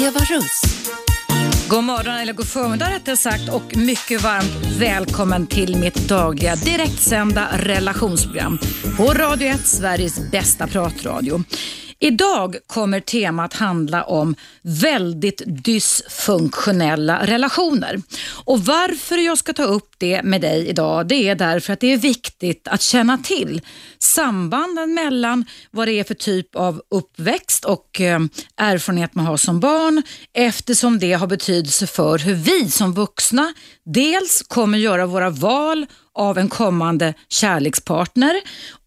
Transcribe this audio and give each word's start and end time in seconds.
Eva 0.00 0.20
Russ. 0.20 0.62
God 1.68 1.84
morgon 1.84 2.16
eller 2.16 2.32
god 2.32 2.46
förmiddag 2.46 2.90
rättare 2.90 3.16
sagt 3.16 3.48
och 3.48 3.76
mycket 3.76 4.22
varmt 4.22 4.66
välkommen 4.78 5.46
till 5.46 5.76
mitt 5.76 6.08
dagliga 6.08 6.54
direktsända 6.54 7.48
relationsprogram 7.56 8.58
på 8.96 9.04
Radio 9.04 9.48
1, 9.48 9.66
Sveriges 9.66 10.30
bästa 10.30 10.66
pratradio. 10.66 11.44
Idag 12.02 12.56
kommer 12.66 13.00
temat 13.00 13.54
handla 13.54 14.04
om 14.04 14.34
väldigt 14.62 15.42
dysfunktionella 15.46 17.26
relationer. 17.26 18.02
Och 18.44 18.60
Varför 18.60 19.18
jag 19.18 19.38
ska 19.38 19.52
ta 19.52 19.64
upp 19.64 19.94
det 19.98 20.22
med 20.22 20.40
dig 20.40 20.68
idag 20.68 21.08
det 21.08 21.28
är 21.28 21.34
därför 21.34 21.72
att 21.72 21.80
det 21.80 21.92
är 21.92 21.96
viktigt 21.96 22.68
att 22.68 22.82
känna 22.82 23.18
till 23.18 23.60
sambanden 23.98 24.94
mellan 24.94 25.44
vad 25.70 25.88
det 25.88 25.92
är 25.92 26.04
för 26.04 26.14
typ 26.14 26.56
av 26.56 26.82
uppväxt 26.90 27.64
och 27.64 28.00
eh, 28.00 28.20
erfarenhet 28.56 29.14
man 29.14 29.26
har 29.26 29.36
som 29.36 29.60
barn 29.60 30.02
eftersom 30.32 30.98
det 30.98 31.12
har 31.12 31.26
betydelse 31.26 31.86
för 31.86 32.18
hur 32.18 32.34
vi 32.34 32.70
som 32.70 32.94
vuxna 32.94 33.54
dels 33.84 34.42
kommer 34.48 34.78
göra 34.78 35.06
våra 35.06 35.30
val 35.30 35.86
av 36.14 36.38
en 36.38 36.48
kommande 36.48 37.14
kärlekspartner 37.28 38.40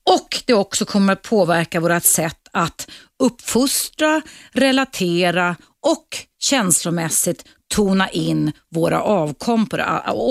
och 0.10 0.42
det 0.46 0.54
också 0.54 0.86
kommer 0.86 1.14
att 1.14 1.22
påverka 1.22 1.80
vårt 1.80 2.04
sätt 2.04 2.40
att 2.52 2.88
uppfostra, 3.24 4.22
relatera 4.52 5.56
och 5.86 6.08
känslomässigt 6.40 7.46
tona 7.76 8.10
in 8.10 8.52
våra 8.72 9.02
avkommor, 9.02 9.80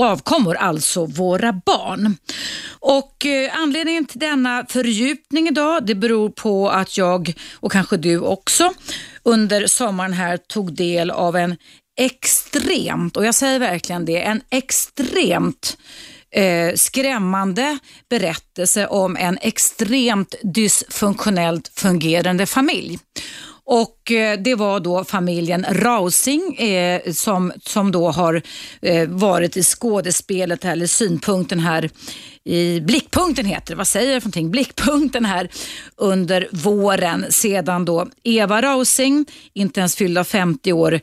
avkommor 0.03 0.55
alltså 0.55 1.07
våra 1.07 1.53
barn. 1.53 2.17
Och 2.71 3.27
eh, 3.27 3.59
Anledningen 3.59 4.07
till 4.07 4.21
denna 4.21 4.67
fördjupning 4.69 5.49
idag 5.49 5.87
det 5.87 5.95
beror 5.95 6.31
på 6.31 6.71
att 6.71 6.99
jag 6.99 7.35
och 7.55 7.73
kanske 7.73 7.97
du 7.97 8.19
också 8.19 8.73
under 9.23 9.67
sommaren 9.67 10.13
här 10.13 10.37
tog 10.37 10.73
del 10.73 11.11
av 11.11 11.37
en 11.37 11.57
extremt, 12.01 13.17
och 13.17 13.27
jag 13.27 13.35
säger 13.35 13.59
verkligen 13.59 14.05
det, 14.05 14.23
en 14.23 14.43
extremt 14.51 15.77
eh, 16.33 16.75
skrämmande 16.75 17.79
berättelse 18.09 18.87
om 18.87 19.17
en 19.17 19.39
extremt 19.41 20.35
dysfunktionellt 20.43 21.71
fungerande 21.75 22.47
familj. 22.47 22.99
Och 23.65 24.13
eh, 24.13 24.39
Det 24.39 24.55
var 24.55 24.81
då 24.81 25.05
familjen 25.05 25.67
Rausing 25.71 26.55
eh, 26.55 27.13
som, 27.13 27.53
som 27.61 27.93
då 27.93 28.11
har 28.11 28.43
eh, 28.83 29.09
varit 29.09 29.57
i 29.57 29.63
skådespelet, 29.63 30.65
eller 30.65 30.87
synpunkten 30.87 31.61
här 31.61 31.91
i 32.45 32.81
Blickpunkten 32.81 33.47
heter 33.47 33.75
det, 33.75 33.77
vad 33.77 33.89
säger 33.89 34.13
jag 34.13 34.23
för 34.23 34.27
någonting? 34.27 34.51
Blickpunkten 34.51 35.25
här 35.25 35.49
under 35.97 36.49
våren 36.53 37.27
sedan 37.31 37.85
då 37.85 38.09
Eva 38.23 38.63
Rausing, 38.63 39.27
inte 39.53 39.81
ens 39.81 39.97
fyllda 39.97 40.25
50 40.25 40.73
år, 40.73 41.01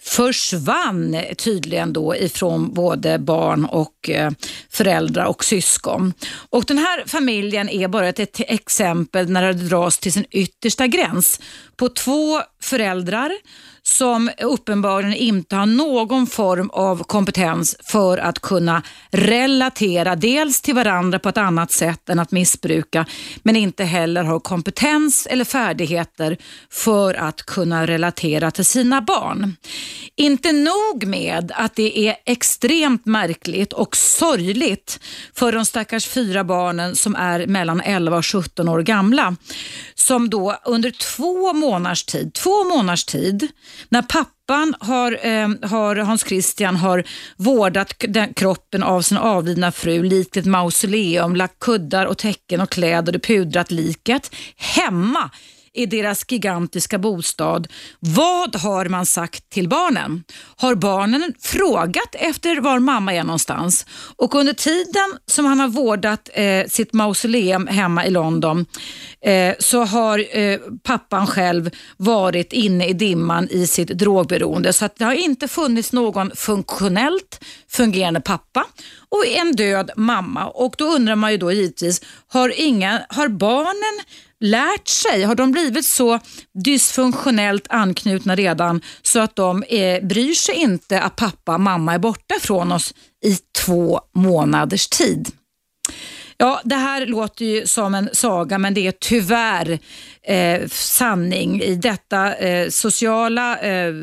försvann 0.00 1.16
tydligen 1.38 1.92
då 1.92 2.16
ifrån 2.16 2.74
både 2.74 3.18
barn 3.18 3.64
och 3.64 4.10
eh, 4.10 4.30
föräldrar 4.70 5.24
och 5.24 5.44
syskon. 5.44 6.14
Och 6.50 6.64
Den 6.64 6.78
här 6.78 7.04
familjen 7.06 7.68
är 7.68 7.88
bara 7.88 8.08
ett 8.08 8.40
exempel 8.40 9.30
när 9.30 9.42
det 9.42 9.52
dras 9.52 9.98
till 9.98 10.12
sin 10.12 10.26
yttersta 10.30 10.86
gräns 10.86 11.40
på 11.76 11.88
två 11.88 12.42
föräldrar 12.60 13.32
som 13.84 14.30
uppenbarligen 14.40 15.14
inte 15.14 15.56
har 15.56 15.66
någon 15.66 16.26
form 16.26 16.70
av 16.70 17.04
kompetens 17.04 17.76
för 17.84 18.18
att 18.18 18.38
kunna 18.38 18.82
relatera 19.10 20.16
dels 20.16 20.60
till 20.60 20.74
varandra 20.74 21.18
på 21.18 21.28
ett 21.28 21.38
annat 21.38 21.72
sätt 21.72 22.08
än 22.08 22.18
att 22.18 22.32
missbruka, 22.32 23.06
men 23.42 23.56
inte 23.56 23.84
heller 23.84 24.24
har 24.24 24.40
kompetens 24.40 25.26
eller 25.30 25.44
färdigheter 25.44 26.36
för 26.70 27.14
att 27.14 27.42
kunna 27.42 27.86
relatera 27.86 28.50
till 28.50 28.64
sina 28.64 29.02
barn. 29.02 29.56
Inte 30.16 30.52
nog 30.52 31.04
med 31.06 31.52
att 31.54 31.74
det 31.74 31.98
är 32.08 32.16
extremt 32.26 33.06
märkligt 33.06 33.72
och 33.72 33.96
sorgligt 33.96 35.00
för 35.34 35.52
de 35.52 35.64
stackars 35.64 36.06
fyra 36.06 36.44
barnen 36.44 36.96
som 36.96 37.16
är 37.16 37.46
mellan 37.46 37.80
11 37.80 38.16
och 38.16 38.26
17 38.26 38.68
år 38.68 38.82
gamla, 38.82 39.36
som 39.94 40.30
då 40.30 40.56
under 40.64 40.90
två 40.90 41.52
månaders 41.52 42.04
tid, 42.04 42.34
två 42.34 42.64
månaders 42.64 43.04
tid 43.04 43.48
när 43.88 44.02
pappan 44.02 44.74
har, 44.80 45.26
eh, 45.26 45.48
har, 45.70 45.96
Hans 45.96 46.24
Christian 46.26 46.76
har 46.76 47.04
vårdat 47.36 47.94
den, 48.08 48.34
kroppen 48.34 48.82
av 48.82 49.02
sin 49.02 49.18
avlidna 49.18 49.72
fru 49.72 50.02
likt 50.02 50.36
ett 50.36 50.46
mausoleum, 50.46 51.36
lagt 51.36 51.58
kuddar 51.58 52.06
och 52.06 52.18
täcken 52.18 52.60
och 52.60 52.70
kläder 52.70 53.16
och 53.16 53.22
pudrat 53.22 53.70
liket 53.70 54.34
hemma 54.56 55.30
i 55.74 55.86
deras 55.86 56.24
gigantiska 56.28 56.98
bostad. 56.98 57.68
Vad 58.00 58.56
har 58.56 58.86
man 58.86 59.06
sagt 59.06 59.50
till 59.50 59.68
barnen? 59.68 60.24
Har 60.56 60.74
barnen 60.74 61.34
frågat 61.40 62.14
efter 62.14 62.60
var 62.60 62.78
mamma 62.78 63.14
är 63.14 63.24
någonstans? 63.24 63.86
Och 64.16 64.34
under 64.34 64.52
tiden 64.52 65.18
som 65.26 65.44
han 65.44 65.60
har 65.60 65.68
vårdat 65.68 66.30
eh, 66.34 66.66
sitt 66.68 66.92
mausoleum 66.92 67.66
hemma 67.66 68.06
i 68.06 68.10
London 68.10 68.66
eh, 69.20 69.54
så 69.58 69.84
har 69.84 70.38
eh, 70.38 70.58
pappan 70.82 71.26
själv 71.26 71.70
varit 71.96 72.52
inne 72.52 72.86
i 72.86 72.92
dimman 72.92 73.48
i 73.50 73.66
sitt 73.66 73.88
drogberoende. 73.88 74.72
Så 74.72 74.84
att 74.84 74.96
det 74.96 75.04
har 75.04 75.12
inte 75.12 75.48
funnits 75.48 75.92
någon 75.92 76.30
funktionellt 76.36 77.44
fungerande 77.68 78.20
pappa 78.20 78.64
och 79.08 79.26
en 79.26 79.52
död 79.52 79.90
mamma. 79.96 80.46
Och 80.46 80.74
Då 80.78 80.84
undrar 80.84 81.16
man 81.16 81.32
ju 81.32 81.38
då 81.38 81.52
givetvis, 81.52 82.00
har, 82.28 82.52
inga, 82.56 83.06
har 83.08 83.28
barnen 83.28 84.04
lärt 84.42 84.88
sig? 84.88 85.22
Har 85.22 85.34
de 85.34 85.52
blivit 85.52 85.86
så 85.86 86.20
dysfunktionellt 86.64 87.66
anknutna 87.68 88.36
redan 88.36 88.80
så 89.02 89.20
att 89.20 89.36
de 89.36 89.62
eh, 89.62 90.04
bryr 90.04 90.34
sig 90.34 90.54
inte 90.54 91.00
att 91.00 91.16
pappa 91.16 91.54
och 91.54 91.60
mamma 91.60 91.94
är 91.94 91.98
borta 91.98 92.34
från 92.40 92.72
oss 92.72 92.94
i 93.24 93.38
två 93.64 94.00
månaders 94.14 94.88
tid? 94.88 95.30
Ja, 96.36 96.60
det 96.64 96.74
här 96.74 97.06
låter 97.06 97.44
ju 97.44 97.66
som 97.66 97.94
en 97.94 98.08
saga 98.12 98.58
men 98.58 98.74
det 98.74 98.86
är 98.86 98.92
tyvärr 99.00 99.78
eh, 100.22 100.68
sanning. 100.68 101.62
I 101.62 101.74
detta 101.74 102.34
eh, 102.34 102.68
sociala 102.68 103.58
eh, 103.58 103.94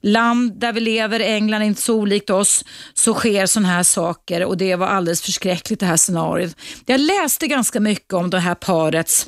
land 0.00 0.60
där 0.60 0.72
vi 0.72 0.80
lever, 0.80 1.20
England 1.20 1.62
är 1.62 1.66
inte 1.66 1.82
så 1.82 1.94
olikt 1.94 2.30
oss, 2.30 2.64
så 2.94 3.14
sker 3.14 3.46
sådana 3.46 3.68
här 3.68 3.82
saker 3.82 4.44
och 4.44 4.56
det 4.56 4.76
var 4.76 4.86
alldeles 4.86 5.22
förskräckligt 5.22 5.80
det 5.80 5.86
här 5.86 5.96
scenariot. 5.96 6.56
Jag 6.86 7.00
läste 7.00 7.46
ganska 7.46 7.80
mycket 7.80 8.12
om 8.12 8.30
det 8.30 8.38
här 8.38 8.54
parets 8.54 9.26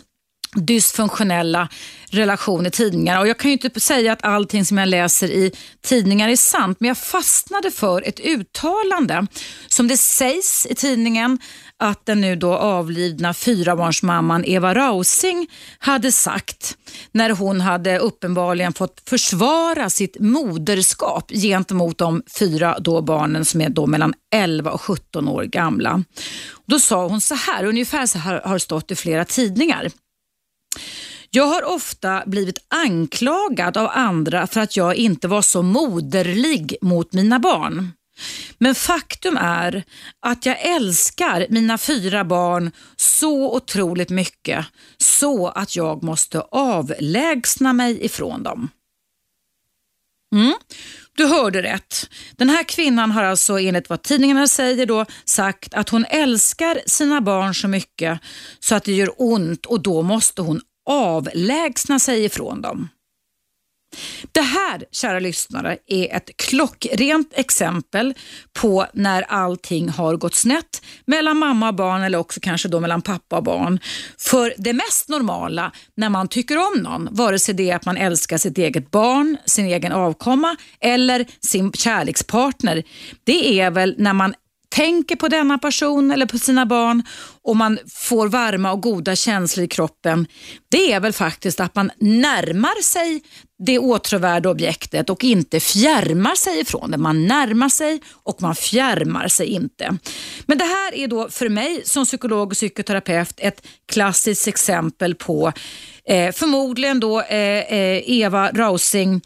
dysfunktionella 0.54 1.68
relation 2.10 2.66
i 2.66 2.70
tidningar. 2.70 3.20
Och 3.20 3.28
jag 3.28 3.38
kan 3.38 3.50
ju 3.50 3.58
inte 3.62 3.80
säga 3.80 4.12
att 4.12 4.24
allting 4.24 4.64
som 4.64 4.78
jag 4.78 4.88
läser 4.88 5.30
i 5.30 5.52
tidningar 5.82 6.28
är 6.28 6.36
sant, 6.36 6.80
men 6.80 6.88
jag 6.88 6.98
fastnade 6.98 7.70
för 7.70 8.08
ett 8.08 8.20
uttalande 8.20 9.26
som 9.68 9.88
det 9.88 9.96
sägs 9.96 10.66
i 10.70 10.74
tidningen 10.74 11.38
att 11.76 12.06
den 12.06 12.20
nu 12.20 12.36
då 12.36 12.54
avlidna 12.54 13.34
fyrabarnsmamman 13.34 14.44
Eva 14.44 14.74
Rausing 14.74 15.50
hade 15.78 16.12
sagt 16.12 16.76
när 17.12 17.30
hon 17.30 17.60
hade 17.60 17.98
uppenbarligen 17.98 18.72
fått 18.72 19.02
försvara 19.08 19.90
sitt 19.90 20.16
moderskap 20.20 21.30
gentemot 21.30 21.98
de 21.98 22.22
fyra 22.38 22.78
då 22.80 23.02
barnen 23.02 23.44
som 23.44 23.60
är 23.60 23.68
då 23.68 23.86
mellan 23.86 24.14
11 24.34 24.70
och 24.70 24.80
17 24.80 25.28
år 25.28 25.44
gamla. 25.44 26.04
Då 26.66 26.78
sa 26.78 27.06
hon 27.06 27.20
så 27.20 27.34
här, 27.34 27.64
ungefär 27.64 28.06
så 28.06 28.18
här 28.18 28.40
har 28.44 28.54
det 28.54 28.60
stått 28.60 28.90
i 28.90 28.94
flera 28.94 29.24
tidningar. 29.24 29.90
Jag 31.30 31.46
har 31.46 31.64
ofta 31.64 32.22
blivit 32.26 32.58
anklagad 32.68 33.76
av 33.76 33.90
andra 33.92 34.46
för 34.46 34.60
att 34.60 34.76
jag 34.76 34.94
inte 34.94 35.28
var 35.28 35.42
så 35.42 35.62
moderlig 35.62 36.76
mot 36.80 37.12
mina 37.12 37.38
barn. 37.38 37.92
Men 38.58 38.74
faktum 38.74 39.36
är 39.36 39.84
att 40.20 40.46
jag 40.46 40.60
älskar 40.60 41.46
mina 41.50 41.78
fyra 41.78 42.24
barn 42.24 42.70
så 42.96 43.56
otroligt 43.56 44.10
mycket 44.10 44.66
så 44.98 45.48
att 45.48 45.76
jag 45.76 46.02
måste 46.02 46.40
avlägsna 46.40 47.72
mig 47.72 48.04
ifrån 48.04 48.42
dem. 48.42 48.68
Mm. 50.34 50.54
Du 51.16 51.26
hörde 51.26 51.62
rätt. 51.62 52.10
Den 52.36 52.48
här 52.48 52.64
kvinnan 52.64 53.10
har 53.10 53.22
alltså 53.24 53.58
enligt 53.58 53.88
vad 53.88 54.02
tidningarna 54.02 54.46
säger 54.46 54.86
då 54.86 55.06
sagt 55.24 55.74
att 55.74 55.88
hon 55.88 56.04
älskar 56.04 56.80
sina 56.86 57.20
barn 57.20 57.54
så 57.54 57.68
mycket 57.68 58.20
så 58.60 58.74
att 58.74 58.84
det 58.84 58.92
gör 58.92 59.10
ont 59.16 59.66
och 59.66 59.82
då 59.82 60.02
måste 60.02 60.42
hon 60.42 60.60
avlägsna 60.86 61.98
sig 61.98 62.24
ifrån 62.24 62.62
dem. 62.62 62.88
Det 64.32 64.40
här, 64.40 64.84
kära 64.92 65.20
lyssnare, 65.20 65.78
är 65.86 66.16
ett 66.16 66.30
klockrent 66.36 67.32
exempel 67.34 68.14
på 68.52 68.86
när 68.94 69.22
allting 69.22 69.88
har 69.88 70.16
gått 70.16 70.34
snett 70.34 70.82
mellan 71.06 71.38
mamma 71.38 71.68
och 71.68 71.74
barn 71.74 72.02
eller 72.02 72.18
också 72.18 72.40
kanske 72.40 72.68
då 72.68 72.80
mellan 72.80 73.02
pappa 73.02 73.36
och 73.36 73.44
barn. 73.44 73.78
För 74.18 74.54
det 74.58 74.72
mest 74.72 75.08
normala 75.08 75.72
när 75.96 76.08
man 76.08 76.28
tycker 76.28 76.56
om 76.56 76.82
någon, 76.82 77.08
vare 77.10 77.38
sig 77.38 77.54
det 77.54 77.70
är 77.70 77.76
att 77.76 77.86
man 77.86 77.96
älskar 77.96 78.38
sitt 78.38 78.58
eget 78.58 78.90
barn, 78.90 79.36
sin 79.46 79.66
egen 79.66 79.92
avkomma 79.92 80.56
eller 80.80 81.26
sin 81.40 81.72
kärlekspartner, 81.72 82.82
det 83.24 83.60
är 83.60 83.70
väl 83.70 83.94
när 83.98 84.12
man 84.12 84.34
tänker 84.74 85.16
på 85.16 85.28
denna 85.28 85.58
person 85.58 86.10
eller 86.10 86.26
på 86.26 86.38
sina 86.38 86.66
barn 86.66 87.02
och 87.42 87.56
man 87.56 87.78
får 87.94 88.28
varma 88.28 88.72
och 88.72 88.82
goda 88.82 89.16
känslor 89.16 89.64
i 89.64 89.68
kroppen, 89.68 90.26
det 90.70 90.92
är 90.92 91.00
väl 91.00 91.12
faktiskt 91.12 91.60
att 91.60 91.74
man 91.74 91.90
närmar 91.98 92.82
sig 92.82 93.22
det 93.58 93.78
åtråvärda 93.78 94.50
objektet 94.50 95.10
och 95.10 95.24
inte 95.24 95.60
fjärmar 95.60 96.34
sig 96.34 96.60
ifrån 96.60 96.90
det. 96.90 96.98
Man 96.98 97.26
närmar 97.26 97.68
sig 97.68 98.00
och 98.12 98.42
man 98.42 98.54
fjärmar 98.54 99.28
sig 99.28 99.46
inte. 99.46 99.96
Men 100.46 100.58
det 100.58 100.64
här 100.64 100.94
är 100.94 101.08
då 101.08 101.28
för 101.28 101.48
mig 101.48 101.82
som 101.84 102.04
psykolog 102.04 102.48
och 102.48 102.54
psykoterapeut 102.54 103.34
ett 103.36 103.66
klassiskt 103.92 104.48
exempel 104.48 105.14
på 105.14 105.52
eh, 106.08 106.32
förmodligen 106.32 107.00
då 107.00 107.20
eh, 107.20 107.58
eh 107.58 108.10
Eva 108.10 108.50
Rausing 108.50 109.20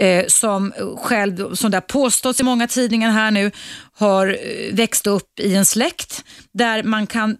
eh, 0.00 0.24
som 0.28 0.72
själv, 0.98 1.54
som 1.54 1.70
det 1.70 1.76
har 1.76 1.80
påståtts 1.80 2.40
i 2.40 2.42
många 2.42 2.66
tidningar 2.66 3.10
här 3.10 3.30
nu, 3.30 3.50
har 3.92 4.26
eh, 4.26 4.74
växt 4.74 5.06
upp 5.06 5.40
i 5.40 5.54
en 5.54 5.64
släkt 5.64 6.24
där 6.52 6.82
man 6.82 7.06
kan 7.06 7.36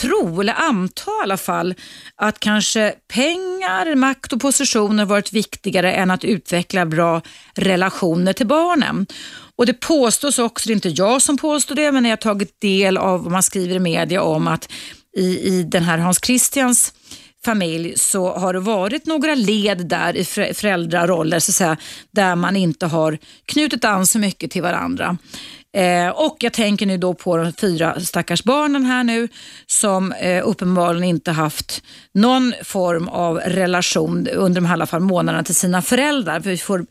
tro, 0.00 0.40
eller 0.40 0.54
anta 0.54 1.10
i 1.10 1.22
alla 1.22 1.36
fall, 1.36 1.74
att 2.16 2.40
kanske 2.40 2.94
pengar, 3.14 3.94
makt 3.94 4.32
och 4.32 4.40
positioner 4.40 5.04
varit 5.04 5.32
viktigare 5.32 5.92
än 5.92 6.10
att 6.10 6.24
utveckla 6.24 6.86
bra 6.86 7.22
relationer 7.54 8.32
till 8.32 8.46
barnen. 8.46 9.06
Och 9.56 9.66
Det 9.66 9.74
påstås 9.74 10.38
också, 10.38 10.68
det 10.68 10.72
är 10.72 10.74
inte 10.74 10.88
jag 10.88 11.22
som 11.22 11.36
påstår 11.36 11.74
det, 11.74 11.92
men 11.92 12.04
jag 12.04 12.12
har 12.12 12.16
tagit 12.16 12.60
del 12.60 12.96
av 12.96 13.22
vad 13.22 13.32
man 13.32 13.42
skriver 13.42 13.76
i 13.76 13.78
media 13.78 14.22
om 14.22 14.48
att 14.48 14.68
i, 15.16 15.38
i 15.38 15.62
den 15.62 15.82
här 15.82 15.98
Hans 15.98 16.18
Christians 16.24 16.92
familj 17.44 17.98
så 17.98 18.32
har 18.32 18.52
det 18.52 18.60
varit 18.60 19.06
några 19.06 19.34
led 19.34 19.86
där 19.86 20.16
i 20.16 20.24
föräldraroller 20.54 21.38
så 21.38 21.50
att 21.50 21.54
säga, 21.54 21.76
där 22.10 22.36
man 22.36 22.56
inte 22.56 22.86
har 22.86 23.18
knutit 23.44 23.84
an 23.84 24.06
så 24.06 24.18
mycket 24.18 24.50
till 24.50 24.62
varandra. 24.62 25.18
Eh, 25.76 26.08
och 26.08 26.36
jag 26.40 26.52
tänker 26.52 26.86
nu 26.86 26.98
då 26.98 27.14
på 27.14 27.36
de 27.36 27.52
fyra 27.52 28.00
stackars 28.00 28.44
barnen 28.44 28.84
här 28.84 29.04
nu 29.04 29.28
som 29.66 30.12
eh, 30.12 30.48
uppenbarligen 30.48 31.04
inte 31.04 31.32
haft 31.32 31.82
någon 32.14 32.54
form 32.64 33.08
av 33.08 33.36
relation 33.36 34.28
under 34.28 34.60
de 34.60 34.66
här, 34.66 34.72
alla 34.72 34.86
fall 34.86 35.00
månaderna 35.00 35.44
till 35.44 35.54
sina 35.54 35.82
föräldrar. 35.82 36.40
För 36.40 36.50
vi 36.50 36.58
får 36.58 36.86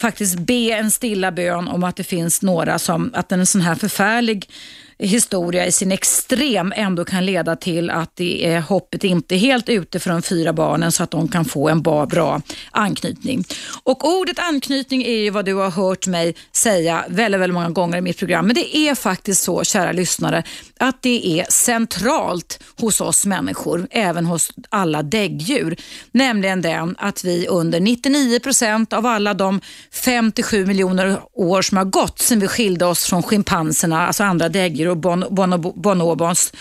faktiskt 0.00 0.38
be 0.38 0.72
en 0.72 0.90
stilla 0.90 1.32
bön 1.32 1.68
om 1.68 1.84
att 1.84 1.96
det 1.96 2.04
finns 2.04 2.42
några 2.42 2.78
som, 2.78 3.10
att 3.14 3.32
en 3.32 3.46
sån 3.46 3.60
här 3.60 3.74
förfärlig 3.74 4.50
historia 4.98 5.66
i 5.66 5.72
sin 5.72 5.92
extrem 5.92 6.72
ändå 6.76 7.04
kan 7.04 7.26
leda 7.26 7.56
till 7.56 7.90
att 7.90 8.16
det 8.16 8.46
är, 8.46 8.60
hoppet 8.60 9.04
inte 9.04 9.34
är 9.34 9.38
helt 9.38 9.68
ute 9.68 10.00
för 10.00 10.10
de 10.10 10.22
fyra 10.22 10.52
barnen 10.52 10.92
så 10.92 11.02
att 11.02 11.10
de 11.10 11.28
kan 11.28 11.44
få 11.44 11.68
en 11.68 11.82
bra, 11.82 12.42
anknytning. 12.70 13.44
Och 13.82 14.08
ordet 14.08 14.38
anknytning 14.38 15.02
är 15.02 15.16
ju 15.16 15.30
vad 15.30 15.44
du 15.44 15.54
har 15.54 15.70
hört 15.70 16.06
mig 16.06 16.34
säga 16.52 17.04
väldigt, 17.08 17.40
väldigt 17.40 17.54
många 17.54 17.70
gånger 17.70 17.98
i 17.98 18.00
mitt 18.00 18.18
program. 18.18 18.46
Men 18.46 18.54
det 18.54 18.76
är 18.76 18.94
faktiskt 18.94 19.42
så, 19.42 19.64
kära 19.64 19.92
lyssnare, 19.92 20.42
att 20.78 21.02
det 21.02 21.40
är 21.40 21.46
centralt 21.50 22.62
hos 22.80 23.00
oss 23.00 23.26
människor, 23.26 23.88
även 23.90 24.26
hos 24.26 24.50
alla 24.68 25.02
däggdjur. 25.02 25.76
Nämligen 26.12 26.62
den 26.62 26.96
att 26.98 27.24
vi 27.24 27.46
under 27.48 27.80
99 27.80 28.40
procent 28.40 28.92
av 28.92 29.06
alla 29.06 29.34
de 29.34 29.60
57 29.92 30.66
miljoner 30.66 31.20
år 31.32 31.62
som 31.62 31.76
har 31.76 31.84
gått 31.84 32.18
sedan 32.18 32.40
vi 32.40 32.48
skilde 32.48 32.84
oss 32.84 33.04
från 33.04 33.22
schimpanserna, 33.22 34.06
alltså 34.06 34.24
andra 34.24 34.48
däggdjur, 34.48 34.87
och 34.90 34.96
bon, 34.96 35.24
bon, 35.30 35.72
bonobons, 35.76 36.52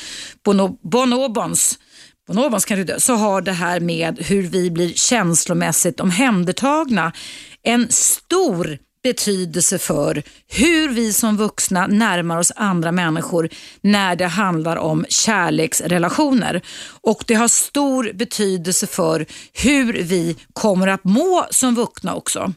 bon, 0.46 0.78
bonobons 0.82 1.80
bonobons 2.28 2.66
kan 2.66 2.86
dö, 2.86 3.00
så 3.00 3.16
har 3.16 3.42
det 3.42 3.52
här 3.52 3.80
med 3.80 4.20
hur 4.20 4.44
vi 4.44 4.72
blir 4.72 4.94
känslomässigt 4.94 6.00
omhändertagna 6.00 7.12
en 7.64 7.92
stor 7.92 8.78
betydelse 9.08 9.78
för 9.80 10.24
hur 10.48 10.90
vi 10.90 11.14
som 11.14 11.38
vuxna 11.38 11.88
närmar 11.88 12.38
oss 12.38 12.52
andra 12.56 12.92
människor 12.92 13.50
när 13.82 14.16
det 14.16 14.28
handlar 14.28 14.76
om 14.76 15.06
kärleksrelationer. 15.10 16.62
Och 17.02 17.24
det 17.28 17.34
har 17.34 17.48
stor 17.48 18.14
betydelse 18.14 18.88
för 18.88 19.26
hur 19.54 19.94
vi 19.94 20.36
kommer 20.54 20.88
att 20.88 21.04
må 21.04 21.46
som 21.52 21.76
vuxna 21.76 22.16
också. 22.16 22.54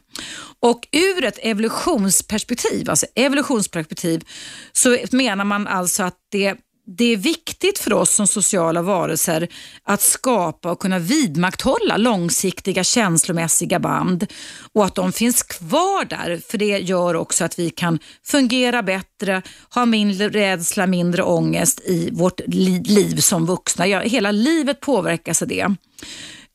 Och 0.59 0.87
ur 0.91 1.23
ett 1.23 1.39
evolutionsperspektiv, 1.41 2.89
alltså 2.89 3.05
evolutionsperspektiv 3.15 4.23
så 4.71 4.97
menar 5.11 5.45
man 5.45 5.67
alltså 5.67 6.03
att 6.03 6.17
det 6.31 6.55
det 6.85 7.05
är 7.05 7.17
viktigt 7.17 7.79
för 7.79 7.93
oss 7.93 8.15
som 8.15 8.27
sociala 8.27 8.81
varelser 8.81 9.47
att 9.83 10.01
skapa 10.01 10.71
och 10.71 10.79
kunna 10.79 10.99
vidmakthålla 10.99 11.97
långsiktiga 11.97 12.83
känslomässiga 12.83 13.79
band 13.79 14.27
och 14.73 14.85
att 14.85 14.95
de 14.95 15.11
finns 15.11 15.43
kvar 15.43 16.05
där 16.05 16.41
för 16.47 16.57
det 16.57 16.79
gör 16.79 17.15
också 17.15 17.43
att 17.43 17.59
vi 17.59 17.69
kan 17.69 17.99
fungera 18.23 18.83
bättre, 18.83 19.41
ha 19.73 19.85
mindre 19.85 20.29
rädsla, 20.29 20.87
mindre 20.87 21.23
ångest 21.23 21.79
i 21.85 22.09
vårt 22.11 22.41
liv 22.47 23.17
som 23.17 23.45
vuxna. 23.45 23.87
Ja, 23.87 23.99
hela 23.99 24.31
livet 24.31 24.79
påverkas 24.79 25.41
av 25.41 25.47
det. 25.47 25.75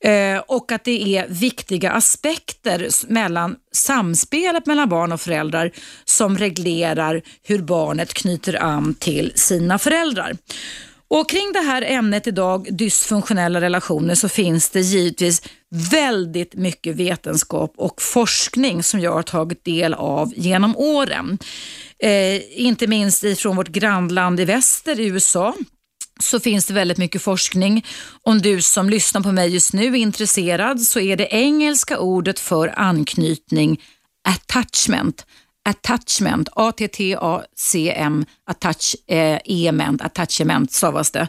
Eh, 0.03 0.39
och 0.47 0.71
att 0.71 0.83
det 0.83 1.17
är 1.17 1.27
viktiga 1.27 1.91
aspekter 1.91 2.89
mellan 3.07 3.55
samspelet 3.73 4.65
mellan 4.65 4.89
barn 4.89 5.11
och 5.11 5.21
föräldrar 5.21 5.71
som 6.05 6.37
reglerar 6.37 7.21
hur 7.43 7.59
barnet 7.59 8.13
knyter 8.13 8.63
an 8.63 8.95
till 8.99 9.31
sina 9.35 9.79
föräldrar. 9.79 10.37
Och 11.09 11.29
Kring 11.29 11.53
det 11.53 11.59
här 11.59 11.81
ämnet 11.81 12.27
idag, 12.27 12.67
dysfunktionella 12.71 13.61
relationer, 13.61 14.15
så 14.15 14.29
finns 14.29 14.69
det 14.69 14.81
givetvis 14.81 15.41
väldigt 15.91 16.53
mycket 16.53 16.95
vetenskap 16.95 17.73
och 17.77 18.01
forskning 18.01 18.83
som 18.83 18.99
jag 18.99 19.11
har 19.11 19.23
tagit 19.23 19.63
del 19.63 19.93
av 19.93 20.33
genom 20.35 20.77
åren. 20.77 21.37
Eh, 21.99 22.59
inte 22.61 22.87
minst 22.87 23.23
ifrån 23.23 23.55
vårt 23.55 23.67
grannland 23.67 24.39
i 24.39 24.45
väster, 24.45 24.99
i 24.99 25.07
USA, 25.07 25.53
så 26.19 26.39
finns 26.39 26.65
det 26.65 26.73
väldigt 26.73 26.97
mycket 26.97 27.21
forskning. 27.21 27.85
Om 28.23 28.41
du 28.41 28.61
som 28.61 28.89
lyssnar 28.89 29.21
på 29.21 29.31
mig 29.31 29.49
just 29.49 29.73
nu 29.73 29.85
är 29.85 29.95
intresserad 29.95 30.81
så 30.81 30.99
är 30.99 31.17
det 31.17 31.27
engelska 31.31 31.99
ordet 31.99 32.39
för 32.39 32.73
anknytning 32.79 33.81
attachment 34.29 35.25
attachment, 35.67 36.49
A-T-T-A-C-M, 36.55 38.25
attach, 38.45 38.95
eh, 39.07 39.39
attachment 39.99 40.71
stavas 40.71 41.11
det. 41.11 41.27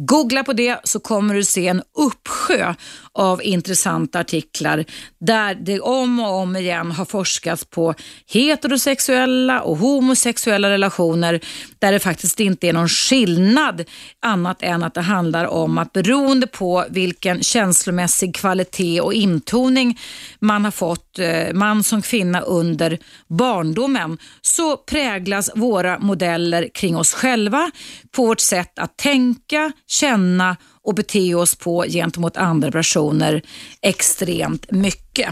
Googla 0.00 0.44
på 0.44 0.52
det 0.52 0.80
så 0.84 1.00
kommer 1.00 1.34
du 1.34 1.44
se 1.44 1.68
en 1.68 1.82
uppsjö 1.98 2.74
av 3.12 3.42
intressanta 3.42 4.20
artiklar 4.20 4.84
där 5.20 5.54
det 5.54 5.80
om 5.80 6.20
och 6.20 6.34
om 6.34 6.56
igen 6.56 6.92
har 6.92 7.04
forskats 7.04 7.64
på 7.64 7.94
heterosexuella 8.26 9.60
och 9.60 9.76
homosexuella 9.76 10.70
relationer 10.70 11.40
där 11.78 11.92
det 11.92 11.98
faktiskt 11.98 12.40
inte 12.40 12.68
är 12.68 12.72
någon 12.72 12.88
skillnad 12.88 13.84
annat 14.22 14.62
än 14.62 14.82
att 14.82 14.94
det 14.94 15.00
handlar 15.00 15.44
om 15.44 15.78
att 15.78 15.92
beroende 15.92 16.46
på 16.46 16.84
vilken 16.90 17.42
känslomässig 17.42 18.34
kvalitet 18.34 19.00
och 19.00 19.14
intoning 19.14 19.98
man 20.38 20.64
har 20.64 20.70
fått, 20.70 21.18
eh, 21.18 21.52
man 21.52 21.84
som 21.84 22.02
kvinna 22.02 22.40
under 22.40 22.98
barndomen, 23.28 24.18
så 24.42 24.76
präglas 24.76 25.50
våra 25.54 25.98
modeller 25.98 26.68
kring 26.74 26.96
oss 26.96 27.14
själva 27.14 27.70
på 28.10 28.26
vårt 28.26 28.40
sätt 28.40 28.78
att 28.78 28.96
tänka, 28.96 29.72
känna 29.88 30.56
och 30.82 30.94
bete 30.94 31.34
oss 31.34 31.54
på 31.54 31.84
gentemot 31.88 32.36
andra 32.36 32.70
personer 32.70 33.42
extremt 33.82 34.70
mycket. 34.70 35.28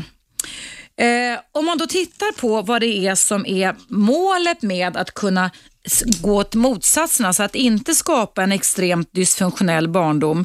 Eh, 0.98 1.40
om 1.52 1.66
man 1.66 1.78
då 1.78 1.86
tittar 1.86 2.32
på 2.32 2.62
vad 2.62 2.80
det 2.80 3.06
är 3.06 3.14
som 3.14 3.46
är 3.46 3.76
målet 3.88 4.62
med 4.62 4.96
att 4.96 5.14
kunna 5.14 5.50
gå 6.22 6.36
åt 6.36 6.54
motsatsen, 6.54 7.26
alltså 7.26 7.42
att 7.42 7.54
inte 7.54 7.94
skapa 7.94 8.42
en 8.42 8.52
extremt 8.52 9.12
dysfunktionell 9.12 9.88
barndom, 9.88 10.44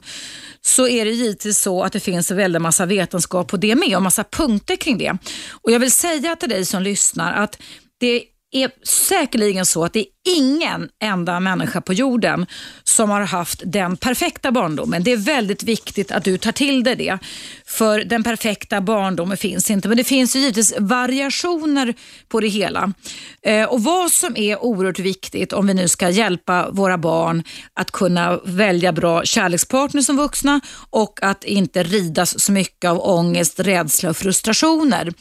så 0.61 0.87
är 0.87 1.05
det 1.05 1.11
givetvis 1.11 1.59
så 1.59 1.83
att 1.83 1.93
det 1.93 1.99
finns 1.99 2.31
en 2.31 2.37
väldig 2.37 2.61
massa 2.61 2.85
vetenskap 2.85 3.47
på 3.47 3.57
det 3.57 3.75
med 3.75 3.95
och 3.95 4.03
massa 4.03 4.23
punkter 4.23 4.75
kring 4.75 4.97
det. 4.97 5.17
Och 5.51 5.71
Jag 5.71 5.79
vill 5.79 5.91
säga 5.91 6.35
till 6.35 6.49
dig 6.49 6.65
som 6.65 6.83
lyssnar 6.83 7.33
att 7.33 7.57
det 7.99 8.23
är 8.51 8.71
säkerligen 8.83 9.65
så 9.65 9.85
att 9.85 9.93
det 9.93 9.99
är 9.99 10.05
ingen 10.23 10.89
enda 11.03 11.39
människa 11.39 11.81
på 11.81 11.93
jorden 11.93 12.45
som 12.83 13.09
har 13.09 13.21
haft 13.21 13.61
den 13.65 13.97
perfekta 13.97 14.51
barndomen. 14.51 15.03
Det 15.03 15.11
är 15.11 15.17
väldigt 15.17 15.63
viktigt 15.63 16.11
att 16.11 16.23
du 16.23 16.37
tar 16.37 16.51
till 16.51 16.83
dig 16.83 16.95
det. 16.95 17.19
För 17.65 17.99
den 17.99 18.23
perfekta 18.23 18.81
barndomen 18.81 19.37
finns 19.37 19.71
inte. 19.71 19.87
Men 19.87 19.97
det 19.97 20.03
finns 20.03 20.35
ju 20.35 20.39
givetvis 20.39 20.73
variationer 20.79 21.93
på 22.29 22.39
det 22.39 22.47
hela. 22.47 22.93
Eh, 23.41 23.63
och 23.63 23.83
Vad 23.83 24.11
som 24.11 24.37
är 24.37 24.63
oerhört 24.63 24.99
viktigt 24.99 25.53
om 25.53 25.67
vi 25.67 25.73
nu 25.73 25.87
ska 25.87 26.09
hjälpa 26.09 26.69
våra 26.71 26.97
barn 26.97 27.43
att 27.73 27.91
kunna 27.91 28.39
välja 28.45 28.91
bra 28.91 29.23
kärlekspartner 29.23 30.01
som 30.01 30.17
vuxna 30.17 30.61
och 30.89 31.19
att 31.21 31.43
inte 31.43 31.83
ridas 31.83 32.39
så 32.39 32.51
mycket 32.51 32.89
av 32.89 32.99
ångest, 32.99 33.59
rädsla 33.59 34.09
och 34.09 34.17
frustrationer 34.17 35.13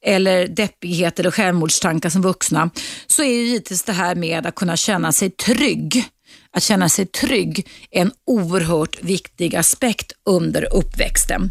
eller 0.00 0.48
deppighet 0.48 1.18
eller 1.18 1.30
självmordstankar 1.30 2.10
som 2.10 2.22
vuxna 2.22 2.70
så 3.06 3.22
är 3.22 3.32
ju 3.32 3.44
givetvis 3.44 3.82
det 3.82 3.92
här 3.92 4.14
med 4.14 4.46
att 4.48 4.54
kunna 4.54 4.76
känna 4.76 5.12
sig 5.12 5.30
trygg 5.30 6.04
att 6.56 6.62
känna 6.62 6.88
sig 6.88 7.06
trygg 7.06 7.68
är 7.90 8.00
en 8.00 8.12
oerhört 8.26 9.02
viktig 9.02 9.56
aspekt 9.56 10.12
under 10.24 10.74
uppväxten. 10.74 11.50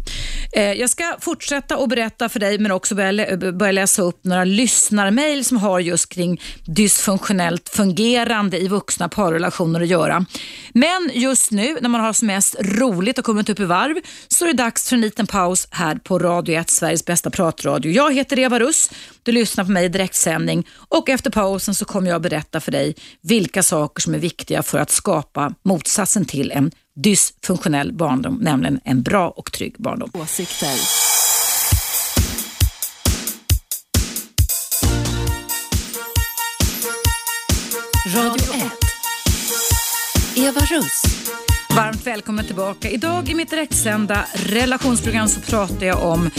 Eh, 0.52 0.72
jag 0.72 0.90
ska 0.90 1.16
fortsätta 1.20 1.76
att 1.76 1.88
berätta 1.88 2.28
för 2.28 2.40
dig 2.40 2.58
men 2.58 2.70
också 2.70 2.94
börja 2.94 3.72
läsa 3.72 4.02
upp 4.02 4.24
några 4.24 4.44
lyssnarmail 4.44 5.44
som 5.44 5.56
har 5.56 5.80
just 5.80 6.08
kring 6.08 6.40
dysfunktionellt 6.64 7.68
fungerande 7.68 8.58
i 8.58 8.68
vuxna 8.68 9.08
parrelationer 9.08 9.80
att 9.80 9.88
göra. 9.88 10.26
Men 10.72 11.10
just 11.14 11.50
nu 11.50 11.78
när 11.80 11.88
man 11.88 12.00
har 12.00 12.12
som 12.12 12.26
mest 12.26 12.56
roligt 12.60 13.18
och 13.18 13.24
kommit 13.24 13.48
upp 13.48 13.60
i 13.60 13.64
varv 13.64 13.96
så 14.28 14.44
är 14.44 14.48
det 14.48 14.62
dags 14.62 14.88
för 14.88 14.96
en 14.96 15.00
liten 15.00 15.26
paus 15.26 15.68
här 15.70 15.94
på 15.94 16.18
Radio 16.18 16.60
1, 16.60 16.70
Sveriges 16.70 17.04
bästa 17.04 17.30
pratradio. 17.30 17.92
Jag 17.92 18.14
heter 18.14 18.38
Eva 18.38 18.60
Russ, 18.60 18.90
du 19.22 19.32
lyssnar 19.32 19.64
på 19.64 19.70
mig 19.70 19.84
i 19.84 19.88
direktsändning 19.88 20.66
och 20.88 21.08
efter 21.08 21.30
pausen 21.30 21.74
så 21.74 21.84
kommer 21.84 22.10
jag 22.10 22.22
berätta 22.22 22.60
för 22.60 22.72
dig 22.72 22.94
vilka 23.22 23.62
saker 23.62 24.02
som 24.02 24.14
är 24.14 24.18
viktiga 24.18 24.62
för 24.62 24.78
att 24.78 24.87
skapa 24.90 25.54
motsatsen 25.62 26.24
till 26.24 26.50
en 26.50 26.70
dysfunktionell 26.94 27.92
barndom, 27.92 28.34
nämligen 28.34 28.80
en 28.84 29.02
bra 29.02 29.28
och 29.28 29.52
trygg 29.52 29.74
barndom. 29.78 30.10
Åsikter. 30.14 30.74
Radio 38.14 38.54
1. 38.54 38.72
Eva 40.36 40.60
Russ. 40.60 41.02
Varmt 41.78 42.06
välkommen 42.06 42.46
tillbaka. 42.46 42.90
Idag 42.90 43.28
i 43.28 43.34
mitt 43.34 43.50
direktsända 43.50 44.24
relationsprogram 44.34 45.28
så 45.28 45.40
pratar 45.40 45.86
jag 45.86 46.02
om 46.02 46.30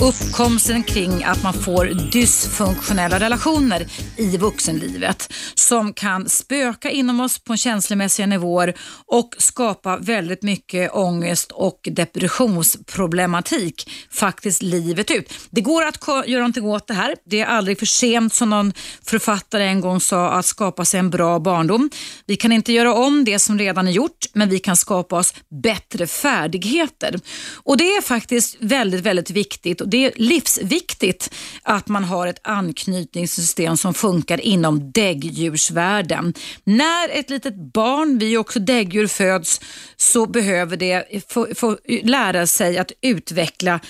uppkomsten 0.00 0.82
kring 0.82 1.24
att 1.24 1.42
man 1.42 1.54
får 1.54 2.10
dysfunktionella 2.12 3.20
relationer 3.20 3.86
i 4.16 4.36
vuxenlivet 4.36 5.32
som 5.54 5.92
kan 5.92 6.28
spöka 6.28 6.90
inom 6.90 7.20
oss 7.20 7.38
på 7.38 7.56
känslomässiga 7.56 8.26
nivåer 8.26 8.74
och 9.06 9.34
skapa 9.38 9.96
väldigt 9.96 10.42
mycket 10.42 10.94
ångest 10.94 11.52
och 11.52 11.88
depressionsproblematik 11.90 13.90
faktiskt 14.10 14.62
livet 14.62 15.10
ut. 15.10 15.32
Det 15.50 15.60
går 15.60 15.84
att 15.84 16.28
göra 16.28 16.40
någonting 16.40 16.64
åt 16.64 16.86
det 16.86 16.94
här. 16.94 17.14
Det 17.24 17.40
är 17.40 17.46
aldrig 17.46 17.78
för 17.78 17.86
sent 17.86 18.34
som 18.34 18.50
någon 18.50 18.72
författare 19.02 19.64
en 19.64 19.80
gång 19.80 20.00
sa 20.00 20.30
att 20.30 20.46
skapa 20.46 20.84
sig 20.84 21.00
en 21.00 21.10
bra 21.10 21.38
barndom. 21.38 21.90
Vi 22.26 22.36
kan 22.36 22.52
inte 22.52 22.72
göra 22.72 22.94
om 22.94 23.24
det 23.24 23.38
som 23.38 23.58
redan 23.58 23.88
är 23.88 23.92
gjort 23.92 24.26
men 24.32 24.48
vi 24.48 24.58
kan 24.58 24.76
skapa 24.86 25.16
oss 25.16 25.34
bättre 25.62 26.06
färdigheter. 26.06 27.20
Och 27.64 27.76
Det 27.76 27.84
är 27.84 28.02
faktiskt 28.02 28.56
väldigt, 28.60 29.00
väldigt 29.00 29.30
viktigt 29.30 29.80
och 29.80 29.88
det 29.88 30.06
är 30.06 30.12
livsviktigt 30.16 31.34
att 31.62 31.88
man 31.88 32.04
har 32.04 32.26
ett 32.26 32.40
anknytningssystem 32.42 33.76
som 33.76 33.94
funkar 33.94 34.40
inom 34.40 34.92
däggdjursvärlden. 34.92 36.34
När 36.64 37.08
ett 37.08 37.30
litet 37.30 37.54
barn, 37.72 38.18
vi 38.18 38.34
är 38.34 38.38
också 38.38 38.60
däggdjur, 38.60 39.06
föds 39.06 39.60
så 39.96 40.26
behöver 40.26 40.76
det 40.76 41.24
få, 41.28 41.46
få 41.54 41.78
lära 42.02 42.46
sig 42.46 42.78
att 42.78 42.92
utveckla 43.02 43.80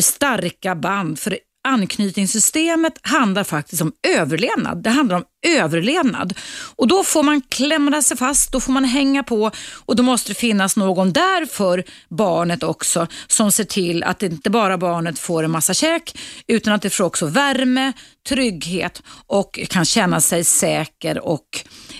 starka 0.00 0.74
band 0.74 1.18
för 1.18 1.38
anknytningssystemet 1.64 2.92
handlar 3.02 3.44
faktiskt 3.44 3.82
om 3.82 3.92
överlevnad. 4.08 4.82
Det 4.82 4.90
handlar 4.90 5.16
om 5.16 5.24
överlevnad. 5.46 6.34
Och 6.76 6.88
Då 6.88 7.04
får 7.04 7.22
man 7.22 7.42
klämma 7.48 8.02
sig 8.02 8.16
fast, 8.16 8.52
då 8.52 8.60
får 8.60 8.72
man 8.72 8.84
hänga 8.84 9.22
på 9.22 9.50
och 9.86 9.96
då 9.96 10.02
måste 10.02 10.30
det 10.30 10.34
finnas 10.34 10.76
någon 10.76 11.12
där 11.12 11.46
för 11.46 11.84
barnet 12.08 12.62
också 12.62 13.06
som 13.26 13.52
ser 13.52 13.64
till 13.64 14.02
att 14.02 14.22
inte 14.22 14.50
bara 14.50 14.78
barnet 14.78 15.18
får 15.18 15.42
en 15.42 15.50
massa 15.50 15.74
käk 15.74 16.18
utan 16.46 16.72
att 16.72 16.82
det 16.82 16.90
får 16.90 17.04
också 17.04 17.26
värme, 17.26 17.92
trygghet 18.28 19.02
och 19.26 19.58
kan 19.68 19.84
känna 19.84 20.20
sig 20.20 20.44
säker 20.44 21.18
och 21.18 21.48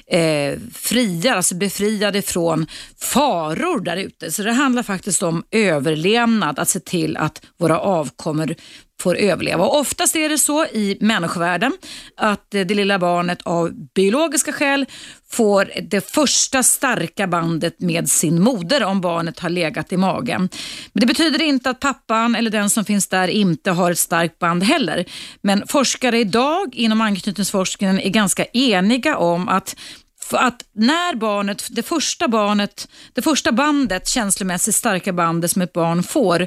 eh, 0.07 0.59
friad, 0.75 1.37
alltså 1.37 1.55
befriad 1.55 2.17
ifrån 2.17 2.67
faror 3.01 3.81
där 3.81 3.97
ute. 3.97 4.33
Så 4.33 4.43
det 4.43 4.53
handlar 4.53 4.83
faktiskt 4.83 5.23
om 5.23 5.45
överlevnad, 5.51 6.59
att 6.59 6.69
se 6.69 6.81
till 6.81 7.17
att 7.17 7.43
våra 7.59 7.79
avkommor 7.79 8.55
får 9.01 9.17
överleva. 9.17 9.65
Och 9.65 9.79
oftast 9.79 10.17
är 10.17 10.29
det 10.29 10.39
så 10.39 10.65
i 10.67 10.99
människovärlden 11.01 11.73
att 12.17 12.55
eh, 12.55 12.61
det 12.61 12.75
lilla 12.75 12.99
barnet 12.99 13.43
av 13.43 13.73
biologiska 13.95 14.53
skäl 14.53 14.87
får 15.31 15.71
det 15.83 16.11
första 16.11 16.63
starka 16.63 17.27
bandet 17.27 17.81
med 17.81 18.11
sin 18.11 18.43
moder 18.43 18.85
om 18.85 19.01
barnet 19.01 19.39
har 19.39 19.49
legat 19.51 19.93
i 19.93 19.97
magen. 19.97 20.49
Men 20.93 21.01
Det 21.01 21.07
betyder 21.07 21.43
inte 21.43 21.71
att 21.71 21.81
pappan 21.81 22.37
eller 22.37 22.51
den 22.51 22.71
som 22.71 22.85
finns 22.85 23.09
där 23.09 23.29
inte 23.29 23.71
har 23.71 23.91
ett 23.91 23.99
starkt 23.99 24.39
band 24.39 24.63
heller. 24.63 25.05
Men 25.43 25.67
forskare 25.67 26.19
idag 26.19 26.75
inom 26.75 27.01
anknytningsforskningen 27.01 28.01
är 28.01 28.11
ganska 28.11 28.45
eniga 28.45 29.17
om 29.17 29.49
att 29.49 29.77
för 30.25 30.39
att 30.39 30.63
när 30.73 31.15
barnet, 31.15 31.67
det 31.71 31.83
första 31.83 32.29
barnet, 32.29 32.89
det 33.13 33.23
första 33.23 33.53
bandet, 33.53 34.09
känslomässigt 34.09 34.75
starka 34.75 35.13
bandet 35.13 35.51
som 35.51 35.63
ett 35.63 35.73
barn 35.73 36.03
får, 36.03 36.47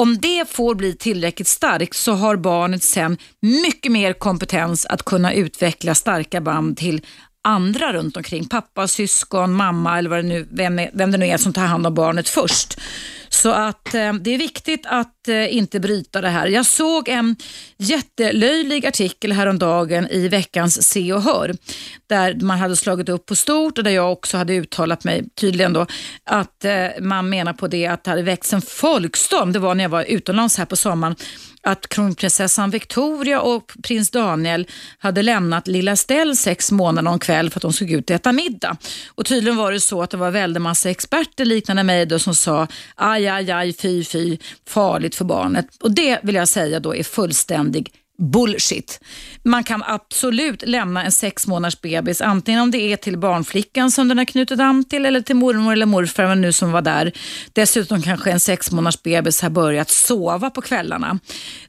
om 0.00 0.18
det 0.18 0.48
får 0.48 0.74
bli 0.74 0.96
tillräckligt 0.96 1.48
starkt 1.48 1.96
så 1.96 2.12
har 2.12 2.36
barnet 2.36 2.82
sen 2.82 3.16
mycket 3.40 3.92
mer 3.92 4.12
kompetens 4.12 4.86
att 4.86 5.02
kunna 5.02 5.34
utveckla 5.34 5.94
starka 5.94 6.40
band 6.40 6.76
till 6.76 7.00
andra 7.42 7.92
runt 7.92 8.16
omkring. 8.16 8.48
Pappa, 8.48 8.88
syskon, 8.88 9.52
mamma 9.52 9.98
eller 9.98 10.10
vad 10.10 10.18
det 10.18 10.28
nu, 10.28 10.46
vem, 10.50 10.80
vem 10.92 11.10
det 11.10 11.18
nu 11.18 11.26
är 11.26 11.36
som 11.36 11.52
tar 11.52 11.62
hand 11.62 11.86
om 11.86 11.94
barnet 11.94 12.28
först. 12.28 12.78
Så 13.28 13.50
att 13.50 13.94
eh, 13.94 14.12
det 14.12 14.34
är 14.34 14.38
viktigt 14.38 14.86
att 14.86 15.28
eh, 15.28 15.56
inte 15.56 15.80
bryta 15.80 16.20
det 16.20 16.28
här. 16.28 16.46
Jag 16.46 16.66
såg 16.66 17.08
en 17.08 17.36
jättelöjlig 17.76 18.86
artikel 18.86 19.32
häromdagen 19.32 20.08
i 20.08 20.28
veckans 20.28 20.88
Se 20.88 21.12
och 21.12 21.22
Hör 21.22 21.54
där 22.08 22.34
man 22.34 22.58
hade 22.58 22.76
slagit 22.76 23.08
upp 23.08 23.26
på 23.26 23.36
stort 23.36 23.78
och 23.78 23.84
där 23.84 23.90
jag 23.90 24.12
också 24.12 24.36
hade 24.36 24.54
uttalat 24.54 25.04
mig 25.04 25.24
tydligen 25.34 25.72
då 25.72 25.86
att 26.24 26.64
eh, 26.64 26.86
man 27.00 27.28
menar 27.28 27.52
på 27.52 27.68
det 27.68 27.86
att 27.86 28.04
det 28.04 28.10
hade 28.10 28.22
växt 28.22 28.52
en 28.52 28.62
folkstorm. 28.62 29.52
Det 29.52 29.58
var 29.58 29.74
när 29.74 29.84
jag 29.84 29.88
var 29.88 30.04
utomlands 30.04 30.58
här 30.58 30.64
på 30.64 30.76
sommaren 30.76 31.16
att 31.62 31.88
kronprinsessan 31.88 32.70
Victoria 32.70 33.40
och 33.40 33.72
prins 33.82 34.10
Daniel 34.10 34.66
hade 34.98 35.22
lämnat 35.22 35.68
lilla 35.68 35.96
Stell 35.96 36.36
sex 36.36 36.72
månader 36.72 37.08
och 37.08 37.12
en 37.12 37.18
kväll 37.18 37.50
för 37.50 37.58
att 37.58 37.62
de 37.62 37.72
skulle 37.72 37.98
ut 37.98 38.10
och 38.10 38.16
äta 38.16 38.32
middag. 38.32 38.76
Och 39.08 39.26
tydligen 39.26 39.56
var 39.56 39.72
det 39.72 39.80
så 39.80 40.02
att 40.02 40.10
det 40.10 40.16
var 40.16 40.30
väldigt 40.30 40.62
massa 40.62 40.90
experter 40.90 41.44
liknande 41.44 41.82
mig 41.82 42.06
då 42.06 42.18
som 42.18 42.34
sa 42.34 42.66
aj, 42.94 43.28
aj, 43.28 43.50
aj, 43.50 43.72
fy, 43.72 44.04
fy, 44.04 44.38
farligt 44.66 45.14
för 45.14 45.24
barnet. 45.24 45.66
Och 45.80 45.90
det 45.90 46.18
vill 46.22 46.34
jag 46.34 46.48
säga 46.48 46.80
då 46.80 46.96
är 46.96 47.02
fullständig 47.02 47.92
bullshit. 48.22 49.00
Man 49.44 49.64
kan 49.64 49.82
absolut 49.86 50.62
lämna 50.66 51.04
en 51.04 51.12
sex 51.12 51.46
månaders 51.46 51.80
bebis, 51.80 52.20
antingen 52.20 52.60
om 52.60 52.70
det 52.70 52.92
är 52.92 52.96
till 52.96 53.18
barnflickan 53.18 53.90
som 53.90 54.08
den 54.08 54.18
har 54.18 54.24
knutit 54.24 54.60
an 54.60 54.84
till 54.84 55.06
eller 55.06 55.20
till 55.20 55.36
mormor 55.36 55.72
eller 55.72 55.86
morfar 55.86 56.26
men 56.26 56.40
nu 56.40 56.52
som 56.52 56.72
var 56.72 56.82
där. 56.82 57.12
Dessutom 57.52 58.02
kanske 58.02 58.30
en 58.30 58.40
sex 58.40 58.70
månaders 58.70 59.02
bebis 59.02 59.42
har 59.42 59.50
börjat 59.50 59.90
sova 59.90 60.50
på 60.50 60.60
kvällarna. 60.60 61.18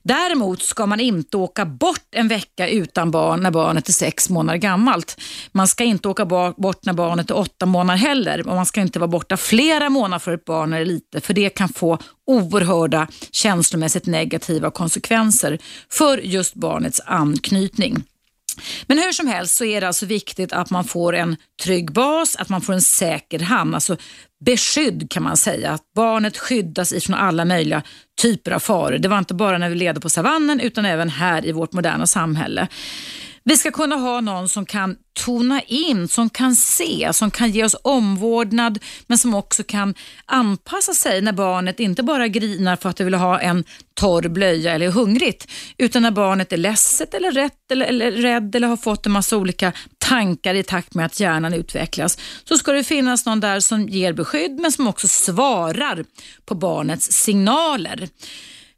Däremot 0.04 0.62
ska 0.62 0.86
man 0.86 1.00
inte 1.00 1.38
åka 1.38 1.66
bort 1.66 2.08
en 2.16 2.28
vecka 2.28 2.70
utan 2.70 3.12
barn 3.12 3.40
när 3.40 3.52
barnet 3.52 3.90
är 3.90 3.94
sex 3.94 4.30
månader 4.30 4.58
gammalt. 4.58 5.22
Man 5.52 5.68
ska 5.68 5.84
inte 5.84 6.08
åka 6.10 6.26
bort 6.26 6.86
när 6.86 6.94
barnet 6.94 7.30
är 7.30 7.38
åtta 7.38 7.66
månader 7.66 7.98
heller 7.98 8.48
och 8.48 8.56
man 8.56 8.66
ska 8.66 8.82
inte 8.82 9.00
vara 9.00 9.08
borta 9.08 9.38
flera 9.38 9.90
månader 9.90 10.20
för 10.20 10.34
ett 10.34 10.46
barn 10.46 10.74
eller 10.74 10.82
är 10.82 10.86
lite 10.86 11.22
för 11.22 11.34
det 11.34 11.50
kan 11.50 11.70
få 11.70 11.98
oerhörda 12.28 13.08
känslomässigt 13.32 14.06
negativa 14.06 14.72
konsekvenser 14.72 15.60
för 15.90 16.18
just 16.18 16.54
barnets 16.54 17.02
anknytning. 17.06 18.04
Men 18.88 18.98
hur 18.98 19.12
som 19.12 19.28
helst 19.28 19.56
så 19.56 19.66
är 19.66 19.82
det 19.82 19.88
alltså 19.88 20.06
viktigt 20.06 20.54
att 20.54 20.70
man 20.70 20.84
får 20.84 21.16
en 21.16 21.38
trygg 21.64 21.92
bas, 21.92 22.36
att 22.36 22.50
man 22.50 22.62
får 22.62 22.74
en 22.74 22.82
säker 22.82 23.40
hamn, 23.40 23.74
alltså 23.76 23.98
beskydd 24.46 25.12
kan 25.12 25.24
man 25.24 25.38
säga. 25.38 25.72
Att 25.72 25.94
barnet 25.96 26.38
skyddas 26.38 26.94
ifrån 26.94 27.16
alla 27.16 27.46
möjliga 27.46 27.84
typer 28.22 28.52
av 28.52 28.60
faror. 28.60 28.98
Det 28.98 29.08
var 29.08 29.18
inte 29.18 29.34
bara 29.34 29.58
när 29.58 29.70
vi 29.70 29.76
levde 29.76 30.02
på 30.02 30.10
savannen 30.10 30.60
utan 30.60 30.86
även 30.86 31.10
här 31.10 31.46
i 31.46 31.52
vårt 31.52 31.74
moderna 31.74 32.08
samhälle. 32.08 32.68
Vi 33.46 33.58
ska 33.58 33.72
kunna 33.72 33.96
ha 33.96 34.22
någon 34.22 34.50
som 34.50 34.66
kan 34.66 34.96
tona 35.26 35.62
in, 35.62 36.08
som 36.08 36.30
kan 36.30 36.56
se, 36.56 37.10
som 37.14 37.32
kan 37.32 37.52
ge 37.52 37.64
oss 37.64 37.76
omvårdnad 37.84 38.80
men 39.08 39.18
som 39.18 39.34
också 39.34 39.64
kan 39.64 39.96
anpassa 40.26 40.94
sig 40.94 41.22
när 41.22 41.32
barnet 41.32 41.80
inte 41.80 42.04
bara 42.04 42.28
grinar 42.28 42.76
för 42.76 42.90
att 42.90 42.98
det 42.98 43.04
vill 43.04 43.14
ha 43.14 43.40
en 43.40 43.64
torr 43.94 44.28
blöja 44.28 44.74
eller 44.74 44.86
är 44.86 44.92
hungrigt 44.92 45.48
utan 45.78 46.02
när 46.02 46.12
barnet 46.12 46.54
är 46.54 46.58
ledset 46.58 47.14
eller 47.14 47.32
rätt 47.32 47.72
eller, 47.72 47.86
eller 47.86 48.12
rädd 48.12 48.56
eller 48.56 48.68
har 48.68 48.78
fått 48.78 49.06
en 49.06 49.12
massa 49.12 49.38
olika 49.38 49.74
tankar 49.98 50.54
i 50.54 50.64
takt 50.64 50.94
med 50.94 51.06
att 51.06 51.20
hjärnan 51.20 51.54
utvecklas 51.54 52.18
så 52.44 52.58
ska 52.58 52.72
det 52.72 52.84
finnas 52.84 53.26
någon 53.26 53.40
där 53.40 53.60
som 53.60 53.90
ger 53.90 54.14
beskydd 54.14 54.60
men 54.60 54.72
som 54.72 54.88
också 54.88 55.08
svarar 55.08 56.06
på 56.46 56.56
barnets 56.56 57.12
signaler. 57.12 58.10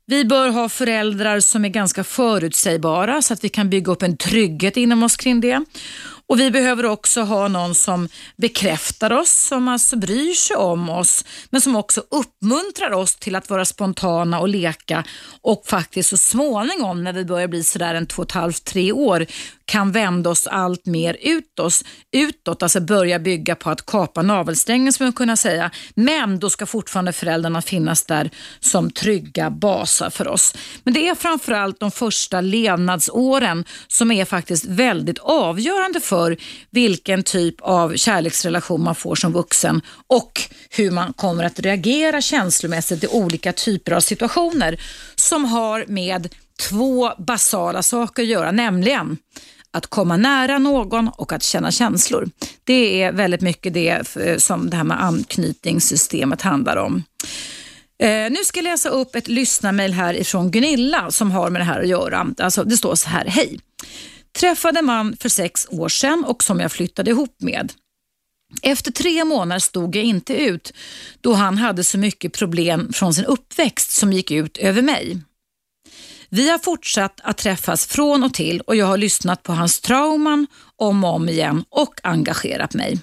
Vi 0.07 0.25
bör 0.25 0.49
ha 0.49 0.69
föräldrar 0.69 1.39
som 1.39 1.65
är 1.65 1.69
ganska 1.69 2.03
förutsägbara 2.03 3.21
så 3.21 3.33
att 3.33 3.43
vi 3.43 3.49
kan 3.49 3.69
bygga 3.69 3.91
upp 3.91 4.01
en 4.01 4.17
trygghet 4.17 4.77
inom 4.77 5.03
oss 5.03 5.15
kring 5.17 5.41
det. 5.41 5.65
Och 6.27 6.39
Vi 6.39 6.51
behöver 6.51 6.85
också 6.85 7.21
ha 7.21 7.47
någon 7.47 7.75
som 7.75 8.09
bekräftar 8.37 9.13
oss, 9.13 9.47
som 9.47 9.67
alltså 9.67 9.95
bryr 9.95 10.33
sig 10.33 10.57
om 10.57 10.89
oss, 10.89 11.25
men 11.49 11.61
som 11.61 11.75
också 11.75 12.03
uppmuntrar 12.11 12.91
oss 12.91 13.15
till 13.15 13.35
att 13.35 13.49
vara 13.49 13.65
spontana 13.65 14.39
och 14.39 14.49
leka 14.49 15.03
och 15.41 15.63
faktiskt 15.65 16.09
så 16.09 16.17
småningom 16.17 17.03
när 17.03 17.13
vi 17.13 17.25
börjar 17.25 17.47
bli 17.47 17.63
sådär 17.63 17.95
en 17.95 18.07
två 18.07 18.21
och 18.21 18.27
ett 18.27 18.31
halvt, 18.31 18.63
tre 18.63 18.91
år 18.91 19.25
kan 19.65 19.91
vända 19.91 20.29
oss 20.29 20.47
allt 20.47 20.85
mer 20.85 21.17
utåt, 21.21 21.81
utåt, 22.11 22.63
alltså 22.63 22.81
börja 22.81 23.19
bygga 23.19 23.55
på 23.55 23.69
att 23.69 23.85
kapa 23.85 24.21
navelsträngen 24.21 24.93
som 24.93 25.05
man 25.05 25.13
kunna 25.13 25.35
säga. 25.35 25.71
Men 25.95 26.39
då 26.39 26.49
ska 26.49 26.65
fortfarande 26.65 27.13
föräldrarna 27.13 27.61
finnas 27.61 28.05
där 28.05 28.29
som 28.59 28.91
trygga 28.91 29.49
basar 29.49 30.09
för 30.09 30.27
oss. 30.27 30.55
Men 30.83 30.93
det 30.93 31.07
är 31.07 31.15
framförallt 31.15 31.79
de 31.79 31.91
första 31.91 32.41
levnadsåren 32.41 33.65
som 33.87 34.11
är 34.11 34.25
faktiskt 34.25 34.65
väldigt 34.65 35.19
avgörande 35.19 35.99
för 35.99 36.14
för 36.15 36.37
vilken 36.71 37.23
typ 37.23 37.55
av 37.61 37.95
kärleksrelation 37.95 38.83
man 38.83 38.95
får 38.95 39.15
som 39.15 39.33
vuxen 39.33 39.81
och 40.07 40.41
hur 40.69 40.91
man 40.91 41.13
kommer 41.13 41.43
att 41.43 41.59
reagera 41.59 42.21
känslomässigt 42.21 43.03
i 43.03 43.07
olika 43.07 43.53
typer 43.53 43.91
av 43.91 43.99
situationer 43.99 44.81
som 45.15 45.45
har 45.45 45.85
med 45.87 46.33
två 46.69 47.11
basala 47.17 47.83
saker 47.83 48.23
att 48.23 48.29
göra, 48.29 48.51
nämligen 48.51 49.17
att 49.71 49.87
komma 49.87 50.17
nära 50.17 50.57
någon 50.57 51.07
och 51.07 51.33
att 51.33 51.43
känna 51.43 51.71
känslor. 51.71 52.29
Det 52.63 53.03
är 53.03 53.11
väldigt 53.11 53.41
mycket 53.41 53.73
det 53.73 54.15
eh, 54.15 54.37
som 54.37 54.69
det 54.69 54.77
här 54.77 54.83
med 54.83 55.03
anknytningssystemet 55.03 56.41
handlar 56.41 56.77
om. 56.77 57.03
Eh, 57.99 58.31
nu 58.31 58.37
ska 58.43 58.59
jag 58.59 58.63
läsa 58.63 58.89
upp 58.89 59.15
ett 59.15 59.27
lyssnarmail 59.27 59.93
här 59.93 60.13
ifrån 60.13 60.51
Gunilla 60.51 61.11
som 61.11 61.31
har 61.31 61.49
med 61.49 61.61
det 61.61 61.65
här 61.65 61.79
att 61.81 61.87
göra. 61.87 62.27
Alltså, 62.37 62.63
det 62.63 62.77
står 62.77 62.95
så 62.95 63.09
här, 63.09 63.25
hej. 63.25 63.59
Träffade 64.35 64.81
man 64.81 65.17
för 65.17 65.29
sex 65.29 65.67
år 65.69 65.89
sedan 65.89 66.25
och 66.25 66.43
som 66.43 66.59
jag 66.59 66.71
flyttade 66.71 67.11
ihop 67.11 67.35
med. 67.41 67.73
Efter 68.61 68.91
tre 68.91 69.25
månader 69.25 69.59
stod 69.59 69.95
jag 69.95 70.03
inte 70.03 70.35
ut 70.35 70.73
då 71.21 71.33
han 71.33 71.57
hade 71.57 71.83
så 71.83 71.97
mycket 71.97 72.33
problem 72.33 72.93
från 72.93 73.13
sin 73.13 73.25
uppväxt 73.25 73.91
som 73.91 74.13
gick 74.13 74.31
ut 74.31 74.57
över 74.57 74.81
mig. 74.81 75.21
Vi 76.29 76.49
har 76.49 76.59
fortsatt 76.59 77.19
att 77.23 77.37
träffas 77.37 77.87
från 77.87 78.23
och 78.23 78.33
till 78.33 78.61
och 78.61 78.75
jag 78.75 78.85
har 78.85 78.97
lyssnat 78.97 79.43
på 79.43 79.53
hans 79.53 79.81
trauman 79.81 80.47
om 80.75 81.03
och 81.03 81.13
om 81.13 81.29
igen 81.29 81.63
och 81.69 81.99
engagerat 82.03 82.73
mig. 82.73 82.99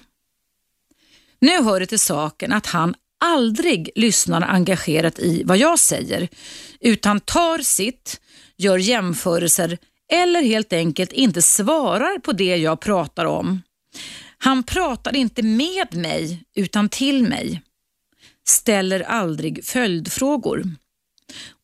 Nu 1.39 1.63
hör 1.63 1.79
det 1.79 1.85
till 1.85 1.99
saken 1.99 2.53
att 2.53 2.65
han 2.65 2.95
aldrig 3.25 3.89
lyssnar 3.95 4.41
engagerat 4.41 5.19
i 5.19 5.43
vad 5.43 5.57
jag 5.57 5.79
säger 5.79 6.27
utan 6.79 7.19
tar 7.19 7.59
sitt, 7.59 8.21
gör 8.57 8.77
jämförelser 8.77 9.77
eller 10.11 10.41
helt 10.41 10.73
enkelt 10.73 11.11
inte 11.11 11.41
svarar 11.41 12.19
på 12.19 12.31
det 12.31 12.57
jag 12.57 12.79
pratar 12.79 13.25
om. 13.25 13.61
Han 14.37 14.63
pratar 14.63 15.15
inte 15.15 15.43
med 15.43 15.95
mig 15.95 16.43
utan 16.55 16.89
till 16.89 17.23
mig. 17.23 17.61
Ställer 18.47 18.99
aldrig 18.99 19.65
följdfrågor. 19.65 20.63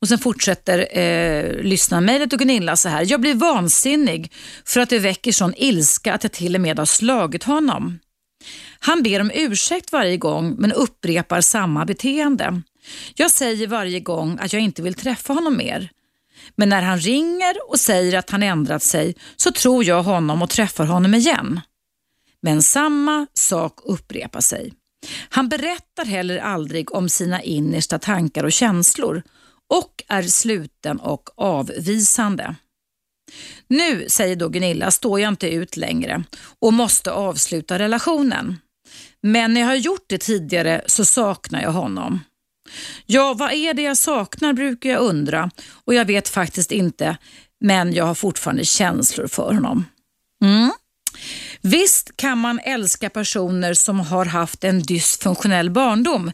Och 0.02 0.08
Sen 0.08 0.20
fortsätter 0.20 0.98
eh, 1.00 1.64
lyssnarmejlet 1.64 2.34
och 2.34 2.40
Gunilla 2.40 2.76
så 2.76 2.90
här. 2.90 3.06
Jag 3.12 3.22
blir 3.22 3.36
vansinnig 3.36 4.32
för 4.66 4.80
att 4.80 4.90
det 4.90 5.00
väcker 5.00 5.32
sån 5.32 5.54
ilska 5.58 6.14
att 6.14 6.24
jag 6.24 6.32
till 6.32 6.56
och 6.56 6.62
med 6.62 6.80
har 6.80 6.86
slagit 6.86 7.44
honom. 7.44 8.00
Han 8.80 9.04
ber 9.04 9.20
om 9.20 9.32
ursäkt 9.34 9.92
varje 9.92 10.18
gång 10.18 10.56
men 10.58 10.72
upprepar 10.72 11.42
samma 11.42 11.86
beteende. 11.86 12.62
Jag 13.16 13.32
säger 13.32 13.68
varje 13.68 14.00
gång 14.00 14.38
att 14.42 14.54
jag 14.54 14.62
inte 14.62 14.82
vill 14.82 14.94
träffa 14.94 15.34
honom 15.34 15.58
mer. 15.58 15.90
Men 16.56 16.70
när 16.70 16.82
han 16.82 17.00
ringer 17.00 17.70
och 17.70 17.80
säger 17.80 18.18
att 18.18 18.30
han 18.30 18.44
ändrat 18.44 18.84
sig 18.84 19.16
så 19.36 19.52
tror 19.52 19.84
jag 19.84 20.04
honom 20.04 20.42
och 20.42 20.50
träffar 20.50 20.86
honom 20.86 21.14
igen. 21.14 21.62
Men 22.42 22.64
samma 22.64 23.28
sak 23.34 23.80
upprepar 23.84 24.42
sig. 24.42 24.74
Han 25.30 25.50
berättar 25.50 26.06
heller 26.06 26.38
aldrig 26.38 26.96
om 26.96 27.10
sina 27.10 27.42
innersta 27.42 28.00
tankar 28.00 28.44
och 28.44 28.52
känslor 28.52 29.24
och 29.70 30.04
är 30.08 30.24
sluten 30.24 31.00
och 31.00 31.30
avvisande. 31.36 32.56
Nu, 33.68 34.06
säger 34.10 34.36
då 34.36 34.50
Gunilla, 34.50 34.92
står 34.92 35.20
jag 35.20 35.28
inte 35.28 35.50
ut 35.50 35.78
längre 35.78 36.24
och 36.60 36.74
måste 36.74 37.12
avsluta 37.12 37.80
relationen. 37.80 38.58
Men 39.22 39.54
när 39.54 39.62
jag 39.62 39.68
har 39.68 39.76
gjort 39.76 40.06
det 40.08 40.18
tidigare 40.18 40.82
så 40.88 41.06
saknar 41.06 41.62
jag 41.62 41.72
honom. 41.72 42.20
Ja, 43.06 43.34
vad 43.34 43.52
är 43.52 43.74
det 43.74 43.82
jag 43.82 43.98
saknar 43.98 44.54
brukar 44.54 44.90
jag 44.90 45.02
undra 45.02 45.52
och 45.86 45.94
jag 45.94 46.06
vet 46.06 46.30
faktiskt 46.30 46.72
inte, 46.72 47.18
men 47.62 47.94
jag 47.94 48.06
har 48.06 48.16
fortfarande 48.16 48.66
känslor 48.66 49.28
för 49.28 49.54
honom. 49.54 49.86
Mm. 50.44 50.72
Visst 51.62 52.18
kan 52.18 52.38
man 52.38 52.60
älska 52.64 53.10
personer 53.10 53.74
som 53.74 54.00
har 54.00 54.26
haft 54.26 54.64
en 54.64 54.82
dysfunktionell 54.82 55.70
barndom. 55.70 56.32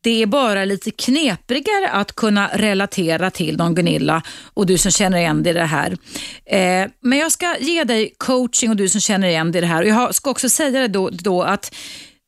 Det 0.00 0.22
är 0.22 0.26
bara 0.26 0.64
lite 0.64 0.90
knepigare 0.90 1.90
att 1.90 2.12
kunna 2.12 2.50
relatera 2.54 3.30
till 3.30 3.56
dem 3.56 3.74
Gunilla 3.74 4.22
och 4.54 4.66
du 4.66 4.78
som 4.78 4.90
känner 4.90 5.18
igen 5.18 5.42
dig 5.42 5.50
i 5.50 5.54
det 5.54 5.64
här. 5.64 5.96
Eh, 6.44 6.90
men 7.00 7.18
jag 7.18 7.32
ska 7.32 7.56
ge 7.60 7.84
dig 7.84 8.14
coaching 8.18 8.70
och 8.70 8.76
du 8.76 8.88
som 8.88 9.00
känner 9.00 9.28
igen 9.28 9.52
dig 9.52 9.58
i 9.58 9.60
det 9.60 9.66
här. 9.66 9.82
Och 9.82 9.88
jag 9.88 10.14
ska 10.14 10.30
också 10.30 10.48
säga 10.48 10.80
det 10.80 10.88
då, 10.88 11.10
då 11.10 11.42
att 11.42 11.74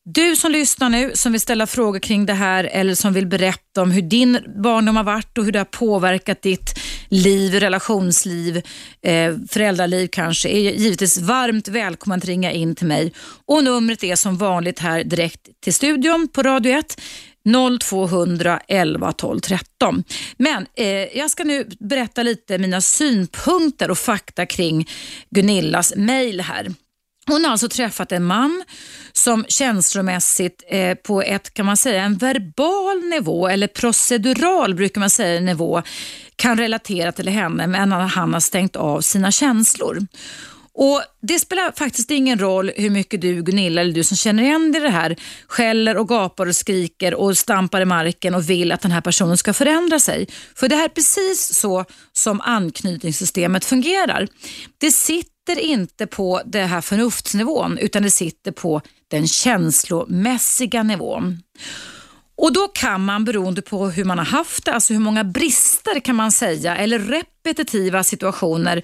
du 0.09 0.37
som 0.37 0.53
lyssnar 0.53 0.89
nu, 0.89 1.11
som 1.15 1.33
vill 1.33 1.41
ställa 1.41 1.67
frågor 1.67 1.99
kring 1.99 2.27
det 2.27 2.33
här 2.33 2.65
eller 2.65 2.95
som 2.95 3.13
vill 3.13 3.27
berätta 3.27 3.83
om 3.83 3.91
hur 3.91 4.03
din 4.03 4.39
barndom 4.63 4.97
har 4.97 5.05
varit 5.05 5.39
och 5.39 5.45
hur 5.45 5.53
det 5.53 5.59
har 5.59 5.65
påverkat 5.65 6.43
ditt 6.43 6.79
liv, 7.09 7.55
relationsliv, 7.55 8.57
eh, 9.03 9.35
föräldraliv 9.49 10.09
kanske, 10.13 10.49
är 10.49 10.71
givetvis 10.71 11.19
varmt 11.19 11.69
välkommen 11.69 12.19
att 12.19 12.25
ringa 12.25 12.53
in 12.53 12.75
till 12.75 12.87
mig. 12.87 13.13
Och 13.47 13.65
Numret 13.65 14.05
är 14.05 14.17
som 14.17 14.37
vanligt 14.37 14.79
här 14.79 15.05
direkt 15.05 15.49
till 15.65 15.75
studion 15.75 16.29
på 16.29 16.43
Radio 16.43 16.73
1. 16.73 17.01
0200 17.81 18.61
11 18.69 19.13
12 19.13 19.41
13. 19.41 20.05
Men 20.37 20.67
eh, 20.77 20.87
jag 21.19 21.31
ska 21.31 21.45
nu 21.45 21.69
berätta 21.79 22.23
lite 22.23 22.59
mina 22.59 22.81
synpunkter 22.81 23.91
och 23.91 23.99
fakta 23.99 24.47
kring 24.47 24.89
Gunillas 25.31 25.93
mejl 25.97 26.41
här. 26.41 26.75
Hon 27.29 27.45
har 27.45 27.53
alltså 27.53 27.69
träffat 27.69 28.13
en 28.13 28.25
man 28.25 28.65
som 29.27 29.45
känslomässigt 29.49 30.65
eh, 30.69 30.95
på 30.95 31.23
ett, 31.23 31.55
kan 31.55 31.67
man 31.67 31.77
säga, 31.77 32.03
en 32.03 32.17
verbal 32.17 33.05
nivå 33.05 33.49
eller 33.49 33.67
procedural 33.67 34.75
brukar 34.75 35.01
man 35.01 35.11
säga 35.11 35.41
nivå 35.41 35.83
kan 36.37 36.59
relatera 36.59 37.13
till 37.13 37.29
henne 37.29 37.67
men 37.67 37.93
han 37.93 38.33
har 38.33 38.41
stängt 38.41 38.77
av 38.77 39.01
sina 39.01 39.31
känslor. 39.31 40.07
Och 40.75 41.03
Det 41.23 41.39
spelar 41.39 41.73
faktiskt 41.77 42.11
ingen 42.11 42.39
roll 42.39 42.73
hur 42.77 42.91
mycket 42.91 43.21
du 43.21 43.43
Gunilla 43.43 43.81
eller 43.81 43.93
du 43.93 44.05
som 44.05 44.17
känner 44.17 44.43
igen 44.43 44.73
dig 44.73 44.81
i 44.81 44.85
det 44.85 44.91
här 44.91 45.17
skäller 45.47 45.97
och 45.97 46.09
gapar 46.09 46.47
och 46.47 46.57
skriker 46.57 47.15
och 47.15 47.39
stampar 47.39 47.81
i 47.81 47.85
marken 47.85 48.35
och 48.35 48.51
vill 48.51 48.73
att 48.73 48.81
den 48.81 48.91
här 48.91 49.01
personen 49.01 49.37
ska 49.37 49.53
förändra 49.53 49.99
sig. 49.99 50.27
För 50.55 50.69
det 50.69 50.77
här 50.77 50.85
är 50.85 50.89
precis 50.89 51.55
så 51.55 51.85
som 52.13 52.41
anknytningssystemet 52.41 53.65
fungerar. 53.65 54.29
Det 54.79 54.91
sitter 54.91 55.36
inte 55.53 56.07
på 56.07 56.43
den 56.45 56.69
här 56.69 56.81
förnuftsnivån 56.81 57.79
utan 57.79 58.03
det 58.03 58.11
sitter 58.11 58.53
på 58.53 58.81
den 59.09 59.29
känslomässiga 59.29 60.83
nivån. 60.83 61.43
Och 62.39 62.53
Då 62.53 62.69
kan 62.69 63.05
man 63.05 63.25
beroende 63.25 63.63
på 63.63 63.87
hur 63.87 64.05
man 64.05 64.19
har 64.19 64.25
haft 64.25 64.65
det, 64.65 64.73
alltså 64.73 64.93
hur 64.93 65.01
många 65.01 65.25
brister 65.25 66.01
kan 66.01 66.17
man 66.17 66.33
säga 66.33 66.77
eller 66.77 66.99
repetitiva 66.99 68.05
situationer 68.05 68.83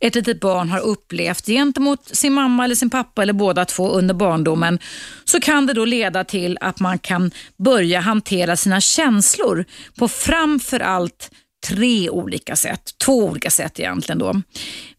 ett 0.00 0.14
litet 0.14 0.40
barn 0.40 0.70
har 0.70 0.80
upplevt 0.80 1.46
gentemot 1.46 2.16
sin 2.16 2.32
mamma 2.32 2.64
eller 2.64 2.74
sin 2.74 2.90
pappa 2.90 3.22
eller 3.22 3.32
båda 3.32 3.64
två 3.64 3.88
under 3.88 4.14
barndomen 4.14 4.78
så 5.24 5.40
kan 5.40 5.66
det 5.66 5.72
då 5.72 5.84
leda 5.84 6.24
till 6.24 6.58
att 6.60 6.80
man 6.80 6.98
kan 6.98 7.30
börja 7.56 8.00
hantera 8.00 8.56
sina 8.56 8.80
känslor 8.80 9.64
på 9.98 10.08
framför 10.08 10.80
allt 10.80 11.30
tre 11.68 12.10
olika 12.10 12.56
sätt. 12.56 12.90
Två 13.04 13.24
olika 13.24 13.50
sätt 13.50 13.80
egentligen. 13.80 14.18
Då. 14.18 14.42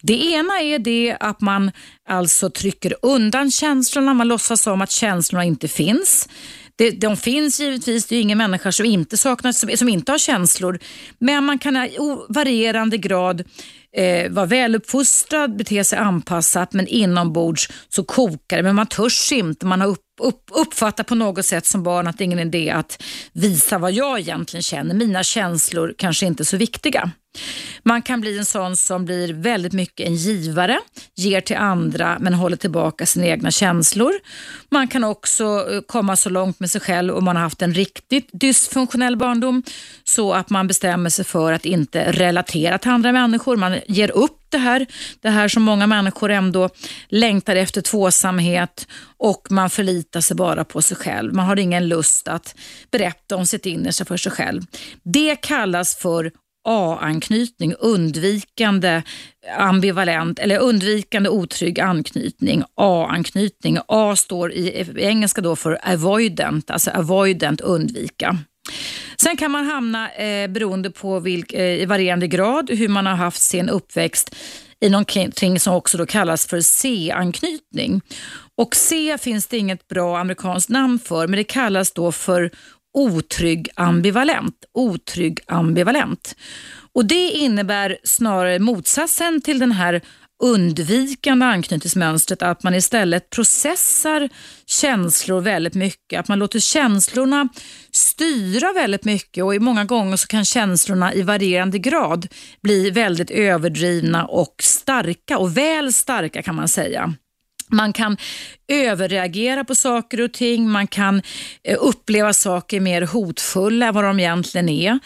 Det 0.02 0.24
ena 0.24 0.62
är 0.62 0.80
det 0.80 1.18
att 1.20 1.42
man 1.42 1.72
alltså 2.10 2.50
trycker 2.50 2.96
undan 3.02 3.52
känslorna, 3.52 4.14
man 4.14 4.28
låtsas 4.28 4.62
som 4.62 4.82
att 4.82 4.92
känslorna 4.92 5.46
inte 5.46 5.68
finns. 5.68 6.30
Det, 6.76 6.92
de 6.92 7.18
finns 7.18 7.60
givetvis, 7.60 8.06
det 8.06 8.16
är 8.16 8.22
ingen 8.22 8.38
människa 8.38 8.72
som 8.72 8.86
inte 8.86 9.18
saknar, 9.18 9.52
som, 9.52 9.78
som 9.78 9.90
inte 9.90 10.12
har 10.12 10.20
känslor. 10.20 10.80
Men 11.20 11.44
man 11.44 11.60
kan 11.60 11.78
i 11.78 11.98
varierande 12.30 12.98
grad 12.98 13.44
eh, 13.98 14.32
vara 14.32 14.46
väluppfostrad, 14.46 15.58
bete 15.58 15.84
sig 15.84 16.00
anpassat 16.00 16.74
men 16.74 16.88
inombords 16.88 17.70
så 17.90 18.04
kokar 18.04 18.58
det. 18.58 18.64
Men 18.64 18.76
man 18.76 18.88
törs 18.88 19.32
inte, 19.32 19.66
man 19.66 19.82
har 19.82 19.88
upp, 19.88 20.13
upp, 20.22 20.44
uppfatta 20.52 21.04
på 21.04 21.16
något 21.16 21.46
sätt 21.46 21.66
som 21.66 21.84
barn 21.84 22.08
att 22.08 22.18
det 22.18 22.22
är 22.22 22.26
ingen 22.26 22.40
idé 22.40 22.70
att 22.70 23.04
visa 23.34 23.78
vad 23.78 23.92
jag 23.92 24.20
egentligen 24.20 24.64
känner. 24.64 24.96
Mina 24.96 25.24
känslor 25.24 25.94
kanske 25.98 26.26
inte 26.26 26.44
är 26.44 26.46
så 26.46 26.58
viktiga. 26.58 27.12
Man 27.84 28.02
kan 28.02 28.22
bli 28.22 28.38
en 28.38 28.46
sån 28.46 28.78
som 28.78 29.06
blir 29.06 29.34
väldigt 29.34 29.74
mycket 29.74 30.08
en 30.08 30.16
givare, 30.16 30.80
ger 31.16 31.42
till 31.42 31.56
andra 31.56 32.18
men 32.20 32.34
håller 32.34 32.58
tillbaka 32.58 33.06
sina 33.06 33.26
egna 33.26 33.52
känslor. 33.52 34.12
Man 34.70 34.88
kan 34.88 35.04
också 35.04 35.44
eh, 35.44 35.82
komma 35.82 36.16
så 36.16 36.30
långt 36.30 36.60
med 36.60 36.70
sig 36.70 36.82
själv 36.82 37.16
om 37.16 37.24
man 37.24 37.36
har 37.36 37.44
haft 37.44 37.62
en 37.62 37.74
riktigt 37.74 38.30
dysfunktionell 38.32 39.18
barndom 39.18 39.64
så 40.04 40.34
att 40.34 40.50
man 40.50 40.68
bestämmer 40.68 41.10
sig 41.10 41.26
för 41.26 41.54
att 41.54 41.66
inte 41.66 42.12
relatera 42.12 42.78
till 42.78 42.92
andra 42.92 43.12
människor. 43.12 43.58
Man 43.58 43.80
ger 43.88 44.12
upp 44.12 44.43
det 44.54 44.58
här. 44.58 44.86
Det 45.22 45.30
här 45.30 45.48
som 45.48 45.64
många 45.64 45.88
människor 45.88 46.32
ändå 46.32 46.70
längtar 47.08 47.56
efter 47.56 47.82
tvåsamhet 47.82 48.88
och 49.18 49.48
man 49.50 49.70
förlitar 49.70 50.22
sig 50.22 50.36
bara 50.38 50.64
på 50.64 50.82
sig 50.82 50.98
själv. 50.98 51.34
Man 51.34 51.46
har 51.46 51.60
ingen 51.60 51.88
lust 51.88 52.28
att 52.28 52.56
berätta 52.92 53.36
om 53.36 53.46
sitt 53.46 53.66
innersta 53.66 54.06
för 54.06 54.18
sig 54.18 54.32
själv. 54.32 54.62
Det 55.04 55.36
kallas 55.36 55.96
för 55.96 56.32
A-anknytning, 56.66 57.74
undvikande 57.80 59.02
ambivalent 59.58 60.40
eller 60.40 60.60
undvikande 60.60 61.30
otrygg 61.30 61.80
anknytning, 61.80 62.64
A-anknytning. 62.76 63.78
A 63.88 64.16
står 64.16 64.52
i, 64.52 64.70
i 64.70 65.04
engelska 65.04 65.42
då 65.42 65.56
för 65.56 65.80
avoidant, 65.84 66.70
alltså 66.70 66.92
avoidant 66.92 67.62
undvika. 67.62 68.38
Sen 69.18 69.38
kan 69.38 69.52
man 69.52 69.66
hamna, 69.66 70.12
eh, 70.12 70.48
beroende 70.48 70.92
på 70.92 71.20
vilk, 71.20 71.54
eh, 71.54 71.82
i 71.82 71.86
varierande 71.86 72.28
grad, 72.28 72.70
hur 72.70 72.88
man 72.88 73.06
har 73.06 73.16
haft 73.16 73.42
sin 73.42 73.70
uppväxt 73.70 74.36
i 74.80 74.90
någonting 74.90 75.60
som 75.60 75.74
också 75.74 75.98
då 75.98 76.06
kallas 76.06 76.46
för 76.46 76.62
C-anknytning. 76.62 78.02
Och 78.58 78.76
C 78.76 79.18
finns 79.22 79.48
det 79.48 79.58
inget 79.58 79.88
bra 79.88 80.18
amerikanskt 80.18 80.70
namn 80.70 81.00
för, 81.00 81.28
men 81.28 81.38
det 81.38 81.44
kallas 81.44 81.92
då 81.92 82.12
för 82.12 82.52
otrygg 82.94 83.70
ambivalent. 83.76 84.56
Otrygg 84.74 85.40
ambivalent. 85.48 86.36
Och 86.94 87.06
Det 87.06 87.30
innebär 87.30 87.98
snarare 88.04 88.60
motsatsen 88.60 89.42
till 89.42 89.60
den 89.60 89.72
här 89.72 90.02
undvikande 90.44 91.46
anknytningsmönstret 91.46 92.42
att 92.42 92.64
man 92.64 92.76
istället 92.76 93.30
processar 93.30 94.30
känslor 94.66 95.42
väldigt 95.42 95.74
mycket. 95.74 96.20
Att 96.20 96.28
man 96.28 96.40
låter 96.40 96.60
känslorna 96.60 97.50
styra 97.92 98.74
väldigt 98.74 99.06
mycket 99.06 99.44
och 99.44 99.62
många 99.62 99.86
gånger 99.86 100.18
så 100.18 100.28
kan 100.28 100.46
känslorna 100.46 101.14
i 101.14 101.22
varierande 101.22 101.80
grad 101.80 102.28
bli 102.62 102.90
väldigt 102.90 103.32
överdrivna 103.32 104.26
och 104.26 104.56
starka 104.62 105.38
och 105.38 105.58
väl 105.58 105.94
starka 105.94 106.42
kan 106.42 106.56
man 106.56 106.68
säga. 106.68 107.14
Man 107.68 107.94
kan 107.94 108.18
överreagera 108.68 109.64
på 109.64 109.76
saker 109.76 110.22
och 110.22 110.34
ting, 110.34 110.70
man 110.70 110.88
kan 110.88 111.22
eh, 111.64 111.78
uppleva 111.80 112.34
saker 112.34 112.80
mer 112.80 113.02
hotfulla 113.02 113.88
än 113.88 113.94
vad 113.94 114.04
de 114.04 114.20
egentligen 114.20 114.70
är. 114.70 115.00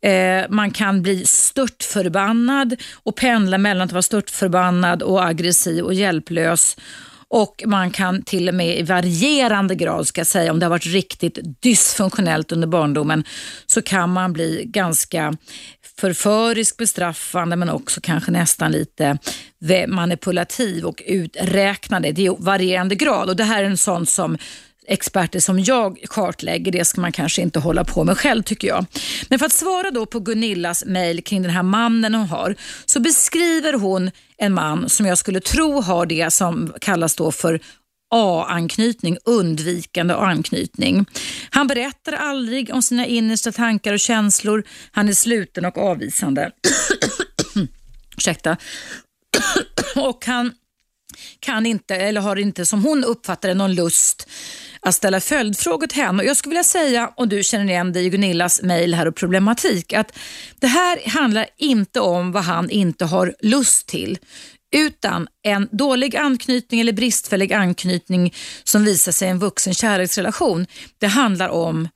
Eh, 0.00 0.44
man 0.50 0.70
kan 0.70 1.02
bli 1.02 1.26
störtförbannad 1.26 2.82
och 2.94 3.16
pendla 3.16 3.58
mellan 3.58 3.84
att 3.84 3.92
vara 3.92 4.02
störtförbannad 4.02 5.02
och 5.02 5.24
aggressiv 5.24 5.84
och 5.84 5.94
hjälplös 5.94 6.76
och 7.28 7.62
man 7.66 7.90
kan 7.90 8.22
till 8.22 8.48
och 8.48 8.54
med 8.54 8.78
i 8.78 8.82
varierande 8.82 9.74
grad, 9.74 10.06
ska 10.06 10.24
säga, 10.24 10.52
om 10.52 10.58
det 10.58 10.66
har 10.66 10.70
varit 10.70 10.86
riktigt 10.86 11.38
dysfunktionellt 11.60 12.52
under 12.52 12.68
barndomen, 12.68 13.24
så 13.66 13.82
kan 13.82 14.10
man 14.10 14.32
bli 14.32 14.64
ganska 14.66 15.36
förförisk, 15.98 16.76
bestraffande 16.76 17.56
men 17.56 17.68
också 17.68 18.00
kanske 18.00 18.30
nästan 18.30 18.72
lite 18.72 19.18
manipulativ 19.88 20.84
och 20.84 21.02
uträknande. 21.06 22.12
Det 22.12 22.26
är 22.26 22.36
varierande 22.38 22.94
grad 22.94 23.28
och 23.28 23.36
det 23.36 23.44
här 23.44 23.62
är 23.62 23.66
en 23.66 23.76
sån 23.76 24.06
som 24.06 24.38
experter 24.86 25.40
som 25.40 25.60
jag 25.60 25.98
kartlägger. 26.08 26.72
Det 26.72 26.84
ska 26.84 27.00
man 27.00 27.12
kanske 27.12 27.42
inte 27.42 27.58
hålla 27.58 27.84
på 27.84 28.04
med 28.04 28.18
själv 28.18 28.42
tycker 28.42 28.68
jag. 28.68 28.86
Men 29.28 29.38
för 29.38 29.46
att 29.46 29.52
svara 29.52 29.90
då 29.90 30.06
på 30.06 30.20
Gunillas 30.20 30.84
mejl 30.84 31.22
kring 31.22 31.42
den 31.42 31.50
här 31.50 31.62
mannen 31.62 32.14
hon 32.14 32.26
har 32.26 32.54
så 32.86 33.00
beskriver 33.00 33.72
hon 33.72 34.10
en 34.36 34.54
man 34.54 34.88
som 34.88 35.06
jag 35.06 35.18
skulle 35.18 35.40
tro 35.40 35.80
har 35.80 36.06
det 36.06 36.32
som 36.32 36.72
kallas 36.80 37.16
då 37.16 37.32
för 37.32 37.60
A-anknytning, 38.14 39.16
undvikande 39.24 40.14
anknytning. 40.14 41.06
Han 41.50 41.66
berättar 41.66 42.12
aldrig 42.12 42.74
om 42.74 42.82
sina 42.82 43.06
innersta 43.06 43.52
tankar 43.52 43.92
och 43.92 44.00
känslor. 44.00 44.64
Han 44.92 45.08
är 45.08 45.12
sluten 45.12 45.64
och 45.64 45.78
avvisande. 45.78 46.50
Ursäkta. 48.16 48.56
och 49.96 50.26
han 50.26 50.52
kan 51.40 51.66
inte, 51.66 51.96
eller 51.96 52.20
har 52.20 52.36
inte 52.36 52.66
som 52.66 52.84
hon 52.84 53.04
uppfattar 53.04 53.48
det, 53.48 53.54
någon 53.54 53.74
lust 53.74 54.28
att 54.80 54.94
ställa 54.94 55.20
följdfrågor 55.20 55.86
till 55.86 56.02
henne. 56.02 56.22
Och 56.22 56.28
jag 56.28 56.36
skulle 56.36 56.50
vilja 56.50 56.64
säga, 56.64 57.12
om 57.16 57.28
du 57.28 57.42
känner 57.42 57.64
igen 57.64 57.92
dig 57.92 58.06
i 58.06 58.10
Gunillas 58.10 58.62
mejl 58.62 58.94
här 58.94 59.08
och 59.08 59.16
problematik, 59.16 59.92
att 59.92 60.18
det 60.60 60.66
här 60.66 61.10
handlar 61.10 61.46
inte 61.56 62.00
om 62.00 62.32
vad 62.32 62.42
han 62.42 62.70
inte 62.70 63.04
har 63.04 63.34
lust 63.40 63.86
till, 63.86 64.18
utan 64.74 65.28
en 65.42 65.68
dålig 65.72 66.16
anknytning 66.16 66.80
eller 66.80 66.92
bristfällig 66.92 67.52
anknytning 67.52 68.34
som 68.64 68.84
visar 68.84 69.12
sig 69.12 69.28
i 69.28 69.30
en 69.30 69.38
vuxen 69.38 69.74
kärleksrelation. 69.74 70.66
Det 70.98 71.06
handlar 71.06 71.48
om 71.48 71.88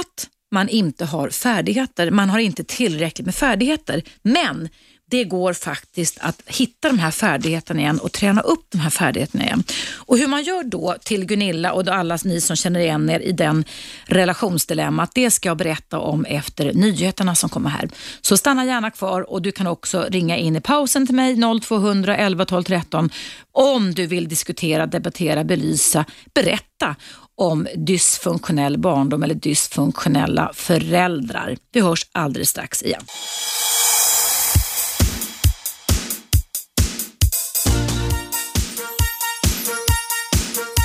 att 0.00 0.28
man 0.54 0.68
inte 0.68 1.04
har 1.04 1.30
färdigheter. 1.30 2.10
Man 2.10 2.30
har 2.30 2.38
inte 2.38 2.64
tillräckligt 2.64 3.26
med 3.26 3.34
färdigheter. 3.34 4.02
Men 4.22 4.68
det 5.14 5.24
går 5.24 5.52
faktiskt 5.52 6.18
att 6.20 6.42
hitta 6.46 6.88
de 6.88 6.98
här 6.98 7.10
färdigheterna 7.10 7.80
igen 7.80 7.98
och 7.98 8.12
träna 8.12 8.40
upp 8.40 8.66
de 8.70 8.78
här 8.78 8.90
färdigheterna 8.90 9.44
igen. 9.44 9.64
Och 9.94 10.18
hur 10.18 10.28
man 10.28 10.42
gör 10.42 10.64
då 10.64 10.96
till 11.04 11.24
Gunilla 11.24 11.72
och 11.72 11.88
alla 11.88 12.18
ni 12.24 12.40
som 12.40 12.56
känner 12.56 12.80
igen 12.80 13.10
er 13.10 13.20
i 13.20 13.32
den 13.32 13.64
relationsdilemmat, 14.04 15.10
det 15.14 15.30
ska 15.30 15.48
jag 15.48 15.56
berätta 15.56 15.98
om 15.98 16.24
efter 16.24 16.72
nyheterna 16.72 17.34
som 17.34 17.48
kommer 17.48 17.70
här. 17.70 17.88
Så 18.20 18.36
stanna 18.36 18.64
gärna 18.64 18.90
kvar 18.90 19.30
och 19.30 19.42
du 19.42 19.52
kan 19.52 19.66
också 19.66 20.06
ringa 20.10 20.36
in 20.36 20.56
i 20.56 20.60
pausen 20.60 21.06
till 21.06 21.14
mig 21.14 21.60
0200 21.60 22.16
11 22.16 22.44
12 22.44 22.62
13 22.64 23.10
om 23.52 23.94
du 23.94 24.06
vill 24.06 24.28
diskutera, 24.28 24.86
debattera, 24.86 25.44
belysa, 25.44 26.04
berätta 26.34 26.96
om 27.36 27.66
dysfunktionell 27.76 28.78
barndom 28.78 29.22
eller 29.22 29.34
dysfunktionella 29.34 30.50
föräldrar. 30.54 31.56
Vi 31.72 31.80
hörs 31.80 32.06
alldeles 32.12 32.48
strax 32.48 32.82
igen. 32.82 33.02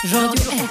Radio 0.04 0.50
1. 0.50 0.70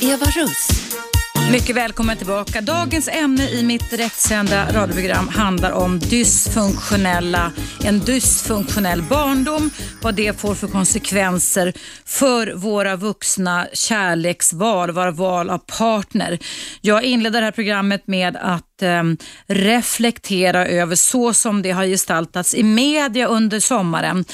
Eva 0.00 0.26
Russ. 0.36 1.15
Mycket 1.52 1.76
välkommen 1.76 2.16
tillbaka. 2.16 2.60
Dagens 2.60 3.08
ämne 3.08 3.50
i 3.50 3.62
mitt 3.62 3.90
direktsända 3.90 4.72
radioprogram 4.72 5.28
handlar 5.28 5.70
om 5.72 5.98
dysfunktionella, 5.98 7.52
en 7.84 7.98
dysfunktionell 7.98 9.02
barndom, 9.02 9.70
vad 10.02 10.14
det 10.14 10.40
får 10.40 10.54
för 10.54 10.68
konsekvenser 10.68 11.72
för 12.04 12.54
våra 12.54 12.96
vuxna 12.96 13.66
kärleksval, 13.72 14.90
våra 14.90 15.10
val 15.10 15.50
av 15.50 15.58
partner. 15.58 16.38
Jag 16.80 17.04
inleder 17.04 17.40
det 17.40 17.44
här 17.44 17.52
programmet 17.52 18.06
med 18.06 18.36
att 18.36 18.82
eh, 18.82 19.02
reflektera 19.46 20.66
över 20.66 20.94
så 20.94 21.34
som 21.34 21.62
det 21.62 21.70
har 21.70 21.84
gestaltats 21.84 22.54
i 22.54 22.62
media 22.62 23.26
under 23.26 23.60
sommaren. 23.60 24.24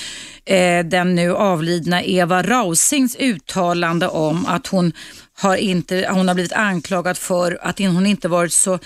Eh, 0.45 0.85
den 0.85 1.15
nu 1.15 1.35
avlidna 1.35 2.03
Eva 2.03 2.43
Rausings 2.43 3.17
uttalande 3.17 4.09
om 4.09 4.47
att 4.47 4.67
hon 4.67 4.93
har, 5.43 5.57
inte, 5.57 6.09
hon 6.11 6.29
har 6.29 6.35
blivit 6.35 6.53
anklagad 6.53 7.19
för 7.19 7.59
att 7.63 7.79
hon 7.79 8.07
inte 8.07 8.29
varit 8.29 8.53
så 8.53 8.79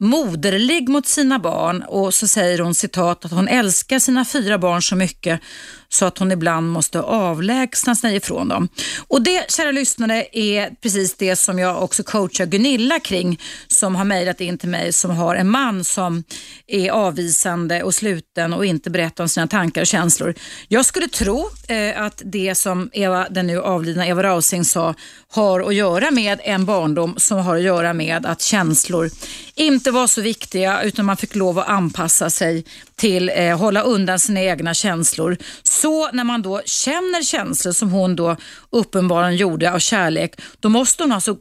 moderlig 0.00 0.88
mot 0.88 1.06
sina 1.06 1.38
barn. 1.38 1.82
Och 1.82 2.14
så 2.14 2.28
säger 2.28 2.58
hon 2.58 2.74
citat 2.74 3.24
att 3.24 3.30
hon 3.30 3.48
älskar 3.48 3.98
sina 3.98 4.24
fyra 4.24 4.58
barn 4.58 4.82
så 4.82 4.96
mycket 4.96 5.40
så 5.88 6.06
att 6.06 6.18
hon 6.18 6.32
ibland 6.32 6.70
måste 6.70 7.00
avlägsna 7.00 7.94
sig 7.94 8.16
ifrån 8.16 8.48
dem. 8.48 8.68
Och 9.08 9.22
Det, 9.22 9.50
kära 9.50 9.70
lyssnare, 9.70 10.26
är 10.32 10.70
precis 10.82 11.14
det 11.16 11.36
som 11.36 11.58
jag 11.58 11.82
också 11.82 12.02
coachar 12.02 12.46
Gunilla 12.46 13.00
kring 13.00 13.40
som 13.68 13.94
har 13.94 14.04
mejlat 14.04 14.40
in 14.40 14.58
till 14.58 14.68
mig 14.68 14.92
som 14.92 15.10
har 15.10 15.36
en 15.36 15.48
man 15.48 15.84
som 15.84 16.24
är 16.66 16.90
avvisande 16.90 17.82
och 17.82 17.94
sluten 17.94 18.52
och 18.52 18.66
inte 18.66 18.90
berättar 18.90 19.24
om 19.24 19.28
sina 19.28 19.46
tankar 19.46 19.80
och 19.80 19.86
känslor. 19.86 20.34
Jag 20.68 20.86
skulle 20.86 21.08
tro 21.08 21.50
eh, 21.68 22.02
att 22.02 22.22
det 22.24 22.54
som 22.54 22.90
Eva, 22.92 23.28
den 23.28 23.46
nu 23.46 23.62
avlidna 23.62 24.06
Eva 24.06 24.22
Rausing 24.22 24.64
sa 24.64 24.94
har 25.28 25.60
att 25.60 25.74
göra 25.74 26.10
med 26.10 26.40
en 26.44 26.64
barndom 26.64 27.14
som 27.16 27.38
har 27.38 27.56
att 27.56 27.62
göra 27.62 27.92
med 27.92 28.26
att 28.26 28.42
känslor 28.42 29.10
inte 29.54 29.90
var 29.90 30.06
så 30.06 30.20
viktiga 30.20 30.82
utan 30.82 31.04
man 31.04 31.16
fick 31.16 31.34
lov 31.34 31.58
att 31.58 31.68
anpassa 31.68 32.30
sig 32.30 32.64
till 32.98 33.30
eh, 33.34 33.58
hålla 33.58 33.82
undan 33.82 34.18
sina 34.18 34.40
egna 34.40 34.74
känslor. 34.74 35.36
Så 35.62 36.12
när 36.12 36.24
man 36.24 36.42
då 36.42 36.60
känner 36.64 37.22
känslor 37.22 37.72
som 37.72 37.90
hon 37.90 38.16
då 38.16 38.36
uppenbarligen 38.70 39.36
gjorde 39.36 39.72
av 39.72 39.78
kärlek, 39.78 40.40
då 40.60 40.68
måste 40.68 41.02
hon 41.02 41.12
alltså 41.12 41.36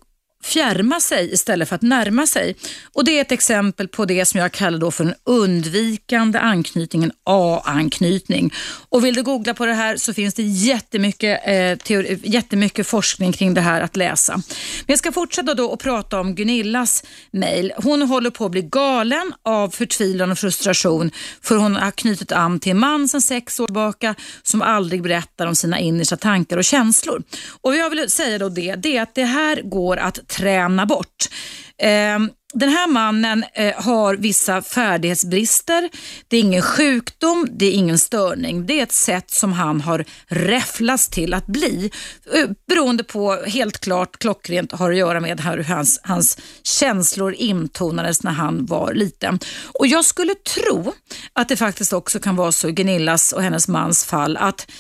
fjärma 0.47 0.99
sig 0.99 1.33
istället 1.33 1.69
för 1.69 1.75
att 1.75 1.81
närma 1.81 2.27
sig. 2.27 2.55
Och 2.93 3.05
Det 3.05 3.17
är 3.17 3.21
ett 3.21 3.31
exempel 3.31 3.87
på 3.87 4.05
det 4.05 4.25
som 4.25 4.39
jag 4.39 4.51
kallar 4.51 4.79
då 4.79 4.91
för 4.91 5.03
en 5.03 5.13
undvikande 5.23 6.39
anknytning, 6.39 7.03
en 7.03 7.11
A-anknytning. 7.23 8.53
Och 8.89 9.05
Vill 9.05 9.15
du 9.15 9.23
googla 9.23 9.53
på 9.53 9.65
det 9.65 9.73
här 9.73 9.97
så 9.97 10.13
finns 10.13 10.33
det 10.33 10.43
jättemycket, 10.43 11.41
eh, 11.45 11.77
teori, 11.77 12.19
jättemycket 12.23 12.87
forskning 12.87 13.31
kring 13.33 13.53
det 13.53 13.61
här 13.61 13.81
att 13.81 13.95
läsa. 13.95 14.33
Men 14.35 14.93
jag 14.93 14.99
ska 14.99 15.11
fortsätta 15.11 15.53
då 15.53 15.65
och 15.65 15.79
prata 15.79 16.19
om 16.19 16.35
Gunillas 16.35 17.03
mejl. 17.31 17.73
Hon 17.77 18.01
håller 18.01 18.29
på 18.29 18.45
att 18.45 18.51
bli 18.51 18.61
galen 18.61 19.33
av 19.43 19.69
förtvivlan 19.69 20.31
och 20.31 20.39
frustration 20.39 21.11
för 21.41 21.55
hon 21.55 21.75
har 21.75 21.91
knutit 21.91 22.31
an 22.31 22.59
till 22.59 22.71
en 22.71 22.79
man 22.79 23.07
sedan 23.07 23.21
sex 23.21 23.59
år 23.59 23.65
tillbaka 23.65 24.15
som 24.43 24.61
aldrig 24.61 25.03
berättar 25.03 25.47
om 25.47 25.55
sina 25.55 25.79
innersta 25.79 26.17
tankar 26.17 26.57
och 26.57 26.63
känslor. 26.63 27.23
Och 27.61 27.75
jag 27.75 27.89
vill 27.89 28.09
säga 28.09 28.37
då 28.37 28.49
det, 28.49 28.75
det 28.75 28.97
är 28.97 29.01
att 29.01 29.15
det 29.15 29.23
här 29.23 29.61
går 29.61 29.97
att 29.97 30.19
träna 30.37 30.85
bort. 30.85 31.29
Ehm, 31.77 32.29
den 32.53 32.69
här 32.69 32.87
mannen 32.87 33.45
eh, 33.53 33.81
har 33.83 34.15
vissa 34.15 34.61
färdighetsbrister. 34.61 35.89
Det 36.27 36.37
är 36.37 36.41
ingen 36.41 36.61
sjukdom, 36.61 37.47
det 37.51 37.65
är 37.65 37.71
ingen 37.71 37.97
störning. 37.97 38.65
Det 38.65 38.79
är 38.79 38.83
ett 38.83 38.91
sätt 38.91 39.31
som 39.31 39.53
han 39.53 39.81
har 39.81 40.05
räfflats 40.27 41.09
till 41.09 41.33
att 41.33 41.45
bli. 41.45 41.91
Eh, 42.33 42.49
beroende 42.67 43.03
på, 43.03 43.43
helt 43.47 43.79
klart, 43.79 44.17
klockrent 44.17 44.71
har 44.71 44.91
att 44.91 44.97
göra 44.97 45.19
med 45.19 45.41
hur 45.41 45.63
hans, 45.63 45.99
hans 46.03 46.37
känslor 46.63 47.33
intonades 47.33 48.23
när 48.23 48.31
han 48.31 48.65
var 48.65 48.93
liten. 48.93 49.39
Och 49.79 49.87
Jag 49.87 50.05
skulle 50.05 50.35
tro 50.35 50.93
att 51.33 51.49
det 51.49 51.57
faktiskt 51.57 51.93
också 51.93 52.19
kan 52.19 52.35
vara 52.35 52.51
så 52.51 52.69
i 52.69 52.71
Gunillas 52.71 53.33
och 53.33 53.43
hennes 53.43 53.67
mans 53.67 54.05
fall 54.05 54.37
att 54.37 54.71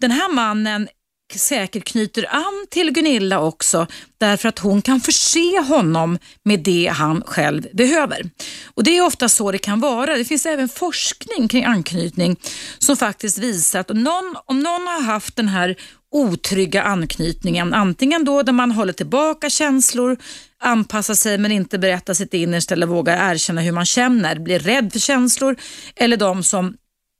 den 0.00 0.10
här 0.10 0.32
mannen 0.32 0.88
säkert 1.36 1.84
knyter 1.84 2.26
an 2.30 2.66
till 2.70 2.90
Gunilla 2.90 3.40
också 3.40 3.86
därför 4.18 4.48
att 4.48 4.58
hon 4.58 4.82
kan 4.82 5.00
förse 5.00 5.58
honom 5.68 6.18
med 6.42 6.60
det 6.60 6.92
han 6.94 7.22
själv 7.26 7.66
behöver. 7.72 8.30
Och 8.74 8.84
Det 8.84 8.96
är 8.96 9.06
ofta 9.06 9.28
så 9.28 9.52
det 9.52 9.58
kan 9.58 9.80
vara. 9.80 10.16
Det 10.16 10.24
finns 10.24 10.46
även 10.46 10.68
forskning 10.68 11.48
kring 11.48 11.64
anknytning 11.64 12.36
som 12.78 12.96
faktiskt 12.96 13.38
visar 13.38 13.80
att 13.80 13.90
om 13.90 14.02
någon, 14.02 14.36
om 14.46 14.60
någon 14.60 14.86
har 14.86 15.02
haft 15.02 15.36
den 15.36 15.48
här 15.48 15.76
otrygga 16.10 16.82
anknytningen, 16.82 17.74
antingen 17.74 18.24
då 18.24 18.42
där 18.42 18.52
man 18.52 18.70
håller 18.70 18.92
tillbaka 18.92 19.50
känslor, 19.50 20.16
anpassar 20.60 21.14
sig 21.14 21.38
men 21.38 21.52
inte 21.52 21.78
berättar 21.78 22.14
sitt 22.14 22.34
innersta 22.34 22.74
eller 22.74 22.86
vågar 22.86 23.32
erkänna 23.32 23.60
hur 23.60 23.72
man 23.72 23.86
känner, 23.86 24.38
blir 24.38 24.58
rädd 24.58 24.92
för 24.92 24.98
känslor, 24.98 25.56
eller 25.96 26.16
de 26.16 26.42
som 26.42 26.76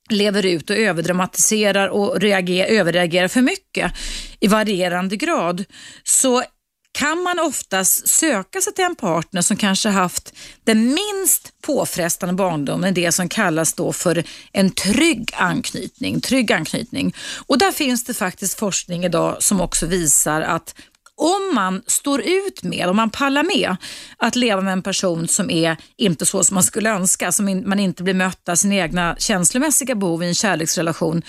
lever 0.09 0.45
ut 0.45 0.69
och 0.69 0.75
överdramatiserar 0.75 1.87
och 1.87 2.21
reagerar, 2.21 2.67
överreagerar 2.67 3.27
för 3.27 3.41
mycket 3.41 3.93
i 4.39 4.47
varierande 4.47 5.15
grad 5.15 5.65
så 6.03 6.43
kan 6.91 7.23
man 7.23 7.39
oftast 7.39 8.07
söka 8.07 8.61
sig 8.61 8.73
till 8.73 8.85
en 8.85 8.95
partner 8.95 9.41
som 9.41 9.57
kanske 9.57 9.89
haft 9.89 10.33
den 10.63 10.85
minst 10.85 11.61
påfrestande 11.61 12.35
barndomen, 12.35 12.93
det 12.93 13.11
som 13.11 13.29
kallas 13.29 13.73
då 13.73 13.93
för 13.93 14.23
en 14.53 14.71
trygg 14.71 15.31
anknytning. 15.33 16.21
Trygg 16.21 16.51
anknytning. 16.51 17.15
Och 17.47 17.57
där 17.57 17.71
finns 17.71 18.03
det 18.03 18.13
faktiskt 18.13 18.59
forskning 18.59 19.05
idag 19.05 19.43
som 19.43 19.61
också 19.61 19.85
visar 19.85 20.41
att 20.41 20.75
om 21.19 21.55
man 21.55 21.81
står 21.87 22.21
ut 22.21 22.63
med, 22.63 22.87
om 22.87 22.95
man 22.95 23.09
pallar 23.09 23.43
med 23.43 23.75
att 24.17 24.35
leva 24.35 24.61
med 24.61 24.73
en 24.73 24.81
person 24.81 25.27
som 25.27 25.49
är 25.49 25.77
inte 25.97 26.25
så 26.25 26.43
som 26.43 26.55
man 26.55 26.63
skulle 26.63 26.89
önska, 26.89 27.31
som 27.31 27.63
man 27.65 27.79
inte 27.79 28.03
blir 28.03 28.13
mött 28.13 28.49
av 28.49 28.55
sina 28.55 28.75
egna 28.75 29.15
känslomässiga 29.19 29.95
behov 29.95 30.23
i 30.23 30.27
en 30.27 30.35
kärleksrelation, 30.35 31.21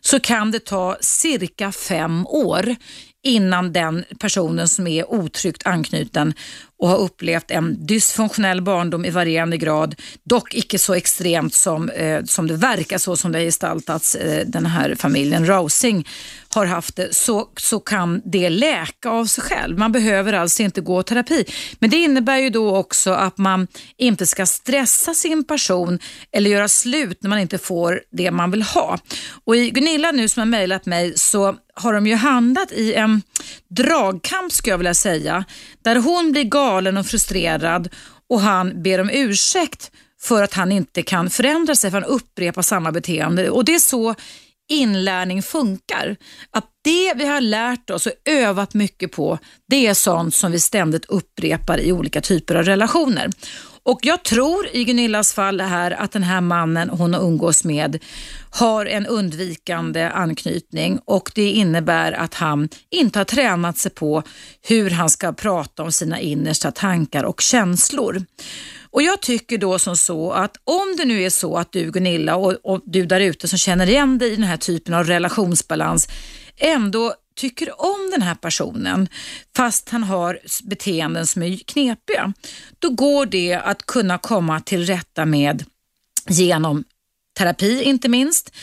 så 0.00 0.20
kan 0.20 0.50
det 0.50 0.64
ta 0.64 0.96
cirka 1.00 1.72
fem 1.72 2.26
år 2.26 2.76
innan 3.22 3.72
den 3.72 4.04
personen 4.18 4.68
som 4.68 4.86
är 4.86 5.12
otryggt 5.12 5.66
anknuten 5.66 6.34
och 6.78 6.88
har 6.88 6.98
upplevt 6.98 7.50
en 7.50 7.86
dysfunktionell 7.86 8.62
barndom 8.62 9.04
i 9.04 9.10
varierande 9.10 9.56
grad, 9.56 9.94
dock 10.24 10.54
icke 10.54 10.78
så 10.78 10.94
extremt 10.94 11.54
som, 11.54 11.88
eh, 11.88 12.24
som 12.24 12.46
det 12.46 12.54
verkar 12.54 12.98
så 12.98 13.16
som 13.16 13.32
det 13.32 13.38
har 13.38 13.44
gestaltats 13.44 14.14
eh, 14.14 14.46
den 14.46 14.66
här 14.66 14.94
familjen 14.94 15.46
Rousing 15.46 16.08
har 16.54 16.66
haft 16.66 16.96
det, 16.96 17.14
så, 17.14 17.48
så 17.56 17.80
kan 17.80 18.22
det 18.24 18.50
läka 18.50 19.10
av 19.10 19.26
sig 19.26 19.44
själv. 19.44 19.78
Man 19.78 19.92
behöver 19.92 20.32
alltså 20.32 20.62
inte 20.62 20.80
gå 20.80 21.02
terapi. 21.02 21.44
Men 21.78 21.90
det 21.90 21.96
innebär 21.96 22.36
ju 22.36 22.50
då 22.50 22.76
också 22.76 23.10
att 23.12 23.38
man 23.38 23.66
inte 23.96 24.26
ska 24.26 24.46
stressa 24.46 25.14
sin 25.14 25.44
person 25.44 25.98
eller 26.32 26.50
göra 26.50 26.68
slut 26.68 27.22
när 27.22 27.28
man 27.30 27.38
inte 27.38 27.58
får 27.58 28.02
det 28.12 28.30
man 28.30 28.50
vill 28.50 28.62
ha. 28.62 28.98
Och 29.44 29.56
i 29.56 29.70
Gunilla 29.70 30.12
nu 30.12 30.28
som 30.28 30.40
har 30.40 30.46
mejlat 30.46 30.86
mig 30.86 31.18
så 31.18 31.56
har 31.74 31.92
de 31.92 32.06
ju 32.06 32.14
handlat 32.14 32.72
i 32.72 32.94
en 32.94 33.22
dragkamp 33.68 34.52
skulle 34.52 34.72
jag 34.72 34.78
vilja 34.78 34.94
säga, 34.94 35.44
där 35.82 35.96
hon 35.96 36.32
blir 36.32 36.44
galen 36.44 36.96
och 36.96 37.06
frustrerad 37.06 37.88
och 38.28 38.40
han 38.40 38.82
ber 38.82 39.00
om 39.00 39.10
ursäkt 39.10 39.90
för 40.20 40.42
att 40.42 40.54
han 40.54 40.72
inte 40.72 41.02
kan 41.02 41.30
förändra 41.30 41.74
sig, 41.74 41.90
för 41.90 42.00
han 42.00 42.10
upprepar 42.10 42.62
samma 42.62 42.92
beteende. 42.92 43.50
Och 43.50 43.64
Det 43.64 43.74
är 43.74 43.78
så 43.78 44.14
inlärning 44.70 45.42
funkar. 45.42 46.16
Att 46.50 46.64
det 46.84 47.14
vi 47.16 47.26
har 47.26 47.40
lärt 47.40 47.90
oss 47.90 48.06
och 48.06 48.12
övat 48.24 48.74
mycket 48.74 49.12
på, 49.12 49.38
det 49.68 49.86
är 49.86 49.94
sånt 49.94 50.34
som 50.34 50.52
vi 50.52 50.60
ständigt 50.60 51.04
upprepar 51.04 51.80
i 51.80 51.92
olika 51.92 52.20
typer 52.20 52.54
av 52.54 52.64
relationer. 52.64 53.30
Och 53.82 54.00
Jag 54.02 54.22
tror 54.22 54.66
i 54.72 54.84
Gunillas 54.84 55.32
fall 55.32 55.60
här 55.60 55.90
att 55.90 56.12
den 56.12 56.22
här 56.22 56.40
mannen 56.40 56.90
hon 56.90 57.14
umgås 57.14 57.64
med 57.64 57.98
har 58.50 58.86
en 58.86 59.06
undvikande 59.06 60.04
anknytning 60.04 61.00
och 61.04 61.32
det 61.34 61.50
innebär 61.50 62.12
att 62.12 62.34
han 62.34 62.68
inte 62.90 63.18
har 63.18 63.24
tränat 63.24 63.78
sig 63.78 63.90
på 63.90 64.22
hur 64.62 64.90
han 64.90 65.10
ska 65.10 65.32
prata 65.32 65.82
om 65.82 65.92
sina 65.92 66.20
innersta 66.20 66.70
tankar 66.70 67.24
och 67.24 67.40
känslor. 67.40 68.22
Och 68.92 69.02
Jag 69.02 69.22
tycker 69.22 69.58
då 69.58 69.78
som 69.78 69.96
så 69.96 70.32
att 70.32 70.56
om 70.64 70.94
det 70.96 71.04
nu 71.04 71.22
är 71.22 71.30
så 71.30 71.56
att 71.56 71.72
du 71.72 71.90
Gunilla 71.90 72.36
och, 72.36 72.52
och 72.62 72.82
du 72.84 73.06
där 73.06 73.20
ute 73.20 73.48
som 73.48 73.58
känner 73.58 73.88
igen 73.88 74.18
dig 74.18 74.32
i 74.32 74.36
den 74.36 74.44
här 74.44 74.56
typen 74.56 74.94
av 74.94 75.04
relationsbalans 75.04 76.08
ändå 76.56 77.14
tycker 77.36 77.80
om 77.80 78.10
den 78.10 78.22
här 78.22 78.34
personen 78.34 79.08
fast 79.56 79.88
han 79.88 80.02
har 80.02 80.38
beteenden 80.64 81.26
som 81.26 81.42
är 81.42 81.56
knepiga, 81.56 82.32
då 82.78 82.90
går 82.90 83.26
det 83.26 83.54
att 83.54 83.86
kunna 83.86 84.18
komma 84.18 84.60
till 84.60 84.86
rätta 84.86 85.24
med 85.24 85.64
genom 86.28 86.84
terapi 87.38 87.82
inte 87.82 88.08
minst. 88.08 88.54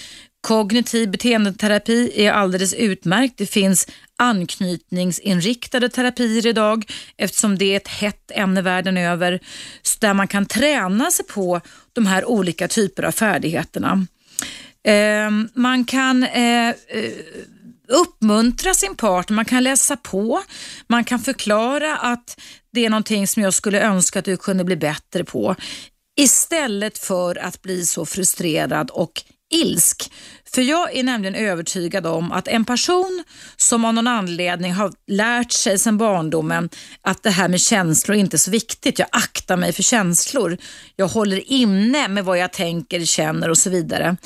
Kognitiv 0.42 1.12
beteendeterapi 1.12 2.12
är 2.16 2.32
alldeles 2.32 2.74
utmärkt. 2.74 3.38
Det 3.38 3.46
finns 3.46 3.88
anknytningsinriktade 4.18 5.90
terapier 5.90 6.48
idag 6.48 6.92
eftersom 7.18 7.58
det 7.58 7.66
är 7.66 7.78
ett 7.78 7.88
hett 7.88 8.32
ämne 8.32 8.62
världen 8.62 8.98
över 8.98 9.40
där 10.00 10.14
man 10.14 10.28
kan 10.28 10.46
träna 10.46 11.12
sig 11.12 11.26
på 11.26 11.62
de 11.94 12.06
här 12.06 12.26
olika 12.26 12.68
typer 12.68 13.04
av 13.04 13.12
färdigheterna. 13.12 14.06
Eh, 14.84 15.32
man 15.54 15.86
kan 15.86 16.24
eh, 16.24 16.70
eh, 16.70 16.74
uppmuntra 17.88 18.74
sin 18.74 18.96
partner, 18.96 19.36
man 19.36 19.46
kan 19.46 19.64
läsa 19.64 19.98
på, 19.98 20.44
man 20.88 21.04
kan 21.04 21.20
förklara 21.20 21.98
att 21.98 22.40
det 22.72 22.86
är 22.86 22.90
någonting 22.90 23.28
som 23.28 23.44
jag 23.44 23.54
skulle 23.54 23.82
önska 23.82 24.20
att 24.20 24.26
du 24.26 24.38
kunde 24.38 24.64
bli 24.64 24.76
bättre 24.76 25.24
på. 25.24 25.56
Istället 26.20 26.98
för 26.98 27.38
att 27.38 27.62
bli 27.62 27.86
så 27.86 28.06
frustrerad 28.06 28.90
och 28.90 29.24
ilsk. 29.50 30.12
För 30.54 30.62
jag 30.62 30.96
är 30.96 31.04
nämligen 31.04 31.36
övertygad 31.36 32.06
om 32.06 32.32
att 32.32 32.48
en 32.48 32.66
person 32.66 33.24
som 33.58 33.86
av 33.86 33.94
någon 33.94 34.08
anledning 34.08 34.74
har 34.74 34.92
lärt 35.08 35.52
sig 35.52 35.80
sedan 35.80 35.98
barndomen 35.98 36.70
att 37.02 37.24
det 37.24 37.30
här 37.30 37.48
med 37.48 37.62
känslor 37.62 38.18
inte 38.18 38.36
är 38.36 38.40
så 38.40 38.52
viktigt. 38.52 39.00
Jag 39.00 39.08
aktar 39.12 39.58
mig 39.58 39.74
för 39.74 39.84
känslor. 39.84 40.58
Jag 40.96 41.08
håller 41.08 41.52
inne 41.52 42.08
med 42.08 42.26
vad 42.26 42.38
jag 42.38 42.54
tänker, 42.54 43.06
känner 43.06 43.50
och 43.50 43.58
så 43.58 43.70
vidare. 43.70 44.18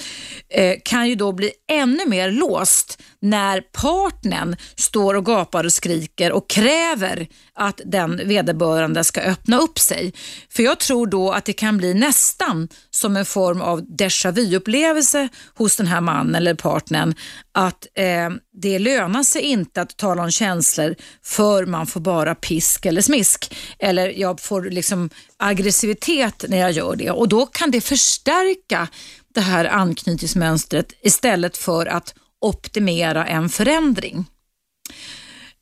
Eh, 0.50 0.76
kan 0.84 1.10
ju 1.10 1.16
då 1.16 1.32
bli 1.32 1.52
ännu 1.72 2.06
mer 2.06 2.32
låst 2.32 3.02
när 3.22 3.62
partnern 3.62 4.56
står 4.76 5.14
och 5.14 5.26
gapar 5.26 5.64
och 5.64 5.74
skriker 5.74 6.32
och 6.32 6.50
kräver 6.50 7.28
att 7.54 7.82
den 7.86 8.28
vederbörande 8.28 9.04
ska 9.04 9.22
öppna 9.22 9.58
upp 9.58 9.80
sig. 9.80 10.14
För 10.50 10.64
jag 10.64 10.80
tror 10.80 11.08
då 11.08 11.32
att 11.32 11.46
det 11.46 11.54
kan 11.54 11.78
bli 11.78 11.94
nästan 11.94 12.70
som 12.92 13.18
en 13.18 13.26
form 13.26 13.62
av 13.62 13.82
déjà 13.82 14.32
vu-upplevelse 14.32 15.30
hos 15.56 15.78
den 15.78 15.88
här 15.88 16.02
mannen 16.02 16.36
eller 16.36 16.54
partnern 16.54 17.16
att 17.52 17.88
eh, 17.94 18.30
det 18.54 18.80
lönar 18.80 19.24
sig 19.24 19.42
inte 19.42 19.82
att 19.82 19.98
tala 19.98 20.24
om 20.24 20.32
känslor 20.32 20.96
för 21.24 21.66
man 21.66 21.88
får 21.88 22.00
bara 22.00 22.36
pisk 22.36 22.86
eller 22.86 23.02
smisk. 23.02 23.56
Eller 23.80 24.10
jag 24.10 24.40
får 24.40 24.62
liksom 24.62 25.10
aggressivitet 25.38 26.46
när 26.48 26.58
jag 26.58 26.72
gör 26.72 26.96
det 26.96 27.12
och 27.12 27.30
då 27.30 27.46
kan 27.46 27.72
det 27.72 27.82
förstärka 27.82 28.88
det 29.34 29.42
här 29.42 29.66
anknytningsmönstret 29.66 30.94
istället 31.02 31.58
för 31.58 31.86
att 31.86 32.14
optimera 32.42 33.26
en 33.26 33.50
förändring. 33.50 34.26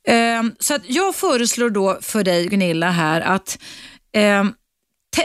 Ehm, 0.08 0.54
så 0.58 0.74
att 0.74 0.82
jag 0.86 1.14
föreslår 1.14 1.70
då 1.70 1.98
för 2.02 2.24
dig 2.24 2.46
Gunilla 2.46 2.90
här 2.90 3.20
att 3.20 3.58
ehm, 4.12 4.52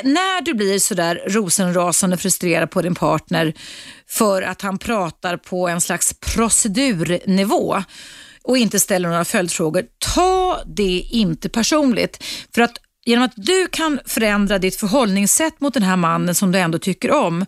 när 0.04 0.42
du 0.42 0.54
blir 0.54 0.80
sådär 0.80 1.24
rosenrasande 1.28 2.18
frustrerad 2.18 2.72
på 2.72 2.82
din 2.82 2.96
partner 2.96 3.54
för 4.08 4.42
att 4.42 4.62
han 4.62 4.78
pratar 4.78 5.38
på 5.38 5.68
en 5.68 5.82
slags 5.82 6.14
procedurnivå 6.20 7.84
och 8.44 8.58
inte 8.58 8.80
ställer 8.80 9.10
några 9.10 9.26
följdfrågor, 9.26 9.86
ta 10.16 10.62
det 10.66 11.08
inte 11.12 11.50
personligt. 11.50 12.24
För 12.56 12.62
att 12.62 12.78
genom 13.06 13.26
att 13.26 13.34
du 13.36 13.68
kan 13.68 14.00
förändra 14.06 14.60
ditt 14.60 14.76
förhållningssätt 14.76 15.62
mot 15.62 15.74
den 15.74 15.84
här 15.84 15.96
mannen 15.96 16.36
som 16.36 16.52
du 16.52 16.60
ändå 16.60 16.80
tycker 16.80 17.12
om, 17.12 17.46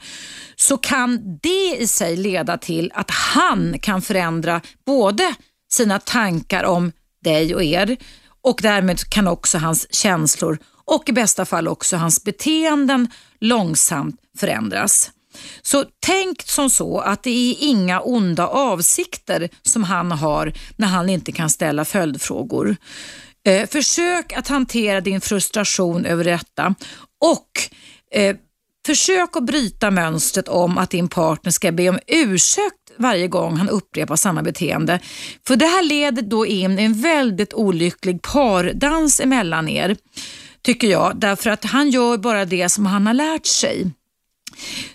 så 0.55 0.77
kan 0.77 1.39
det 1.43 1.77
i 1.79 1.87
sig 1.87 2.17
leda 2.17 2.57
till 2.57 2.91
att 2.95 3.11
han 3.11 3.79
kan 3.79 4.01
förändra 4.01 4.61
både 4.85 5.35
sina 5.71 5.99
tankar 5.99 6.63
om 6.63 6.91
dig 7.23 7.55
och 7.55 7.63
er 7.63 7.97
och 8.41 8.59
därmed 8.61 9.09
kan 9.09 9.27
också 9.27 9.57
hans 9.57 9.93
känslor 9.93 10.57
och 10.85 11.09
i 11.09 11.11
bästa 11.11 11.45
fall 11.45 11.67
också 11.67 11.97
hans 11.97 12.23
beteenden 12.23 13.07
långsamt 13.39 14.15
förändras. 14.37 15.11
Så 15.61 15.85
tänk 15.99 16.41
som 16.41 16.69
så 16.69 16.99
att 16.99 17.23
det 17.23 17.29
är 17.29 17.55
inga 17.59 18.01
onda 18.01 18.47
avsikter 18.47 19.49
som 19.61 19.83
han 19.83 20.11
har 20.11 20.53
när 20.75 20.87
han 20.87 21.09
inte 21.09 21.31
kan 21.31 21.49
ställa 21.49 21.85
följdfrågor. 21.85 22.75
Eh, 23.47 23.67
försök 23.67 24.33
att 24.33 24.47
hantera 24.47 25.01
din 25.01 25.21
frustration 25.21 26.05
över 26.05 26.23
detta 26.23 26.75
och 27.21 27.49
eh, 28.11 28.35
försök 28.85 29.35
att 29.35 29.43
bryta 29.43 29.91
mönstret 29.91 30.47
om 30.47 30.77
att 30.77 30.89
din 30.89 31.07
partner 31.07 31.51
ska 31.51 31.71
be 31.71 31.89
om 31.89 31.99
ursäkt 32.07 32.91
varje 32.97 33.27
gång 33.27 33.57
han 33.57 33.69
upprepar 33.69 34.15
samma 34.15 34.43
beteende. 34.43 34.99
För 35.47 35.55
det 35.55 35.65
här 35.65 35.83
leder 35.83 36.21
då 36.21 36.45
in 36.45 36.79
i 36.79 36.83
en 36.83 37.01
väldigt 37.01 37.53
olycklig 37.53 38.21
pardans 38.21 39.19
emellan 39.19 39.69
er, 39.69 39.95
tycker 40.61 40.87
jag. 40.87 41.11
Därför 41.15 41.49
att 41.49 41.65
han 41.65 41.89
gör 41.89 42.17
bara 42.17 42.45
det 42.45 42.69
som 42.69 42.85
han 42.85 43.07
har 43.07 43.13
lärt 43.13 43.45
sig. 43.45 43.91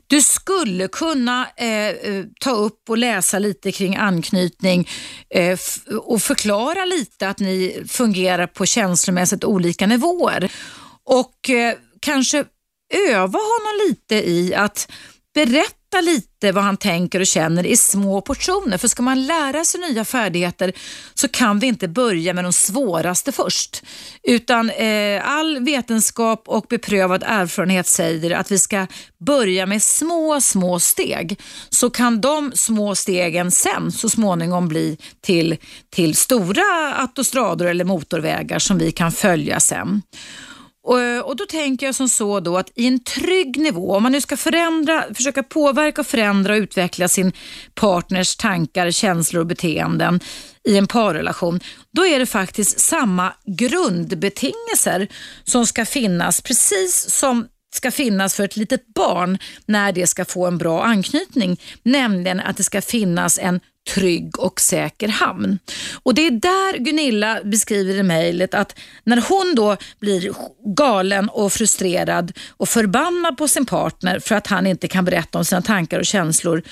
Du 0.06 0.22
skulle 0.22 0.88
kunna 0.88 1.48
eh, 1.56 1.88
eh, 1.88 2.24
ta 2.40 2.50
upp 2.50 2.90
och 2.90 2.98
läsa 2.98 3.38
lite 3.38 3.72
kring 3.72 3.96
anknytning 3.96 4.88
eh, 5.34 5.58
och 6.02 6.22
förklara 6.22 6.84
lite 6.84 7.28
att 7.28 7.38
ni 7.38 7.84
fungerar 7.88 8.46
på 8.46 8.66
känslomässigt 8.66 9.44
olika 9.44 9.86
nivåer. 9.86 10.52
Och 11.04 11.50
eh, 11.50 11.74
kanske 12.00 12.44
öva 13.08 13.38
honom 13.38 13.88
lite 13.88 14.30
i 14.30 14.54
att 14.54 14.92
berätta 15.34 16.00
lite 16.00 16.52
vad 16.52 16.64
han 16.64 16.76
tänker 16.76 17.20
och 17.20 17.26
känner 17.26 17.66
i 17.66 17.76
små 17.76 18.20
portioner. 18.20 18.78
För 18.78 18.88
ska 18.88 19.02
man 19.02 19.26
lära 19.26 19.64
sig 19.64 19.80
nya 19.80 20.04
färdigheter 20.04 20.72
så 21.14 21.28
kan 21.28 21.58
vi 21.58 21.66
inte 21.66 21.88
börja 21.88 22.34
med 22.34 22.44
de 22.44 22.52
svåraste 22.52 23.32
först. 23.32 23.82
Utan 24.22 24.70
eh, 24.70 25.28
all 25.28 25.64
vetenskap 25.64 26.42
och 26.46 26.66
beprövad 26.68 27.22
erfarenhet 27.26 27.86
säger 27.86 28.30
att 28.30 28.50
vi 28.52 28.58
ska 28.58 28.86
börja 29.26 29.66
med 29.66 29.82
små, 29.82 30.40
små 30.40 30.80
steg. 30.80 31.40
Så 31.70 31.90
kan 31.90 32.20
de 32.20 32.52
små 32.54 32.94
stegen 32.94 33.50
sen 33.50 33.92
så 33.92 34.08
småningom 34.08 34.68
bli 34.68 34.98
till, 35.20 35.56
till 35.90 36.16
stora 36.16 36.94
autostrador 36.94 37.66
eller 37.66 37.84
motorvägar 37.84 38.58
som 38.58 38.78
vi 38.78 38.92
kan 38.92 39.12
följa 39.12 39.60
sen. 39.60 40.02
Och, 40.84 41.00
eh, 41.00 41.20
och, 41.20 41.36
Då 41.36 41.46
tänker 41.46 41.86
jag 41.86 41.94
som 41.94 42.08
så 42.08 42.40
då 42.40 42.58
att 42.58 42.70
i 42.74 42.86
en 42.86 43.04
trygg 43.04 43.58
nivå, 43.58 43.96
om 43.96 44.02
man 44.02 44.12
nu 44.12 44.20
ska 44.20 44.36
förändra, 44.36 45.04
försöka 45.14 45.42
påverka, 45.42 46.04
förändra 46.04 46.52
och 46.52 46.58
utveckla 46.58 47.08
sin 47.08 47.32
partners 47.74 48.36
tankar, 48.36 48.90
känslor 48.90 49.40
och 49.40 49.46
beteenden 49.46 50.20
i 50.68 50.76
en 50.76 50.86
parrelation, 50.86 51.60
då 51.92 52.06
är 52.06 52.18
det 52.18 52.26
faktiskt 52.26 52.80
samma 52.80 53.32
grundbetingelser 53.46 55.08
som 55.44 55.66
ska 55.66 55.84
finnas, 55.84 56.40
precis 56.40 57.10
som 57.10 57.46
ska 57.74 57.90
finnas 57.90 58.34
för 58.34 58.44
ett 58.44 58.56
litet 58.56 58.94
barn 58.94 59.38
när 59.66 59.92
det 59.92 60.06
ska 60.06 60.24
få 60.24 60.46
en 60.46 60.58
bra 60.58 60.84
anknytning. 60.84 61.60
Nämligen 61.82 62.40
att 62.40 62.56
det 62.56 62.64
ska 62.64 62.82
finnas 62.82 63.38
en 63.38 63.60
trygg 63.90 64.38
och 64.38 64.60
säker 64.60 65.08
hamn. 65.08 65.58
Och 66.02 66.14
Det 66.14 66.26
är 66.26 66.30
där 66.30 66.78
Gunilla 66.78 67.40
beskriver 67.44 67.94
i 67.94 68.02
mejlet 68.02 68.54
att 68.54 68.78
när 69.04 69.24
hon 69.28 69.54
då 69.54 69.76
blir 70.00 70.32
galen 70.76 71.28
och 71.28 71.52
frustrerad 71.52 72.32
och 72.50 72.68
förbannad 72.68 73.36
på 73.36 73.48
sin 73.48 73.66
partner 73.66 74.18
för 74.18 74.34
att 74.34 74.46
han 74.46 74.66
inte 74.66 74.88
kan 74.88 75.04
berätta 75.04 75.38
om 75.38 75.44
sina 75.44 75.62
tankar 75.62 75.98
och 75.98 76.06
känslor, 76.06 76.62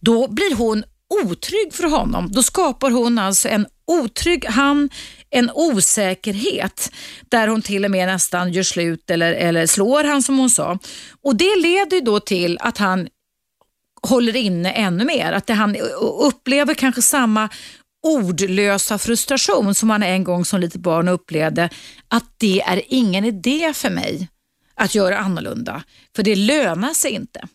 då 0.00 0.28
blir 0.28 0.56
hon 0.56 0.84
otrygg 1.24 1.72
för 1.72 1.84
honom. 1.84 2.32
Då 2.32 2.42
skapar 2.42 2.90
hon 2.90 3.18
alltså 3.18 3.48
en 3.48 3.66
otrygg 3.86 4.44
hamn, 4.46 4.90
en 5.30 5.50
osäkerhet 5.54 6.92
där 7.28 7.48
hon 7.48 7.62
till 7.62 7.84
och 7.84 7.90
med 7.90 8.08
nästan 8.08 8.52
gör 8.52 8.62
slut 8.62 9.10
eller, 9.10 9.32
eller 9.32 9.66
slår 9.66 10.04
han 10.04 10.22
som 10.22 10.38
hon 10.38 10.50
sa. 10.50 10.78
Och 11.22 11.36
Det 11.36 11.56
leder 11.56 12.00
då 12.00 12.20
till 12.20 12.58
att 12.60 12.78
han 12.78 13.08
håller 14.08 14.36
inne 14.36 14.72
ännu 14.72 15.04
mer. 15.04 15.32
Att 15.32 15.46
det, 15.46 15.54
han 15.54 15.76
upplever 16.00 16.74
kanske 16.74 17.02
samma 17.02 17.48
ordlösa 18.02 18.98
frustration 18.98 19.74
som 19.74 19.90
han 19.90 20.02
en 20.02 20.24
gång 20.24 20.44
som 20.44 20.60
litet 20.60 20.80
barn 20.80 21.08
upplevde. 21.08 21.70
Att 22.08 22.34
det 22.38 22.60
är 22.60 22.82
ingen 22.88 23.24
idé 23.24 23.72
för 23.74 23.90
mig 23.90 24.28
att 24.74 24.94
göra 24.94 25.18
annorlunda. 25.18 25.82
För 26.16 26.22
det 26.22 26.36
lönar 26.36 26.94
sig 26.94 27.10
inte. 27.10 27.48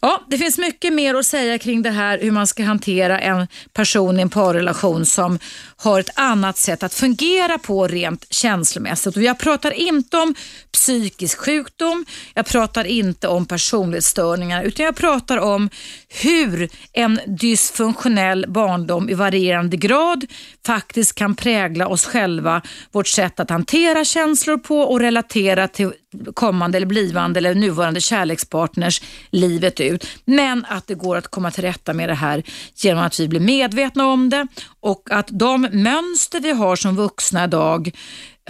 Ja, 0.00 0.22
det 0.28 0.38
finns 0.38 0.58
mycket 0.58 0.92
mer 0.92 1.14
att 1.14 1.26
säga 1.26 1.58
kring 1.58 1.82
det 1.82 1.90
här 1.90 2.18
hur 2.18 2.30
man 2.30 2.46
ska 2.46 2.64
hantera 2.64 3.20
en 3.20 3.46
person 3.72 4.18
i 4.18 4.22
en 4.22 4.30
parrelation 4.30 5.06
som 5.06 5.38
har 5.76 6.00
ett 6.00 6.10
annat 6.14 6.58
sätt 6.58 6.82
att 6.82 6.94
fungera 6.94 7.58
på 7.58 7.88
rent 7.88 8.32
känslomässigt. 8.32 9.16
Och 9.16 9.22
jag 9.22 9.38
pratar 9.38 9.70
inte 9.70 10.16
om 10.16 10.34
psykisk 10.72 11.38
sjukdom, 11.38 12.06
jag 12.34 12.46
pratar 12.46 12.84
inte 12.84 13.28
om 13.28 13.46
personlighetsstörningar 13.46 14.62
utan 14.62 14.86
jag 14.86 14.96
pratar 14.96 15.36
om 15.36 15.70
hur 16.08 16.68
en 16.92 17.20
dysfunktionell 17.26 18.46
barndom 18.48 19.08
i 19.08 19.14
varierande 19.14 19.76
grad 19.76 20.26
faktiskt 20.66 21.14
kan 21.14 21.34
prägla 21.34 21.88
oss 21.88 22.04
själva, 22.04 22.62
vårt 22.92 23.08
sätt 23.08 23.40
att 23.40 23.50
hantera 23.50 24.04
känslor 24.04 24.56
på 24.58 24.80
och 24.80 25.00
relatera 25.00 25.68
till 25.68 25.92
kommande 26.34 26.76
eller 26.76 26.86
blivande 26.86 27.38
eller 27.38 27.54
nuvarande 27.54 28.00
kärlekspartners 28.00 29.02
livet 29.30 29.80
ut. 29.80 30.06
Men 30.24 30.66
att 30.68 30.86
det 30.86 30.94
går 30.94 31.16
att 31.16 31.28
komma 31.28 31.50
till 31.50 31.64
rätta 31.64 31.92
med 31.92 32.08
det 32.08 32.14
här 32.14 32.42
genom 32.74 33.04
att 33.04 33.20
vi 33.20 33.28
blir 33.28 33.40
medvetna 33.40 34.06
om 34.06 34.30
det 34.30 34.46
och 34.80 35.08
att 35.10 35.28
de 35.30 35.68
mönster 35.72 36.40
vi 36.40 36.50
har 36.50 36.76
som 36.76 36.96
vuxna 36.96 37.44
idag 37.44 37.90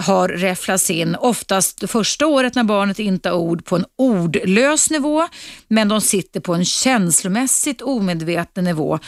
har 0.01 0.29
räfflats 0.29 0.89
in, 0.89 1.15
oftast 1.15 1.89
första 1.89 2.27
året 2.27 2.55
när 2.55 2.63
barnet 2.63 2.99
inte 2.99 3.29
har 3.29 3.37
ord 3.37 3.65
på 3.65 3.75
en 3.75 3.85
ordlös 3.97 4.89
nivå, 4.89 5.27
men 5.67 5.87
de 5.87 6.01
sitter 6.01 6.39
på 6.39 6.53
en 6.53 6.65
känslomässigt 6.65 7.81
omedveten 7.81 8.63
nivå 8.63 8.99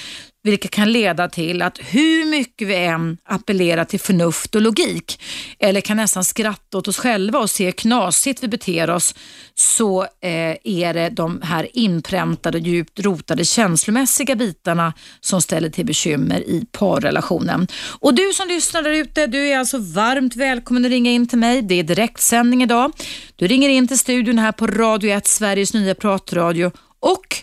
vilket 0.44 0.72
kan 0.72 0.92
leda 0.92 1.30
till 1.30 1.62
att 1.62 1.80
hur 1.82 2.26
mycket 2.26 2.68
vi 2.68 2.76
än 2.76 3.18
appellerar 3.24 3.86
till 3.86 4.00
förnuft 4.00 4.56
och 4.56 4.62
logik 4.62 5.22
eller 5.60 5.82
kan 5.82 5.98
nästan 5.98 6.24
skratta 6.24 6.78
åt 6.78 6.88
oss 6.88 6.98
själva 6.98 7.40
och 7.40 7.50
se 7.50 7.66
hur 7.66 7.72
knasigt 7.72 8.44
vi 8.44 8.48
beter 8.48 8.90
oss 8.90 9.16
så 9.56 10.04
eh, 10.04 10.58
är 10.64 10.94
det 10.94 11.10
de 11.10 11.42
här 11.42 11.68
inpräntade, 11.74 12.58
djupt 12.60 13.00
rotade 13.00 13.46
känslomässiga 13.46 14.36
bitarna 14.36 14.94
som 15.20 15.42
ställer 15.42 15.70
till 15.70 15.86
bekymmer 15.86 16.40
i 16.40 16.66
parrelationen. 16.72 17.68
Och 18.00 18.14
du 18.14 18.34
som 18.34 18.48
lyssnar 18.48 18.84
där 18.84 18.92
ute, 18.92 19.28
du 19.28 19.48
är 19.48 19.60
alltså 19.60 19.78
varmt 19.78 20.36
välkommen 20.36 20.86
att 20.86 20.92
ringa 20.92 21.12
in 21.12 21.28
till 21.28 21.38
mig. 21.38 21.62
Det 21.62 21.80
är 21.80 21.84
direktsändning 21.84 22.64
idag. 22.64 22.92
Du 23.36 23.48
ringer 23.48 23.70
in 23.70 23.88
till 23.88 24.00
studion 24.00 24.40
här 24.40 24.52
på 24.52 24.68
Radio 24.68 25.12
1, 25.12 25.28
Sveriges 25.28 25.74
nya 25.74 25.96
pratradio 25.96 26.72
och 27.00 27.38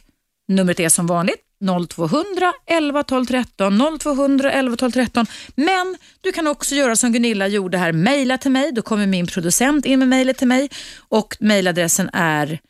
numret 0.48 0.80
är 0.80 0.88
som 0.88 1.06
vanligt 1.06 1.49
0200 1.88 2.52
11 2.66 3.02
12 3.02 3.26
13, 3.26 3.98
0200 4.00 4.52
11 4.52 4.76
12 4.76 4.90
13. 4.92 5.26
Men 5.54 5.96
du 6.20 6.32
kan 6.32 6.46
också 6.46 6.74
göra 6.74 6.96
som 6.96 7.12
Gunilla 7.12 7.48
gjorde 7.48 7.78
här, 7.78 7.92
mejla 7.92 8.38
till 8.38 8.50
mig. 8.50 8.72
Då 8.72 8.82
kommer 8.82 9.06
min 9.06 9.26
producent 9.26 9.86
in 9.86 9.98
med 9.98 10.08
mejlet 10.08 10.38
till 10.38 10.48
mig 10.48 10.68
och 11.08 11.36
mejladressen 11.40 12.10
är 12.12 12.60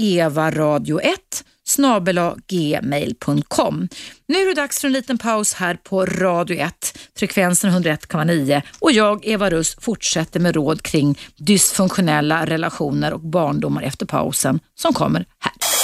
evaradio1 0.00 1.44
gmail.com. 2.48 3.88
Nu 4.28 4.38
är 4.38 4.46
det 4.46 4.54
dags 4.54 4.80
för 4.80 4.88
en 4.88 4.92
liten 4.92 5.18
paus 5.18 5.54
här 5.54 5.74
på 5.74 6.06
Radio 6.06 6.56
1, 6.56 6.98
frekvensen 7.16 7.70
101,9 7.70 8.62
och 8.78 8.92
jag, 8.92 9.26
Eva 9.26 9.50
Russ, 9.50 9.76
fortsätter 9.80 10.40
med 10.40 10.54
råd 10.54 10.82
kring 10.82 11.18
dysfunktionella 11.36 12.46
relationer 12.46 13.12
och 13.12 13.20
barndomar 13.20 13.82
efter 13.82 14.06
pausen 14.06 14.60
som 14.74 14.92
kommer 14.92 15.24
här. 15.38 15.77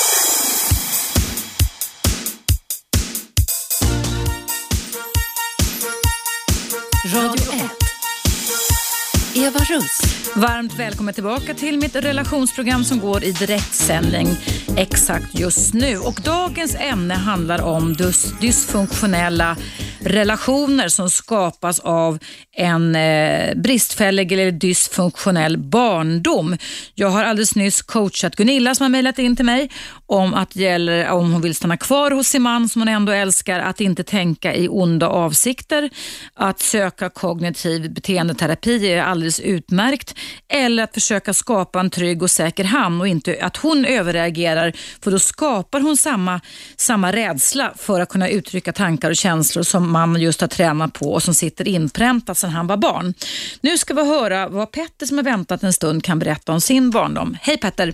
Eva 9.37 9.59
Russ. 9.59 10.01
Varmt 10.37 10.79
välkommen 10.79 11.15
tillbaka 11.15 11.55
till 11.55 11.79
mitt 11.79 11.97
relationsprogram 11.97 12.85
som 12.85 13.01
går 13.01 13.25
i 13.25 13.33
direktsändning 13.33 14.29
exakt 14.77 15.39
just 15.39 15.75
nu. 15.75 15.99
Och 15.99 16.21
dagens 16.25 16.75
ämne 16.75 17.15
handlar 17.15 17.63
om 17.63 17.93
dys 17.93 18.35
dysfunktionella 18.41 19.57
relationer 20.01 20.89
som 20.89 21.11
skapas 21.11 21.81
av 21.81 22.19
en 22.55 22.97
eh, 22.97 23.55
bristfällig 23.55 24.33
eller 24.33 24.51
dysfunktionell 24.51 25.59
barndom. 25.59 26.57
Jag 26.95 27.09
har 27.09 27.25
alldeles 27.25 27.55
nyss 27.55 27.83
coachat 27.83 28.37
Gunilla 28.37 28.75
som 28.75 28.85
har 28.85 28.89
mejlat 28.89 29.19
in 29.19 29.37
till 29.37 29.45
mig 29.45 29.71
om 30.07 30.35
att 30.35 30.57
gäller 30.57 31.11
om 31.11 31.33
hon 31.33 31.41
vill 31.41 31.55
stanna 31.55 31.77
kvar 31.77 32.11
hos 32.11 32.29
sin 32.29 32.43
man 32.43 32.69
som 32.69 32.81
hon 32.81 32.89
ändå 32.89 33.13
älskar, 33.13 33.61
att 33.61 33.81
inte 33.81 34.05
tänka 34.05 34.55
i 34.55 34.69
onda 34.69 35.09
avsikter, 35.09 35.91
att 36.35 36.61
söka 36.61 37.09
kognitiv 37.09 37.95
beteendeterapi 37.95 38.93
är 38.93 39.03
alldeles 39.03 39.41
utmärkt. 39.41 40.15
Eller 40.49 40.83
att 40.83 40.95
försöka 40.95 41.35
skapa 41.35 41.81
en 41.81 41.91
trygg 41.91 42.23
och 42.23 42.31
säker 42.31 42.65
hamn 42.65 43.01
och 43.01 43.09
inte 43.09 43.39
att 43.41 43.57
hon 43.57 43.85
överreagerar 43.85 44.73
för 45.03 45.11
då 45.11 45.19
skapar 45.19 45.81
hon 45.81 45.97
samma, 45.97 46.41
samma 46.77 47.13
rädsla 47.13 47.73
för 47.77 48.01
att 48.01 48.09
kunna 48.09 48.29
uttrycka 48.29 48.73
tankar 48.73 49.11
och 49.11 49.17
känslor 49.17 49.63
som 49.63 49.91
man 49.91 50.21
just 50.21 50.41
har 50.41 50.49
tränat 50.49 50.93
på 50.93 51.13
och 51.13 51.23
som 51.23 51.35
sitter 51.35 51.69
inpräntat 51.69 52.39
sedan 52.45 52.57
han 52.57 52.67
var 52.67 52.77
barn. 52.77 53.15
Nu 53.61 53.79
ska 53.79 53.95
vi 53.95 54.09
höra 54.09 54.49
vad 54.49 54.73
Petter 54.73 55.07
som 55.07 55.17
har 55.17 55.25
väntat 55.25 55.63
en 55.63 55.73
stund 55.73 56.05
kan 56.05 56.19
berätta 56.19 56.53
om 56.53 56.61
sin 56.61 56.91
barndom. 56.91 57.37
Hej 57.41 57.59
Petter! 57.59 57.93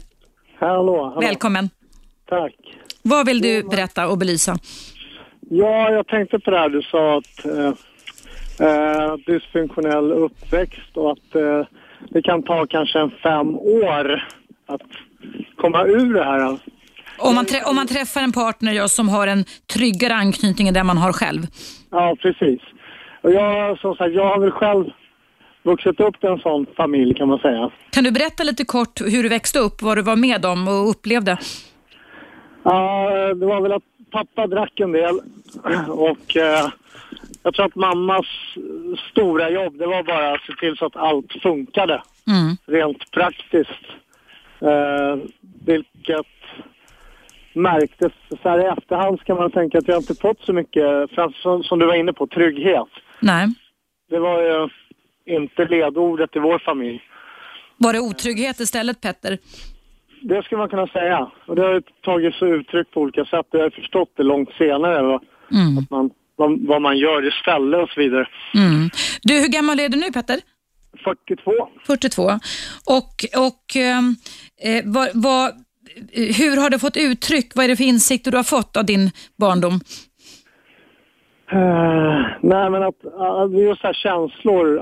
Hallå, 0.59 1.05
hallå. 1.05 1.21
Välkommen! 1.21 1.71
Tack! 2.29 2.55
Vad 3.03 3.27
vill 3.27 3.41
du 3.41 3.63
berätta 3.63 4.09
och 4.09 4.19
belysa? 4.19 4.59
Ja, 5.51 5.91
jag 5.91 6.07
tänkte 6.07 6.39
på 6.39 6.51
det 6.51 6.59
här 6.59 6.69
du 6.69 6.83
sa 6.83 7.19
att 7.19 7.45
eh, 7.45 7.73
eh, 8.69 9.17
dysfunktionell 9.27 10.13
uppväxt 10.13 10.97
och 10.97 11.13
att 11.13 11.35
eh, 11.35 11.67
det 12.11 12.23
kan 12.23 12.43
ta 12.43 12.67
kanske 12.67 12.99
en 12.99 13.11
fem 13.23 13.55
år 13.59 14.29
att 14.67 14.81
komma 15.57 15.85
ur 15.85 16.15
det 16.15 16.25
här. 16.25 16.59
Om 17.19 17.35
man, 17.35 17.47
om 17.67 17.77
man 17.77 17.87
träffar 17.87 18.21
en 18.21 18.33
partner 18.33 18.73
ja, 18.73 18.89
som 18.89 19.09
har 19.09 19.27
en 19.27 19.45
tryggare 19.75 20.15
anknytning 20.15 20.69
än 20.69 20.75
den 20.75 20.87
man 20.87 20.99
har 20.99 21.13
själv? 21.13 21.47
Ja, 21.91 22.17
precis. 22.23 22.61
Och 23.21 23.33
jag, 23.33 23.79
som 23.79 23.95
sagt, 23.95 24.15
jag 24.15 24.25
har 24.25 24.41
väl 24.41 24.51
själv 24.51 24.85
vuxit 25.63 26.01
upp 26.01 26.25
i 26.25 26.27
en 26.27 26.39
sån 26.39 26.67
familj 26.77 27.15
kan 27.15 27.29
man 27.29 27.39
säga. 27.39 27.71
Kan 27.91 28.05
du 28.05 28.11
berätta 28.11 28.43
lite 28.43 28.65
kort 28.65 29.01
hur 29.01 29.23
du 29.23 29.29
växte 29.29 29.59
upp, 29.59 29.83
vad 29.83 29.99
du 29.99 30.03
var 30.03 30.17
med 30.17 30.45
om 30.45 30.69
och 30.69 30.91
upplevde? 30.91 31.39
Ja, 32.63 33.11
det 33.35 33.47
var 33.47 33.61
väl 33.61 33.73
att 33.73 33.83
pappa 34.11 34.47
drack 34.47 34.81
en 34.81 34.93
del 34.93 35.21
och 35.89 36.37
eh, 36.37 36.69
jag 37.43 37.55
tror 37.55 37.67
att 37.67 37.75
mammas 37.75 38.27
stora 39.11 39.51
jobb 39.51 39.79
det 39.79 39.87
var 39.87 40.03
bara 40.03 40.33
att 40.33 40.41
se 40.41 40.53
till 40.53 40.77
så 40.77 40.87
att 40.87 40.97
allt 40.97 41.33
funkade 41.43 42.03
mm. 42.27 42.57
rent 42.67 43.11
praktiskt. 43.11 43.87
Eh, 44.61 45.17
vilket 45.67 46.27
märktes 47.53 48.13
så 48.43 48.49
här 48.49 48.59
i 48.59 48.65
efterhand 48.65 49.21
ska 49.21 49.35
man 49.35 49.51
tänka 49.51 49.79
att 49.79 49.89
jag 49.89 49.99
inte 49.99 50.15
fått 50.15 50.41
så 50.41 50.53
mycket, 50.53 51.11
som, 51.43 51.63
som 51.63 51.79
du 51.79 51.87
var 51.87 51.95
inne 51.95 52.13
på, 52.13 52.27
trygghet. 52.27 52.89
Nej. 53.21 53.49
Det 54.11 54.19
var 54.19 54.43
ju 54.43 54.69
inte 55.37 55.65
ledordet 55.65 56.37
i 56.37 56.39
vår 56.39 56.59
familj. 56.59 57.03
Var 57.77 57.93
det 57.93 58.01
otrygghet 58.01 58.61
istället 58.61 59.01
Petter? 59.01 59.39
Det 60.23 60.43
skulle 60.43 60.59
man 60.59 60.69
kunna 60.69 60.87
säga. 60.87 61.31
Och 61.47 61.57
det 61.57 61.63
har 61.63 61.83
tagit 62.03 62.35
sig 62.35 62.51
uttryck 62.51 62.91
på 62.91 63.01
olika 63.01 63.25
sätt. 63.25 63.47
Jag 63.51 63.61
har 63.61 63.71
förstått 63.71 64.13
det 64.17 64.23
långt 64.23 64.49
senare. 64.59 65.03
Va? 65.03 65.21
Mm. 65.53 65.79
Att 65.79 65.91
man, 65.91 66.11
vad, 66.37 66.67
vad, 66.67 66.83
man 66.83 66.99
gör 66.99 67.29
istället 67.29 67.83
och 67.83 67.89
så 67.89 68.01
vidare. 68.01 68.29
Mm. 68.55 68.91
Du, 69.23 69.35
hur 69.35 69.49
gammal 69.49 69.81
är 69.81 69.89
du 69.89 69.99
nu 69.99 70.13
Petter? 70.13 70.41
42. 71.05 71.53
42. 71.87 72.23
Och, 72.87 73.25
och 73.47 73.77
ehm, 73.77 74.17
eh, 74.63 74.83
vad, 74.85 75.09
vad, 75.15 75.53
hur 76.13 76.61
har 76.61 76.71
det 76.71 76.79
fått 76.79 76.97
uttryck? 76.97 77.53
Vad 77.55 77.65
är 77.65 77.69
det 77.69 77.77
för 77.77 77.85
insikter 77.85 78.31
du 78.31 78.37
har 78.37 78.45
fått 78.45 78.77
av 78.77 78.85
din 78.85 79.11
barndom? 79.39 79.81
Uh, 81.53 82.27
nej, 82.41 82.71
men 82.71 82.83
att 82.83 83.05
uh, 83.05 83.61
just 83.61 83.83
här 83.83 83.93
känslor, 83.93 84.79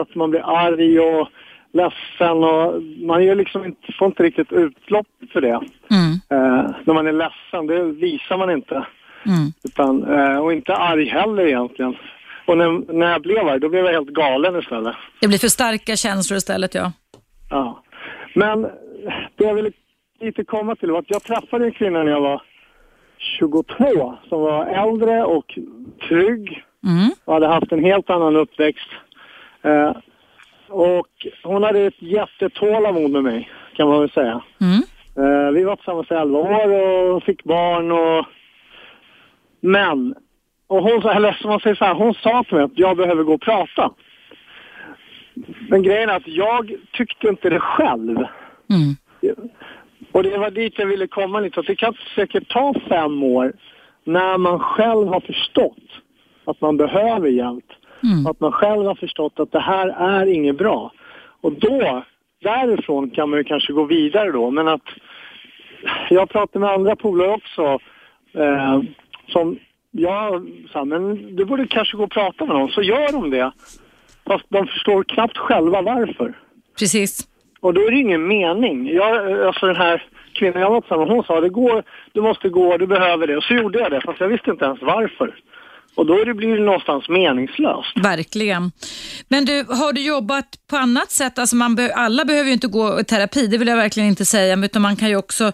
att 0.00 0.14
man 0.14 0.30
blir 0.30 0.40
arg 0.40 1.00
och 1.00 1.28
ledsen 1.72 2.44
och 2.44 2.82
man 2.82 3.24
gör 3.24 3.34
liksom 3.34 3.64
inte, 3.64 3.92
får 3.98 4.06
inte 4.06 4.22
riktigt 4.22 4.52
utlopp 4.52 5.06
för 5.32 5.40
det. 5.40 5.60
Mm. 5.90 6.12
Uh, 6.32 6.70
när 6.84 6.94
man 6.94 7.06
är 7.06 7.12
ledsen, 7.12 7.66
det 7.66 7.84
visar 7.84 8.36
man 8.38 8.50
inte. 8.50 8.74
Mm. 9.26 9.52
Utan, 9.64 10.04
uh, 10.04 10.38
och 10.38 10.52
inte 10.52 10.76
arg 10.76 11.08
heller 11.08 11.46
egentligen. 11.46 11.96
Och 12.46 12.58
när, 12.58 12.92
när 12.92 13.12
jag 13.12 13.22
blev 13.22 13.48
arg, 13.48 13.60
då 13.60 13.68
blev 13.68 13.84
jag 13.84 13.92
helt 13.92 14.08
galen 14.08 14.58
istället. 14.58 14.96
Det 15.20 15.28
blir 15.28 15.38
för 15.38 15.48
starka 15.48 15.96
känslor 15.96 16.36
istället, 16.36 16.74
ja. 16.74 16.92
Ja. 17.50 17.82
Men 18.34 18.62
det 19.36 19.44
jag 19.44 19.54
ville 19.54 19.70
lite 20.20 20.44
komma 20.44 20.76
till 20.76 20.90
var 20.90 20.98
att 20.98 21.10
jag 21.10 21.22
träffade 21.22 21.64
en 21.64 21.72
kvinna 21.72 22.02
när 22.02 22.12
jag 22.12 22.20
var 22.20 22.42
22 23.20 24.18
som 24.28 24.40
var 24.40 24.66
äldre 24.66 25.24
och 25.24 25.58
trygg 26.08 26.64
mm. 26.84 27.10
och 27.24 27.34
hade 27.34 27.46
haft 27.46 27.72
en 27.72 27.84
helt 27.84 28.10
annan 28.10 28.36
uppväxt. 28.36 28.88
Uh, 29.64 29.92
och 30.68 31.08
hon 31.42 31.62
hade 31.62 31.80
ett 31.80 32.02
jättetålamod 32.02 33.10
med 33.10 33.22
mig, 33.22 33.50
kan 33.76 33.88
man 33.88 34.00
väl 34.00 34.10
säga. 34.10 34.42
Mm. 34.60 34.82
Uh, 35.18 35.50
vi 35.50 35.64
var 35.64 35.76
tillsammans 35.76 36.10
i 36.10 36.14
11 36.14 36.38
år 36.38 37.12
och 37.14 37.22
fick 37.22 37.44
barn 37.44 37.92
och... 37.92 38.26
Men, 39.62 40.14
och 40.66 40.82
hon, 40.82 41.02
eller 41.02 41.32
som 41.32 41.50
man 41.50 41.60
säger 41.60 41.76
så 41.76 41.84
här, 41.84 41.94
hon 41.94 42.14
sa 42.14 42.44
till 42.44 42.54
mig 42.54 42.64
att 42.64 42.78
jag 42.78 42.96
behöver 42.96 43.22
gå 43.22 43.34
och 43.34 43.40
prata. 43.40 43.90
Men 45.68 45.82
grejen 45.82 46.10
är 46.10 46.16
att 46.16 46.26
jag 46.26 46.74
tyckte 46.92 47.28
inte 47.28 47.50
det 47.50 47.60
själv. 47.60 48.16
Mm. 48.70 48.96
Och 50.12 50.22
det 50.22 50.38
var 50.38 50.50
dit 50.50 50.78
jag 50.78 50.86
ville 50.86 51.06
komma 51.06 51.40
lite, 51.40 51.60
att 51.60 51.66
det 51.66 51.76
kan 51.76 51.94
säkert 52.14 52.48
ta 52.48 52.74
fem 52.88 53.22
år 53.22 53.52
när 54.04 54.38
man 54.38 54.58
själv 54.58 55.08
har 55.08 55.20
förstått 55.20 56.02
att 56.44 56.60
man 56.60 56.76
behöver 56.76 57.28
hjälp. 57.28 57.64
Mm. 58.02 58.26
Att 58.26 58.40
man 58.40 58.52
själv 58.52 58.86
har 58.86 58.94
förstått 58.94 59.40
att 59.40 59.52
det 59.52 59.60
här 59.60 59.88
är 59.88 60.26
inget 60.26 60.58
bra. 60.58 60.92
Och 61.40 61.52
då, 61.52 62.04
därifrån 62.42 63.10
kan 63.10 63.30
man 63.30 63.38
ju 63.38 63.44
kanske 63.44 63.72
gå 63.72 63.84
vidare 63.84 64.32
då. 64.32 64.50
Men 64.50 64.68
att 64.68 64.88
jag 66.10 66.28
pratar 66.28 66.60
med 66.60 66.70
andra 66.70 66.96
polare 66.96 67.30
också 67.30 67.78
eh, 68.32 68.80
som 69.28 69.58
jag 69.90 70.50
sa, 70.72 70.84
men 70.84 71.36
du 71.36 71.44
borde 71.44 71.66
kanske 71.66 71.96
gå 71.96 72.04
och 72.04 72.10
prata 72.10 72.44
med 72.44 72.56
någon. 72.56 72.68
Så 72.68 72.82
gör 72.82 73.12
de 73.12 73.30
det. 73.30 73.52
Fast 74.26 74.44
de 74.48 74.66
förstår 74.66 75.04
knappt 75.04 75.38
själva 75.38 75.82
varför. 75.82 76.38
Precis. 76.78 77.29
Och 77.60 77.74
då 77.74 77.80
är 77.80 77.90
det 77.90 77.96
ingen 77.96 78.28
mening. 78.28 78.94
Jag, 78.94 79.42
alltså 79.46 79.66
den 79.66 79.76
här 79.76 80.02
kvinnan 80.32 80.62
jag 80.62 80.70
var 80.70 80.80
tillsammans 80.80 81.08
med, 81.08 81.16
hon 81.16 81.24
sa 81.24 81.40
det 81.40 81.48
går, 81.48 81.84
du 82.12 82.20
måste 82.20 82.48
gå, 82.48 82.76
du 82.76 82.86
behöver 82.86 83.26
det. 83.26 83.36
Och 83.36 83.44
så 83.44 83.54
gjorde 83.54 83.78
jag 83.78 83.90
det, 83.90 84.00
fast 84.06 84.20
jag 84.20 84.28
visste 84.28 84.50
inte 84.50 84.64
ens 84.64 84.82
varför. 84.82 85.34
Och 85.94 86.06
då 86.06 86.34
blir 86.34 86.56
det 86.56 86.64
någonstans 86.64 87.08
meningslöst. 87.08 87.92
Verkligen. 88.02 88.72
Men 89.28 89.44
du, 89.44 89.64
har 89.68 89.92
du 89.92 90.06
jobbat 90.06 90.46
på 90.70 90.76
annat 90.76 91.10
sätt? 91.10 91.38
Alltså 91.38 91.56
man 91.56 91.74
be 91.74 91.94
alla 91.94 92.24
behöver 92.24 92.46
ju 92.46 92.52
inte 92.52 92.66
gå 92.66 93.00
i 93.00 93.04
terapi, 93.04 93.46
det 93.46 93.58
vill 93.58 93.68
jag 93.68 93.76
verkligen 93.76 94.08
inte 94.08 94.24
säga, 94.24 94.64
utan 94.64 94.82
man 94.82 94.96
kan 94.96 95.08
ju 95.08 95.16
också 95.16 95.52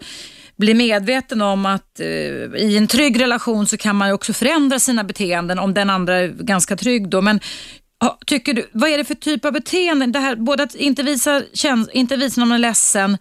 bli 0.57 0.75
medveten 0.75 1.43
om 1.43 1.67
att 1.67 2.01
eh, 2.01 2.07
i 2.63 2.77
en 2.79 2.87
trygg 2.87 3.21
relation 3.21 3.67
så 3.67 3.77
kan 3.77 3.97
man 3.97 4.09
ju 4.09 4.15
också 4.15 4.33
förändra 4.33 4.79
sina 4.79 5.05
beteenden 5.05 5.59
om 5.59 5.75
den 5.75 5.91
andra 5.91 6.15
är 6.15 6.29
ganska 6.29 6.77
trygg 6.77 7.09
då. 7.09 7.23
Men 7.23 7.41
tycker 8.27 8.55
du, 8.55 8.69
vad 8.73 8.91
är 8.91 8.99
det 8.99 9.05
för 9.05 9.15
typ 9.15 9.45
av 9.45 9.53
beteenden? 9.53 10.13
Det 10.13 10.19
här, 10.19 10.37
både 10.37 10.63
att 10.63 10.75
inte 10.75 11.03
visa, 11.03 11.43
inte 11.93 12.17
visa 12.17 12.41
när 12.41 12.47
man 12.47 12.55
är 12.55 12.59
ledsen, 12.59 13.19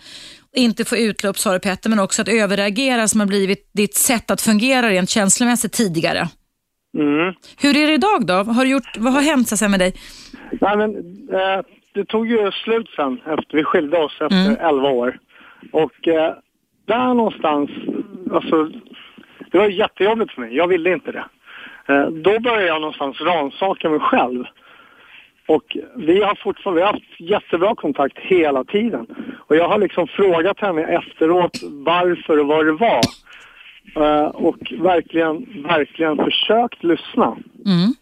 inte 0.56 0.86
få 0.86 0.98
utlopp 0.98 1.38
sa 1.38 1.54
du 1.54 1.60
Petter, 1.60 1.90
men 1.90 2.00
också 2.00 2.22
att 2.22 2.28
överreagera 2.28 3.08
som 3.08 3.20
har 3.20 3.28
blivit 3.28 3.70
ditt 3.74 3.96
sätt 3.96 4.32
att 4.32 4.42
fungera 4.42 4.90
rent 4.90 5.10
känslomässigt 5.10 5.74
tidigare. 5.74 6.28
Mm. 6.98 7.34
Hur 7.62 7.78
är 7.78 7.88
det 7.88 7.94
idag 7.94 8.26
då? 8.26 8.34
Har 8.34 8.66
du 8.66 8.72
gjort, 8.72 8.98
vad 8.98 9.14
har 9.14 9.22
hänt 9.22 9.48
så 9.48 9.70
med 9.70 9.80
dig? 9.80 9.94
Nej, 10.62 10.78
men, 10.78 10.96
eh, 11.34 11.66
det 11.94 12.06
tog 12.06 12.28
ju 12.28 12.52
slut 12.52 12.90
sen 12.96 13.22
efter 13.26 13.58
vi 13.58 13.64
skilde 13.64 13.98
oss 13.98 14.14
efter 14.22 14.46
mm. 14.46 14.58
11 14.60 14.90
år. 14.90 15.20
Och 15.72 16.08
eh, 16.08 16.34
där 16.86 17.14
någonstans, 17.14 17.70
alltså, 18.34 18.72
det 19.52 19.58
var 19.58 19.68
jättejobbigt 19.68 20.32
för 20.32 20.42
mig. 20.42 20.56
Jag 20.56 20.68
ville 20.68 20.94
inte 20.94 21.12
det. 21.12 21.26
Eh, 21.88 22.08
då 22.08 22.40
började 22.40 22.66
jag 22.66 22.82
någonstans 22.82 23.22
rannsaka 23.22 23.90
mig 23.90 24.00
själv. 24.00 24.44
Och 25.48 25.78
vi 25.96 26.24
har 26.24 26.36
fortfarande 26.44 26.82
vi 26.82 26.86
har 26.86 26.94
haft 26.94 27.20
jättebra 27.20 27.76
kontakt 27.76 28.18
hela 28.18 28.64
tiden. 28.64 29.08
Och 29.48 29.56
jag 29.56 29.70
har 29.70 29.78
liksom 29.78 30.08
frågat 30.08 30.60
henne 30.60 30.84
efteråt 30.84 31.60
varför 31.64 32.40
och 32.40 32.48
vad 32.48 32.66
det 32.66 32.72
var. 32.72 33.02
Uh, 33.98 34.28
och 34.28 34.74
verkligen, 34.80 35.64
verkligen 35.64 36.18
försökt 36.18 36.84
lyssna. 36.84 37.38
Mm. 37.66 37.94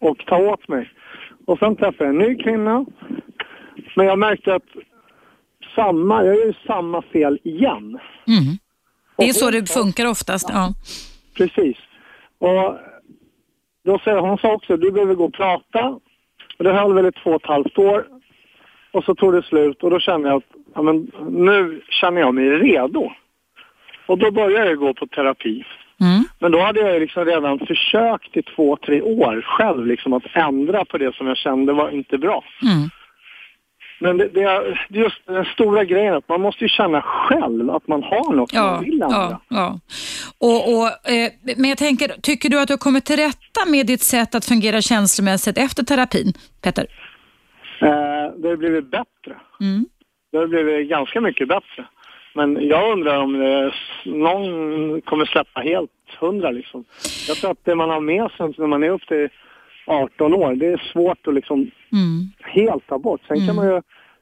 Och 0.00 0.26
ta 0.26 0.36
åt 0.36 0.68
mig. 0.68 0.90
Och 1.46 1.58
sen 1.58 1.76
träffade 1.76 2.04
jag 2.04 2.08
en 2.08 2.18
ny 2.18 2.42
kvinna. 2.42 2.86
Men 3.96 4.06
jag 4.06 4.18
märkte 4.18 4.54
att 4.54 4.62
samma, 5.74 6.24
jag 6.24 6.36
gör 6.36 6.56
samma 6.66 7.02
fel 7.02 7.38
igen. 7.44 7.98
Mm. 8.26 8.58
Det 9.16 9.28
är 9.28 9.32
så 9.32 9.50
det 9.50 9.70
funkar 9.70 10.06
oftast. 10.06 10.48
Ja. 10.48 10.74
Precis. 11.36 11.76
Och 12.38 12.78
då 13.84 13.98
säger 13.98 14.18
hon 14.18 14.38
sa 14.38 14.52
också, 14.52 14.76
du 14.76 14.92
behöver 14.92 15.14
gå 15.14 15.24
och 15.24 15.34
prata 15.34 15.98
och 16.58 16.64
det 16.64 16.72
höll 16.72 16.94
väl 16.94 17.06
i 17.06 17.12
två 17.12 17.30
och 17.30 17.42
ett 17.42 17.48
halvt 17.48 17.78
år. 17.78 18.06
Och 18.92 19.04
så 19.04 19.14
tog 19.14 19.32
det 19.32 19.42
slut 19.42 19.82
och 19.82 19.90
då 19.90 20.00
kände 20.00 20.28
jag 20.28 20.36
att 20.36 20.44
ja, 20.74 20.82
men, 20.82 21.10
nu 21.30 21.80
känner 21.88 22.20
jag 22.20 22.34
mig 22.34 22.44
redo. 22.44 23.12
Och 24.06 24.18
då 24.18 24.30
började 24.30 24.68
jag 24.68 24.78
gå 24.78 24.94
på 24.94 25.06
terapi. 25.06 25.64
Mm. 26.00 26.24
Men 26.38 26.52
då 26.52 26.60
hade 26.60 26.80
jag 26.80 27.00
liksom 27.00 27.24
redan 27.24 27.58
försökt 27.58 28.36
i 28.36 28.42
två, 28.42 28.76
tre 28.76 29.02
år 29.02 29.42
själv 29.42 29.86
liksom 29.86 30.12
att 30.12 30.22
ändra 30.34 30.84
på 30.84 30.98
det 30.98 31.14
som 31.14 31.26
jag 31.26 31.36
kände 31.36 31.72
var 31.72 31.90
inte 31.90 32.18
bra. 32.18 32.44
Mm. 32.62 32.88
Men 34.00 34.16
det, 34.18 34.28
det, 34.28 34.42
är 34.42 34.86
just 34.88 35.26
den 35.26 35.44
stora 35.44 35.84
grejen 35.84 36.14
att 36.14 36.28
man 36.28 36.40
måste 36.40 36.64
ju 36.64 36.68
känna 36.68 37.02
själv 37.02 37.70
att 37.70 37.88
man 37.88 38.02
har 38.02 38.32
något 38.32 38.52
ja, 38.52 38.62
man 38.62 38.84
vill 38.84 39.02
ändra. 39.02 39.16
Ja, 39.16 39.40
ja. 39.48 39.80
Och, 40.38 40.74
och, 40.74 40.86
eh, 40.86 41.32
men 41.56 41.68
jag 41.68 41.78
tänker, 41.78 42.08
tycker 42.08 42.48
du 42.48 42.60
att 42.60 42.68
du 42.68 42.72
har 42.72 42.78
kommit 42.78 43.04
till 43.04 43.16
rätta 43.16 43.70
med 43.70 43.86
ditt 43.86 44.02
sätt 44.02 44.34
att 44.34 44.44
fungera 44.44 44.80
känslomässigt 44.80 45.58
efter 45.58 45.82
terapin, 45.82 46.32
Petter? 46.62 46.86
Eh, 47.80 47.88
det 48.36 48.48
har 48.48 48.56
blivit 48.56 48.90
bättre. 48.90 49.34
Mm. 49.60 49.86
Det 50.32 50.38
har 50.38 50.46
blivit 50.46 50.90
ganska 50.90 51.20
mycket 51.20 51.48
bättre. 51.48 51.86
Men 52.34 52.68
jag 52.68 52.92
undrar 52.92 53.18
om 53.18 53.38
det, 53.38 53.72
någon 54.04 55.00
kommer 55.00 55.24
släppa 55.24 55.60
helt 55.60 55.90
hundra 56.20 56.50
liksom. 56.50 56.84
Jag 57.28 57.36
tror 57.36 57.50
att 57.50 57.64
det 57.64 57.74
man 57.74 57.90
har 57.90 58.00
med 58.00 58.30
sig 58.30 58.54
när 58.58 58.66
man 58.66 58.82
är 58.82 58.90
upp 58.90 59.06
till 59.08 59.28
18 59.88 60.34
år. 60.34 60.54
Det 60.54 60.66
är 60.66 60.90
svårt 60.92 61.26
att 61.26 61.34
liksom 61.34 61.58
mm. 61.92 62.32
helt 62.38 62.86
ta 62.86 62.98
bort. 62.98 63.20
Sen 63.28 63.36
mm. 63.36 63.46
kan 63.46 63.56
man 63.56 63.66
ju 63.66 63.80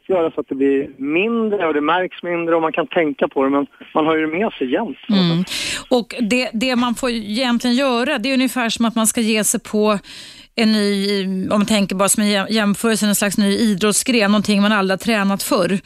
göra 0.09 0.31
så 0.31 0.41
att 0.41 0.49
det 0.49 0.55
blir 0.55 0.91
mindre 0.97 1.67
och 1.67 1.75
det 1.75 1.81
märks 1.81 2.23
mindre 2.23 2.55
och 2.55 2.62
man 2.62 2.73
kan 2.73 2.87
tänka 2.87 3.29
på 3.29 3.45
det 3.45 3.51
men 3.51 3.67
man 3.95 4.07
har 4.07 4.17
ju 4.17 4.27
det 4.27 4.39
med 4.39 4.53
sig 4.53 4.73
jämt. 4.73 4.99
Mm. 5.09 5.45
Och 5.91 6.14
det, 6.21 6.51
det 6.53 6.77
man 6.77 6.95
får 6.95 7.11
egentligen 7.11 7.77
göra 7.77 8.19
det 8.19 8.29
är 8.31 8.35
ungefär 8.35 8.69
som 8.69 8.85
att 8.85 8.95
man 8.95 9.07
ska 9.07 9.21
ge 9.21 9.45
sig 9.45 9.61
på 9.61 9.99
en 10.55 10.73
ny, 10.73 11.25
om 11.25 11.59
man 11.59 11.67
tänker 11.67 11.97
bara 11.97 12.09
som 12.09 12.23
en 12.23 12.47
jämförelse, 12.51 13.07
en 13.07 13.14
slags 13.14 13.39
ny 13.39 13.57
idrottsgren, 13.57 14.31
någonting 14.31 14.62
man 14.62 14.73
aldrig 14.73 14.99
har 14.99 15.05
tränat 15.05 15.43
förr. 15.43 15.79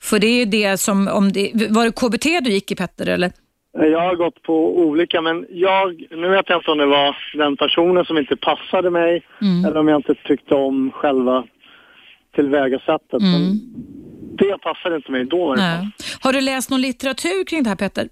För 0.00 0.18
det 0.18 0.26
är 0.26 0.46
det 0.46 0.78
som, 0.78 1.08
om 1.08 1.32
det, 1.32 1.52
var 1.70 1.84
det 1.84 1.92
KBT 1.92 2.44
du 2.44 2.50
gick 2.50 2.70
i 2.70 2.74
Petter 2.74 3.08
eller? 3.08 3.32
Jag 3.78 4.00
har 4.00 4.14
gått 4.14 4.42
på 4.42 4.78
olika, 4.78 5.20
men 5.20 5.46
jag, 5.50 6.06
nu 6.10 6.28
vet 6.28 6.48
jag 6.48 6.58
inte 6.58 6.70
om 6.70 6.78
det 6.78 6.86
var 6.86 7.16
den 7.34 7.56
personen 7.56 8.04
som 8.04 8.18
inte 8.18 8.36
passade 8.36 8.90
mig 8.90 9.22
mm. 9.42 9.64
eller 9.64 9.80
om 9.80 9.88
jag 9.88 9.98
inte 9.98 10.14
tyckte 10.14 10.54
om 10.54 10.90
själva 10.94 11.44
tillvägasättet. 12.34 13.20
Mm. 13.20 13.32
Men 13.32 13.60
det 14.36 14.58
passade 14.58 14.96
inte 14.96 15.12
mig 15.12 15.24
då. 15.24 15.54
Nej. 15.56 15.90
Har 16.20 16.32
du 16.32 16.40
läst 16.40 16.70
någon 16.70 16.80
litteratur 16.80 17.44
kring 17.44 17.62
det 17.62 17.68
här 17.68 17.76
Petter? 17.76 18.08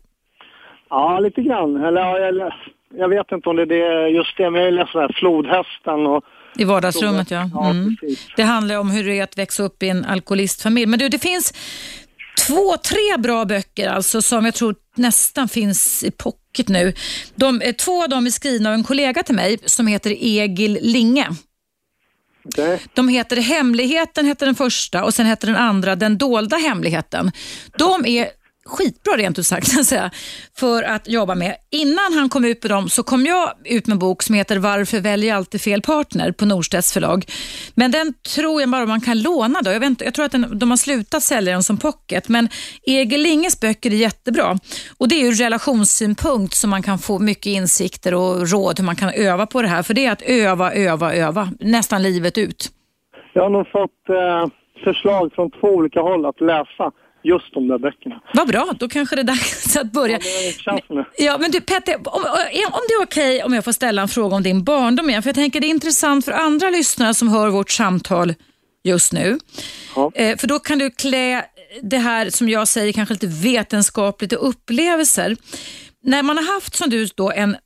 Ja, 0.90 1.20
lite 1.20 1.42
grann. 1.42 1.84
Eller 1.84 2.00
jag, 2.00 2.52
jag 2.96 3.08
vet 3.08 3.32
inte 3.32 3.48
om 3.48 3.56
det 3.56 3.62
är 3.62 4.06
just 4.06 4.36
det, 4.36 4.50
men 4.50 4.62
jag 4.62 4.74
läst 4.74 4.94
här 4.94 5.12
Flodhästen 5.18 6.06
och 6.06 6.24
i 6.58 6.64
vardagsrummet, 6.64 7.30
ja. 7.30 7.70
Mm. 7.70 7.96
det 8.36 8.42
handlar 8.42 8.78
om 8.78 8.90
hur 8.90 9.04
det 9.04 9.18
är 9.18 9.22
att 9.22 9.38
växa 9.38 9.62
upp 9.62 9.82
i 9.82 9.88
en 9.88 10.04
alkoholistfamilj. 10.04 10.86
Men 10.86 10.98
du, 10.98 11.08
det 11.08 11.18
finns 11.18 11.54
två, 12.34 12.76
tre 12.76 13.16
bra 13.18 13.44
böcker 13.44 13.88
alltså 13.88 14.22
som 14.22 14.44
jag 14.44 14.54
tror 14.54 14.74
nästan 14.94 15.48
finns 15.48 16.04
i 16.04 16.10
pocket 16.10 16.68
nu. 16.68 16.94
De, 17.34 17.60
eh, 17.60 17.74
två 17.74 18.02
av 18.02 18.08
dem 18.08 18.26
är 18.26 18.30
skrivna 18.30 18.68
av 18.68 18.74
en 18.74 18.84
kollega 18.84 19.22
till 19.22 19.34
mig 19.34 19.58
som 19.64 19.86
heter 19.86 20.10
Egil 20.10 20.78
Linge. 20.82 21.28
De 22.94 23.08
heter 23.08 23.36
Hemligheten, 23.36 24.26
heter 24.26 24.46
den 24.46 24.54
första 24.54 25.04
och 25.04 25.14
sen 25.14 25.26
heter 25.26 25.46
den 25.46 25.56
andra 25.56 25.96
Den 25.96 26.18
dolda 26.18 26.56
hemligheten. 26.56 27.32
De 27.78 28.06
är 28.06 28.28
skitbra 28.64 29.16
rent 29.16 29.38
ut 29.38 29.46
sagt 29.46 29.68
för 30.58 30.82
att 30.82 31.08
jobba 31.08 31.34
med. 31.34 31.56
Innan 31.70 32.12
han 32.12 32.28
kom 32.28 32.44
ut 32.44 32.62
med 32.62 32.70
dem 32.70 32.88
så 32.88 33.02
kom 33.02 33.26
jag 33.26 33.50
ut 33.64 33.86
med 33.86 33.94
en 33.94 33.98
bok 33.98 34.22
som 34.22 34.34
heter 34.34 34.58
Varför 34.58 35.00
väljer 35.00 35.28
jag 35.28 35.36
alltid 35.36 35.60
fel 35.60 35.82
partner 35.82 36.32
på 36.32 36.44
Norstedts 36.44 36.92
förlag. 36.92 37.24
Men 37.74 37.90
den 37.90 38.14
tror 38.34 38.60
jag 38.60 38.70
bara 38.70 38.86
man 38.86 39.00
kan 39.00 39.22
låna 39.22 39.62
då. 39.62 39.70
Jag, 39.70 39.80
vet, 39.80 40.00
jag 40.00 40.14
tror 40.14 40.24
att 40.24 40.32
den, 40.32 40.58
de 40.58 40.70
har 40.70 40.76
slutat 40.76 41.22
sälja 41.22 41.52
den 41.52 41.62
som 41.62 41.78
pocket 41.78 42.28
men 42.28 42.48
Egil 42.86 43.22
Linges 43.22 43.60
böcker 43.60 43.90
är 43.90 43.96
jättebra 43.96 44.58
och 44.98 45.08
det 45.08 45.14
är 45.14 45.26
ur 45.26 45.32
relationssynpunkt 45.32 46.54
som 46.54 46.70
man 46.70 46.82
kan 46.82 46.98
få 46.98 47.18
mycket 47.18 47.46
insikter 47.46 48.14
och 48.14 48.50
råd 48.50 48.78
hur 48.78 48.86
man 48.86 48.96
kan 48.96 49.10
öva 49.10 49.46
på 49.46 49.62
det 49.62 49.68
här. 49.68 49.82
För 49.82 49.94
det 49.94 50.06
är 50.06 50.12
att 50.12 50.22
öva, 50.22 50.72
öva, 50.72 51.14
öva 51.14 51.48
nästan 51.60 52.02
livet 52.02 52.38
ut. 52.38 52.70
Jag 53.32 53.42
har 53.42 53.50
nog 53.50 53.68
fått 53.68 54.08
eh, 54.08 54.46
förslag 54.84 55.32
från 55.34 55.50
två 55.50 55.68
olika 55.68 56.00
håll 56.00 56.26
att 56.26 56.40
läsa 56.40 56.92
just 57.24 57.54
de 57.54 57.68
där 57.68 57.78
böckerna. 57.78 58.20
Vad 58.34 58.48
bra, 58.48 58.74
då 58.78 58.88
kanske 58.88 59.16
det 59.16 59.22
är 59.22 59.24
dags 59.24 59.76
att 59.80 59.92
börja. 59.92 60.18
Ja, 60.64 60.78
men, 60.88 61.04
ja, 61.18 61.38
men 61.38 61.50
du 61.50 61.60
Petter, 61.60 61.96
om, 61.96 62.02
om 62.04 62.82
det 62.88 62.94
är 62.94 63.02
okej 63.02 63.36
okay, 63.36 63.42
om 63.42 63.54
jag 63.54 63.64
får 63.64 63.72
ställa 63.72 64.02
en 64.02 64.08
fråga 64.08 64.36
om 64.36 64.42
din 64.42 64.64
barndom 64.64 65.10
igen, 65.10 65.22
för 65.22 65.28
jag 65.28 65.34
tänker 65.34 65.60
det 65.60 65.66
är 65.66 65.68
intressant 65.68 66.24
för 66.24 66.32
andra 66.32 66.70
lyssnare 66.70 67.14
som 67.14 67.28
hör 67.28 67.48
vårt 67.48 67.70
samtal 67.70 68.34
just 68.84 69.12
nu. 69.12 69.38
Ja. 69.96 70.10
Eh, 70.14 70.36
för 70.36 70.46
då 70.46 70.58
kan 70.58 70.78
du 70.78 70.90
klä 70.90 71.44
det 71.82 71.98
här 71.98 72.30
som 72.30 72.48
jag 72.48 72.68
säger 72.68 72.92
kanske 72.92 73.14
lite 73.14 73.26
vetenskapligt 73.26 74.32
och 74.32 74.48
upplevelser. 74.48 75.36
När 76.02 76.22
man 76.22 76.36
har 76.36 76.54
haft 76.54 76.74
som 76.74 76.90
du 76.90 77.06
då 77.06 77.30
en 77.30 77.56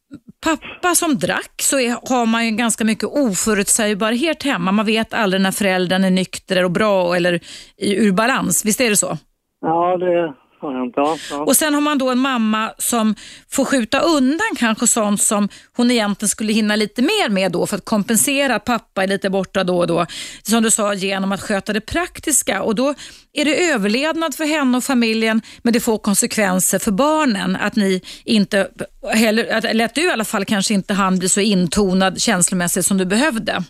pappa 0.40 0.94
som 0.94 1.18
drack 1.18 1.62
så 1.62 1.80
är, 1.80 2.08
har 2.08 2.26
man 2.26 2.46
ju 2.46 2.50
ganska 2.50 2.84
mycket 2.84 3.04
oförutsägbarhet 3.04 4.42
hemma. 4.42 4.72
Man 4.72 4.86
vet 4.86 5.14
aldrig 5.14 5.42
när 5.42 5.52
föräldern 5.52 6.04
är 6.04 6.10
nykter 6.10 6.64
och 6.64 6.70
bra 6.70 7.16
eller 7.16 7.40
ur 7.76 8.12
balans. 8.12 8.64
Visst 8.64 8.80
är 8.80 8.90
det 8.90 8.96
så? 8.96 9.18
Ja, 9.60 9.96
det 9.96 10.34
har 10.60 10.72
hänt. 10.72 10.94
Ja, 10.96 11.16
ja. 11.30 11.36
Och 11.36 11.56
sen 11.56 11.74
har 11.74 11.80
man 11.80 11.98
då 11.98 12.10
en 12.10 12.18
mamma 12.18 12.70
som 12.78 13.14
får 13.50 13.64
skjuta 13.64 14.00
undan 14.00 14.56
kanske 14.56 14.86
sånt 14.86 15.22
som 15.22 15.48
hon 15.76 15.90
egentligen 15.90 16.28
skulle 16.28 16.52
hinna 16.52 16.76
lite 16.76 17.02
mer 17.02 17.28
med 17.28 17.52
då 17.52 17.66
för 17.66 17.76
att 17.76 17.84
kompensera 17.84 18.54
att 18.54 18.64
pappa 18.64 19.02
är 19.02 19.06
lite 19.06 19.30
borta 19.30 19.64
då 19.64 19.78
och 19.78 19.86
då. 19.86 20.06
Som 20.42 20.62
du 20.62 20.70
sa, 20.70 20.94
genom 20.94 21.32
att 21.32 21.40
sköta 21.40 21.72
det 21.72 21.80
praktiska. 21.80 22.62
Och 22.62 22.74
då 22.74 22.94
är 23.32 23.44
det 23.44 23.70
överlevnad 23.70 24.34
för 24.34 24.44
henne 24.44 24.76
och 24.76 24.84
familjen 24.84 25.42
men 25.62 25.72
det 25.72 25.80
får 25.80 25.98
konsekvenser 25.98 26.78
för 26.78 26.92
barnen. 26.92 27.56
Att 27.56 27.76
ni 27.76 28.02
inte, 28.24 28.68
heller, 29.14 29.44
eller 29.44 29.84
att 29.84 29.94
du 29.94 30.06
i 30.06 30.10
alla 30.10 30.24
fall 30.24 30.44
kanske 30.44 30.74
inte 30.74 30.94
hann 30.94 31.18
bli 31.18 31.28
så 31.28 31.40
intonad 31.40 32.20
känslomässigt 32.20 32.86
som 32.86 32.98
du 32.98 33.04
behövde. 33.04 33.64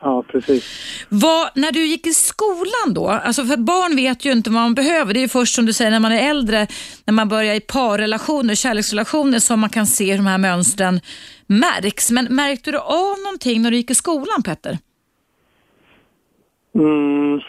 Ja, 0.00 0.24
precis. 0.28 0.64
Vad, 1.08 1.50
när 1.54 1.72
du 1.72 1.86
gick 1.86 2.06
i 2.06 2.12
skolan 2.12 2.94
då, 2.94 3.08
alltså 3.08 3.44
för 3.44 3.56
barn 3.56 3.96
vet 3.96 4.24
ju 4.24 4.32
inte 4.32 4.50
vad 4.50 4.62
man 4.62 4.74
behöver. 4.74 5.14
Det 5.14 5.22
är 5.22 5.28
först 5.28 5.54
som 5.54 5.66
du 5.66 5.72
säger 5.72 5.90
när 5.90 6.00
man 6.00 6.12
är 6.12 6.30
äldre, 6.30 6.66
när 7.04 7.12
man 7.12 7.28
börjar 7.28 7.54
i 7.54 7.60
parrelationer, 7.60 8.54
kärleksrelationer 8.54 9.38
som 9.38 9.60
man 9.60 9.70
kan 9.70 9.86
se 9.86 10.10
hur 10.10 10.16
de 10.16 10.26
här 10.26 10.38
mönstren 10.38 11.00
märks. 11.46 12.10
Men 12.10 12.24
märkte 12.24 12.72
du 12.72 12.78
av 12.78 13.18
någonting 13.24 13.62
när 13.62 13.70
du 13.70 13.76
gick 13.76 13.90
i 13.90 13.94
skolan 13.94 14.42
Petter? 14.42 14.78
Mm, 16.74 17.40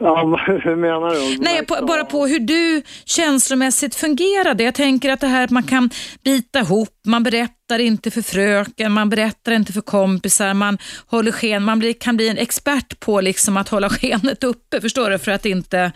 Ja, 0.00 0.40
hur 0.64 0.76
menar 0.76 1.10
du? 1.10 1.38
Nej, 1.38 1.66
på, 1.66 1.86
bara 1.86 2.04
på 2.04 2.26
hur 2.26 2.38
du 2.38 2.82
känslomässigt 3.04 3.94
fungerade. 3.94 4.64
Jag 4.64 4.74
tänker 4.74 5.12
att 5.12 5.20
det 5.20 5.26
här 5.26 5.44
att 5.44 5.50
man 5.50 5.62
kan 5.62 5.90
bita 6.24 6.60
ihop, 6.60 6.88
man 7.06 7.22
berättar 7.22 7.78
inte 7.78 8.10
för 8.10 8.22
fröken, 8.22 8.92
man 8.92 9.10
berättar 9.10 9.52
inte 9.52 9.72
för 9.72 9.80
kompisar, 9.80 10.54
man 10.54 10.78
håller 11.06 11.32
sken, 11.32 11.64
man 11.64 11.78
blir, 11.78 11.92
kan 11.92 12.16
bli 12.16 12.28
en 12.28 12.38
expert 12.38 13.00
på 13.00 13.20
liksom 13.20 13.56
att 13.56 13.68
hålla 13.68 13.88
skenet 13.90 14.44
uppe, 14.44 14.80
förstår 14.80 15.10
du? 15.10 15.18
För 15.18 15.30
att 15.30 15.46
inte 15.46 15.92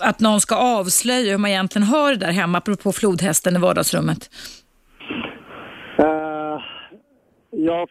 att 0.00 0.20
någon 0.20 0.40
ska 0.40 0.56
avslöja 0.56 1.30
hur 1.30 1.38
man 1.38 1.50
egentligen 1.50 1.88
har 1.88 2.10
det 2.10 2.16
där 2.16 2.32
hemma, 2.32 2.58
apropå 2.58 2.92
flodhästen 2.92 3.56
i 3.56 3.58
vardagsrummet. 3.58 4.30
Uh, 6.00 6.60
jag 7.50 7.88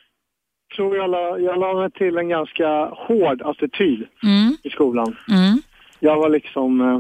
tror 0.78 0.98
jag 0.98 1.10
la, 1.10 1.40
jag 1.40 1.60
la 1.60 1.74
mig 1.74 1.92
till 1.92 2.18
en 2.18 2.30
ganska 2.30 2.68
hård 2.86 3.42
attityd 3.42 4.08
mm. 4.24 4.58
i 4.64 4.70
skolan. 4.70 5.16
Mm. 5.30 5.62
Jag 6.00 6.18
var 6.18 6.30
liksom... 6.30 6.82
Eh, 6.82 7.00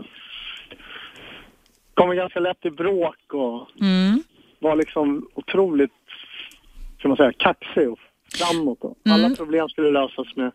kom 1.93 2.15
ganska 2.15 2.39
lätt 2.39 2.65
i 2.65 2.69
bråk 2.69 3.33
och 3.33 3.81
mm. 3.81 4.23
var 4.59 4.75
liksom 4.75 5.27
otroligt, 5.33 5.91
kan 6.97 7.09
man 7.09 7.17
säga, 7.17 7.31
kaxig 7.37 7.89
och 7.89 7.99
framåt. 8.33 8.77
Och 8.81 8.97
Alla 9.09 9.25
mm. 9.25 9.35
problem 9.35 9.69
skulle 9.69 9.91
lösas 9.91 10.35
med 10.35 10.51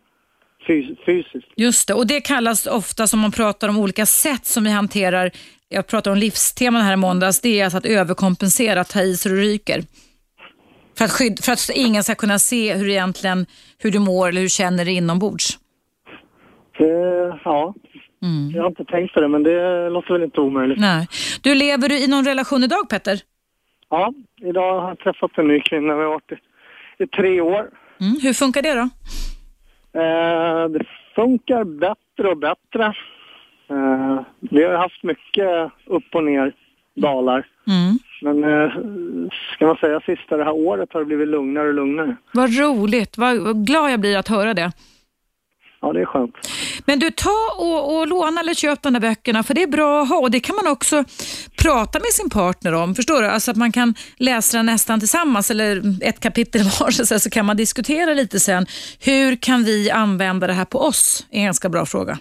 fysiskt. 1.05 1.47
Just 1.55 1.87
det, 1.87 1.93
och 1.93 2.07
det 2.07 2.21
kallas 2.21 2.67
ofta 2.67 3.07
som 3.07 3.19
man 3.19 3.31
pratar 3.31 3.69
om 3.69 3.77
olika 3.77 4.05
sätt 4.05 4.45
som 4.45 4.63
vi 4.63 4.69
hanterar, 4.69 5.31
jag 5.69 5.87
pratar 5.87 6.11
om 6.11 6.17
livsteman 6.17 6.81
här 6.81 6.93
i 6.93 6.97
måndags, 6.97 7.41
det 7.41 7.59
är 7.59 7.63
alltså 7.63 7.77
att 7.77 7.85
överkompensera, 7.85 8.83
ta 8.83 9.01
i 9.01 9.17
så 9.17 9.29
du 9.29 9.35
ryker. 9.35 9.83
För 10.97 11.05
att, 11.05 11.11
skydd, 11.11 11.39
för 11.43 11.51
att 11.51 11.69
ingen 11.75 12.03
ska 12.03 12.15
kunna 12.15 12.39
se 12.39 12.73
hur, 12.73 12.89
egentligen, 12.89 13.45
hur 13.77 13.91
du 13.91 13.99
mår 13.99 14.27
eller 14.27 14.41
hur 14.41 14.45
du 14.45 14.49
känner 14.49 14.85
dig 14.85 14.93
inombords? 14.93 15.59
Eh, 16.79 17.39
ja, 17.43 17.73
mm. 18.23 18.51
jag 18.55 18.61
har 18.61 18.69
inte 18.69 18.85
tänkt 18.85 19.13
på 19.13 19.21
det 19.21 19.27
men 19.27 19.43
det 19.43 19.89
låter 19.89 20.13
väl 20.13 20.23
inte 20.23 20.41
omöjligt. 20.41 20.79
Nej. 20.79 21.07
Du, 21.41 21.55
lever 21.55 21.89
du 21.89 21.97
i 22.03 22.07
någon 22.07 22.25
relation 22.25 22.63
idag 22.63 22.89
Petter? 22.89 23.19
Ja, 23.89 24.13
idag 24.41 24.81
har 24.81 24.89
jag 24.89 24.99
träffat 24.99 25.37
en 25.37 25.47
ny 25.47 25.59
kvinna. 25.59 25.95
Vi 25.95 26.03
har 26.03 26.09
varit 26.09 26.31
i, 26.31 27.03
i 27.03 27.07
tre 27.07 27.41
år. 27.41 27.69
Mm. 27.99 28.19
Hur 28.21 28.33
funkar 28.33 28.61
det 28.61 28.73
då? 28.73 28.89
Eh, 29.99 30.69
det 30.69 30.85
funkar 31.15 31.63
bättre 31.63 32.31
och 32.31 32.37
bättre. 32.37 32.85
Eh, 33.69 34.19
vi 34.39 34.63
har 34.63 34.73
haft 34.73 35.03
mycket 35.03 35.71
upp 35.85 36.15
och 36.15 36.23
ner 36.23 36.53
dalar. 36.95 37.47
Mm. 37.67 37.99
Men 38.21 38.43
eh, 38.43 38.71
ska 39.55 39.65
man 39.65 39.75
säga 39.75 39.99
sista 39.99 40.37
det 40.37 40.43
här 40.43 40.51
året 40.51 40.93
har 40.93 40.99
det 40.99 41.05
blivit 41.05 41.27
lugnare 41.27 41.67
och 41.67 41.73
lugnare. 41.73 42.15
Vad 42.33 42.57
roligt, 42.57 43.17
vad 43.17 43.65
glad 43.65 43.91
jag 43.91 43.99
blir 43.99 44.17
att 44.17 44.27
höra 44.27 44.53
det. 44.53 44.71
Ja, 45.81 45.93
det 45.93 46.01
är 46.01 46.05
skönt. 46.05 46.35
Men 46.85 46.99
du, 46.99 47.11
ta 47.11 47.55
och, 47.57 47.97
och 47.97 48.07
låna 48.07 48.41
eller 48.41 48.53
köp 48.53 48.81
de 48.81 48.93
där 48.93 48.99
böckerna 48.99 49.43
för 49.43 49.53
det 49.53 49.63
är 49.63 49.67
bra 49.67 50.01
att 50.01 50.09
ha 50.09 50.17
och 50.17 50.31
det 50.31 50.39
kan 50.39 50.55
man 50.55 50.67
också 50.67 51.03
prata 51.57 51.99
med 51.99 52.07
sin 52.07 52.29
partner 52.29 52.73
om. 52.73 52.95
Förstår 52.95 53.21
du? 53.21 53.27
Alltså 53.27 53.51
att 53.51 53.57
man 53.57 53.71
kan 53.71 53.93
läsa 54.17 54.57
den 54.57 54.65
nästan 54.65 54.99
tillsammans 54.99 55.51
eller 55.51 55.81
ett 56.01 56.19
kapitel 56.19 56.61
var 56.79 56.91
så, 56.91 57.19
så 57.19 57.29
kan 57.29 57.45
man 57.45 57.57
diskutera 57.57 58.13
lite 58.13 58.39
sen. 58.39 58.65
Hur 58.99 59.35
kan 59.35 59.63
vi 59.63 59.91
använda 59.91 60.47
det 60.47 60.53
här 60.53 60.65
på 60.65 60.79
oss? 60.79 61.25
är 61.31 61.37
en 61.37 61.45
ganska 61.45 61.69
bra 61.69 61.85
fråga. 61.85 62.17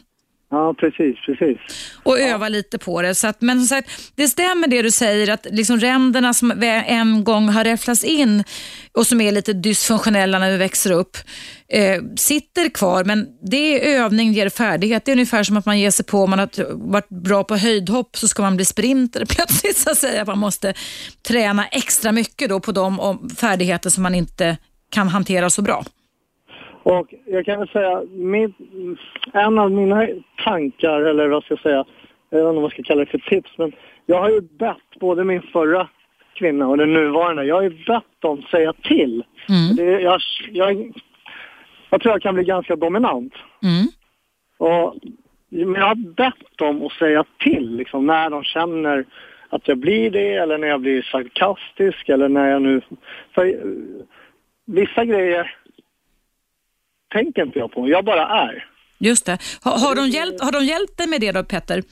Ja, 0.55 0.75
precis, 0.79 1.17
precis. 1.27 1.59
Och 2.03 2.21
öva 2.21 2.49
lite 2.49 2.79
på 2.79 3.03
det. 3.03 3.15
Så 3.15 3.29
att, 3.29 3.41
men 3.41 3.59
som 3.59 3.67
sagt, 3.67 4.13
det 4.15 4.29
stämmer 4.29 4.69
det 4.69 4.83
du 4.83 4.91
säger 4.91 5.31
att 5.31 5.47
liksom 5.51 5.81
ränderna 5.81 6.35
som 6.35 6.63
en 6.87 7.25
gång 7.25 7.49
har 7.49 7.65
räfflats 7.65 8.05
in 8.05 8.45
och 8.93 9.07
som 9.07 9.21
är 9.21 9.33
lite 9.33 9.53
dysfunktionella 9.53 10.39
när 10.39 10.51
vi 10.51 10.57
växer 10.57 10.93
upp 10.93 11.17
eh, 11.69 12.03
sitter 12.17 12.69
kvar. 12.69 13.05
Men 13.05 13.27
det 13.51 13.57
är 13.57 14.03
övning, 14.03 14.33
ger 14.33 14.49
färdighet. 14.49 15.05
Det 15.05 15.11
är 15.11 15.15
ungefär 15.15 15.43
som 15.43 15.57
att 15.57 15.67
man 15.67 15.81
ger 15.81 15.91
sig 15.91 16.05
på, 16.05 16.23
om 16.23 16.31
man 16.31 16.39
har 16.39 16.49
varit 16.91 17.09
bra 17.09 17.45
på 17.45 17.57
höjdhopp 17.57 18.17
så 18.17 18.29
ska 18.29 18.43
man 18.43 18.57
bli 18.57 18.65
sprinter 18.65 19.25
plötsligt 19.29 19.77
så 19.77 19.91
att 19.91 19.99
säga. 19.99 20.25
Man 20.25 20.39
måste 20.39 20.75
träna 21.29 21.67
extra 21.67 22.13
mycket 22.13 22.49
då 22.49 22.61
på 22.61 22.73
de 22.73 23.31
färdigheter 23.37 23.91
som 23.91 24.03
man 24.03 24.15
inte 24.15 24.57
kan 24.91 25.09
hantera 25.09 25.51
så 25.51 25.63
bra. 25.63 25.85
Och 26.83 27.15
jag 27.27 27.45
kan 27.45 27.59
väl 27.59 27.69
säga, 27.69 28.03
min, 28.11 28.55
en 29.33 29.59
av 29.59 29.71
mina 29.71 30.07
tankar, 30.45 31.01
eller 31.01 31.29
vad 31.29 31.45
ska 31.45 31.55
jag 31.55 31.61
säga, 31.61 31.85
jag 32.31 32.39
vet 32.39 32.45
inte 32.45 32.53
vad 32.53 32.63
man 32.63 32.71
ska 32.71 32.83
kalla 32.83 33.05
det 33.05 33.11
för 33.11 33.19
tips, 33.19 33.51
men 33.59 33.73
jag 34.07 34.21
har 34.21 34.31
ju 34.31 34.41
bett 34.41 35.01
både 35.01 35.25
min 35.25 35.43
förra 35.43 35.89
kvinna 36.35 36.69
och 36.69 36.77
den 36.77 36.93
nuvarande, 36.93 37.45
jag 37.45 37.55
har 37.55 37.63
ju 37.63 37.85
bett 37.85 38.05
dem 38.19 38.43
säga 38.51 38.73
till. 38.73 39.25
Mm. 39.49 39.77
Det, 39.77 40.01
jag, 40.01 40.21
jag, 40.51 40.93
jag 41.91 42.01
tror 42.01 42.15
jag 42.15 42.23
kan 42.23 42.35
bli 42.35 42.45
ganska 42.45 42.77
dominant. 42.77 43.35
Mm. 43.63 43.87
Och, 44.59 44.95
men 45.49 45.75
jag 45.75 45.87
har 45.87 46.15
bett 46.15 46.57
dem 46.57 46.87
att 46.87 46.93
säga 46.93 47.25
till 47.39 47.77
liksom, 47.77 48.07
när 48.07 48.31
de 48.31 48.45
känner 48.45 49.05
att 49.49 49.69
jag 49.69 49.79
blir 49.79 50.11
det 50.11 50.35
eller 50.35 50.59
när 50.59 50.69
jag 50.69 50.81
blir 50.81 51.03
sarkastisk 51.03 52.09
eller 52.09 52.29
när 52.29 52.51
jag 52.51 52.63
nu... 52.63 52.81
För 53.35 53.47
eh, 53.47 53.55
vissa 54.67 55.05
grejer 55.05 55.57
tänker 57.13 57.43
inte 57.43 57.59
jag 57.59 57.73
på, 57.73 57.89
jag 57.89 58.05
bara 58.05 58.27
är. 58.27 58.67
Just 58.99 59.27
det. 59.27 59.39
Har, 59.63 59.79
har, 59.89 59.95
de, 59.95 60.09
hjälpt, 60.09 60.41
har 60.41 60.53
de 60.53 60.65
hjälpt 60.65 60.97
dig 60.99 61.09
med 61.09 61.21
det 61.21 61.33
då, 61.33 61.45
Petter? 61.45 61.83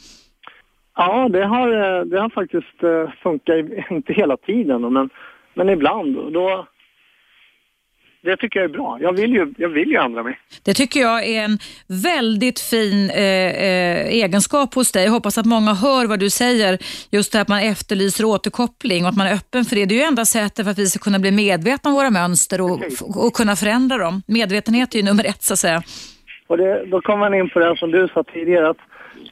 Ja, 0.97 1.29
det 1.29 1.45
har, 1.45 1.69
eh, 1.69 2.05
det 2.05 2.21
har 2.21 2.29
faktiskt 2.29 2.83
eh, 2.83 3.11
funkat, 3.23 3.57
inte 3.91 4.13
hela 4.13 4.37
tiden, 4.37 4.93
men, 4.93 5.11
men 5.55 5.69
ibland. 5.69 6.33
Då, 6.33 6.67
det 8.23 8.37
tycker 8.37 8.61
jag 8.61 8.71
är 8.71 8.73
bra. 8.73 8.99
Jag 9.01 9.13
vill 9.13 9.33
ju, 9.33 9.55
jag 9.57 9.69
vill 9.69 9.89
ju 9.89 9.97
ändra 9.97 10.23
mig. 10.23 10.39
Det 10.65 10.75
tycker 10.75 11.01
jag 11.01 11.27
är 11.29 11.45
en 11.45 11.59
väldigt 11.87 12.61
fin 12.61 13.11
eh, 13.11 13.21
eh, 13.21 14.07
egenskap 14.07 14.75
hos 14.75 14.93
dig. 14.93 15.05
Jag 15.05 15.13
hoppas 15.13 15.39
att 15.39 15.47
många 15.47 15.75
hör 15.75 16.07
vad 16.07 16.21
du 16.21 16.31
säger. 16.31 16.79
Just 17.11 17.33
det 17.33 17.41
att 17.41 17.49
man 17.49 17.61
efterlyser 17.61 18.25
återkoppling 18.25 19.05
och 19.05 19.09
att 19.09 19.17
man 19.17 19.27
är 19.27 19.35
öppen 19.35 19.65
för 19.65 19.77
det. 19.77 19.85
Det 19.85 19.95
är 19.95 19.97
ju 19.97 20.03
enda 20.03 20.25
sättet 20.25 20.65
för 20.65 20.71
att 20.71 20.79
vi 20.79 20.87
ska 20.87 20.99
kunna 20.99 21.19
bli 21.19 21.31
medvetna 21.31 21.91
om 21.91 21.95
våra 21.95 22.11
mönster 22.11 22.61
och, 22.61 22.81
och 23.17 23.35
kunna 23.35 23.57
förändra 23.57 23.97
dem. 23.97 24.23
Medvetenhet 24.27 24.95
är 24.95 24.99
ju 24.99 25.05
nummer 25.05 25.25
ett 25.25 25.43
så 25.43 25.53
att 25.53 25.59
säga. 25.59 25.83
Och 26.47 26.57
det, 26.57 26.87
då 26.87 27.01
kommer 27.01 27.19
man 27.19 27.35
in 27.35 27.51
på 27.51 27.59
det 27.59 27.77
som 27.77 27.91
du 27.91 28.09
sa 28.09 28.23
tidigare, 28.23 28.71
att 28.71 28.77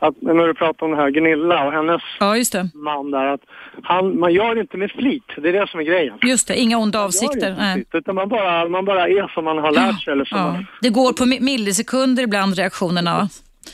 att 0.01 0.22
när 0.22 0.46
du 0.46 0.55
pratar 0.55 0.86
om 0.86 0.92
det 0.92 0.96
här 0.96 1.11
Gunilla 1.11 1.66
och 1.66 1.72
hennes 1.72 2.03
ja, 2.20 2.36
just 2.36 2.53
det. 2.53 2.70
man 2.74 3.11
där, 3.11 3.26
att 3.26 3.40
han, 3.82 4.18
man 4.18 4.32
gör 4.32 4.55
det 4.55 4.61
inte 4.61 4.76
med 4.76 4.90
flit. 4.90 5.24
Det 5.36 5.49
är 5.49 5.53
det 5.53 5.68
som 5.68 5.80
är 5.80 5.84
grejen. 5.84 6.18
Just 6.22 6.49
det, 6.49 6.57
inga 6.57 6.78
onda 6.78 7.01
avsikter. 7.05 7.57
Man 7.59 7.74
flit, 7.74 7.88
utan 7.92 8.14
man 8.14 8.28
bara, 8.28 8.68
man 8.68 8.84
bara 8.84 9.09
är 9.09 9.28
som 9.34 9.44
man 9.44 9.59
har 9.59 9.72
lärt 9.72 10.03
sig. 10.03 10.12
Eller 10.12 10.24
som 10.24 10.38
ja. 10.38 10.53
man... 10.53 10.66
Det 10.82 10.90
går 10.90 11.12
på 11.12 11.44
millisekunder 11.44 12.22
ibland 12.22 12.57
reaktionerna. 12.57 13.28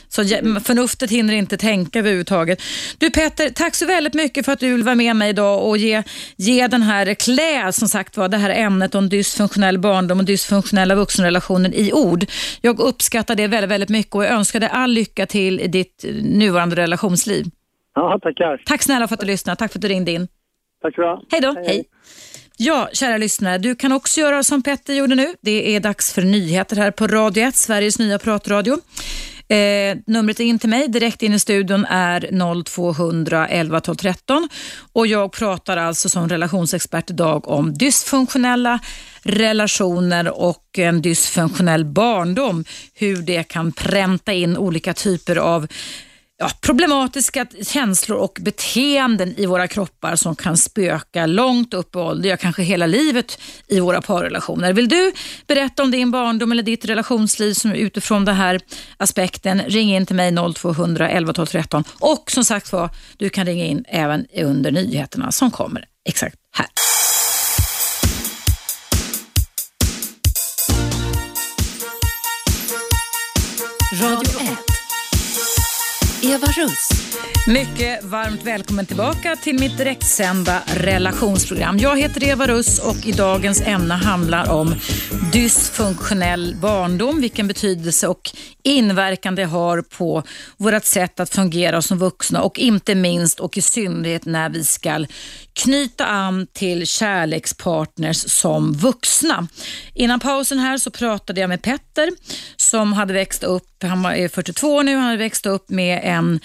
Så 0.07 0.23
förnuftet 0.63 1.11
hinner 1.11 1.33
inte 1.33 1.57
tänka 1.57 1.99
överhuvudtaget. 1.99 2.61
Du 2.97 3.11
Petter, 3.11 3.49
tack 3.49 3.75
så 3.75 3.85
väldigt 3.85 4.13
mycket 4.13 4.45
för 4.45 4.51
att 4.51 4.59
du 4.59 4.71
vill 4.71 4.83
vara 4.83 4.95
med 4.95 5.15
mig 5.15 5.29
idag 5.29 5.67
och 5.67 5.77
ge, 5.77 6.03
ge 6.35 6.67
den 6.67 6.81
här, 6.81 7.13
klä 7.13 7.71
som 7.71 7.87
sagt 7.87 8.17
var 8.17 8.29
det 8.29 8.37
här 8.37 8.49
ämnet 8.49 8.95
om 8.95 9.09
dysfunktionell 9.09 9.77
barndom 9.77 10.19
och 10.19 10.25
dysfunktionella 10.25 10.95
vuxenrelationer 10.95 11.75
i 11.75 11.93
ord. 11.93 12.25
Jag 12.61 12.79
uppskattar 12.79 13.35
det 13.35 13.47
väldigt, 13.47 13.71
väldigt 13.71 13.89
mycket 13.89 14.15
och 14.15 14.25
jag 14.25 14.31
önskar 14.31 14.59
dig 14.59 14.69
all 14.71 14.91
lycka 14.91 15.25
till 15.25 15.59
i 15.59 15.67
ditt 15.67 16.05
nuvarande 16.23 16.75
relationsliv. 16.75 17.45
Ja, 17.95 18.19
tackar. 18.21 18.61
Tack 18.65 18.83
snälla 18.83 19.07
för 19.07 19.13
att 19.15 19.19
du 19.19 19.27
lyssnade. 19.27 19.55
Tack 19.55 19.71
för 19.71 19.79
att 19.79 19.81
du 19.81 19.87
ringde 19.87 20.11
in. 20.11 20.27
Tack 20.81 20.95
så 20.95 21.21
Hej 21.31 21.41
då. 21.41 21.53
hej. 21.53 21.65
hej. 21.67 21.83
Ja, 22.57 22.89
kära 22.93 23.17
lyssnare, 23.17 23.57
du 23.57 23.75
kan 23.75 23.91
också 23.91 24.19
göra 24.19 24.43
som 24.43 24.63
Petter 24.63 24.93
gjorde 24.93 25.15
nu. 25.15 25.27
Det 25.41 25.75
är 25.75 25.79
dags 25.79 26.13
för 26.13 26.21
nyheter 26.21 26.75
här 26.75 26.91
på 26.91 27.07
Radio 27.07 27.43
1, 27.43 27.55
Sveriges 27.55 27.99
nya 27.99 28.19
pratradio. 28.19 28.77
Eh, 29.47 29.97
numret 30.07 30.39
in 30.39 30.59
till 30.59 30.69
mig 30.69 30.87
direkt 30.87 31.23
in 31.23 31.33
i 31.33 31.39
studion 31.39 31.85
är 31.85 32.29
0200 32.63 33.47
11 33.47 33.79
12 33.79 33.95
13 33.95 34.49
och 34.93 35.07
jag 35.07 35.31
pratar 35.31 35.77
alltså 35.77 36.09
som 36.09 36.29
relationsexpert 36.29 37.09
idag 37.09 37.47
om 37.47 37.73
dysfunktionella 37.73 38.79
relationer 39.21 40.41
och 40.41 40.79
en 40.79 41.01
dysfunktionell 41.01 41.85
barndom. 41.85 42.65
Hur 42.93 43.17
det 43.17 43.43
kan 43.43 43.71
pränta 43.71 44.33
in 44.33 44.57
olika 44.57 44.93
typer 44.93 45.35
av 45.35 45.67
ja, 46.37 46.49
problematiska 46.61 47.45
känslor 47.61 48.17
och 48.17 48.37
beteenden 48.41 49.33
i 49.37 49.45
våra 49.45 49.67
kroppar 49.67 50.15
som 50.15 50.35
kan 50.35 50.57
spöka 50.57 51.25
långt 51.25 51.73
upp 51.73 51.95
i 51.95 51.97
ålder, 51.97 52.29
ja 52.29 52.37
kanske 52.37 52.63
hela 52.63 52.85
livet 52.85 53.39
i 53.67 53.79
våra 53.79 54.01
parrelationer. 54.01 54.73
Vill 54.73 54.89
du 54.89 55.11
berätta 55.47 55.83
om 55.83 55.91
din 55.91 56.11
barndom 56.11 56.51
eller 56.51 56.63
ditt 56.63 56.85
relationsliv 56.85 57.53
som 57.53 57.71
utifrån 57.71 58.25
den 58.25 58.35
här 58.35 58.61
aspekten, 58.97 59.61
ring 59.61 59.95
in 59.95 60.05
till 60.05 60.15
mig 60.15 60.35
0200 60.55 61.09
11 61.09 61.33
12 61.33 61.45
13 61.45 61.83
och 61.99 62.31
som 62.31 62.45
sagt 62.45 62.71
var, 62.71 62.89
du 63.17 63.29
kan 63.29 63.45
ringa 63.45 63.65
in 63.65 63.85
även 63.87 64.25
under 64.33 64.71
nyheterna 64.71 65.31
som 65.31 65.51
kommer 65.51 65.85
exakt 66.05 66.35
här. 66.51 66.67
Eva 76.25 76.47
Russ. 76.47 76.89
Mycket 77.47 78.03
varmt 78.03 78.43
välkommen 78.43 78.85
tillbaka 78.85 79.35
till 79.35 79.59
mitt 79.59 79.77
direktsända 79.77 80.61
relationsprogram. 80.65 81.77
Jag 81.77 81.99
heter 81.99 82.23
Eva 82.23 82.47
Russ 82.47 82.79
och 82.79 83.05
i 83.05 83.11
dagens 83.11 83.61
ämne 83.61 83.93
handlar 83.93 84.51
om 84.51 84.75
dysfunktionell 85.33 86.55
barndom, 86.61 87.21
vilken 87.21 87.47
betydelse 87.47 88.07
och 88.07 88.31
inverkan 88.63 89.35
det 89.35 89.45
har 89.45 89.81
på 89.81 90.23
vårt 90.57 90.85
sätt 90.85 91.19
att 91.19 91.29
fungera 91.29 91.81
som 91.81 91.97
vuxna 91.97 92.41
och 92.41 92.59
inte 92.59 92.95
minst 92.95 93.39
och 93.39 93.57
i 93.57 93.61
synnerhet 93.61 94.25
när 94.25 94.49
vi 94.49 94.63
ska 94.63 95.05
knyta 95.53 96.05
an 96.05 96.47
till 96.53 96.87
kärlekspartners 96.87 98.31
som 98.31 98.73
vuxna. 98.73 99.47
Innan 99.93 100.19
pausen 100.19 100.59
här 100.59 100.77
så 100.77 100.91
pratade 100.91 101.41
jag 101.41 101.47
med 101.47 101.61
Petter 101.61 102.09
som 102.55 102.93
hade 102.93 103.13
växt 103.13 103.43
upp, 103.43 103.83
han 103.83 104.05
är 104.05 104.27
42 104.27 104.81
nu, 104.81 104.95
han 104.95 105.03
hade 105.03 105.17
växt 105.17 105.45
upp 105.45 105.69
med 105.69 106.01
en 106.15 106.39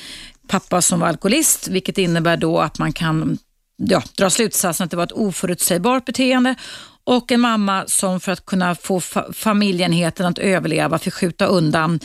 pappa 0.48 0.82
som 0.82 1.00
var 1.00 1.08
alkoholist, 1.08 1.68
vilket 1.68 1.98
innebär 1.98 2.36
då 2.36 2.58
att 2.58 2.78
man 2.78 2.92
kan 2.92 3.38
ja, 3.76 4.02
dra 4.16 4.30
slutsatsen 4.30 4.84
att 4.84 4.90
det 4.90 4.96
var 4.96 5.04
ett 5.04 5.12
oförutsägbart 5.12 6.04
beteende 6.04 6.54
och 7.04 7.32
en 7.32 7.40
mamma 7.40 7.84
som 7.86 8.20
för 8.20 8.32
att 8.32 8.46
kunna 8.46 8.74
få 8.74 9.00
fa 9.00 9.32
familjenheten 9.32 10.26
att 10.26 10.38
överleva 10.38 10.98
fick 10.98 11.14
skjuta 11.14 11.46
undan 11.46 12.00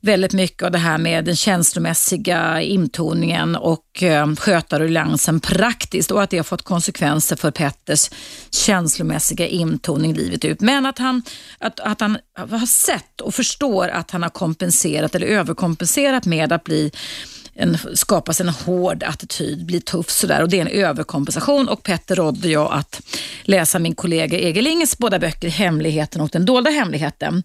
väldigt 0.00 0.32
mycket 0.32 0.62
av 0.62 0.70
det 0.70 0.78
här 0.78 0.98
med 0.98 1.24
den 1.24 1.36
känslomässiga 1.36 2.60
intoningen 2.60 3.56
och 3.56 4.02
eh, 4.02 4.34
sköta 4.34 4.78
ruljangsen 4.78 5.40
praktiskt 5.40 6.10
och 6.10 6.22
att 6.22 6.30
det 6.30 6.36
har 6.36 6.44
fått 6.44 6.62
konsekvenser 6.62 7.36
för 7.36 7.50
Petters 7.50 8.10
känslomässiga 8.50 9.46
intoning 9.46 10.14
livet 10.14 10.44
ut. 10.44 10.60
Men 10.60 10.86
att 10.86 10.98
han, 10.98 11.22
att, 11.58 11.80
att 11.80 12.00
han 12.00 12.18
har 12.36 12.66
sett 12.66 13.20
och 13.20 13.34
förstår 13.34 13.88
att 13.88 14.10
han 14.10 14.22
har 14.22 14.30
kompenserat 14.30 15.14
eller 15.14 15.26
överkompenserat 15.26 16.26
med 16.26 16.52
att 16.52 16.64
bli 16.64 16.90
en, 17.54 17.78
skapas 17.94 18.40
en 18.40 18.48
hård 18.48 19.02
attityd, 19.02 19.66
blir 19.66 19.80
tuff 19.80 20.10
sådär 20.10 20.42
och 20.42 20.48
det 20.48 20.56
är 20.56 20.60
en 20.60 20.84
överkompensation 20.84 21.68
och 21.68 21.82
Petter 21.82 22.16
rådde 22.16 22.48
jag 22.48 22.72
att 22.72 23.00
läsa 23.42 23.78
min 23.78 23.94
kollega 23.94 24.38
Egelinges 24.38 24.98
båda 24.98 25.18
böcker 25.18 25.48
Hemligheten 25.48 26.20
och 26.20 26.28
den 26.32 26.44
dolda 26.44 26.70
hemligheten. 26.70 27.42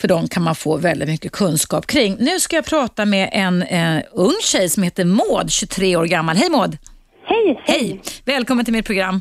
För 0.00 0.08
de 0.08 0.28
kan 0.28 0.42
man 0.42 0.54
få 0.54 0.76
väldigt 0.76 1.08
mycket 1.08 1.32
kunskap 1.32 1.86
kring. 1.86 2.16
Nu 2.20 2.40
ska 2.40 2.56
jag 2.56 2.64
prata 2.64 3.04
med 3.04 3.30
en 3.32 3.62
eh, 3.62 4.02
ung 4.12 4.36
tjej 4.42 4.68
som 4.68 4.82
heter 4.82 5.04
Maud, 5.04 5.50
23 5.50 5.96
år 5.96 6.04
gammal. 6.04 6.36
Hej 6.36 6.50
Maud! 6.50 6.78
Hej! 7.24 7.62
Hej! 7.64 8.02
Välkommen 8.24 8.64
till 8.64 8.74
mitt 8.74 8.86
program. 8.86 9.20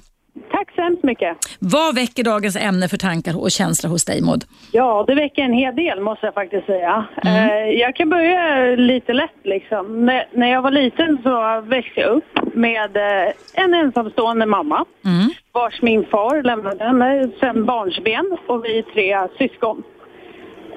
Tack 0.58 0.76
så 0.76 0.82
hemskt 0.82 1.04
mycket. 1.04 1.38
Vad 1.60 1.96
väcker 1.96 2.24
dagens 2.24 2.56
ämne 2.56 2.88
för 2.88 2.98
tankar 2.98 3.42
och 3.42 3.52
känslor 3.52 3.92
hos 3.92 4.06
dig 4.06 4.22
Maud? 4.22 4.44
Ja, 4.72 5.04
det 5.08 5.16
väcker 5.16 5.42
en 5.42 5.54
hel 5.54 5.76
del 5.76 6.00
måste 6.00 6.26
jag 6.26 6.34
faktiskt 6.34 6.66
säga. 6.66 7.06
Mm. 7.24 7.50
Eh, 7.50 7.80
jag 7.80 7.96
kan 7.96 8.10
börja 8.10 8.66
lite 8.76 9.14
lätt 9.14 9.40
liksom. 9.44 10.06
När 10.34 10.48
jag 10.48 10.62
var 10.62 10.72
liten 10.72 11.18
så 11.24 11.62
växte 11.62 12.02
jag 12.02 12.10
upp 12.10 12.54
med 12.54 12.98
eh, 12.98 13.34
en 13.54 13.74
ensamstående 13.74 14.46
mamma 14.46 14.86
mm. 15.06 15.30
vars 15.52 15.82
min 15.82 16.06
far 16.06 16.44
lämnade 16.44 16.84
henne 16.84 17.30
sen 17.40 17.66
barnsben 17.66 18.38
och 18.48 18.66
vi 18.66 18.84
tre 18.94 19.28
syskon. 19.38 19.84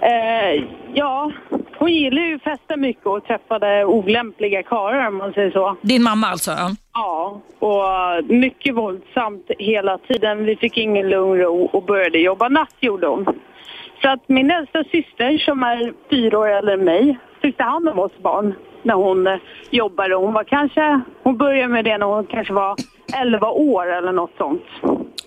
Eh, 0.02 0.64
ja, 0.94 1.32
hon 1.78 1.92
gillade 1.92 2.26
ju 2.26 2.34
att 2.34 2.42
festa 2.42 2.76
mycket 2.76 3.06
och 3.06 3.24
träffade 3.24 3.84
olämpliga 3.84 4.62
karlar 4.62 5.08
om 5.08 5.16
man 5.16 5.32
säger 5.32 5.50
så. 5.50 5.76
Din 5.82 6.02
mamma 6.02 6.26
alltså? 6.26 6.50
Ja. 6.94 7.40
Och 7.58 8.24
mycket 8.24 8.74
våldsamt 8.74 9.50
hela 9.58 9.98
tiden. 9.98 10.44
Vi 10.44 10.56
fick 10.56 10.76
ingen 10.76 11.08
lugn 11.08 11.38
ro 11.38 11.64
och 11.64 11.82
började 11.82 12.18
jobba 12.18 12.48
natt 12.48 12.74
gjorde 12.80 13.06
hon. 13.06 13.26
Så 14.02 14.08
att 14.08 14.28
min 14.28 14.50
äldsta 14.50 14.84
syster 14.84 15.38
som 15.38 15.62
är 15.62 15.92
fyra 16.10 16.38
år 16.38 16.48
äldre 16.48 16.74
än 16.74 16.84
mig 16.84 17.18
fick 17.42 17.56
ta 17.56 17.64
hand 17.64 17.88
om 17.88 17.98
oss 17.98 18.18
barn 18.22 18.54
när 18.82 18.94
hon 18.94 19.26
eh, 19.26 19.38
jobbade. 19.70 20.14
Hon 20.14 20.32
var 20.32 20.44
kanske, 20.44 21.00
hon 21.22 21.36
började 21.36 21.68
med 21.68 21.84
det 21.84 21.98
när 21.98 22.06
hon 22.06 22.26
kanske 22.26 22.52
var 22.52 22.76
11 23.14 23.50
år 23.50 23.92
eller 23.92 24.12
något 24.12 24.36
sånt. 24.38 24.62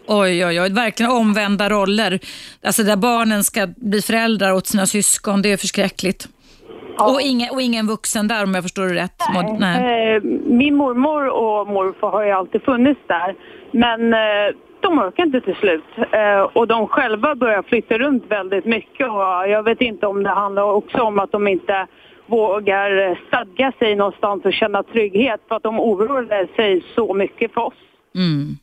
Oj, 0.07 0.45
oj, 0.45 0.61
oj. 0.61 0.69
Verkligen 0.73 1.11
omvända 1.11 1.69
roller. 1.69 2.19
Alltså 2.65 2.83
där 2.83 2.95
barnen 2.95 3.43
ska 3.43 3.67
bli 3.75 4.01
föräldrar 4.01 4.53
åt 4.53 4.67
sina 4.67 4.85
syskon. 4.85 5.41
Det 5.41 5.51
är 5.51 5.57
förskräckligt. 5.57 6.27
Ja. 6.97 7.11
Och, 7.13 7.21
ingen, 7.21 7.49
och 7.51 7.61
ingen 7.61 7.87
vuxen 7.87 8.27
där 8.27 8.43
om 8.43 8.55
jag 8.55 8.63
förstår 8.63 8.83
det 8.83 8.95
rätt? 8.95 9.19
Nej. 9.33 9.57
Nej. 9.59 10.15
Eh, 10.15 10.21
min 10.45 10.75
mormor 10.75 11.27
och 11.27 11.67
morfar 11.67 12.11
har 12.11 12.25
ju 12.25 12.31
alltid 12.31 12.61
funnits 12.61 13.01
där. 13.07 13.35
Men 13.71 14.13
eh, 14.13 14.55
de 14.79 14.99
orkar 14.99 15.25
inte 15.25 15.41
till 15.41 15.55
slut. 15.55 15.83
Eh, 16.11 16.39
och 16.39 16.67
de 16.67 16.87
själva 16.87 17.35
börjar 17.35 17.61
flytta 17.61 17.97
runt 17.97 18.23
väldigt 18.29 18.65
mycket. 18.65 19.07
Och 19.07 19.49
jag 19.49 19.63
vet 19.63 19.81
inte 19.81 20.07
om 20.07 20.23
det 20.23 20.29
handlar 20.29 20.63
också 20.63 20.97
om 20.97 21.19
att 21.19 21.31
de 21.31 21.47
inte 21.47 21.87
vågar 22.25 23.19
stadga 23.27 23.71
sig 23.79 23.95
någonstans 23.95 24.45
och 24.45 24.53
känna 24.53 24.83
trygghet 24.83 25.41
för 25.47 25.55
att 25.55 25.63
de 25.63 25.79
oroade 25.79 26.47
sig 26.55 26.83
så 26.95 27.13
mycket 27.13 27.53
för 27.53 27.61
oss. 27.61 27.73
Mm. 28.15 28.57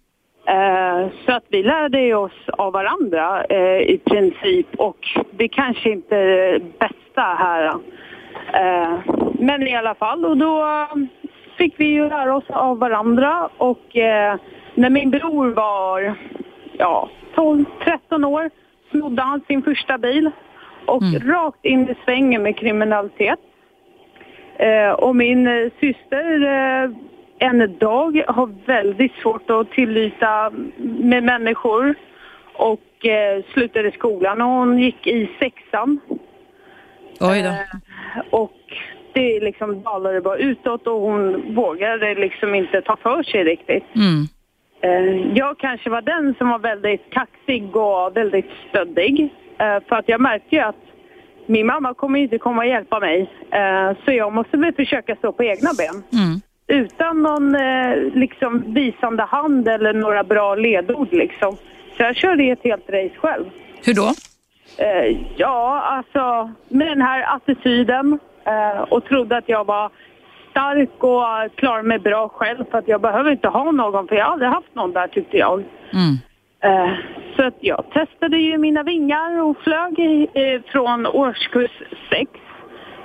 Eh, 0.51 1.09
så 1.27 1.33
att 1.33 1.45
vi 1.49 1.63
lärde 1.63 2.15
oss 2.15 2.49
av 2.49 2.73
varandra 2.73 3.45
eh, 3.45 3.81
i 3.81 4.01
princip 4.05 4.67
och 4.77 5.09
det 5.31 5.49
kanske 5.49 5.91
inte 5.91 6.17
är 6.17 6.53
det 6.53 6.79
bästa 6.79 7.23
här. 7.23 7.75
Eh, 8.55 8.99
men 9.39 9.69
i 9.69 9.77
alla 9.77 9.95
fall, 9.95 10.25
och 10.25 10.37
då 10.37 10.67
fick 11.59 11.75
vi 11.81 11.85
ju 11.85 12.09
lära 12.09 12.37
oss 12.37 12.51
av 12.51 12.79
varandra 12.79 13.49
och 13.57 13.87
när 14.75 14.91
min 14.91 15.11
bror 15.11 15.51
var 15.51 16.15
ja, 16.73 17.11
12-13 17.35 18.27
år 18.27 18.51
snodde 18.91 19.23
han 19.23 19.41
sin 19.47 19.63
första 19.63 19.99
bil 19.99 20.31
och 20.87 21.03
mm. 21.03 21.33
rakt 21.33 21.65
in 21.65 21.89
i 21.89 21.95
svängen 22.05 22.43
med 22.43 22.57
kriminalitet. 22.57 23.39
och 24.99 25.17
min 25.17 25.71
syster 25.81 26.41
en 27.41 27.78
dag 27.78 28.24
har 28.28 28.66
väldigt 28.66 29.12
svårt 29.22 29.51
att 29.51 29.70
tillita 29.70 30.51
med 30.78 31.22
människor 31.22 31.95
och 32.53 33.07
eh, 33.07 33.45
slutade 33.53 33.93
skolan 33.93 34.41
och 34.41 34.49
hon 34.49 34.78
gick 34.78 35.07
i 35.07 35.30
sexan. 35.41 36.01
Oj 37.20 37.43
då. 37.43 37.49
Eh, 37.49 38.24
och 38.30 38.61
det 39.12 39.41
liksom 39.41 39.82
dalade 39.82 40.20
bara 40.20 40.36
utåt 40.36 40.86
och 40.86 41.01
hon 41.01 41.55
vågade 41.55 42.14
liksom 42.14 42.55
inte 42.55 42.82
ta 42.82 42.97
för 42.97 43.22
sig 43.22 43.45
riktigt. 43.45 43.84
Mm. 43.95 44.26
Eh, 44.82 45.32
jag 45.34 45.59
kanske 45.59 45.91
var 45.91 46.03
den 46.03 46.34
som 46.38 46.49
var 46.49 46.59
väldigt 46.59 47.11
kaxig 47.11 47.76
och 47.76 48.16
väldigt 48.16 48.51
stöddig. 48.68 49.34
Eh, 49.59 49.78
för 49.88 49.97
att 49.97 50.09
jag 50.09 50.20
märkte 50.20 50.57
ju 50.57 50.62
att 50.62 50.82
min 51.47 51.66
mamma 51.66 51.95
kommer 51.95 52.18
inte 52.18 52.38
komma 52.38 52.62
och 52.62 52.68
hjälpa 52.68 53.01
mig. 53.01 53.30
Eh, 53.51 53.97
så 54.05 54.12
jag 54.12 54.32
måste 54.32 54.57
väl 54.57 54.74
försöka 54.74 55.16
stå 55.16 55.32
på 55.32 55.45
egna 55.45 55.70
ben. 55.78 56.22
Mm 56.22 56.39
utan 56.71 57.23
någon 57.23 57.55
eh, 57.55 57.97
liksom 58.14 58.75
visande 58.75 59.23
hand 59.23 59.68
eller 59.68 59.93
några 59.93 60.25
bra 60.25 60.55
ledord 60.55 61.09
liksom. 61.12 61.57
Så 61.97 62.03
jag 62.03 62.16
körde 62.16 62.45
ett 62.45 62.64
helt 62.64 62.91
race 62.91 63.14
själv. 63.16 63.45
Hur 63.85 63.95
då? 63.95 64.12
Eh, 64.79 65.16
ja, 65.37 65.81
alltså 65.81 66.51
med 66.68 66.87
den 66.87 67.03
här 67.03 67.37
attityden 67.37 68.18
eh, 68.45 68.81
och 68.81 69.05
trodde 69.05 69.37
att 69.37 69.49
jag 69.49 69.66
var 69.66 69.91
stark 70.51 71.05
och 71.05 71.57
klarade 71.57 71.89
mig 71.89 71.99
bra 71.99 72.29
själv 72.29 72.64
för 72.71 72.79
att 72.79 72.89
jag 72.89 73.01
behöver 73.01 73.31
inte 73.31 73.49
ha 73.49 73.71
någon 73.71 74.09
för 74.09 74.16
jag 74.16 74.25
har 74.25 74.33
aldrig 74.33 74.51
haft 74.51 74.75
någon 74.75 74.93
där 74.93 75.07
tyckte 75.07 75.37
jag. 75.37 75.64
Mm. 75.93 76.18
Eh, 76.62 76.95
så 77.37 77.47
att 77.47 77.57
jag 77.61 77.85
testade 77.93 78.39
ju 78.39 78.59
mina 78.59 78.83
vingar 78.83 79.43
och 79.43 79.57
flög 79.62 80.01
eh, 80.35 80.61
från 80.73 81.07
årskurs 81.07 81.83
6 82.11 82.31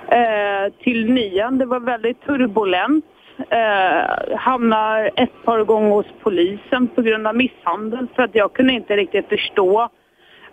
eh, 0.07 0.73
till 0.83 1.13
nian. 1.13 1.57
Det 1.57 1.65
var 1.65 1.79
väldigt 1.79 2.21
turbulent 2.25 3.05
eh, 3.49 4.37
hamnar 4.37 5.11
ett 5.15 5.43
par 5.45 5.63
gånger 5.63 5.89
hos 5.89 6.05
polisen 6.21 6.87
på 6.87 7.01
grund 7.01 7.27
av 7.27 7.35
misshandel 7.35 8.07
för 8.15 8.23
att 8.23 8.35
jag 8.35 8.53
kunde 8.53 8.73
inte 8.73 8.95
riktigt 8.95 9.29
förstå 9.29 9.89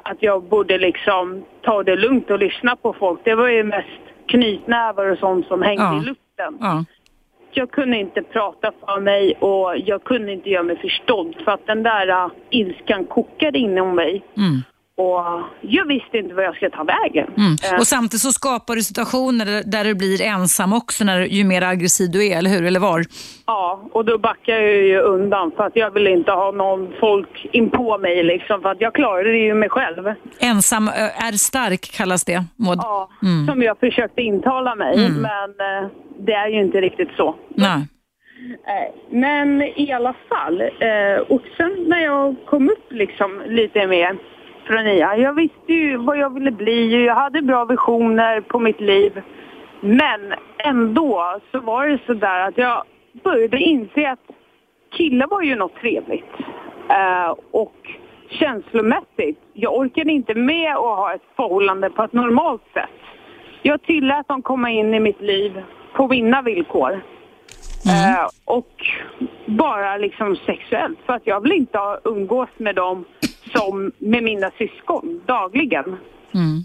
att 0.03 0.17
jag 0.21 0.43
borde 0.43 0.79
liksom 0.79 1.45
ta 1.63 1.83
det 1.83 1.97
lugnt 1.97 2.31
och 2.31 2.39
lyssna 2.39 2.77
på 2.77 2.93
folk. 2.93 3.21
Det 3.25 3.35
var 3.35 3.49
ju 3.49 3.65
mest 3.65 3.89
knytnävar 4.27 5.07
och 5.07 5.19
sånt 5.19 5.47
som 5.47 5.63
hängde 5.63 5.83
ja. 5.83 5.97
i 5.97 6.05
luften. 6.05 6.59
Ja. 6.61 6.85
Jag 7.55 7.71
kunde 7.71 7.97
inte 7.97 8.23
prata 8.23 8.73
för 8.81 9.01
mig 9.01 9.35
och 9.35 9.79
jag 9.79 10.05
kunde 10.05 10.33
inte 10.33 10.51
göra 10.51 10.63
mig 10.63 10.77
förstådd 10.77 11.35
för 11.45 11.53
att 11.53 11.67
den 11.67 11.83
där 11.83 12.09
uh, 12.09 12.33
ilskan 12.51 13.05
kokade 13.05 13.59
inom 13.59 13.95
mig. 13.95 14.23
Mm. 14.37 14.63
Och 14.97 15.25
jag 15.61 15.87
visste 15.87 16.19
inte 16.19 16.35
vad 16.35 16.45
jag 16.45 16.55
skulle 16.57 16.71
ta 16.71 16.85
vägen. 16.85 17.27
Mm. 17.37 17.57
Eh. 17.73 17.79
Och 17.79 17.87
samtidigt 17.87 18.21
så 18.21 18.33
skapar 18.33 18.75
du 18.75 18.83
situationer 18.83 19.63
där 19.67 19.85
du 19.85 19.95
blir 19.95 20.23
ensam 20.23 20.73
också 20.73 21.05
när, 21.05 21.21
ju 21.21 21.45
mer 21.45 21.63
aggressiv 21.63 22.11
du 22.11 22.27
är, 22.27 22.39
eller 22.39 22.51
hur? 22.51 22.65
Eller 22.67 22.81
var? 22.81 23.05
Ja, 23.47 23.89
och 23.93 24.05
då 24.05 24.19
backar 24.19 24.53
jag 24.53 24.73
ju 24.73 24.99
undan 25.01 25.53
för 25.57 25.65
att 25.65 25.77
jag 25.77 25.91
vill 25.91 26.07
inte 26.07 26.31
ha 26.31 26.51
någon 26.51 26.93
folk 27.01 27.47
in 27.53 27.71
på 27.71 27.99
mig 27.99 28.23
liksom, 28.23 28.63
för 28.63 28.69
att 28.69 28.81
jag 28.81 28.95
klarar 28.95 29.25
det 29.25 29.39
ju 29.39 29.55
mig 29.55 29.69
själv. 29.69 30.15
Ensam 30.41 30.89
är 31.29 31.33
stark 31.33 31.81
kallas 31.81 32.25
det, 32.25 32.45
Maud. 32.57 32.79
Ja, 32.83 33.11
mm. 33.23 33.47
som 33.47 33.63
jag 33.63 33.79
försökte 33.79 34.23
intala 34.23 34.75
mig, 34.75 34.95
mm. 35.07 35.23
men 35.23 35.51
eh, 35.51 35.91
det 36.19 36.33
är 36.33 36.49
ju 36.49 36.61
inte 36.61 36.81
riktigt 36.81 37.11
så. 37.17 37.35
Nej. 37.49 37.89
Men 39.11 39.63
i 39.63 39.93
alla 39.93 40.15
fall, 40.29 40.61
eh, 40.61 41.21
och 41.29 41.43
sen 41.57 41.85
när 41.87 41.99
jag 41.99 42.37
kom 42.47 42.69
upp 42.71 42.93
liksom 42.93 43.43
lite 43.47 43.87
mer 43.87 44.19
från 44.65 44.87
IA. 44.87 45.17
Jag 45.17 45.35
visste 45.35 45.73
ju 45.73 45.97
vad 45.97 46.19
jag 46.19 46.35
ville 46.35 46.51
bli 46.51 47.05
jag 47.05 47.15
hade 47.15 47.43
bra 47.43 47.65
visioner 47.65 48.41
på 48.41 48.59
mitt 48.59 48.81
liv. 48.81 49.23
Men 49.81 50.35
ändå 50.59 51.41
så 51.53 51.61
var 51.61 51.87
det 51.87 51.99
så 52.07 52.15
där 52.15 52.49
att 52.49 52.59
jag 52.59 52.83
började 53.25 53.59
inse 53.59 54.11
att 54.11 54.27
killar 54.91 55.27
var 55.27 55.43
ju 55.43 55.55
något 55.55 55.75
trevligt. 55.75 56.35
Uh, 56.91 57.35
och 57.51 57.75
känslomässigt, 58.29 59.39
jag 59.53 59.77
orkade 59.77 60.13
inte 60.13 60.35
med 60.35 60.73
att 60.73 60.81
ha 60.81 61.15
ett 61.15 61.23
förhållande 61.37 61.91
på 61.91 62.03
ett 62.03 62.13
normalt 62.13 62.63
sätt. 62.75 62.91
Jag 63.63 63.83
tillät 63.83 64.29
dem 64.29 64.43
komma 64.43 64.71
in 64.71 64.95
i 64.95 65.01
mitt 65.01 65.21
liv 65.21 65.63
på 65.95 66.09
mina 66.09 66.43
villkor. 66.43 66.91
Mm. 66.91 68.15
Uh, 68.15 68.29
och 68.45 68.87
bara 69.47 69.97
liksom 69.97 70.37
sexuellt, 70.37 70.99
för 71.07 71.13
att 71.13 71.27
jag 71.27 71.41
vill 71.41 71.53
inte 71.53 71.79
umgås 72.05 72.49
med 72.57 72.75
dem 72.75 73.05
som 73.55 73.93
med 73.99 74.23
mina 74.23 74.51
syskon 74.59 75.23
dagligen. 75.27 75.85
Mm. 76.35 76.65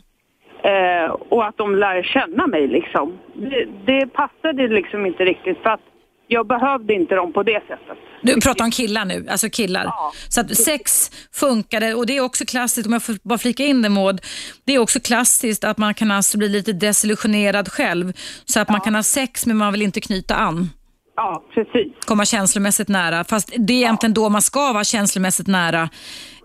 Eh, 0.64 1.12
och 1.12 1.46
att 1.46 1.58
de 1.58 1.76
lär 1.76 2.04
känna 2.04 2.48
mig 2.48 2.68
liksom. 2.68 3.18
Det, 3.36 3.68
det 3.86 4.08
passade 4.08 4.68
liksom 4.68 5.06
inte 5.06 5.26
riktigt 5.26 5.58
för 5.58 5.70
att 5.70 5.82
jag 6.28 6.48
behövde 6.48 6.94
inte 6.94 7.16
dem 7.16 7.34
på 7.34 7.44
det 7.44 7.62
sättet. 7.68 7.98
Du 8.22 8.42
pratar 8.42 8.66
om 8.66 8.72
killar 8.72 9.06
nu, 9.06 9.26
alltså 9.30 9.50
killar. 9.50 9.84
Ja. 9.86 10.12
Så 10.30 10.42
att 10.42 10.56
sex 10.56 11.12
funkade 11.34 11.94
och 11.94 12.06
det 12.06 12.18
är 12.18 12.22
också 12.22 12.46
klassiskt, 12.46 12.88
om 12.88 12.94
jag 12.94 13.04
får 13.04 13.16
bara 13.24 13.38
flika 13.38 13.64
in 13.64 13.82
det 13.82 13.90
Maud, 13.90 14.22
det 14.66 14.76
är 14.76 14.80
också 14.80 15.00
klassiskt 15.00 15.64
att 15.64 15.78
man 15.78 15.94
kan 15.94 16.12
alltså 16.12 16.38
bli 16.38 16.50
lite 16.50 16.74
desillusionerad 16.74 17.68
själv. 17.68 18.14
Så 18.46 18.60
att 18.60 18.68
ja. 18.68 18.72
man 18.72 18.82
kan 18.82 18.96
ha 18.96 19.04
sex 19.04 19.46
men 19.46 19.58
man 19.58 19.72
vill 19.72 19.82
inte 19.82 20.02
knyta 20.02 20.36
an. 20.36 20.70
Ja, 21.18 21.44
precis. 21.54 21.94
Komma 22.06 22.26
känslomässigt 22.26 22.88
nära. 22.88 23.24
Fast 23.24 23.54
det 23.58 23.74
är 23.74 23.78
egentligen 23.78 24.14
ja. 24.18 24.22
då 24.22 24.30
man 24.30 24.42
ska 24.42 24.74
vara 24.74 24.84
känslomässigt 24.84 25.48
nära 25.48 25.90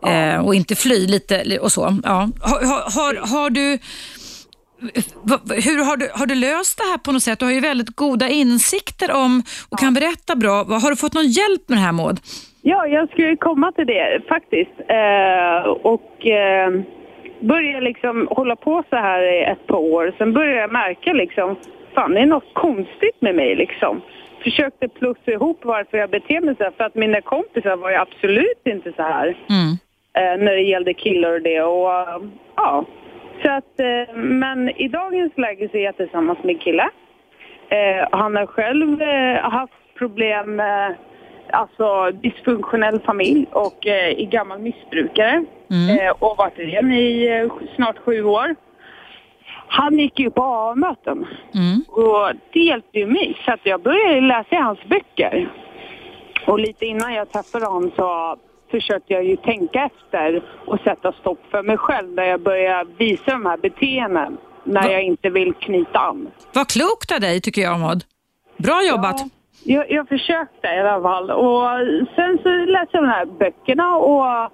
ja. 0.03 0.11
eh, 0.11 0.47
och 0.47 0.55
inte 0.55 0.75
fly 0.75 1.07
lite 1.07 1.59
och 1.59 1.73
så. 1.73 1.97
Ja. 2.05 2.29
Har, 2.41 2.61
har, 2.97 3.35
har, 3.35 3.51
du... 3.51 3.79
Hur 5.65 5.85
har 5.85 5.97
du, 5.97 6.11
har 6.15 6.27
du 6.27 6.35
löst 6.35 6.79
det 6.79 6.85
här 6.85 6.99
på 6.99 7.13
något 7.13 7.23
sätt? 7.23 7.39
Du 7.39 7.45
har 7.45 7.53
ju 7.53 7.61
väldigt 7.61 7.97
goda 7.97 8.29
insikter 8.29 9.13
om 9.13 9.43
och 9.71 9.79
kan 9.79 9.95
berätta 9.95 10.37
bra. 10.37 10.65
Har 10.65 10.91
du 10.91 10.97
fått 10.97 11.15
någon 11.15 11.29
hjälp 11.29 11.69
med 11.69 11.79
det 11.79 11.83
här 11.83 11.93
Maud? 11.93 12.21
Ja, 12.63 12.87
jag 12.87 13.11
skulle 13.11 13.37
komma 13.37 13.73
till 13.73 13.87
det 13.87 14.21
faktiskt. 14.29 14.77
Eh, 14.89 15.71
och 15.93 16.27
eh, 16.27 16.71
började 17.41 17.81
liksom 17.81 18.29
hålla 18.31 18.57
på 18.57 18.85
så 18.91 18.97
här 18.97 19.23
i 19.23 19.45
ett 19.45 19.67
par 19.67 19.79
år. 19.79 20.15
Sen 20.19 20.33
började 20.33 20.61
jag 20.61 20.73
märka 20.73 21.13
liksom, 21.13 21.57
fan 21.95 22.15
det 22.15 22.21
är 22.21 22.27
något 22.27 22.55
konstigt 22.55 23.21
med 23.21 23.35
mig 23.35 23.57
liksom 23.57 24.03
försökte 24.43 24.89
plussa 24.89 25.31
ihop 25.31 25.61
varför 25.63 25.99
jag 25.99 26.11
beter 26.11 26.41
mig 26.41 26.55
så 26.57 26.65
här. 26.65 26.71
För 26.71 26.85
att 26.85 26.95
mina 26.95 27.21
kompisar 27.21 27.77
var 27.77 27.91
ju 27.91 27.97
absolut 27.97 28.63
inte 28.65 28.93
så 28.97 29.03
här. 29.03 29.27
Mm. 29.27 29.73
Eh, 30.15 30.45
när 30.45 30.53
det 30.53 30.63
gällde 30.63 30.95
killar 30.95 31.33
och 31.35 31.43
det. 31.43 31.63
Och, 31.63 31.87
uh, 31.87 32.31
ja. 32.57 32.85
Så 33.43 33.51
att, 33.51 33.81
eh, 33.81 34.15
men 34.17 34.69
i 34.69 34.89
dagens 34.89 35.33
läge 35.37 35.69
så 35.71 35.77
är 35.77 35.85
jag 35.85 35.97
tillsammans 35.97 36.39
med 36.43 36.55
en 36.55 36.59
kille. 36.59 36.91
Eh, 37.69 38.09
han 38.13 38.37
har 38.37 38.47
själv 38.47 39.03
eh, 39.03 39.51
haft 39.51 39.73
problem 39.99 40.57
med 40.57 40.95
alltså 41.51 42.11
dysfunktionell 42.11 43.01
familj 43.01 43.47
och 43.53 43.87
eh, 43.87 44.21
är 44.21 44.27
gammal 44.27 44.59
missbrukare. 44.59 45.45
Mm. 45.71 46.15
och 46.19 46.35
varit 46.39 46.57
det 46.57 46.63
i 46.63 47.49
snart 47.77 47.99
sju 47.99 48.25
år. 48.25 48.55
Han 49.79 49.99
gick 49.99 50.19
ju 50.19 50.31
på 50.31 50.43
A-möten 50.43 51.27
mm. 51.55 51.85
och 51.89 52.33
det 52.53 52.61
hjälpte 52.61 52.99
ju 52.99 53.07
mig 53.07 53.39
så 53.45 53.53
att 53.53 53.61
jag 53.63 53.83
började 53.83 54.21
läsa 54.21 54.57
hans 54.57 54.85
böcker. 54.85 55.53
Och 56.47 56.59
lite 56.59 56.87
innan 56.87 57.15
jag 57.15 57.33
träffade 57.33 57.67
honom 57.67 57.91
så 57.97 58.37
försökte 58.71 59.13
jag 59.13 59.25
ju 59.25 59.37
tänka 59.37 59.85
efter 59.85 60.43
och 60.67 60.79
sätta 60.85 61.13
stopp 61.13 61.39
för 61.51 61.63
mig 61.63 61.77
själv 61.77 62.13
när 62.15 62.25
jag 62.25 62.41
började 62.41 62.91
visa 62.99 63.31
de 63.31 63.47
här 63.47 63.57
beteenden 63.57 64.37
när 64.65 64.83
Va? 64.83 64.93
jag 64.93 65.03
inte 65.03 65.31
vill 65.31 65.55
knyta 65.55 65.99
an. 65.99 66.31
Vad 66.55 66.69
klokt 66.69 67.13
av 67.13 67.21
dig 67.21 67.41
tycker 67.41 67.63
jag 67.63 67.81
Maud. 67.81 68.05
Bra 68.57 68.83
jobbat. 68.89 69.21
Ja, 69.21 69.29
jag, 69.65 69.91
jag 69.91 70.09
försökte 70.09 70.67
i 70.69 70.81
alla 70.81 71.03
fall 71.03 71.31
och 71.31 71.69
sen 72.15 72.39
så 72.43 72.49
läste 72.49 72.97
jag 72.97 73.05
de 73.05 73.09
här 73.09 73.27
böckerna 73.27 73.97
och 73.97 74.53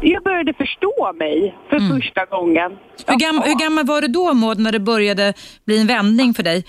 jag 0.00 0.22
började 0.22 0.52
förstå 0.52 1.12
mig 1.14 1.54
för 1.68 1.76
mm. 1.76 1.96
första 1.96 2.24
gången. 2.24 2.78
Hur, 3.06 3.18
gam 3.18 3.42
hur, 3.44 3.64
gammal 3.64 3.86
var 3.86 4.00
du 4.00 4.08
då 4.08 4.34
Maud 4.34 4.58
när 4.58 4.72
det 4.72 4.80
började 4.80 5.34
bli 5.64 5.80
en 5.80 5.86
vändning 5.86 6.34
för 6.34 6.42
dig? 6.42 6.64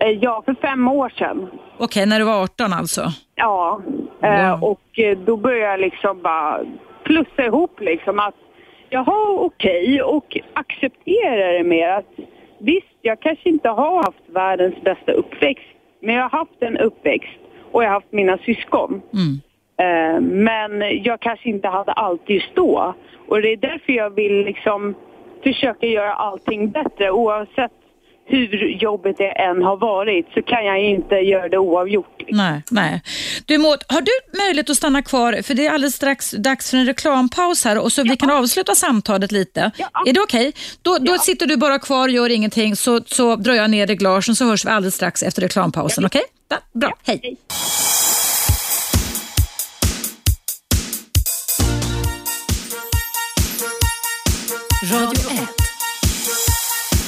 Eh, 0.00 0.10
ja, 0.10 0.42
för 0.44 0.54
fem 0.54 0.88
år 0.88 1.08
sedan. 1.08 1.38
Okej, 1.42 1.84
okay, 1.84 2.06
när 2.06 2.18
du 2.18 2.24
var 2.24 2.42
18 2.42 2.72
alltså? 2.72 3.02
Ja, 3.34 3.82
eh, 4.22 4.58
wow. 4.58 4.70
och 4.70 4.98
eh, 4.98 5.18
då 5.18 5.36
började 5.36 5.70
jag 5.70 5.80
liksom 5.80 6.22
bara 6.22 6.60
plussa 7.04 7.44
ihop 7.44 7.80
liksom 7.80 8.18
att 8.18 8.34
jaha 8.90 9.30
okej 9.30 9.84
okay, 9.84 10.00
och 10.00 10.38
acceptera 10.52 11.52
det 11.52 11.64
mer 11.64 11.88
att 11.88 12.12
visst, 12.58 12.96
jag 13.02 13.20
kanske 13.20 13.48
inte 13.48 13.68
har 13.68 13.96
haft 14.04 14.24
världens 14.28 14.74
bästa 14.84 15.12
uppväxt 15.12 15.76
men 16.02 16.14
jag 16.14 16.22
har 16.22 16.38
haft 16.38 16.62
en 16.62 16.76
uppväxt 16.78 17.38
och 17.72 17.82
jag 17.82 17.88
har 17.88 17.94
haft 17.94 18.12
mina 18.12 18.38
syskon. 18.38 18.90
Mm. 18.90 19.40
Eh, 19.80 20.20
men 20.20 21.02
jag 21.02 21.20
kanske 21.20 21.48
inte 21.48 21.68
hade 21.68 21.92
allt 21.92 22.22
just 22.26 22.54
då. 22.54 22.94
Och 23.28 23.42
det 23.42 23.52
är 23.52 23.56
därför 23.56 23.92
jag 23.92 24.10
vill 24.10 24.44
liksom 24.44 24.94
försöka 25.42 25.86
göra 25.86 26.14
allting 26.14 26.70
bättre 26.70 27.10
oavsett 27.10 27.72
hur 28.30 28.76
jobbet 28.82 29.16
det 29.18 29.28
än 29.28 29.62
har 29.62 29.76
varit 29.76 30.26
så 30.34 30.42
kan 30.42 30.64
jag 30.64 30.80
inte 30.80 31.14
göra 31.14 31.48
det 31.48 31.58
oavgjort. 31.58 32.22
Nej, 32.28 32.62
nej. 32.70 33.02
Du 33.46 33.58
Maud, 33.58 33.78
har 33.88 34.00
du 34.00 34.38
möjlighet 34.38 34.70
att 34.70 34.76
stanna 34.76 35.02
kvar? 35.02 35.42
För 35.42 35.54
det 35.54 35.66
är 35.66 35.70
alldeles 35.70 35.94
strax 35.94 36.30
dags 36.30 36.70
för 36.70 36.76
en 36.76 36.86
reklampaus 36.86 37.64
här 37.64 37.78
och 37.78 37.92
så 37.92 38.00
ja. 38.00 38.04
vi 38.10 38.16
kan 38.16 38.30
avsluta 38.30 38.74
samtalet 38.74 39.32
lite. 39.32 39.70
Ja. 39.76 39.88
Är 40.06 40.12
det 40.12 40.20
okej? 40.20 40.48
Okay? 40.48 40.52
Då, 40.82 40.98
då 40.98 41.12
ja. 41.12 41.18
sitter 41.18 41.46
du 41.46 41.56
bara 41.56 41.78
kvar 41.78 42.08
och 42.08 42.14
gör 42.14 42.30
ingenting 42.30 42.76
så, 42.76 43.00
så 43.06 43.36
drar 43.36 43.54
jag 43.54 43.70
ner 43.70 43.86
reglagen 43.86 44.36
så 44.36 44.44
hörs 44.44 44.64
vi 44.64 44.70
alldeles 44.70 44.94
strax 44.94 45.22
efter 45.22 45.42
reklampausen. 45.42 46.04
Okej? 46.04 46.22
Okay? 46.48 46.58
Bra, 46.72 46.92
hej. 47.06 47.20
hej. 47.22 47.36
Radio 54.90 55.29
1. 55.29 55.29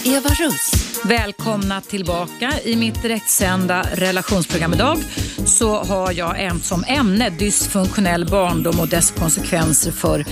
Eva 0.05 0.29
Russ. 0.29 0.73
Välkomna 1.05 1.81
tillbaka. 1.81 2.53
I 2.65 2.77
mitt 2.77 3.03
direktsända 3.03 3.83
relationsprogram 3.95 4.73
idag 4.73 4.99
så 5.47 5.83
har 5.83 6.13
jag 6.13 6.43
en 6.43 6.61
som 6.61 6.85
ämne 6.89 7.31
dysfunktionell 7.31 8.27
barndom 8.27 8.81
och 8.81 8.89
dess 8.89 9.11
konsekvenser 9.11 9.93
för 9.93 10.25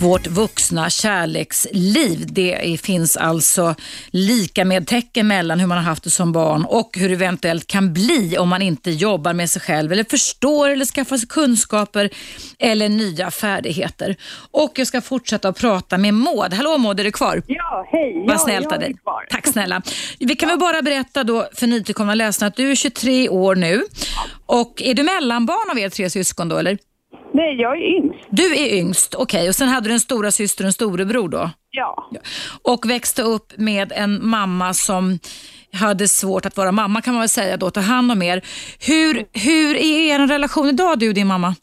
vårt 0.00 0.26
vuxna 0.26 0.90
kärleksliv. 0.90 2.32
Det 2.32 2.80
finns 2.80 3.16
alltså 3.16 3.74
lika 4.10 4.64
med 4.64 4.86
tecken 4.86 5.28
mellan 5.28 5.60
hur 5.60 5.66
man 5.66 5.78
har 5.78 5.84
haft 5.84 6.04
det 6.04 6.10
som 6.10 6.32
barn 6.32 6.64
och 6.64 6.90
hur 6.98 7.08
det 7.08 7.14
eventuellt 7.14 7.66
kan 7.66 7.92
bli 7.92 8.38
om 8.38 8.48
man 8.48 8.62
inte 8.62 8.90
jobbar 8.90 9.32
med 9.32 9.50
sig 9.50 9.62
själv 9.62 9.92
eller 9.92 10.04
förstår 10.04 10.68
eller 10.68 10.84
skaffar 10.84 11.16
sig 11.16 11.28
kunskaper 11.28 12.10
eller 12.58 12.88
nya 12.88 13.30
färdigheter. 13.30 14.16
Och 14.50 14.72
jag 14.74 14.86
ska 14.86 15.00
fortsätta 15.00 15.48
att 15.48 15.58
prata 15.58 15.98
med 15.98 16.14
Maud. 16.14 16.52
Hallå 16.54 16.78
Maud, 16.78 17.00
är 17.00 17.04
du 17.04 17.12
kvar? 17.12 17.42
Ja, 17.46 17.86
hej. 17.92 18.24
Vad 18.26 18.40
snällt 18.40 18.72
av 18.72 18.78
dig. 18.78 18.96
Tack 19.30 19.46
snälla. 19.46 19.82
Vi 20.18 20.36
kan 20.36 20.48
väl 20.48 20.58
bara 20.58 20.82
berätta 20.82 21.24
då 21.24 21.48
för 21.54 21.66
nytillkomna 21.66 22.14
läsare 22.14 22.46
att 22.46 22.56
du 22.56 22.70
är 22.70 22.74
23 22.74 23.28
år 23.28 23.54
nu. 23.54 23.82
Och 24.46 24.82
är 24.82 24.94
du 24.94 25.02
mellanbarn 25.02 25.70
av 25.70 25.78
er 25.78 25.88
tre 25.88 26.10
syskon 26.10 26.48
då 26.48 26.56
eller? 26.56 26.78
Nej, 27.34 27.60
jag 27.60 27.76
är 27.76 27.96
yngst. 27.96 28.18
Du 28.28 28.54
är 28.54 28.78
yngst, 28.78 29.14
okej. 29.14 29.38
Okay. 29.38 29.48
Och 29.48 29.54
sen 29.54 29.68
hade 29.68 29.88
du 29.88 29.92
en 29.92 30.00
stora 30.00 30.30
syster 30.30 30.64
och 30.64 30.66
en 30.66 30.72
storebror 30.72 31.28
då? 31.28 31.50
Ja. 31.70 32.10
Och 32.62 32.90
växte 32.90 33.22
upp 33.22 33.52
med 33.56 33.92
en 33.96 34.26
mamma 34.26 34.74
som 34.74 35.18
hade 35.72 36.08
svårt 36.08 36.46
att 36.46 36.56
vara 36.56 36.72
mamma 36.72 37.00
kan 37.00 37.14
man 37.14 37.20
väl 37.20 37.28
säga 37.28 37.56
då, 37.56 37.70
ta 37.70 37.80
hand 37.80 38.12
om 38.12 38.22
er. 38.22 38.42
Hur, 38.86 39.14
hur 39.46 39.76
är 39.76 40.14
er 40.14 40.26
relation 40.26 40.68
idag 40.68 40.98
du 40.98 41.08
och 41.08 41.14
din 41.14 41.26
mamma? 41.26 41.54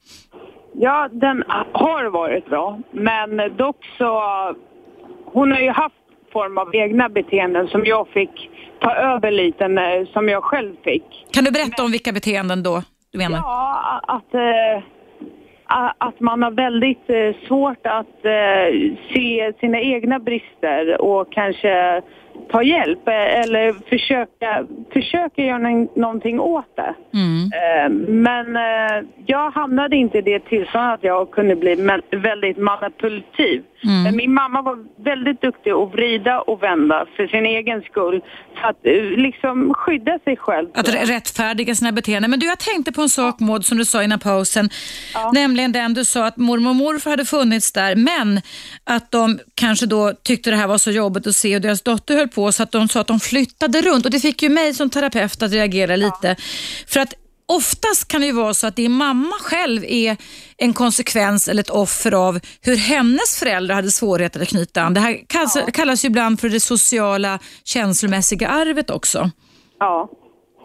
Ja, 0.74 1.10
den 1.12 1.44
har 1.74 2.10
varit 2.10 2.46
bra. 2.46 2.80
Men 2.92 3.58
dock 3.58 3.78
så, 3.98 4.22
hon 5.26 5.52
har 5.52 5.60
ju 5.60 5.72
haft 5.72 5.96
form 6.32 6.58
av 6.58 6.76
egna 6.76 7.10
beteenden 7.10 7.68
som 7.68 7.86
jag 7.86 8.08
fick 8.08 8.50
ta 8.80 8.96
över 8.96 9.32
lite, 9.32 10.06
som 10.14 10.30
jag 10.30 10.44
själv 10.44 10.76
fick. 10.84 11.04
Kan 11.32 11.44
du 11.44 11.52
berätta 11.52 11.84
om 11.84 11.92
vilka 11.92 12.12
beteenden 12.12 12.64
då 12.64 12.84
du 13.12 13.18
menar? 13.18 13.38
Ja, 13.38 14.02
att, 14.08 14.34
äh, 14.34 14.84
att 15.98 16.20
man 16.20 16.44
har 16.44 16.52
väldigt 16.52 17.10
äh, 17.10 17.48
svårt 17.48 17.86
att 17.88 18.26
äh, 18.26 18.96
se 19.14 19.54
sina 19.60 19.80
egna 19.80 20.20
brister 20.20 21.02
och 21.02 21.32
kanske 21.32 22.02
ta 22.52 22.64
hjälp 22.64 23.08
eller 23.08 23.90
försöka, 23.90 24.66
försöka 24.94 25.42
göra 25.42 25.88
någonting 25.96 26.40
åt 26.40 26.76
det. 26.76 26.96
Mm. 27.14 28.22
Men 28.22 28.48
jag 29.26 29.52
hamnade 29.52 29.96
inte 29.96 30.18
i 30.18 30.22
det 30.22 30.40
tillståndet 30.40 30.94
att 30.94 31.04
jag 31.04 31.32
kunde 31.32 31.56
bli 31.56 31.76
väldigt 32.12 32.58
manipulativ. 32.58 33.64
Mm. 33.84 34.16
Min 34.16 34.34
mamma 34.34 34.62
var 34.62 35.04
väldigt 35.04 35.42
duktig 35.42 35.72
att 35.72 35.94
vrida 35.94 36.42
och 36.42 36.64
vända 36.64 37.06
för 37.16 37.28
sin 37.28 37.46
egen 37.46 37.82
skull. 37.82 38.22
För 38.56 38.68
att 38.68 38.86
eh, 38.86 38.94
liksom 39.18 39.74
skydda 39.74 40.20
sig 40.24 40.38
själv. 40.38 40.70
Att 40.74 41.10
rättfärdiga 41.10 41.76
sina 41.76 41.92
beteenden. 41.92 42.32
Men 42.32 42.40
du, 42.40 42.46
jag 42.46 42.60
tänkte 42.60 42.92
på 42.92 43.02
en 43.02 43.10
sak 43.10 43.40
Maud 43.40 43.66
som 43.66 43.78
du 43.78 43.86
sa 43.86 44.04
innan 44.04 44.20
pausen. 44.20 44.70
Ja. 45.14 45.32
Nämligen 45.34 45.72
den 45.72 45.94
du 45.94 46.06
sa 46.06 46.26
att 46.26 46.38
mormor 46.38 46.70
och 46.70 46.76
morfar 46.76 47.10
hade 47.12 47.26
funnits 47.26 47.72
där 47.72 47.96
men 47.96 48.42
att 48.84 49.12
de 49.12 49.40
kanske 49.56 49.86
då 49.86 50.14
tyckte 50.24 50.50
det 50.50 50.56
här 50.56 50.68
var 50.68 50.78
så 50.78 50.92
jobbigt 50.92 51.28
att 51.28 51.36
se 51.36 51.56
och 51.56 51.62
deras 51.62 51.82
dotter 51.82 52.16
höll 52.16 52.29
på 52.36 52.52
så 52.52 52.64
att 52.64 52.72
de 52.72 52.88
sa 52.88 53.02
att 53.02 53.08
de 53.08 53.20
flyttade 53.20 53.82
runt. 53.82 54.06
Och 54.06 54.12
det 54.12 54.20
fick 54.20 54.44
ju 54.44 54.50
mig 54.50 54.74
som 54.74 54.90
terapeut 54.90 55.44
att 55.44 55.52
reagera 55.52 55.96
lite. 55.96 56.28
Ja. 56.28 56.36
För 56.88 57.00
att 57.00 57.14
oftast 57.48 58.08
kan 58.08 58.22
det 58.22 58.28
ju 58.28 58.34
vara 58.34 58.54
så 58.54 58.68
att 58.68 58.76
din 58.76 58.92
mamma 58.92 59.36
själv 59.42 59.84
är 59.88 60.18
en 60.58 60.74
konsekvens 60.74 61.48
eller 61.48 61.62
ett 61.62 61.70
offer 61.70 62.14
av 62.28 62.40
hur 62.62 62.76
hennes 62.76 63.40
föräldrar 63.40 63.76
hade 63.76 63.92
svårigheter 63.92 64.42
att 64.42 64.48
knyta 64.48 64.82
an. 64.82 64.94
Det 64.94 65.00
här 65.00 65.18
kallas, 65.28 65.56
ja. 65.56 65.66
kallas 65.74 66.06
ju 66.06 66.08
ibland 66.08 66.40
för 66.40 66.50
det 66.50 66.60
sociala 66.60 67.40
känslomässiga 67.64 68.48
arvet 68.48 68.90
också. 68.90 69.30
Ja, 69.80 70.10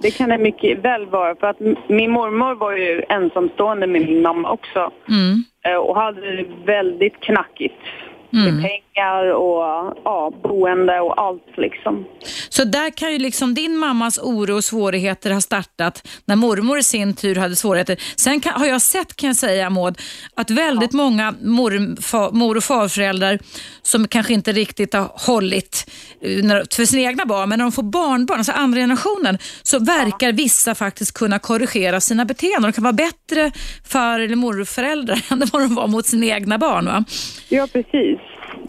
det 0.03 0.11
kan 0.11 0.29
det 0.29 0.39
mycket 0.39 0.85
väl 0.85 1.07
vara. 1.07 1.37
För 1.37 1.47
att 1.47 1.61
min 1.89 2.11
mormor 2.11 2.55
var 2.55 2.73
ju 2.73 3.03
ensamstående 3.09 3.87
med 3.87 4.03
min 4.03 4.23
mamma 4.23 4.51
också. 4.51 4.93
Mm. 5.09 5.45
Eh, 5.67 5.77
och 5.77 5.97
hade 5.97 6.21
det 6.21 6.47
väldigt 6.67 7.21
knackigt 7.21 7.83
mm. 8.33 8.45
med 8.45 8.63
pengar 8.95 9.35
och 9.35 9.95
ja, 10.05 10.33
boende 10.43 11.01
och 11.01 11.23
allt 11.23 11.57
liksom. 11.57 12.05
Så 12.49 12.65
där 12.65 12.91
kan 12.91 13.13
ju 13.13 13.19
liksom 13.19 13.55
din 13.55 13.77
mammas 13.77 14.19
oro 14.19 14.57
och 14.57 14.65
svårigheter 14.65 15.31
ha 15.31 15.41
startat 15.41 16.09
när 16.25 16.37
mormor 16.37 16.79
i 16.79 16.83
sin 16.83 17.15
tur 17.15 17.37
hade 17.37 17.57
svårigheter. 17.57 17.97
Sen 18.17 18.41
kan, 18.41 18.53
har 18.53 18.67
jag 18.67 18.83
sett 18.83 19.17
kan 19.17 19.27
jag 19.27 19.37
säga 19.37 19.71
Maud, 19.71 19.99
att 20.37 20.51
väldigt 20.51 20.93
ja. 20.93 20.97
många 20.97 21.35
mor, 21.43 22.03
fa, 22.03 22.31
mor 22.31 22.57
och 22.57 22.65
farföräldrar 22.65 23.39
som 23.83 24.09
kanske 24.09 24.35
inte 24.35 24.53
riktigt 24.53 24.95
har 24.95 25.11
hållit 25.27 25.91
eh, 26.21 26.63
för 26.77 26.85
sina 26.85 27.03
egna 27.03 27.27
barn, 27.27 27.49
men 27.49 27.59
när 27.59 27.65
de 27.65 27.73
får 27.73 27.83
barnbarn, 27.83 28.39
alltså 28.39 28.53
andra 28.53 28.81
generationen, 28.81 29.39
så 29.63 29.79
verkar 29.79 30.27
ja. 30.27 30.33
vissa 30.33 30.75
faktiskt 30.75 31.15
kunna 31.15 31.39
korrigera 31.39 32.01
sina 32.01 32.25
beteenden. 32.25 32.63
De 32.63 32.73
kan 32.73 32.85
vara 32.85 32.93
bättre 32.93 33.51
far 33.89 34.21
eller 34.21 34.37
morföräldrar 34.37 35.25
än 35.33 35.43
vad 35.53 35.63
de 35.63 35.75
var 35.75 35.87
mot 35.87 36.07
sina 36.07 36.27
egna 36.27 36.59
barn. 36.59 36.85
Va? 36.87 37.05
Ja, 37.49 37.69
precis. 37.73 38.19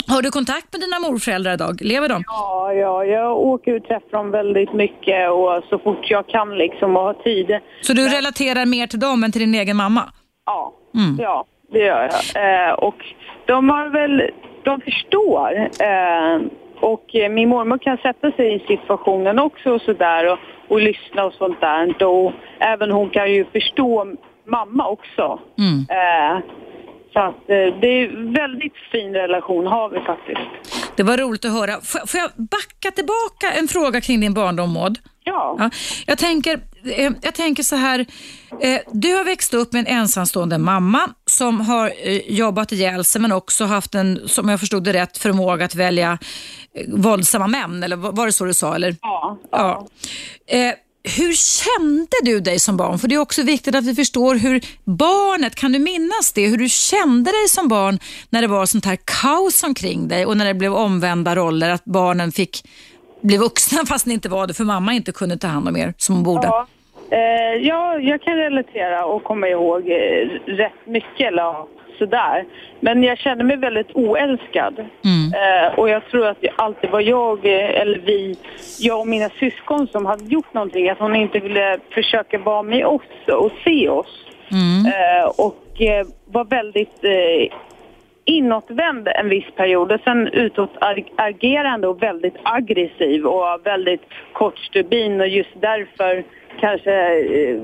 Har 0.07 0.21
du 0.21 0.31
kontakt 0.31 0.73
med 0.73 0.81
dina 0.81 0.99
morföräldrar 0.99 1.53
idag? 1.53 1.81
Lever 1.81 2.09
de? 2.09 2.23
Ja, 2.27 2.73
ja, 2.73 3.05
jag 3.05 3.37
åker 3.37 3.75
och 3.75 3.83
träffar 3.83 4.17
dem 4.17 4.31
väldigt 4.31 4.73
mycket 4.73 5.31
och 5.31 5.63
så 5.69 5.79
fort 5.79 6.09
jag 6.09 6.27
kan 6.27 6.57
liksom 6.57 6.97
och 6.97 7.03
har 7.03 7.13
tid. 7.13 7.59
Så 7.81 7.93
du 7.93 8.01
Men... 8.01 8.11
relaterar 8.11 8.65
mer 8.65 8.87
till 8.87 8.99
dem 8.99 9.23
än 9.23 9.31
till 9.31 9.41
din 9.41 9.55
egen 9.55 9.77
mamma? 9.77 10.01
Ja, 10.45 10.73
mm. 10.95 11.17
ja 11.21 11.45
det 11.71 11.79
gör 11.79 12.09
jag. 12.11 12.67
Eh, 12.67 12.73
och 12.73 13.05
de 13.45 13.69
har 13.69 13.89
väl, 13.89 14.31
de 14.63 14.81
förstår. 14.81 15.69
Eh, 15.81 16.41
och 16.79 17.05
min 17.31 17.49
mormor 17.49 17.77
kan 17.77 17.97
sätta 17.97 18.31
sig 18.31 18.55
i 18.55 18.59
situationen 18.59 19.39
också 19.39 19.69
och 19.69 19.81
sådär 19.81 20.31
och, 20.31 20.39
och 20.67 20.81
lyssna 20.81 21.25
och 21.25 21.33
sånt 21.33 21.61
där. 21.61 22.03
Och 22.03 22.31
även 22.59 22.91
hon 22.91 23.09
kan 23.09 23.31
ju 23.31 23.45
förstå 23.45 24.05
mamma 24.45 24.87
också. 24.87 25.39
Mm. 25.57 25.85
Eh, 25.89 26.39
så 27.15 27.21
att 27.21 27.49
eh, 27.49 27.79
det 27.81 27.87
är 27.87 28.17
en 28.17 28.33
väldigt 28.33 28.73
fin 28.91 29.13
relation 29.13 29.67
har 29.67 29.89
vi 29.89 29.99
faktiskt. 29.99 30.39
Det 30.95 31.03
var 31.03 31.17
roligt 31.17 31.45
att 31.45 31.51
höra. 31.51 31.81
Får, 31.81 32.19
jag 32.19 32.29
backa 32.35 32.91
tillbaka 32.95 33.59
en 33.59 33.67
fråga 33.67 34.01
kring 34.01 34.19
din 34.19 34.33
barndom 34.33 34.73
Maud? 34.73 34.99
Ja. 35.23 35.55
ja. 35.59 35.69
Jag, 36.07 36.17
tänker, 36.17 36.59
eh, 36.83 37.11
jag 37.21 37.33
tänker 37.33 37.63
så 37.63 37.75
här, 37.75 37.99
eh, 38.61 38.79
du 38.91 39.15
har 39.15 39.23
växt 39.23 39.53
upp 39.53 39.73
med 39.73 39.79
en 39.79 39.97
ensamstående 39.97 40.57
mamma 40.57 41.09
som 41.25 41.61
har 41.61 41.91
jobbat 42.31 42.71
ihjäl 42.71 43.03
sig 43.03 43.21
men 43.21 43.31
också 43.31 43.65
haft 43.65 43.95
en, 43.95 44.27
som 44.27 44.49
jag 44.49 44.59
förstod 44.59 44.83
det 44.83 44.93
rätt, 44.93 45.17
förmåga 45.17 45.65
att 45.65 45.75
välja 45.75 46.17
våldsamma 46.87 47.47
män. 47.47 47.83
Eller 47.83 47.95
var 47.95 48.25
det 48.25 48.31
så 48.31 48.45
du 48.45 48.53
sa? 48.53 48.75
Eller? 48.75 48.95
Ja. 49.01 49.37
ja. 49.51 49.87
ja. 50.45 50.73
Hur 51.05 51.33
kände 51.33 52.17
du 52.23 52.39
dig 52.39 52.59
som 52.59 52.77
barn? 52.77 52.99
För 52.99 53.07
det 53.07 53.15
är 53.15 53.19
också 53.19 53.43
viktigt 53.43 53.75
att 53.75 53.85
vi 53.85 53.95
förstår 53.95 54.35
hur 54.35 54.61
barnet, 54.83 55.55
kan 55.55 55.71
du 55.71 55.79
minnas 55.79 56.33
det? 56.35 56.47
Hur 56.47 56.57
du 56.57 56.69
kände 56.69 57.31
dig 57.31 57.47
som 57.49 57.67
barn 57.67 57.99
när 58.29 58.41
det 58.41 58.47
var 58.47 58.65
sånt 58.65 58.85
här 58.85 58.97
kaos 59.21 59.63
omkring 59.63 60.07
dig 60.07 60.25
och 60.25 60.37
när 60.37 60.45
det 60.45 60.53
blev 60.53 60.73
omvända 60.73 61.35
roller, 61.35 61.69
att 61.69 61.85
barnen 61.85 62.31
fick 62.31 62.63
bli 63.21 63.37
vuxna 63.37 63.85
fast 63.87 64.05
ni 64.05 64.13
inte 64.13 64.29
var 64.29 64.47
det 64.47 64.53
för 64.53 64.63
mamma 64.63 64.93
inte 64.93 65.11
kunde 65.11 65.37
ta 65.37 65.47
hand 65.47 65.67
om 65.67 65.77
er 65.77 65.93
som 65.97 66.15
hon 66.15 66.23
borde. 66.23 66.47
Ja, 66.47 66.67
eh, 67.09 67.67
ja 67.67 67.99
jag 67.99 68.21
kan 68.21 68.35
relatera 68.35 69.05
och 69.05 69.23
komma 69.23 69.47
ihåg 69.47 69.81
eh, 69.89 69.95
rätt 70.45 70.87
mycket. 70.87 71.27
Eller, 71.27 71.65
sådär. 71.97 72.45
Men 72.79 73.03
jag 73.03 73.17
kände 73.17 73.43
mig 73.43 73.57
väldigt 73.57 73.91
oälskad. 73.93 74.73
Mm. 74.79 75.33
Eh, 75.33 75.79
och 75.79 75.89
jag 75.89 76.07
tror 76.07 76.27
att 76.27 76.41
det 76.41 76.49
alltid 76.55 76.89
var 76.89 77.01
jag, 77.01 77.45
eh, 77.45 77.81
eller 77.81 77.99
vi, 77.99 78.37
jag 78.79 78.99
och 78.99 79.07
mina 79.07 79.29
syskon 79.29 79.87
som 79.87 80.05
hade 80.05 80.25
gjort 80.25 80.53
någonting. 80.53 80.89
Att 80.89 80.99
hon 80.99 81.15
inte 81.15 81.39
ville 81.39 81.77
försöka 81.89 82.37
vara 82.37 82.63
med 82.63 82.85
oss 82.85 83.01
och 83.27 83.51
se 83.63 83.89
oss. 83.89 84.25
Mm. 84.51 84.85
Eh, 84.85 85.25
och 85.37 85.81
eh, 85.81 86.05
var 86.25 86.45
väldigt 86.45 87.03
eh, 87.03 87.57
inåtvänd 88.25 89.07
en 89.07 89.29
viss 89.29 89.51
period 89.55 89.91
och 89.91 89.99
sen 90.03 90.27
utåtagerande 90.27 91.87
och 91.87 92.03
väldigt 92.03 92.35
aggressiv 92.43 93.25
och 93.25 93.59
väldigt 93.63 94.01
kort 94.33 94.57
stubin 94.57 95.21
och 95.21 95.27
just 95.27 95.61
därför 95.61 96.23
kanske 96.59 96.93
eh, 97.19 97.59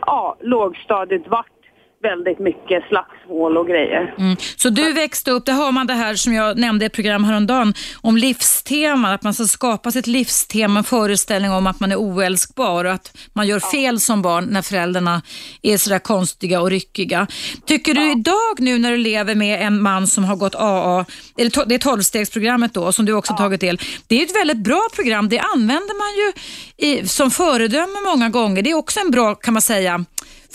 ja, 0.00 0.36
lågstadiet 0.40 1.28
vart 1.28 1.55
väldigt 2.02 2.38
mycket 2.38 2.84
slagsmål 2.88 3.56
och 3.56 3.66
grejer. 3.66 4.14
Mm. 4.18 4.36
Så 4.56 4.68
du 4.68 4.92
växte 4.92 5.30
upp, 5.30 5.46
det 5.46 5.52
har 5.52 5.72
man 5.72 5.86
det 5.86 5.94
här 5.94 6.14
som 6.14 6.34
jag 6.34 6.58
nämnde 6.58 6.84
i 6.84 6.86
ett 6.86 6.92
program 6.92 7.24
häromdagen, 7.24 7.74
om 8.00 8.16
livstema, 8.16 9.14
att 9.14 9.22
man 9.22 9.34
ska 9.34 9.44
skapa 9.44 9.90
sitt 9.90 10.06
livstema, 10.06 10.78
en 10.78 10.84
föreställning 10.84 11.50
om 11.50 11.66
att 11.66 11.80
man 11.80 11.92
är 11.92 11.96
oälskbar 11.96 12.84
och 12.84 12.92
att 12.92 13.16
man 13.32 13.46
gör 13.46 13.60
fel 13.60 14.00
som 14.00 14.22
barn 14.22 14.44
när 14.44 14.62
föräldrarna 14.62 15.22
är 15.62 15.78
sådär 15.78 15.98
konstiga 15.98 16.60
och 16.60 16.70
ryckiga. 16.70 17.26
Tycker 17.66 17.94
du 17.94 18.06
ja. 18.06 18.12
idag 18.12 18.54
nu 18.58 18.78
när 18.78 18.90
du 18.90 18.96
lever 18.96 19.34
med 19.34 19.66
en 19.66 19.82
man 19.82 20.06
som 20.06 20.24
har 20.24 20.36
gått 20.36 20.54
AA, 20.54 21.04
eller 21.38 21.66
det 21.66 21.74
är 21.74 21.78
tolvstegsprogrammet 21.78 22.74
då, 22.74 22.92
som 22.92 23.06
du 23.06 23.12
också 23.12 23.32
ja. 23.32 23.36
tagit 23.36 23.60
del, 23.60 23.78
det 24.06 24.20
är 24.20 24.24
ett 24.24 24.36
väldigt 24.36 24.64
bra 24.64 24.88
program, 24.94 25.28
det 25.28 25.38
använder 25.38 25.94
man 25.98 26.16
ju 26.16 26.32
i, 26.88 27.08
som 27.08 27.30
föredöme 27.30 28.00
många 28.06 28.28
gånger. 28.28 28.62
Det 28.62 28.70
är 28.70 28.74
också 28.74 29.00
en 29.00 29.10
bra, 29.10 29.34
kan 29.34 29.54
man 29.54 29.62
säga, 29.62 30.04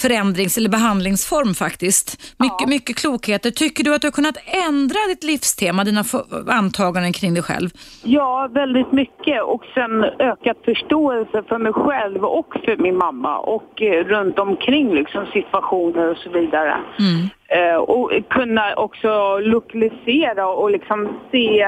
förändrings 0.02 0.58
eller 0.58 0.70
behandlingsform 0.70 1.54
faktiskt. 1.54 2.22
Mycket, 2.40 2.56
ja. 2.60 2.68
mycket 2.68 2.96
klokheter. 2.98 3.52
Tycker 3.52 3.84
du 3.84 3.96
att 3.96 4.02
du 4.02 4.08
har 4.08 4.12
kunnat 4.12 4.38
ändra 4.68 5.00
ditt 5.08 5.24
livstema, 5.24 5.84
dina 5.84 6.04
antaganden 6.48 7.14
kring 7.14 7.34
dig 7.34 7.44
själv? 7.44 7.70
Ja, 8.04 8.50
väldigt 8.52 8.92
mycket 8.92 9.44
och 9.44 9.64
sen 9.74 10.04
ökat 10.04 10.58
förståelse 10.66 11.44
för 11.48 11.58
mig 11.58 11.74
själv 11.74 12.24
och 12.24 12.54
för 12.66 12.78
min 12.78 12.98
mamma 12.98 13.38
och 13.38 13.82
eh, 13.82 14.04
runt 14.06 14.40
omkring 14.40 14.94
liksom 14.94 15.26
situationer 15.34 16.12
och 16.12 16.18
så 16.18 16.30
vidare. 16.30 16.78
Mm. 17.00 17.30
Eh, 17.48 17.76
och 17.76 18.12
kunna 18.30 18.74
också 18.74 19.40
lokalisera 19.40 20.48
och 20.48 20.72
liksom 20.72 21.10
se 21.32 21.62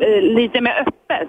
eh, 0.00 0.22
lite 0.22 0.60
mer 0.60 0.84
öppet 0.86 1.28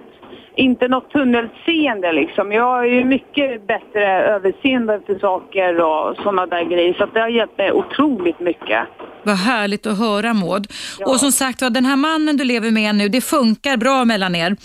inte 0.56 0.88
något 0.88 1.10
tunnelseende 1.10 2.12
liksom. 2.12 2.52
Jag 2.52 2.64
har 2.64 2.84
ju 2.84 3.04
mycket 3.04 3.66
bättre 3.66 4.24
överseende 4.24 5.00
för 5.06 5.18
saker 5.18 5.80
och 5.80 6.16
sådana 6.16 6.46
där 6.46 6.64
grejer. 6.64 6.94
Så 6.94 7.06
det 7.06 7.20
har 7.20 7.28
hjälpt 7.28 7.58
mig 7.58 7.72
otroligt 7.72 8.40
mycket. 8.40 8.88
Vad 9.22 9.36
härligt 9.36 9.86
att 9.86 9.98
höra 9.98 10.34
Maud. 10.34 10.66
Ja. 10.98 11.06
Och 11.06 11.20
som 11.20 11.32
sagt 11.32 11.58
den 11.58 11.84
här 11.84 11.96
mannen 11.96 12.36
du 12.36 12.44
lever 12.44 12.70
med 12.70 12.94
nu, 12.94 13.08
det 13.08 13.20
funkar 13.20 13.76
bra 13.76 14.04
mellan 14.04 14.34
er? 14.34 14.56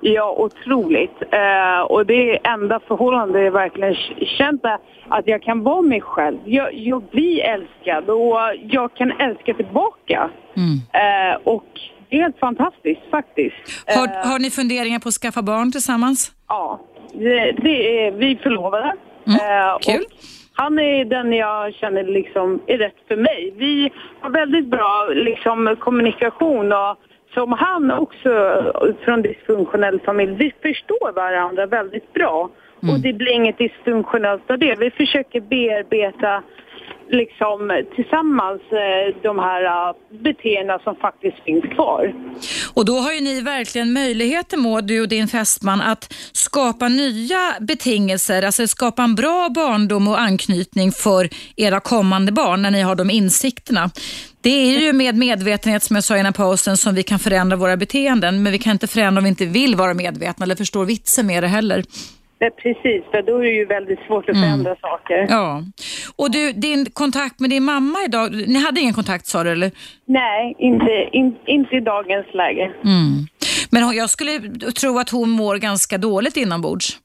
Ja, 0.00 0.34
otroligt. 0.38 1.22
Eh, 1.30 1.80
och 1.80 2.06
det 2.06 2.30
är 2.30 2.52
enda 2.52 2.80
förhållandet 2.88 3.44
jag 3.44 3.52
verkligen 3.52 3.94
känt 4.38 4.62
att 5.08 5.22
jag 5.26 5.42
kan 5.42 5.62
vara 5.62 5.82
mig 5.82 6.00
själv. 6.00 6.38
Jag, 6.44 6.74
jag 6.74 7.02
blir 7.10 7.40
älskad 7.40 8.10
och 8.10 8.36
jag 8.62 8.94
kan 8.94 9.12
älska 9.20 9.54
tillbaka. 9.54 10.30
Mm. 10.56 10.80
Eh, 10.92 11.38
och 11.44 11.66
helt 12.10 12.38
fantastiskt 12.38 13.10
faktiskt. 13.10 13.84
Har, 13.86 14.06
uh, 14.06 14.30
har 14.30 14.38
ni 14.38 14.50
funderingar 14.50 14.98
på 14.98 15.08
att 15.08 15.14
skaffa 15.14 15.42
barn 15.42 15.72
tillsammans? 15.72 16.32
Ja, 16.48 16.80
det, 17.12 17.52
det 17.52 18.06
är, 18.06 18.10
vi 18.12 18.36
förlovade. 18.42 18.92
Mm, 19.26 19.38
uh, 19.38 19.78
kul. 19.80 20.04
Han 20.52 20.78
är 20.78 21.04
den 21.04 21.32
jag 21.32 21.74
känner 21.74 22.04
liksom 22.04 22.60
är 22.66 22.78
rätt 22.78 22.96
för 23.08 23.16
mig. 23.16 23.54
Vi 23.56 23.92
har 24.20 24.30
väldigt 24.30 24.66
bra 24.66 25.08
liksom, 25.14 25.76
kommunikation 25.78 26.72
och 26.72 26.96
som 27.34 27.52
han 27.52 27.90
också 27.90 28.30
från 29.04 29.22
dysfunktionell 29.22 30.00
familj, 30.00 30.34
vi 30.38 30.52
förstår 30.62 31.12
varandra 31.12 31.66
väldigt 31.66 32.12
bra. 32.12 32.50
Mm. 32.82 32.94
Och 32.94 33.00
det 33.00 33.12
blir 33.12 33.32
inget 33.32 33.58
dysfunktionellt 33.58 34.50
av 34.50 34.58
det. 34.58 34.74
Vi 34.74 34.90
försöker 34.90 35.40
bearbeta 35.40 36.42
liksom 37.10 37.84
tillsammans 37.96 38.60
eh, 38.72 39.22
de 39.22 39.38
här 39.38 39.64
eh, 39.64 39.96
beteendena 40.22 40.78
som 40.78 40.96
faktiskt 40.96 41.44
finns 41.44 41.64
kvar. 41.64 42.14
Och 42.74 42.84
då 42.84 42.92
har 42.98 43.12
ju 43.12 43.20
ni 43.20 43.40
verkligen 43.40 43.92
möjligheten, 43.92 44.60
Maud, 44.60 44.84
du 44.84 45.00
och 45.00 45.08
din 45.08 45.28
fästman, 45.28 45.80
att 45.80 46.12
skapa 46.32 46.88
nya 46.88 47.54
betingelser, 47.60 48.42
alltså 48.42 48.66
skapa 48.66 49.02
en 49.02 49.14
bra 49.14 49.48
barndom 49.54 50.08
och 50.08 50.20
anknytning 50.20 50.92
för 50.92 51.28
era 51.56 51.80
kommande 51.80 52.32
barn 52.32 52.62
när 52.62 52.70
ni 52.70 52.82
har 52.82 52.94
de 52.94 53.10
insikterna. 53.10 53.90
Det 54.40 54.50
är 54.50 54.80
ju 54.80 54.92
med 54.92 55.16
medvetenhet, 55.16 55.82
som 55.82 55.96
jag 55.96 56.04
sa 56.04 56.18
innan 56.18 56.32
pausen, 56.32 56.76
som 56.76 56.94
vi 56.94 57.02
kan 57.02 57.18
förändra 57.18 57.56
våra 57.56 57.76
beteenden, 57.76 58.42
men 58.42 58.52
vi 58.52 58.58
kan 58.58 58.72
inte 58.72 58.86
förändra 58.86 59.18
om 59.18 59.24
vi 59.24 59.28
inte 59.28 59.46
vill 59.46 59.76
vara 59.76 59.94
medvetna 59.94 60.44
eller 60.44 60.56
förstår 60.56 60.84
vitsen 60.84 61.26
med 61.26 61.42
det 61.42 61.48
heller. 61.48 61.84
Det 62.38 62.50
precis, 62.50 63.04
för 63.10 63.22
då 63.22 63.38
är 63.38 63.42
det 63.42 63.50
ju 63.50 63.64
väldigt 63.64 63.98
svårt 64.06 64.28
att 64.28 64.36
förändra 64.36 64.70
mm. 64.70 64.80
saker. 64.80 65.26
Ja. 65.28 65.62
Och 66.16 66.30
du, 66.30 66.52
din 66.52 66.86
kontakt 66.92 67.40
med 67.40 67.50
din 67.50 67.64
mamma 67.64 67.98
idag, 68.06 68.32
ni 68.32 68.64
hade 68.64 68.80
ingen 68.80 68.94
kontakt 68.94 69.26
sa 69.26 69.44
du 69.44 69.50
eller? 69.50 69.70
Nej, 70.04 70.54
inte, 70.58 71.08
in, 71.12 71.36
inte 71.46 71.76
i 71.76 71.80
dagens 71.80 72.26
läge. 72.34 72.64
Mm. 72.84 73.26
Men 73.70 73.96
jag 73.96 74.10
skulle 74.10 74.40
tro 74.80 74.98
att 74.98 75.10
hon 75.10 75.30
mår 75.30 75.56
ganska 75.56 75.98
dåligt 75.98 76.36
inombords. 76.36 76.98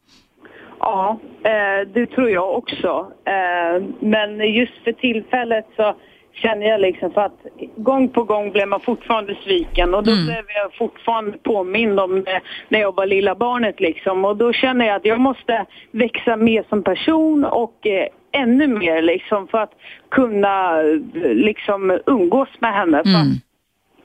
Ja, 0.80 1.20
eh, 1.44 1.88
det 1.94 2.06
tror 2.06 2.30
jag 2.30 2.58
också. 2.58 3.12
Eh, 3.26 3.84
men 4.00 4.54
just 4.54 4.84
för 4.84 4.92
tillfället 4.92 5.66
så 5.76 5.96
känner 6.34 6.68
jag 6.68 6.82
liksom 6.82 7.12
för 7.12 7.22
att 7.22 7.40
gång 7.76 8.10
på 8.10 8.24
gång 8.24 8.52
blev 8.52 8.68
man 8.68 8.80
fortfarande 8.80 9.36
sviken 9.44 9.94
och 9.94 10.04
då 10.04 10.12
mm. 10.12 10.26
blev 10.26 10.46
jag 10.56 10.74
fortfarande 10.74 11.38
påmind 11.38 12.00
om 12.00 12.24
det 12.24 12.42
när 12.70 12.80
jag 12.80 12.96
var 12.96 13.06
lilla 13.06 13.36
barnet 13.36 13.80
liksom 13.80 14.26
och 14.26 14.38
då 14.38 14.54
känner 14.54 14.86
jag 14.86 14.96
att 14.96 15.06
jag 15.06 15.20
måste 15.20 15.66
växa 15.92 16.36
mer 16.36 16.64
som 16.70 16.84
person 16.84 17.46
och 17.46 17.88
eh, 17.88 18.08
ännu 18.32 18.68
mer 18.68 19.02
liksom 19.02 19.48
för 19.48 19.58
att 19.58 19.74
kunna 20.10 20.82
liksom 21.24 22.00
umgås 22.06 22.50
med 22.60 22.74
henne. 22.74 22.98
Mm 23.06 23.32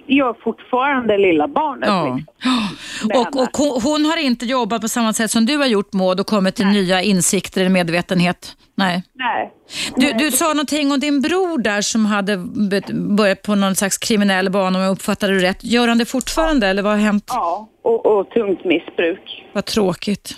jag 0.07 0.29
är 0.37 0.41
fortfarande 0.43 1.19
lilla 1.19 1.49
barnet. 1.49 1.89
Ja. 1.89 2.19
Liksom, 3.05 3.41
och, 3.41 3.61
och, 3.61 3.83
hon 3.83 4.05
har 4.05 4.17
inte 4.17 4.47
jobbat 4.47 4.83
på 4.83 4.89
samma 4.89 5.13
sätt 5.13 5.31
som 5.31 5.47
du 5.47 5.57
har 5.57 5.67
gjort 5.67 5.93
Maud 5.93 6.21
och 6.21 6.27
kommit 6.27 6.55
till 6.55 6.67
Nej. 6.67 6.75
nya 6.75 7.03
insikter 7.03 7.61
eller 7.61 7.71
medvetenhet? 7.71 8.57
Nej. 8.75 9.03
Nej. 9.13 9.53
Du, 9.97 10.13
du 10.13 10.31
sa 10.31 10.49
någonting 10.49 10.93
om 10.93 11.01
din 11.01 11.21
bror 11.21 11.59
där 11.59 11.81
som 11.81 12.07
hade 12.07 12.37
börjat 13.17 13.43
på 13.43 13.55
någon 13.55 13.75
slags 13.75 13.99
kriminell 13.99 14.51
bana 14.51 14.79
om 14.79 14.85
jag 14.85 14.93
uppfattade 14.93 15.35
det 15.35 15.43
rätt. 15.43 15.65
Gör 15.65 15.89
han 15.89 15.99
det 15.99 16.05
fortfarande 16.05 16.67
eller 16.67 16.83
vad 16.83 16.93
har 16.93 16.99
hänt? 16.99 17.25
Ja, 17.29 17.69
och, 17.83 18.07
och 18.07 18.31
tungt 18.31 18.65
missbruk. 18.65 19.45
Vad 19.53 19.65
tråkigt. 19.65 20.37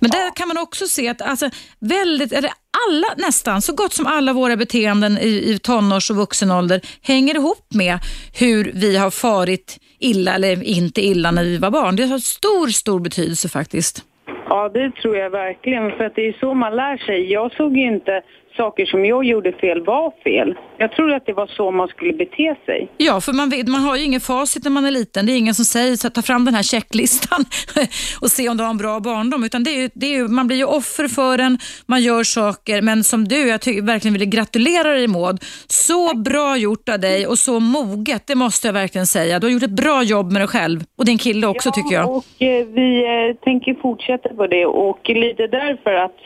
Men 0.00 0.10
där 0.10 0.36
kan 0.36 0.48
man 0.48 0.58
också 0.58 0.86
se 0.86 1.08
att 1.08 1.22
alltså, 1.22 1.50
väldigt, 1.80 2.32
eller 2.32 2.50
alla, 2.88 3.06
nästan 3.16 3.62
så 3.62 3.74
gott 3.74 3.92
som 3.92 4.06
alla 4.06 4.32
våra 4.32 4.56
beteenden 4.56 5.18
i, 5.18 5.28
i 5.28 5.58
tonårs 5.58 6.10
och 6.10 6.16
vuxenålder 6.16 6.80
hänger 7.02 7.34
ihop 7.34 7.66
med 7.74 7.98
hur 8.40 8.72
vi 8.74 8.96
har 8.96 9.10
farit 9.10 9.78
illa 10.00 10.34
eller 10.34 10.62
inte 10.62 11.00
illa 11.00 11.30
när 11.30 11.44
vi 11.44 11.58
var 11.58 11.70
barn. 11.70 11.96
Det 11.96 12.06
har 12.06 12.18
stor, 12.18 12.66
stor 12.66 13.00
betydelse 13.00 13.48
faktiskt. 13.48 14.04
Ja, 14.48 14.68
det 14.68 14.90
tror 14.90 15.16
jag 15.16 15.30
verkligen, 15.30 15.90
för 15.96 16.04
att 16.04 16.14
det 16.14 16.28
är 16.28 16.36
så 16.40 16.54
man 16.54 16.76
lär 16.76 16.96
sig. 16.96 17.32
Jag 17.32 17.52
såg 17.52 17.76
ju 17.76 17.86
inte 17.86 18.22
saker 18.56 18.86
som 18.86 19.04
jag 19.04 19.24
gjorde 19.24 19.52
fel 19.52 19.84
var 19.84 20.12
fel. 20.24 20.54
Jag 20.78 20.92
tror 20.92 21.12
att 21.12 21.26
det 21.26 21.32
var 21.32 21.46
så 21.46 21.70
man 21.70 21.88
skulle 21.88 22.12
bete 22.12 22.54
sig. 22.66 22.88
Ja, 22.96 23.20
för 23.20 23.32
man, 23.32 23.48
vet, 23.48 23.68
man 23.68 23.80
har 23.80 23.96
ju 23.96 24.04
ingen 24.04 24.20
facit 24.20 24.64
när 24.64 24.70
man 24.70 24.84
är 24.84 24.90
liten. 24.90 25.26
Det 25.26 25.32
är 25.32 25.38
ingen 25.38 25.54
som 25.54 25.64
säger 25.64 25.96
så 25.96 26.10
ta 26.10 26.22
fram 26.22 26.44
den 26.44 26.54
här 26.54 26.62
checklistan 26.62 27.44
och 28.20 28.30
se 28.30 28.48
om 28.48 28.56
du 28.56 28.62
har 28.62 28.70
en 28.70 28.76
bra 28.76 29.00
barndom. 29.00 29.44
Utan 29.44 29.64
det 29.64 29.70
är, 29.70 29.90
det 29.94 30.16
är, 30.16 30.28
man 30.28 30.46
blir 30.46 30.56
ju 30.56 30.64
offer 30.64 31.08
för 31.08 31.38
den, 31.38 31.58
man 31.86 32.02
gör 32.02 32.22
saker. 32.22 32.82
Men 32.82 33.04
som 33.04 33.28
du, 33.28 33.48
jag 33.48 33.60
tycker, 33.60 33.82
verkligen 33.82 34.18
vill 34.18 34.28
gratulera 34.28 34.92
dig 34.92 35.06
Maud. 35.06 35.38
Så 35.66 36.16
bra 36.16 36.56
gjort 36.56 36.88
av 36.88 37.00
dig 37.00 37.26
och 37.26 37.38
så 37.38 37.60
moget, 37.60 38.26
det 38.26 38.34
måste 38.34 38.68
jag 38.68 38.72
verkligen 38.72 39.06
säga. 39.06 39.38
Du 39.38 39.46
har 39.46 39.52
gjort 39.52 39.62
ett 39.62 39.70
bra 39.70 40.02
jobb 40.02 40.32
med 40.32 40.40
dig 40.40 40.48
själv 40.48 40.80
och 40.98 41.04
din 41.04 41.18
kille 41.18 41.46
också 41.46 41.68
ja, 41.68 41.72
tycker 41.72 41.94
jag. 41.94 42.16
och 42.16 42.42
eh, 42.42 42.66
vi 42.66 43.04
eh, 43.04 43.36
tänker 43.44 43.74
fortsätta 43.74 44.28
på 44.28 44.46
det 44.46 44.66
och 44.66 45.08
lite 45.08 45.46
därför 45.46 45.94
att 45.94 46.16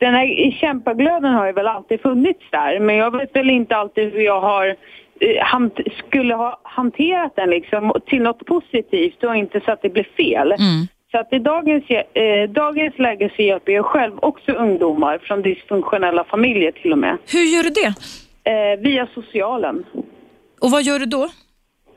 den 0.00 0.14
här 0.14 0.50
kämpaglöden 0.60 1.32
har 1.34 1.46
ju 1.46 1.52
väl 1.52 1.66
alltid 1.66 2.00
funnits 2.00 2.44
där, 2.50 2.80
men 2.80 2.96
jag 2.96 3.16
vet 3.18 3.36
väl 3.36 3.50
inte 3.50 3.76
alltid 3.76 4.12
hur 4.12 4.20
jag 4.20 4.40
har 4.40 4.76
eh, 5.20 5.84
skulle 6.06 6.34
ha 6.34 6.60
hanterat 6.62 7.36
den 7.36 7.50
liksom 7.50 7.92
till 8.06 8.22
något 8.22 8.46
positivt 8.46 9.24
och 9.24 9.36
inte 9.36 9.60
så 9.60 9.72
att 9.72 9.82
det 9.82 9.88
blir 9.88 10.08
fel. 10.16 10.52
Mm. 10.52 10.86
Så 11.10 11.18
att 11.18 11.32
i 11.32 11.38
dagens, 11.38 11.84
eh, 11.90 12.50
dagens 12.50 12.98
läge 12.98 13.30
så 13.36 13.42
hjälper 13.42 13.72
jag 13.72 13.86
själv 13.86 14.18
också 14.22 14.52
ungdomar 14.52 15.18
från 15.18 15.42
dysfunktionella 15.42 16.24
familjer 16.24 16.72
till 16.72 16.92
och 16.92 16.98
med. 16.98 17.16
Hur 17.32 17.44
gör 17.54 17.62
du 17.62 17.70
det? 17.70 17.94
Eh, 18.50 18.80
via 18.80 19.06
socialen. 19.14 19.84
Och 20.60 20.70
vad 20.70 20.82
gör 20.82 20.98
du 20.98 21.06
då? 21.06 21.28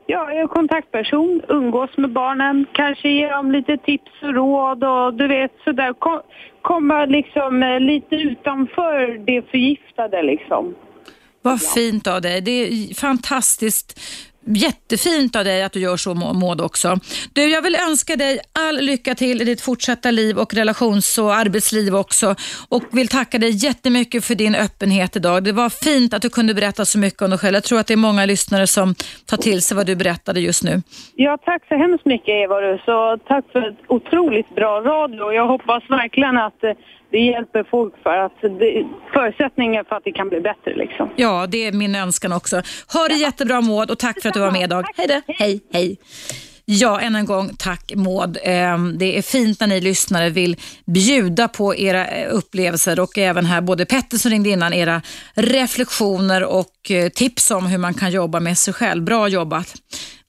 Ja, 0.05 0.31
jag 0.33 0.41
är 0.41 0.47
kontaktperson, 0.47 1.41
umgås 1.47 1.97
med 1.97 2.11
barnen, 2.11 2.65
kanske 2.71 3.09
ger 3.09 3.29
dem 3.29 3.51
lite 3.51 3.77
tips 3.77 4.11
och 4.21 4.33
råd 4.33 4.83
och 4.83 5.13
du 5.13 5.27
vet 5.27 5.51
sådär. 5.63 5.93
Kom, 5.93 6.21
komma 6.61 7.05
liksom 7.05 7.63
eh, 7.63 7.79
lite 7.79 8.15
utanför 8.15 9.25
det 9.25 9.41
förgiftade 9.51 10.23
liksom. 10.23 10.75
Vad 11.41 11.61
fint 11.61 12.07
av 12.07 12.21
dig. 12.21 12.41
Det 12.41 12.51
är 12.51 12.93
fantastiskt 12.93 13.99
Jättefint 14.45 15.35
av 15.35 15.43
dig 15.43 15.63
att 15.63 15.71
du 15.71 15.79
gör 15.79 15.97
så 15.97 16.13
Maud 16.13 16.61
också. 16.61 16.99
Du, 17.33 17.49
jag 17.49 17.61
vill 17.61 17.75
önska 17.75 18.15
dig 18.15 18.39
all 18.53 18.81
lycka 18.81 19.15
till 19.15 19.41
i 19.41 19.45
ditt 19.45 19.61
fortsatta 19.61 20.11
liv 20.11 20.37
och 20.37 20.53
relations 20.53 21.17
och 21.17 21.35
arbetsliv 21.35 21.95
också 21.95 22.35
och 22.69 22.83
vill 22.91 23.07
tacka 23.07 23.37
dig 23.37 23.65
jättemycket 23.65 24.25
för 24.25 24.35
din 24.35 24.55
öppenhet 24.55 25.15
idag. 25.15 25.43
Det 25.43 25.51
var 25.51 25.69
fint 25.69 26.13
att 26.13 26.21
du 26.21 26.29
kunde 26.29 26.53
berätta 26.53 26.85
så 26.85 26.99
mycket 26.99 27.21
om 27.21 27.29
dig 27.29 27.39
själv. 27.39 27.53
Jag 27.53 27.63
tror 27.63 27.79
att 27.79 27.87
det 27.87 27.93
är 27.93 27.97
många 27.97 28.25
lyssnare 28.25 28.67
som 28.67 28.95
tar 29.25 29.37
till 29.37 29.61
sig 29.61 29.77
vad 29.77 29.85
du 29.85 29.95
berättade 29.95 30.39
just 30.39 30.63
nu. 30.63 30.81
Ja, 31.15 31.37
tack 31.45 31.61
så 31.67 31.75
hemskt 31.75 32.05
mycket 32.05 32.29
Eva. 32.29 32.55
Så 32.85 33.17
tack 33.27 33.45
för 33.51 33.69
ett 33.69 33.77
otroligt 33.87 34.55
bra 34.55 34.81
radio. 34.81 35.33
Jag 35.33 35.47
hoppas 35.47 35.83
verkligen 35.89 36.37
att 36.37 36.63
eh, 36.63 36.71
det 37.13 37.19
hjälper 37.19 37.63
folk 37.71 37.93
för 38.03 38.17
att 38.17 38.41
det, 38.41 38.85
förutsättningar 39.13 39.83
för 39.83 39.95
att 39.95 40.03
det 40.03 40.11
kan 40.11 40.29
bli 40.29 40.39
bättre 40.39 40.75
liksom. 40.75 41.09
Ja, 41.15 41.47
det 41.47 41.67
är 41.67 41.71
min 41.71 41.95
önskan 41.95 42.33
också. 42.33 42.61
Ha 42.93 43.07
det 43.07 43.15
jättebra 43.15 43.61
Maud 43.61 43.91
och 43.91 43.99
tack 43.99 44.21
för 44.21 44.29
att 44.29 44.33
du 44.33 44.39
var 44.39 44.51
med 44.51 44.63
idag. 44.63 44.85
Hej 44.97 45.07
då. 45.07 45.33
Hej, 45.33 45.61
hej. 45.73 45.97
Ja, 46.65 46.99
än 46.99 47.15
en 47.15 47.25
gång 47.25 47.49
tack 47.57 47.91
Maud. 47.95 48.37
Ehm, 48.43 48.97
det 48.97 49.17
är 49.17 49.21
fint 49.21 49.59
när 49.59 49.67
ni 49.67 49.81
lyssnare 49.81 50.29
vill 50.29 50.55
bjuda 50.85 51.47
på 51.47 51.75
era 51.75 52.07
eh, 52.07 52.27
upplevelser 52.31 52.99
och 52.99 53.17
även 53.17 53.45
här 53.45 53.61
både 53.61 53.85
Petter 53.85 54.17
som 54.17 54.31
ringde 54.31 54.49
innan, 54.49 54.73
era 54.73 55.01
reflektioner 55.33 56.43
och 56.43 56.91
eh, 56.91 57.09
tips 57.09 57.51
om 57.51 57.65
hur 57.65 57.77
man 57.77 57.93
kan 57.93 58.11
jobba 58.11 58.39
med 58.39 58.57
sig 58.57 58.73
själv. 58.73 59.03
Bra 59.03 59.27
jobbat 59.27 59.73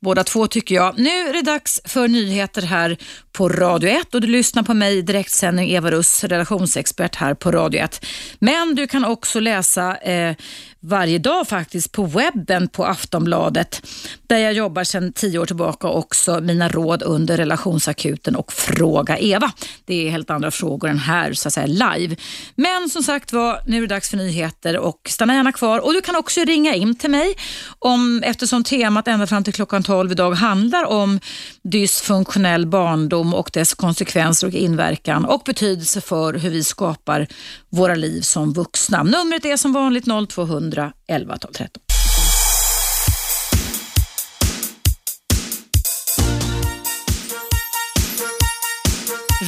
båda 0.05 0.25
två 0.25 0.47
tycker 0.47 0.75
jag. 0.75 0.99
Nu 0.99 1.29
är 1.29 1.33
det 1.33 1.43
dags 1.43 1.81
för 1.85 2.09
nyheter 2.09 2.63
här 2.63 2.97
på 3.33 3.49
Radio 3.49 3.91
1 3.91 4.15
och 4.15 4.21
du 4.21 4.27
lyssnar 4.27 4.63
på 4.63 4.75
mig 4.75 4.99
i 4.99 5.03
direktsändning 5.03 5.71
Eva 5.71 5.91
Russ, 5.91 6.25
relationsexpert 6.25 7.17
här 7.17 7.35
på 7.35 7.53
Radio 7.53 7.81
1. 7.81 8.07
Men 8.39 8.75
du 8.75 8.87
kan 8.87 9.05
också 9.05 9.41
läsa 9.41 9.97
eh, 9.97 10.37
varje 10.85 11.19
dag 11.19 11.49
faktiskt 11.49 11.93
på 11.93 12.07
webben 12.07 12.69
på 12.69 12.85
Aftonbladet 12.85 13.83
där 14.27 14.39
jag 14.39 14.53
jobbar 14.53 14.85
sedan 14.85 15.13
tio 15.13 15.39
år 15.39 15.47
tillbaka 15.47 15.89
också 15.89 16.41
mina 16.41 16.69
råd 16.69 17.03
under 17.03 17.37
relationsakuten 17.37 18.37
och 18.37 18.53
Fråga 18.53 19.19
Eva. 19.19 19.53
Det 19.85 20.07
är 20.07 20.11
helt 20.11 20.31
andra 20.31 20.51
frågor 20.51 20.91
än 20.91 20.99
här 20.99 21.33
så 21.33 21.49
att 21.49 21.55
säga 21.55 21.67
live. 21.67 22.17
Men 22.55 22.89
som 22.89 23.03
sagt 23.03 23.33
var, 23.33 23.61
nu 23.67 23.77
är 23.77 23.81
det 23.81 23.87
dags 23.87 24.11
för 24.11 24.17
nyheter 24.17 24.79
och 24.79 25.01
stanna 25.09 25.35
gärna 25.35 25.53
kvar 25.53 25.79
och 25.79 25.93
du 25.93 26.01
kan 26.01 26.17
också 26.17 26.41
ringa 26.41 26.75
in 26.75 26.95
till 26.95 27.11
mig 27.11 27.35
om, 27.79 28.23
eftersom 28.25 28.65
temat 28.65 29.09
ända 29.09 29.27
fram 29.27 29.45
till 29.45 29.55
klockan 29.55 29.83
12 29.83 30.13
idag 30.13 30.33
handlar 30.33 30.85
om 30.85 31.21
dysfunktionell 31.65 32.67
barndom 32.67 33.35
och 33.35 33.51
dess 33.53 33.75
konsekvenser 33.75 34.47
och 34.47 34.53
inverkan 34.53 35.25
och 35.25 35.43
betydelse 35.45 36.01
för 36.01 36.35
hur 36.35 36.51
vi 36.51 36.65
skapar 36.65 37.27
våra 37.71 37.95
liv 37.95 38.21
som 38.21 38.53
vuxna. 38.53 39.03
Numret 39.03 39.45
är 39.45 39.57
som 39.57 39.73
vanligt 39.73 40.05
0200 40.29 40.93
11 41.09 41.39
12 41.39 41.53
13. 41.53 41.83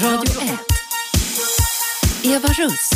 Radio 0.03 0.43
1. 0.43 0.77
Eva 2.25 2.49
Russ. 2.49 2.91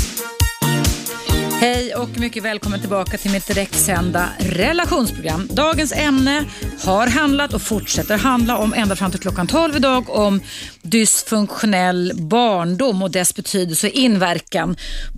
Hej 1.60 1.94
och 1.94 2.08
mycket 2.20 2.44
välkommen 2.44 2.80
tillbaka 2.80 3.16
till 3.16 3.32
mitt 3.32 3.46
direktsända 3.46 4.28
relationsprogram. 4.38 5.48
Dagens 5.50 5.92
ämne 5.92 6.44
har 6.86 7.06
handlat 7.06 7.54
och 7.54 7.62
fortsätter 7.62 8.18
handla 8.18 8.58
om 8.58 8.74
ända 8.74 8.96
fram 8.96 9.10
till 9.10 9.20
klockan 9.20 9.46
12 9.46 9.76
idag 9.76 10.10
om 10.10 10.40
dysfunktionell 10.82 12.12
barndom 12.30 13.02
och 13.02 13.10
dess 13.10 13.36
betydelse 13.36 13.86
och 13.86 13.92
inverkan 13.92 14.76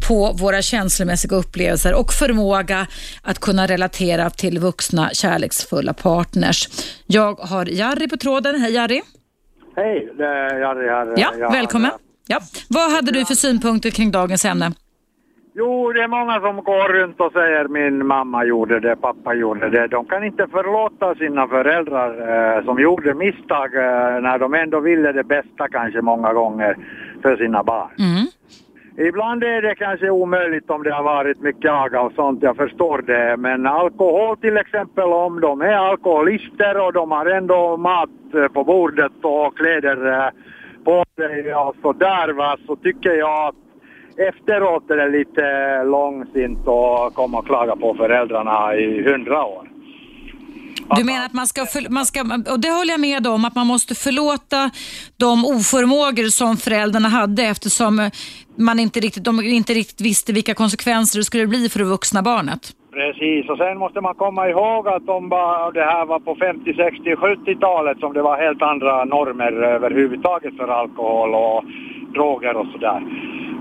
på 0.08 0.32
våra 0.32 0.62
känslomässiga 0.62 1.36
upplevelser 1.36 1.94
och 1.94 2.12
förmåga 2.12 2.86
att 3.22 3.38
kunna 3.38 3.66
relatera 3.66 4.30
till 4.30 4.58
vuxna 4.58 5.10
kärleksfulla 5.12 5.94
partners. 5.94 6.68
Jag 7.06 7.34
har 7.34 7.66
Jari 7.66 8.08
på 8.08 8.16
tråden. 8.16 8.60
Hej 8.60 8.72
Jari! 8.72 9.02
Hej, 9.76 10.12
det 10.18 10.24
är 10.24 10.60
Jari 10.60 10.88
här. 10.88 11.38
Ja, 11.40 11.50
välkommen. 11.50 11.90
Ja. 12.26 12.40
Vad 12.68 12.90
hade 12.90 13.12
du 13.12 13.24
för 13.24 13.34
synpunkter 13.34 13.90
kring 13.90 14.10
dagens 14.10 14.44
ämne? 14.44 14.72
Jo, 15.54 15.92
det 15.92 16.02
är 16.02 16.08
många 16.08 16.40
som 16.40 16.56
går 16.64 16.88
runt 16.88 17.20
och 17.20 17.32
säger 17.32 17.68
min 17.68 18.06
mamma 18.06 18.44
gjorde 18.44 18.80
det, 18.80 18.96
pappa 18.96 19.34
gjorde 19.34 19.70
det. 19.70 19.86
De 19.86 20.04
kan 20.04 20.24
inte 20.24 20.46
förlåta 20.46 21.14
sina 21.14 21.48
föräldrar 21.48 22.10
eh, 22.56 22.64
som 22.64 22.80
gjorde 22.80 23.14
misstag 23.14 23.74
eh, 23.74 24.20
när 24.20 24.38
de 24.38 24.54
ändå 24.54 24.80
ville 24.80 25.12
det 25.12 25.24
bästa 25.24 25.68
kanske 25.68 26.00
många 26.00 26.32
gånger 26.32 26.76
för 27.22 27.36
sina 27.36 27.62
barn. 27.62 27.90
Mm. 27.98 28.26
Ibland 29.08 29.44
är 29.44 29.62
det 29.62 29.74
kanske 29.74 30.10
omöjligt 30.10 30.70
om 30.70 30.82
det 30.82 30.92
har 30.92 31.02
varit 31.02 31.40
mycket 31.40 31.70
aga 31.70 32.00
och 32.00 32.12
sånt, 32.12 32.42
jag 32.42 32.56
förstår 32.56 33.02
det. 33.02 33.36
Men 33.36 33.66
alkohol 33.66 34.36
till 34.36 34.56
exempel, 34.56 35.04
om 35.04 35.40
de 35.40 35.60
är 35.60 35.74
alkoholister 35.74 36.86
och 36.86 36.92
de 36.92 37.10
har 37.10 37.26
ändå 37.26 37.76
mat 37.76 38.10
eh, 38.34 38.48
på 38.48 38.64
bordet 38.64 39.12
och 39.22 39.56
kläder 39.56 40.12
eh, 40.12 40.30
på 40.84 41.04
sig 41.16 41.54
och 41.54 41.76
sådär 41.82 42.32
va, 42.32 42.56
så 42.66 42.76
tycker 42.76 43.10
jag 43.10 43.48
att 43.48 43.61
efteråt 44.16 44.90
är 44.90 44.96
det 44.96 45.18
lite 45.18 45.44
långsint 45.84 46.68
att 46.68 47.14
komma 47.14 47.38
och 47.38 47.46
klaga 47.46 47.76
på 47.76 47.94
föräldrarna 47.94 48.74
i 48.74 49.02
hundra 49.02 49.44
år. 49.44 49.68
Du 50.96 51.04
menar 51.04 51.26
att 51.26 51.32
man 51.32 51.46
ska, 51.46 51.66
man 51.90 52.06
ska, 52.06 52.20
och 52.50 52.60
det 52.60 52.70
håller 52.70 52.90
jag 52.90 53.00
med 53.00 53.26
om, 53.26 53.44
att 53.44 53.54
man 53.54 53.66
måste 53.66 53.94
förlåta 53.94 54.70
de 55.16 55.44
oförmågor 55.44 56.28
som 56.28 56.56
föräldrarna 56.56 57.08
hade 57.08 57.42
eftersom 57.42 58.10
man 58.56 58.78
inte 58.80 59.00
riktigt, 59.00 59.24
de 59.24 59.40
inte 59.40 59.74
riktigt 59.74 60.00
visste 60.00 60.32
vilka 60.32 60.54
konsekvenser 60.54 61.18
det 61.18 61.24
skulle 61.24 61.46
bli 61.46 61.68
för 61.68 61.78
det 61.78 61.84
vuxna 61.84 62.22
barnet. 62.22 62.72
Precis, 62.92 63.48
och 63.48 63.58
sen 63.58 63.78
måste 63.78 64.00
man 64.00 64.14
komma 64.14 64.48
ihåg 64.48 64.88
att 64.88 65.06
de 65.06 65.28
bara, 65.28 65.70
det 65.70 65.84
här 65.84 66.06
var 66.06 66.18
på 66.18 66.34
50, 66.34 66.74
60, 66.74 67.14
70-talet 67.14 67.98
som 67.98 68.12
det 68.12 68.22
var 68.22 68.36
helt 68.36 68.62
andra 68.62 69.04
normer 69.04 69.52
överhuvudtaget 69.52 70.56
för 70.56 70.68
alkohol 70.68 71.34
och 71.34 71.64
droger 72.14 72.56
och 72.56 72.66
sådär. 72.72 73.02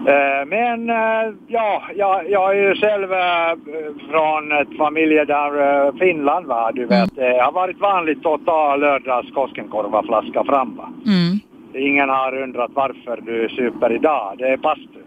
Eh, 0.08 0.46
men 0.48 0.90
eh, 0.90 1.34
ja, 1.48 1.84
jag, 1.96 2.30
jag 2.30 2.58
är 2.58 2.70
ju 2.70 2.76
själv 2.76 3.14
eh, 3.14 3.54
från 4.10 4.52
ett 4.52 4.78
familje 4.78 5.26
där 5.26 5.92
Finland 6.00 6.46
va, 6.46 6.72
du 6.74 6.86
vet. 6.86 7.16
Det 7.16 7.42
har 7.42 7.52
varit 7.52 7.80
vanligt 7.80 8.26
att 8.26 8.46
ta 8.46 8.76
lördags 8.76 9.32
Koskenkorva-flaska 9.32 10.44
fram 10.44 10.76
va. 10.76 10.90
Mm. 11.06 11.40
Ingen 11.88 12.10
har 12.10 12.42
undrat 12.44 12.72
varför 12.74 13.22
du 13.22 13.50
super 13.50 13.92
idag, 13.92 14.36
det 14.38 14.48
är 14.48 14.58
bastu. 14.58 15.00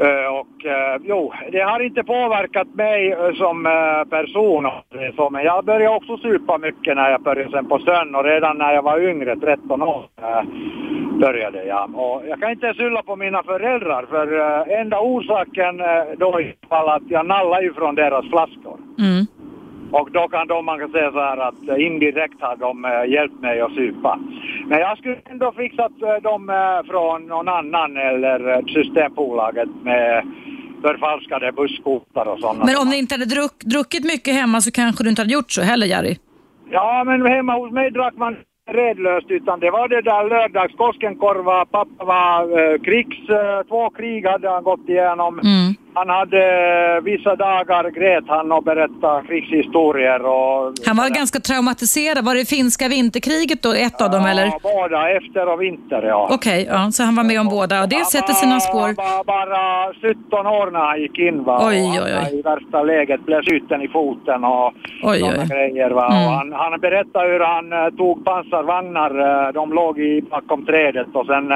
Eh, 0.00 0.34
och 0.40 0.66
eh, 0.66 1.00
jo, 1.04 1.32
det 1.52 1.60
har 1.60 1.80
inte 1.80 2.04
påverkat 2.04 2.74
mig 2.74 3.12
eh, 3.12 3.34
som 3.34 3.64
person, 4.10 4.68
så, 5.16 5.30
men 5.30 5.44
jag 5.44 5.64
började 5.64 5.96
också 5.96 6.16
supa 6.16 6.58
mycket 6.58 6.96
när 6.96 7.10
jag 7.10 7.22
började 7.22 7.50
sen 7.50 7.68
på 7.68 7.78
sön 7.78 8.14
och 8.14 8.24
redan 8.24 8.58
när 8.58 8.72
jag 8.74 8.82
var 8.82 9.08
yngre, 9.08 9.36
13 9.36 9.82
år, 9.82 10.04
började 11.20 11.64
jag. 11.64 11.90
Och 11.94 12.22
jag 12.28 12.40
kan 12.40 12.50
inte 12.50 12.74
skylla 12.74 13.02
på 13.02 13.16
mina 13.16 13.42
föräldrar 13.42 14.06
för 14.10 14.26
enda 14.70 15.00
orsaken 15.00 15.82
då 16.16 16.40
i 16.40 16.54
fall 16.68 16.88
att 16.88 17.02
jag 17.08 17.26
nallade 17.26 17.62
ju 17.62 17.74
från 17.74 17.94
deras 17.94 18.30
flaskor. 18.30 18.78
Mm. 18.98 19.26
Och 19.90 20.10
då 20.12 20.28
kan 20.28 20.46
de, 20.46 20.64
man 20.64 20.78
kan 20.78 20.90
säga 20.90 21.12
så 21.12 21.20
här 21.20 21.36
att 21.36 21.68
eh, 21.68 21.86
indirekt 21.86 22.40
har 22.40 22.56
de 22.56 22.84
eh, 22.84 23.12
hjälpt 23.12 23.40
mig 23.40 23.60
att 23.60 23.72
supa. 23.72 24.18
Men 24.66 24.78
jag 24.78 24.98
skulle 24.98 25.16
ändå 25.30 25.52
fixat 25.52 25.92
eh, 26.02 26.22
dem 26.22 26.52
från 26.90 27.26
någon 27.26 27.48
annan 27.48 27.96
eller 27.96 28.62
Systembolaget 28.74 29.68
med 29.82 30.24
förfalskade 30.82 31.52
busskort 31.52 32.02
och 32.14 32.38
sådana. 32.40 32.64
Men 32.64 32.76
om 32.76 32.88
ni 32.88 32.98
inte 32.98 33.14
hade 33.14 33.24
druck, 33.24 33.58
druckit 33.64 34.04
mycket 34.04 34.34
hemma 34.34 34.60
så 34.60 34.70
kanske 34.70 35.04
du 35.04 35.10
inte 35.10 35.22
hade 35.22 35.32
gjort 35.32 35.50
så 35.50 35.62
heller, 35.62 35.86
Jari? 35.86 36.18
Ja, 36.70 37.04
men 37.06 37.26
hemma 37.26 37.52
hos 37.52 37.72
mig 37.72 37.90
drack 37.90 38.14
man 38.16 38.36
redlöst 38.70 39.30
utan 39.30 39.60
det 39.60 39.70
var 39.70 39.88
det 39.88 40.02
där 40.02 40.28
lördags 40.28 40.74
Koskenkorva, 40.76 41.64
pappa 41.64 42.04
var 42.04 42.40
eh, 42.42 42.78
krigs, 42.78 43.28
eh, 43.28 43.66
två 43.68 43.90
krig 43.90 44.26
hade 44.26 44.48
han 44.50 44.64
gått 44.64 44.88
igenom. 44.88 45.38
Mm. 45.38 45.74
Han 45.98 46.08
hade 46.08 46.42
eh, 46.96 47.02
vissa 47.02 47.36
dagar 47.36 47.90
grät 47.90 48.24
han 48.26 48.52
och 48.52 48.64
berättade 48.64 49.26
krigshistorier 49.26 50.20
och... 50.26 50.72
Han 50.86 50.96
var 50.96 51.08
ganska 51.20 51.38
traumatiserad. 51.40 52.24
Var 52.24 52.34
det 52.34 52.48
finska 52.48 52.88
vinterkriget 52.88 53.62
då, 53.62 53.72
ett 53.72 54.02
av 54.04 54.10
dem 54.10 54.26
eller? 54.26 54.46
Ja, 54.46 54.58
båda, 54.62 55.10
efter 55.10 55.52
och 55.52 55.60
vinter 55.62 56.02
ja. 56.02 56.28
Okej, 56.30 56.62
okay, 56.62 56.74
ja, 56.74 56.90
så 56.90 57.02
han 57.02 57.16
var 57.16 57.24
med 57.24 57.40
om 57.40 57.48
båda 57.48 57.82
och 57.82 57.88
det 57.88 57.96
han 57.96 58.04
sätter 58.04 58.32
sina 58.32 58.60
spår. 58.60 58.86
Han 58.86 58.96
var 58.96 59.24
bara 59.24 59.94
17 59.94 60.46
år 60.46 60.70
när 60.70 60.80
han 60.80 61.00
gick 61.00 61.18
in 61.18 61.44
va. 61.44 61.56
Oj, 61.68 62.00
oj, 62.04 62.12
oj. 62.20 62.38
I 62.38 62.42
värsta 62.42 62.82
läget 62.82 63.20
blev 63.26 63.42
skjuten 63.42 63.82
i 63.82 63.88
foten 63.88 64.44
och 64.44 64.72
oj, 65.02 65.18
sådana 65.20 65.42
oj. 65.42 65.48
grejer 65.48 65.90
va. 65.90 66.06
Mm. 66.06 66.28
Han, 66.36 66.52
han 66.52 66.80
berättade 66.80 67.28
hur 67.28 67.40
han 67.40 67.72
uh, 67.72 67.96
tog 67.96 68.24
pansarvagnar, 68.24 69.12
uh, 69.20 69.52
de 69.52 69.72
låg 69.72 69.98
i, 69.98 70.22
bakom 70.30 70.66
trädet 70.66 71.10
och 71.12 71.26
sen 71.26 71.52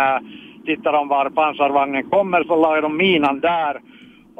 tittade 0.67 0.97
de 0.97 1.09
var 1.09 1.31
pansarvagnen 1.31 2.05
kommer 2.11 2.45
så 2.45 2.57
lade 2.57 2.81
de 2.81 2.97
minan 2.97 3.41
där 3.41 3.81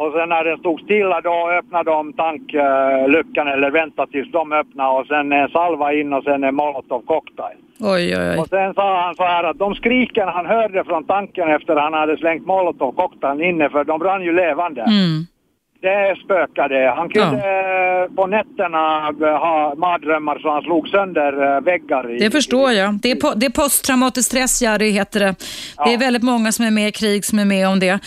och 0.01 0.13
sen 0.13 0.29
när 0.29 0.45
den 0.45 0.59
stod 0.59 0.81
stilla 0.81 1.21
då 1.21 1.51
öppnade 1.59 1.91
de 1.91 2.13
tankluckan 2.13 3.49
eller 3.49 3.71
väntade 3.71 4.13
tills 4.13 4.33
de 4.33 4.53
öppnade 4.53 4.91
och 4.99 5.07
sen 5.07 5.33
en 5.33 5.49
salva 5.49 5.93
in 5.93 6.13
och 6.13 6.25
sen 6.25 6.45
en 6.45 6.55
molotov 6.55 7.03
cocktail. 7.07 7.57
Oj, 7.81 8.17
oj, 8.19 8.31
oj. 8.31 8.39
Och 8.39 8.49
sen 8.49 8.75
sa 8.75 9.03
han 9.03 9.15
så 9.15 9.25
här 9.25 9.45
att 9.45 9.59
de 9.59 9.75
skriken 9.75 10.29
han 10.29 10.47
hörde 10.47 10.85
från 10.85 11.05
tanken 11.05 11.49
efter 11.49 11.77
han 11.77 11.93
hade 11.93 12.17
slängt 12.17 12.47
molotov 12.47 12.93
cocktail 12.93 13.43
inne 13.43 13.71
för 13.71 13.85
de 13.85 13.99
brann 13.99 14.23
ju 14.23 14.33
levande. 14.33 14.83
Mm 14.83 15.27
det 15.81 16.17
spökade. 16.25 16.93
Han 16.97 17.09
kunde 17.09 17.37
ja. 17.37 18.09
på 18.17 18.27
nätterna 18.27 18.79
ha 19.39 19.75
mardrömmar 19.77 20.39
så 20.39 20.51
han 20.51 20.63
slog 20.63 20.89
sönder 20.89 21.57
eh, 21.57 21.61
väggar. 21.61 22.11
I, 22.11 22.19
det 22.19 22.31
förstår 22.31 22.73
jag. 22.73 22.95
Det 23.03 23.11
är, 23.11 23.17
po 23.17 23.33
det 23.37 23.47
är 23.47 23.51
posttraumatisk 23.51 24.27
stress, 24.29 24.63
Jari, 24.63 24.91
heter 24.91 25.21
det. 25.21 25.35
Ja. 25.77 25.85
Det 25.85 25.95
är 25.95 25.99
väldigt 25.99 26.23
många 26.23 26.53
som 26.53 26.65
är 26.65 26.71
med 26.71 26.89
i 26.89 26.93
krig 26.93 27.25
som 27.25 27.39
är 27.39 27.45
med 27.45 27.69
om 27.69 27.81
det. 27.81 27.99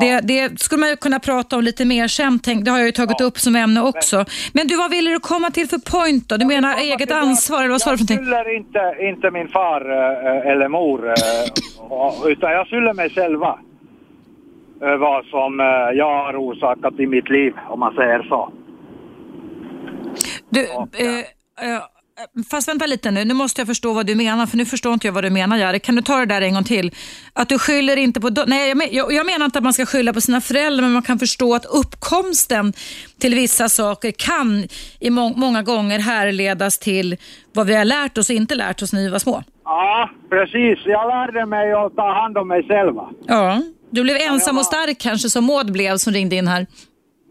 Det, 0.00 0.06
ja. 0.06 0.20
det 0.22 0.60
skulle 0.60 0.80
man 0.80 0.88
ju 0.88 0.96
kunna 0.96 1.20
prata 1.20 1.56
om 1.56 1.62
lite 1.62 1.84
mer 1.84 2.08
sen. 2.08 2.40
Det 2.64 2.70
har 2.70 2.78
jag 2.78 2.86
ju 2.86 2.92
tagit 2.92 3.20
upp 3.20 3.38
som 3.38 3.56
ämne 3.56 3.80
också. 3.82 4.24
Men 4.52 4.66
du, 4.66 4.76
vad 4.76 4.90
ville 4.90 5.10
du 5.10 5.20
komma 5.20 5.50
till 5.50 5.68
för 5.68 5.78
point 5.78 6.28
då? 6.28 6.36
Du 6.36 6.46
menar 6.46 6.76
eget 6.76 7.10
ansvar, 7.10 7.58
eller 7.58 7.70
vad 7.70 7.80
sa 7.80 7.90
du 7.90 7.98
för 7.98 8.04
någonting? 8.04 8.32
Jag 8.32 8.44
skyller 8.46 8.56
inte, 8.56 8.96
inte 9.00 9.30
min 9.30 9.48
far 9.48 9.80
eh, 9.80 10.52
eller 10.52 10.68
mor, 10.68 11.08
eh, 11.08 12.30
utan 12.30 12.52
jag 12.52 12.68
skyller 12.68 12.94
mig 12.94 13.10
själva. 13.10 13.58
Vad 14.98 15.24
som 15.24 15.58
jag 15.94 16.24
har 16.24 16.36
orsakat 16.36 17.00
i 17.00 17.06
mitt 17.06 17.30
liv, 17.30 17.52
om 17.68 17.80
man 17.80 17.94
säger 17.94 18.22
så. 18.22 18.52
Du, 20.50 20.60
och, 20.76 21.00
eh, 21.00 21.82
Fast 22.50 22.68
vänta 22.68 22.86
lite 22.86 23.10
nu, 23.10 23.24
nu 23.24 23.34
måste 23.34 23.60
jag 23.60 23.68
förstå 23.68 23.92
vad 23.92 24.06
du 24.06 24.14
menar, 24.14 24.46
för 24.46 24.56
nu 24.56 24.64
förstår 24.64 24.92
inte 24.92 25.06
jag 25.06 25.12
vad 25.12 25.24
du 25.24 25.30
menar 25.30 25.56
Jari. 25.56 25.80
Kan 25.80 25.96
du 25.96 26.02
ta 26.02 26.18
det 26.18 26.26
där 26.26 26.40
en 26.42 26.54
gång 26.54 26.64
till? 26.64 26.90
Att 27.32 27.48
du 27.48 27.58
skyller 27.58 27.96
inte 27.96 28.20
på... 28.20 28.30
Nej, 28.46 28.68
jag, 28.68 28.76
men, 28.76 28.88
jag, 28.90 29.12
jag, 29.12 29.26
menar 29.26 29.44
inte 29.44 29.58
att 29.58 29.64
man 29.64 29.72
ska 29.72 29.86
skylla 29.86 30.12
på 30.12 30.20
sina 30.20 30.40
föräldrar, 30.40 30.82
men 30.82 30.92
man 30.92 31.02
kan 31.02 31.18
förstå 31.18 31.54
att 31.54 31.64
uppkomsten 31.64 32.72
till 33.20 33.34
vissa 33.34 33.68
saker 33.68 34.10
kan 34.10 34.64
i 35.00 35.10
må 35.10 35.32
många 35.36 35.62
gånger 35.62 35.98
härledas 35.98 36.78
till 36.78 37.16
vad 37.54 37.66
vi 37.66 37.74
har 37.74 37.84
lärt 37.84 38.18
oss 38.18 38.30
och 38.30 38.36
inte 38.36 38.54
lärt 38.54 38.82
oss 38.82 38.92
när 38.92 39.00
vi 39.00 39.08
var 39.08 39.18
små. 39.18 39.42
Ja, 39.64 40.10
precis. 40.30 40.78
Jag 40.86 41.08
lärde 41.08 41.46
mig 41.46 41.72
att 41.72 41.96
ta 41.96 42.12
hand 42.14 42.38
om 42.38 42.48
mig 42.48 42.62
själva. 42.68 43.10
Ja, 43.26 43.62
du 43.92 44.02
blev 44.02 44.16
ensam 44.16 44.58
och 44.58 44.64
stark 44.64 44.98
kanske 45.00 45.28
som 45.28 45.44
Maud 45.44 45.72
blev 45.72 45.96
som 45.96 46.12
ringde 46.12 46.36
in 46.36 46.46
här. 46.46 46.66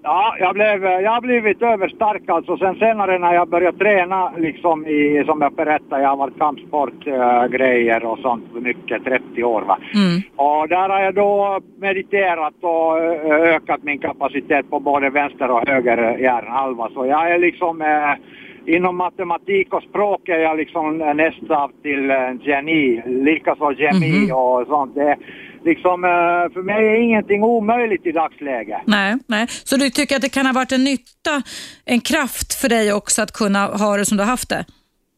Ja, 0.04 0.36
jag, 0.40 0.54
blev, 0.54 0.84
jag 0.84 1.12
har 1.12 1.22
blivit 1.22 1.62
överstark 1.62 2.30
alltså. 2.30 2.58
Sen 2.58 2.76
senare 2.76 3.20
när 3.20 3.34
jag 3.34 3.50
började 3.50 3.78
träna, 3.78 4.32
liksom 4.38 4.88
i, 4.88 5.24
som 5.26 5.42
jag 5.42 5.54
berättade, 5.54 6.02
jag 6.02 6.10
har 6.10 6.18
varit 6.18 6.38
kampsportgrejer 6.38 8.02
äh, 8.02 8.10
och 8.10 8.20
sånt 8.20 8.54
mycket, 8.54 9.04
30 9.04 9.44
år 9.44 9.62
va. 9.62 9.78
Mm. 9.94 10.22
Och 10.36 10.68
där 10.68 10.90
har 10.90 11.00
jag 11.00 11.16
då 11.16 11.62
mediterat 11.80 12.54
och 12.62 12.98
ökat 13.32 13.84
min 13.84 14.00
kapacitet 14.00 14.70
på 14.70 14.80
både 14.80 15.10
vänster 15.10 15.52
och 15.52 15.68
höger 15.68 16.18
hjärnhalva. 16.18 16.90
Så 16.94 17.06
jag 17.06 17.32
är 17.32 17.40
liksom 17.40 17.82
äh, 17.82 18.76
inom 18.76 18.98
matematik 18.98 19.74
och 19.74 19.84
språk 19.84 20.30
är 20.30 20.40
jag 20.40 20.58
liksom 20.58 20.98
nästa 20.98 21.70
till 21.82 22.12
geni, 22.42 23.02
likaså 23.06 23.72
geni 23.72 24.08
mm 24.08 24.30
-hmm. 24.30 24.32
och 24.32 24.68
sånt. 24.68 24.96
Det, 24.96 25.18
liksom, 25.66 26.04
eh, 26.04 26.54
för 26.54 26.62
mig 26.62 26.88
är 26.88 26.96
ingenting 26.96 27.44
omöjligt 27.44 28.06
i 28.06 28.12
dagsläget. 28.12 28.82
Nej, 28.86 29.16
nej. 29.28 29.46
Så 29.50 29.78
du 29.78 29.90
tycker 29.90 30.16
att 30.16 30.22
det 30.22 30.30
kan 30.30 30.46
ha 30.46 30.54
varit 30.54 30.72
en 30.72 30.84
nytta, 30.84 31.42
en 31.86 32.02
kraft 32.02 32.54
för 32.54 32.70
dig 32.70 32.94
också 32.94 33.22
att 33.22 33.32
kunna 33.32 33.66
ha 33.66 33.98
det 33.98 34.06
som 34.06 34.18
du 34.18 34.24
har 34.24 34.30
haft 34.30 34.50
det? 34.50 34.66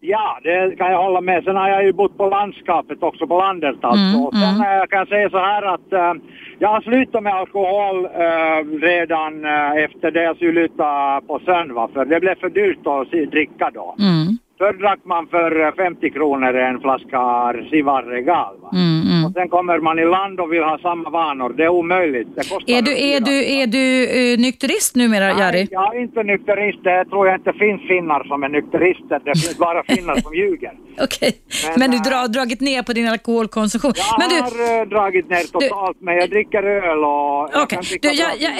Ja, 0.06 0.40
det 0.44 0.76
kan 0.78 0.92
jag 0.92 1.04
hålla 1.04 1.22
med. 1.22 1.44
Sen 1.44 1.56
har 1.56 1.70
jag 1.70 1.84
ju 1.86 1.94
bott 1.94 2.18
på 2.18 2.30
landskapet 2.30 3.04
också, 3.04 3.28
på 3.28 3.38
landet 3.38 3.76
alltså. 3.82 4.18
Mm, 4.18 4.32
Sen 4.32 4.56
mm. 4.56 4.82
Eh, 4.82 4.86
kan 4.90 5.00
jag 5.00 5.08
säga 5.08 5.30
så 5.30 5.38
här 5.38 5.64
att 5.74 5.94
äh, 5.94 6.14
jag 6.60 6.70
har 6.70 6.82
slutat 6.82 7.24
med 7.24 7.34
alkohol 7.34 8.06
äh, 8.06 8.80
redan 8.82 9.46
äh, 9.46 9.84
efter 9.86 10.12
det 10.12 10.24
jag 10.24 10.38
slutade 10.38 11.22
på 11.28 11.40
söndag, 11.46 11.90
för 11.94 12.06
det 12.06 12.20
blev 12.20 12.36
för 12.36 12.50
dyrt 12.50 12.88
att 12.88 13.32
dricka 13.32 13.72
då. 13.74 13.96
Mm. 14.00 14.38
Förr 14.58 14.74
drack 14.74 15.00
man 15.04 15.28
för 15.28 15.72
50 15.72 16.10
kronor 16.10 16.56
en 16.56 16.80
flaska 16.80 17.54
Sivar 17.70 18.04
Regal. 18.04 18.56
Mm, 18.74 19.02
mm. 19.02 19.03
Och 19.34 19.40
sen 19.40 19.50
kommer 19.50 19.80
man 19.80 20.00
i 20.00 20.06
land 20.06 20.40
och 20.40 20.54
vill 20.54 20.64
ha 20.64 20.78
samma 20.82 21.10
vanor. 21.10 21.54
Det 21.58 21.64
är 21.64 21.70
omöjligt. 21.70 22.28
Det 22.66 22.78
är 22.78 22.82
du, 22.82 22.94
är 23.10 23.20
du, 23.20 23.36
är 23.60 23.68
du 23.68 23.86
uh, 24.34 24.40
nykterist 24.40 24.96
numera, 24.96 25.28
Jari? 25.40 25.58
Nej, 25.58 25.68
jag 25.72 25.96
är 25.96 26.02
inte 26.02 26.24
nykterist. 26.24 26.84
Det 26.84 27.06
tror 27.06 27.28
jag 27.28 27.36
inte 27.36 27.54
finns 27.54 27.82
finnar 27.88 28.24
som 28.24 28.44
är 28.44 28.50
nykterister. 28.50 29.20
Det 29.26 29.40
finns 29.40 29.58
bara 29.58 29.84
finnar 29.96 30.16
som 30.16 30.34
ljuger. 30.36 30.74
Okej, 31.02 31.06
okay. 31.06 31.32
men, 31.70 31.92
men, 31.92 32.04
du 32.04 32.10
äh, 32.10 32.18
har 32.18 32.28
dragit 32.28 32.62
ner 32.62 32.84
på 32.84 32.94
din 32.94 33.08
alkoholkonsumtion. 33.08 33.94
Jag 33.96 34.20
men 34.20 34.30
du, 34.30 34.36
har 34.36 34.82
uh, 34.82 34.90
dragit 34.90 35.30
ner 35.30 35.44
totalt, 35.52 35.98
du, 36.00 36.06
men 36.06 36.16
jag 36.16 36.30
dricker 36.30 36.64
öl 36.64 37.04
och... 37.04 37.64
Okay. 37.64 37.80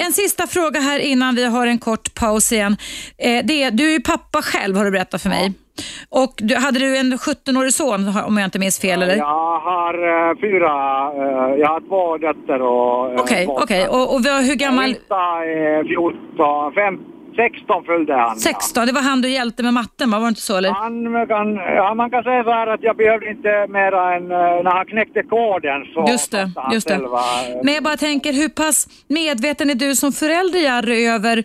en 0.06 0.12
sista 0.12 0.46
fråga 0.46 0.80
här 0.80 0.98
innan 0.98 1.34
vi 1.34 1.44
har 1.44 1.66
en 1.66 1.78
kort 1.78 2.14
paus 2.14 2.52
igen. 2.52 2.76
Eh, 3.18 3.44
det 3.44 3.62
är, 3.62 3.70
du 3.70 3.88
är 3.88 3.92
ju 3.92 4.00
pappa 4.00 4.42
själv 4.42 4.76
har 4.76 4.84
du 4.84 4.90
berättat 4.90 5.22
för 5.22 5.28
mig. 5.28 5.46
Ja. 5.46 5.63
Och 6.08 6.32
du, 6.36 6.54
hade 6.54 6.78
du 6.78 6.96
en 6.96 7.12
17-årig 7.12 7.72
son 7.74 8.12
om 8.26 8.36
jag 8.36 8.46
inte 8.46 8.58
minns 8.58 8.80
fel? 8.80 9.02
Eller? 9.02 9.16
Jag 9.16 9.60
har 9.60 9.94
uh, 9.94 10.40
fyra, 10.40 10.72
uh, 11.12 11.60
jag 11.60 11.68
har 11.68 11.80
två 11.80 12.18
döttrar 12.18 12.60
och... 12.60 13.12
Eh, 13.12 13.20
okej, 13.20 13.44
uh, 13.44 13.50
okej. 13.50 13.88
Okay. 13.88 14.00
Och, 14.00 14.14
och 14.14 14.20
hur 14.20 14.54
gammal? 14.54 14.88
Yngsta 14.88 15.44
är 15.44 15.84
14, 15.84 16.72
5, 16.74 16.98
16 17.36 17.84
fyllde 17.84 18.14
han. 18.14 18.36
16, 18.36 18.80
ja. 18.80 18.86
det 18.86 18.92
var 18.92 19.02
han 19.02 19.20
du 19.22 19.28
hjälpte 19.30 19.62
med 19.62 19.74
matten 19.74 20.10
va? 20.10 20.18
Var 20.18 20.24
det 20.26 20.28
inte 20.28 20.40
så 20.40 20.56
eller? 20.56 20.70
Han 20.70 21.26
kan, 21.26 21.54
ja, 21.54 21.94
man 21.94 22.10
kan 22.10 22.22
säga 22.22 22.44
så 22.44 22.50
här 22.50 22.66
att 22.66 22.82
jag 22.82 22.96
behövde 22.96 23.30
inte 23.30 23.66
mera 23.68 24.16
än 24.16 24.28
när 24.28 24.76
han 24.76 24.86
knäckte 24.86 25.22
koden 25.22 25.84
så 25.94 26.04
Just 26.08 26.32
det, 26.32 26.50
just 26.72 26.88
det. 26.88 26.94
Själva, 26.94 27.20
Men 27.62 27.74
jag 27.74 27.82
bara 27.82 27.96
tänker, 27.96 28.32
hur 28.32 28.48
pass 28.48 28.88
medveten 29.08 29.70
är 29.70 29.74
du 29.74 29.94
som 29.96 30.12
förälder 30.12 30.58
Jerry 30.58 31.06
över 31.06 31.44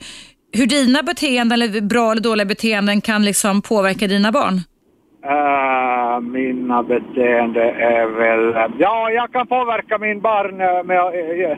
hur 0.52 0.68
dina 0.68 1.04
beteenden, 1.04 1.62
eller 1.62 1.82
bra 1.82 2.12
eller 2.12 2.22
dåliga 2.22 2.46
beteenden, 2.46 3.02
kan 3.02 3.26
liksom 3.26 3.62
påverka 3.62 4.08
dina 4.08 4.32
barn? 4.32 4.56
Uh, 5.26 6.20
mina 6.20 6.84
beteenden 6.84 7.70
är 7.96 8.06
väl... 8.06 8.72
Ja, 8.80 9.12
jag 9.12 9.32
kan 9.32 9.48
påverka 9.48 9.98
min 9.98 10.22
barn 10.22 10.58
med... 10.88 11.00
Uh, 11.00 11.58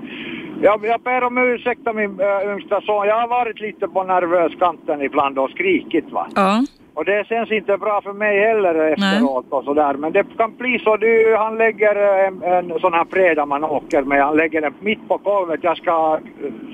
jag, 0.62 0.86
jag 0.86 1.02
ber 1.02 1.24
om 1.24 1.38
ursäkt 1.38 1.82
min 1.96 2.22
uh, 2.22 2.54
yngsta 2.54 2.82
son. 2.82 3.08
Jag 3.08 3.22
har 3.22 3.28
varit 3.28 3.60
lite 3.60 3.88
på 3.88 4.04
nervös 4.04 4.54
kanten 4.60 5.02
ibland 5.02 5.40
och 5.40 5.50
skrikit 5.50 6.12
va. 6.12 6.28
Ja. 6.36 6.66
Och 6.94 7.06
det 7.06 7.28
känns 7.28 7.52
inte 7.52 7.78
bra 7.78 8.02
för 8.02 8.14
mig 8.14 8.40
heller 8.40 8.76
efteråt 8.76 9.46
Nej. 9.50 9.58
och 9.58 9.64
sådär. 9.64 9.94
Men 9.94 10.12
det 10.12 10.26
kan 10.38 10.56
bli 10.58 10.80
så. 10.80 10.98
Du, 10.98 11.36
han 11.38 11.58
lägger 11.58 11.96
en, 12.28 12.44
en 12.44 12.80
sån 12.80 12.94
här 12.94 13.06
fredag 13.12 13.46
man 13.46 13.64
åker 13.64 14.02
med. 14.02 14.24
Han 14.24 14.38
lägger 14.38 14.62
den 14.62 14.74
mitt 14.80 15.08
på 15.08 15.18
golvet. 15.18 15.60
Jag 15.64 15.78
ska 15.78 16.20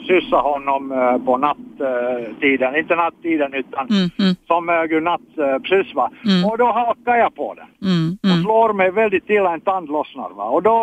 syssa 0.07 0.37
honom 0.37 0.91
uh, 0.91 1.25
på 1.25 1.37
nattiden. 1.37 2.75
Inte 2.75 2.95
nattiden 2.95 3.53
utan 3.53 3.87
mm, 3.89 4.09
mm. 4.19 4.35
som 4.47 4.87
godnattpuss 4.89 5.93
va. 5.95 6.11
Mm. 6.25 6.45
Och 6.45 6.57
då 6.57 6.65
hakar 6.65 7.15
jag 7.15 7.35
på 7.35 7.53
den. 7.53 7.91
Mm, 7.91 8.17
mm. 8.23 8.37
Och 8.37 8.43
slår 8.43 8.73
mig 8.73 8.91
väldigt 8.91 9.29
illa. 9.29 9.53
En 9.53 9.61
tand 9.61 9.89
lossnar 9.89 10.29
va. 10.29 10.43
Och 10.43 10.63
då 10.63 10.77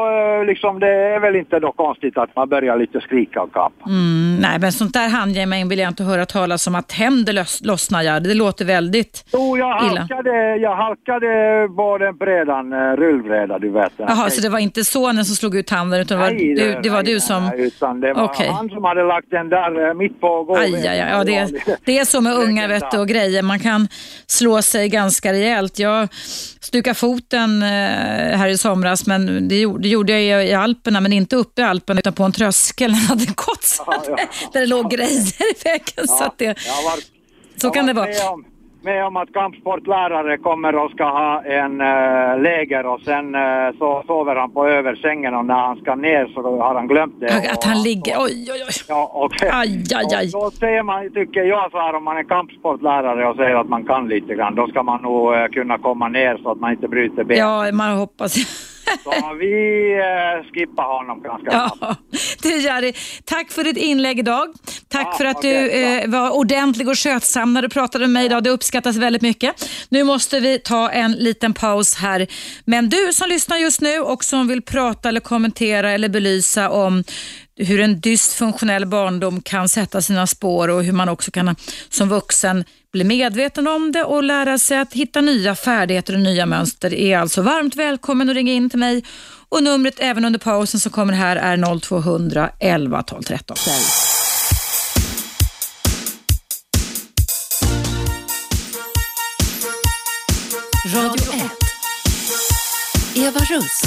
liksom 0.46 0.80
det 0.80 0.94
är 1.14 1.20
väl 1.20 1.36
inte 1.36 1.60
då 1.60 1.72
konstigt 1.72 2.18
att 2.18 2.36
man 2.36 2.48
börjar 2.48 2.78
lite 2.78 3.00
skrika 3.00 3.42
och 3.42 3.52
kapa. 3.52 3.84
Mm, 3.86 4.36
nej 4.40 4.58
men 4.60 4.72
sånt 4.72 4.94
där 4.94 5.08
handgemäng 5.08 5.68
vill 5.68 5.78
jag 5.78 5.88
inte 5.88 6.04
höra 6.04 6.26
talas 6.26 6.66
om 6.66 6.74
att 6.74 6.92
händer 6.92 7.66
lossnar. 7.66 8.20
Det 8.20 8.34
låter 8.34 8.64
väldigt 8.64 9.23
Jo, 9.32 9.58
jag 9.58 9.78
halkade, 9.78 10.56
jag 10.56 10.76
halkade 10.76 11.28
på 11.76 11.98
den 11.98 12.16
brädan, 12.16 12.72
eh, 12.72 12.76
rullbräda 12.76 13.58
du 13.58 13.70
vet. 13.70 13.92
Jaha, 13.96 14.30
så 14.30 14.40
det 14.40 14.48
var 14.48 14.58
inte 14.58 14.84
sonen 14.84 15.24
som 15.24 15.36
slog 15.36 15.56
ut 15.56 15.70
handen 15.70 16.00
utan 16.00 16.18
nej, 16.18 16.54
det, 16.54 16.66
var, 16.66 16.74
du, 16.74 16.80
det 16.82 16.90
var 16.90 17.02
nej, 17.02 17.14
du 17.14 17.20
som... 17.20 17.44
Nej, 17.44 17.66
utan 17.66 18.00
det 18.00 18.12
var 18.12 18.24
okay. 18.24 18.48
han 18.48 18.68
som 18.68 18.84
hade 18.84 19.04
lagt 19.04 19.30
den 19.30 19.48
där 19.48 19.88
eh, 19.88 19.94
mitt 19.94 20.20
på 20.20 20.44
golvet. 20.44 20.64
Aj, 20.64 20.88
aj, 20.88 21.00
aj. 21.00 21.10
Ja, 21.10 21.24
det, 21.24 21.52
det 21.84 21.98
är 21.98 22.04
så 22.04 22.20
med 22.20 22.34
unga 22.34 22.66
vet 22.66 22.90
du, 22.90 22.98
och 22.98 23.08
grejer. 23.08 23.42
Man 23.42 23.58
kan 23.58 23.88
slå 24.26 24.62
sig 24.62 24.88
ganska 24.88 25.32
rejält. 25.32 25.78
Jag 25.78 26.08
stukade 26.60 26.94
foten 26.94 27.62
eh, 27.62 27.68
här 28.38 28.48
i 28.48 28.58
somras, 28.58 29.06
men 29.06 29.48
det 29.48 29.60
gjorde, 29.60 29.82
det 29.82 29.88
gjorde 29.88 30.20
jag 30.20 30.46
i 30.46 30.54
Alperna, 30.54 31.00
men 31.00 31.12
inte 31.12 31.36
uppe 31.36 31.62
i 31.62 31.64
Alperna 31.64 32.00
utan 32.00 32.12
på 32.12 32.22
en 32.22 32.32
tröskel. 32.32 32.90
Jag 32.90 32.98
hade 32.98 33.26
gått 33.26 33.84
ja, 33.86 34.04
ja. 34.08 34.16
där 34.52 34.60
det 34.60 34.66
låg 34.66 34.90
grejer 34.90 35.42
i 35.42 35.54
vägen. 35.64 36.08
Så 36.08 36.32
det, 36.36 36.46
var, 36.46 36.98
så 37.60 37.70
kan 37.70 37.86
det 37.86 37.92
vara 37.92 38.08
med 38.84 39.06
om 39.06 39.16
att 39.16 39.32
kampsportlärare 39.32 40.38
kommer 40.38 40.76
och 40.76 40.90
ska 40.90 41.04
ha 41.04 41.42
en 41.44 41.80
äh, 41.80 42.42
läger 42.42 42.86
och 42.86 43.00
sen 43.00 43.34
äh, 43.34 43.40
så 43.78 44.02
sover 44.06 44.36
han 44.36 44.50
på 44.50 44.68
översängen 44.68 45.34
och 45.34 45.44
när 45.44 45.54
han 45.54 45.76
ska 45.76 45.94
ner 45.94 46.26
så 46.34 46.60
har 46.60 46.74
han 46.74 46.88
glömt 46.88 47.20
det. 47.20 47.50
Att 47.52 47.64
han 47.64 47.82
ligger, 47.82 48.14
oj 48.18 48.48
oj 48.54 48.62
oj. 48.68 48.74
Ja, 48.88 49.10
och, 49.12 49.32
aj, 49.42 49.84
aj, 49.94 50.14
aj. 50.14 50.30
Och 50.34 50.42
då 50.42 50.50
säger 50.50 50.82
man, 50.82 51.12
tycker 51.12 51.42
jag 51.42 51.70
så 51.70 51.78
här 51.78 51.94
om 51.94 52.04
man 52.04 52.16
är 52.16 52.24
kampsportlärare 52.24 53.28
och 53.28 53.36
säger 53.36 53.54
att 53.54 53.68
man 53.68 53.84
kan 53.84 54.08
lite 54.08 54.34
grann, 54.34 54.54
då 54.54 54.66
ska 54.66 54.82
man 54.82 55.02
nog 55.02 55.34
äh, 55.34 55.46
kunna 55.46 55.78
komma 55.78 56.08
ner 56.08 56.40
så 56.42 56.50
att 56.50 56.60
man 56.60 56.70
inte 56.70 56.88
bryter 56.88 57.24
ben. 57.24 57.38
Ja, 57.38 57.72
man 57.72 57.98
hoppas 57.98 58.34
så 59.04 59.34
vi 59.34 59.92
eh, 59.92 60.52
skippar 60.52 60.98
honom 60.98 61.22
ganska 61.22 61.50
snabbt. 61.50 61.78
Ja. 61.80 61.96
Du 62.42 62.60
Jari, 62.60 62.92
tack 63.24 63.50
för 63.50 63.64
ditt 63.64 63.76
inlägg 63.76 64.18
idag. 64.18 64.48
Tack 64.88 65.06
ja, 65.06 65.14
för 65.18 65.24
att 65.24 65.36
okay, 65.36 65.52
du 65.52 65.70
eh, 65.70 66.10
var 66.10 66.30
ordentlig 66.30 66.88
och 66.88 66.98
skötsam 66.98 67.54
när 67.54 67.62
du 67.62 67.68
pratade 67.68 68.04
med 68.04 68.12
mig 68.12 68.26
idag. 68.26 68.44
Det 68.44 68.50
uppskattas 68.50 68.96
väldigt 68.96 69.22
mycket. 69.22 69.68
Nu 69.88 70.04
måste 70.04 70.40
vi 70.40 70.58
ta 70.58 70.90
en 70.90 71.12
liten 71.12 71.54
paus 71.54 71.94
här. 71.94 72.26
Men 72.64 72.88
du 72.88 73.12
som 73.12 73.28
lyssnar 73.28 73.56
just 73.56 73.80
nu 73.80 73.98
och 73.98 74.24
som 74.24 74.48
vill 74.48 74.62
prata 74.62 75.08
eller 75.08 75.20
kommentera 75.20 75.90
eller 75.90 76.08
belysa 76.08 76.70
om 76.70 77.04
hur 77.56 77.80
en 77.80 78.00
dysfunktionell 78.00 78.86
barndom 78.86 79.42
kan 79.42 79.68
sätta 79.68 80.02
sina 80.02 80.26
spår 80.26 80.68
och 80.68 80.84
hur 80.84 80.92
man 80.92 81.08
också 81.08 81.30
kan 81.30 81.56
som 81.88 82.08
vuxen 82.08 82.64
bli 82.92 83.04
medveten 83.04 83.66
om 83.66 83.92
det 83.92 84.04
och 84.04 84.22
lära 84.22 84.58
sig 84.58 84.78
att 84.78 84.92
hitta 84.92 85.20
nya 85.20 85.54
färdigheter 85.54 86.14
och 86.14 86.20
nya 86.20 86.46
mönster 86.46 86.94
är 86.94 87.18
alltså 87.18 87.42
varmt 87.42 87.76
välkommen 87.76 88.30
att 88.30 88.36
ringa 88.36 88.52
in 88.52 88.70
till 88.70 88.78
mig 88.78 89.04
och 89.48 89.62
numret 89.62 89.94
även 89.98 90.24
under 90.24 90.38
pausen 90.38 90.80
som 90.80 90.92
kommer 90.92 91.12
här 91.12 91.36
är 91.36 91.80
0200 91.80 92.50
11 92.60 93.02
12 93.02 93.22
13. 93.22 93.56
Radio 100.94 101.34
1. 101.34 101.42
Eva 103.16 103.40
Russ. 103.40 103.82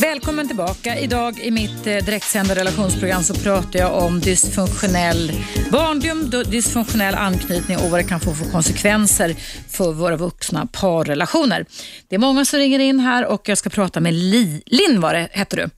Välkommen 0.00 0.46
tillbaka. 0.46 0.98
Idag 0.98 1.38
i 1.38 1.50
mitt 1.50 1.86
eh, 1.86 1.96
direktsända 1.96 2.54
relationsprogram 2.54 3.22
så 3.22 3.34
pratar 3.34 3.78
jag 3.78 4.02
om 4.02 4.20
dysfunktionell 4.20 5.32
barndom, 5.72 6.30
dysfunktionell 6.50 7.14
anknytning 7.14 7.76
och 7.76 7.90
vad 7.90 8.00
det 8.00 8.04
kan 8.04 8.20
få 8.20 8.34
för 8.34 8.50
konsekvenser 8.52 9.34
för 9.68 9.92
våra 9.92 10.16
vuxna 10.16 10.68
parrelationer. 10.72 11.66
Det 12.08 12.14
är 12.14 12.20
många 12.20 12.44
som 12.44 12.58
ringer 12.58 12.78
in 12.78 13.00
här 13.00 13.26
och 13.26 13.48
jag 13.48 13.58
ska 13.58 13.70
prata 13.70 14.00
med 14.00 14.14
Li 14.14 14.62
Linn 14.66 15.00
var 15.00 15.14
det, 15.14 15.28
heter 15.32 15.56
du? 15.56 15.70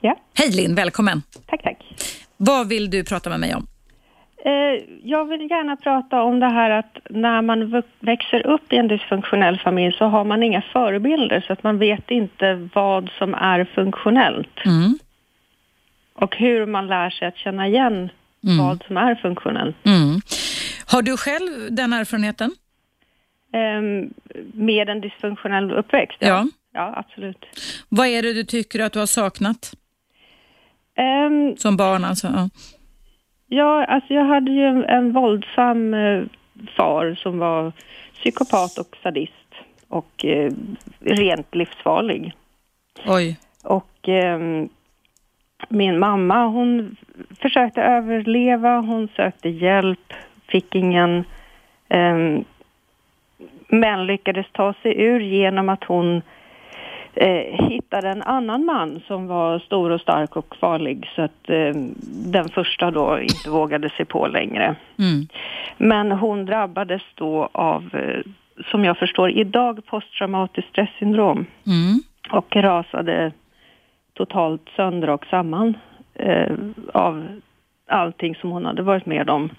Ja. 0.00 0.18
Hej 0.34 0.50
Linn, 0.50 0.74
välkommen. 0.74 1.22
Tack, 1.46 1.62
tack. 1.62 1.78
Vad 2.36 2.68
vill 2.68 2.90
du 2.90 3.04
prata 3.04 3.30
med 3.30 3.40
mig 3.40 3.54
om? 3.54 3.66
Eh, 4.46 4.82
jag 5.02 5.24
vill 5.24 5.50
gärna 5.50 5.76
prata 5.76 6.22
om 6.22 6.40
det 6.40 6.48
här 6.48 6.70
att 6.70 6.98
när 7.10 7.42
man 7.42 7.82
växer 8.00 8.46
upp 8.46 8.72
i 8.72 8.76
en 8.76 8.88
dysfunktionell 8.88 9.58
familj 9.58 9.94
så 9.98 10.04
har 10.04 10.24
man 10.24 10.42
inga 10.42 10.62
förebilder 10.62 11.44
så 11.46 11.52
att 11.52 11.62
man 11.62 11.78
vet 11.78 12.10
inte 12.10 12.68
vad 12.74 13.10
som 13.18 13.34
är 13.34 13.64
funktionellt. 13.64 14.64
Mm. 14.64 14.98
Och 16.14 16.36
hur 16.36 16.66
man 16.66 16.86
lär 16.86 17.10
sig 17.10 17.28
att 17.28 17.36
känna 17.36 17.66
igen 17.68 18.10
mm. 18.44 18.58
vad 18.58 18.84
som 18.86 18.96
är 18.96 19.14
funktionellt. 19.14 19.76
Mm. 19.86 20.20
Har 20.86 21.02
du 21.02 21.16
själv 21.16 21.74
den 21.74 21.92
erfarenheten? 21.92 22.50
Um, 23.52 24.14
med 24.52 24.88
en 24.88 25.00
dysfunktionell 25.00 25.72
uppväxt? 25.72 26.16
Ja. 26.20 26.28
ja. 26.28 26.46
ja. 26.72 26.94
absolut. 26.96 27.44
Vad 27.88 28.06
är 28.06 28.22
det 28.22 28.32
du 28.32 28.44
tycker 28.44 28.80
att 28.80 28.92
du 28.92 28.98
har 28.98 29.06
saknat? 29.06 29.74
Um, 31.26 31.56
Som 31.56 31.76
barn 31.76 32.04
alltså? 32.04 32.26
Ja. 32.26 32.48
Ja, 33.48 33.84
alltså 33.84 34.14
jag 34.14 34.24
hade 34.24 34.50
ju 34.50 34.84
en, 34.84 35.12
våldsam 35.12 35.94
eh, 35.94 36.22
far 36.76 37.14
som 37.14 37.38
var 37.38 37.72
psykopat 38.14 38.78
och 38.78 38.96
sadist 39.02 39.54
och 39.88 40.24
eh, 40.24 40.52
rent 41.00 41.54
livsfarlig. 41.54 42.32
Oj. 43.06 43.38
Och 43.64 44.08
eh, 44.08 44.38
min 45.68 45.98
mamma, 45.98 46.46
hon 46.46 46.96
försökte 47.40 47.82
överleva, 47.82 48.80
hon 48.80 49.08
sökte 49.16 49.48
hjälp, 49.48 50.12
fick 50.48 50.74
ingen, 50.74 51.24
eh, 51.88 52.38
men 53.68 54.06
lyckades 54.06 54.46
ta 54.52 54.74
sig 54.82 55.02
ur 55.02 55.20
genom 55.20 55.68
att 55.68 55.84
hon 55.84 56.22
eh, 57.16 57.68
hittade 57.68 58.08
en 58.08 58.22
annan 58.22 58.64
man 58.64 59.00
som 59.06 59.26
var 59.26 59.58
stor 59.58 59.90
och 59.90 60.00
stark 60.00 60.36
och 60.36 60.56
farlig 60.60 61.08
så 61.14 61.22
att 61.22 61.50
eh, 61.50 61.74
den 62.32 62.48
första 62.48 62.90
då 62.90 63.20
inte 63.20 63.50
vågade 63.50 63.90
sig 63.90 64.04
på 64.06 64.26
längre. 64.26 64.76
Mm. 64.98 65.26
Men 65.76 66.12
hon 66.12 66.44
drabbades 66.44 67.02
då 67.14 67.48
av, 67.52 67.94
eh, 67.94 68.20
som 68.70 68.84
jag 68.84 68.98
förstår 68.98 69.30
idag, 69.30 69.86
posttraumatiskt 69.86 70.70
stressyndrom 70.70 71.46
mm. 71.66 72.00
och 72.30 72.56
rasade 72.56 73.32
totalt 74.14 74.68
sönder 74.76 75.10
och 75.10 75.26
samman 75.26 75.76
eh, 76.14 76.52
av 76.94 77.26
allting 77.88 78.34
som 78.34 78.50
hon 78.50 78.66
hade 78.66 78.82
varit 78.82 79.06
med 79.06 79.30
om. 79.30 79.50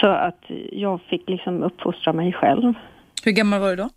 Så 0.00 0.06
att 0.06 0.44
jag 0.72 1.00
fick 1.00 1.28
liksom 1.28 1.62
uppfostra 1.62 2.12
mig 2.12 2.32
själv. 2.32 2.74
Hur 3.24 3.32
gammal 3.32 3.60
var 3.60 3.70
du 3.70 3.76
då? 3.76 3.88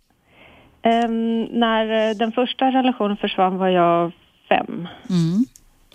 Um, 0.86 1.44
när 1.44 2.14
den 2.14 2.32
första 2.32 2.64
relationen 2.64 3.16
försvann 3.16 3.58
var 3.58 3.68
jag 3.68 4.12
fem. 4.48 4.88
Mm. 5.10 5.44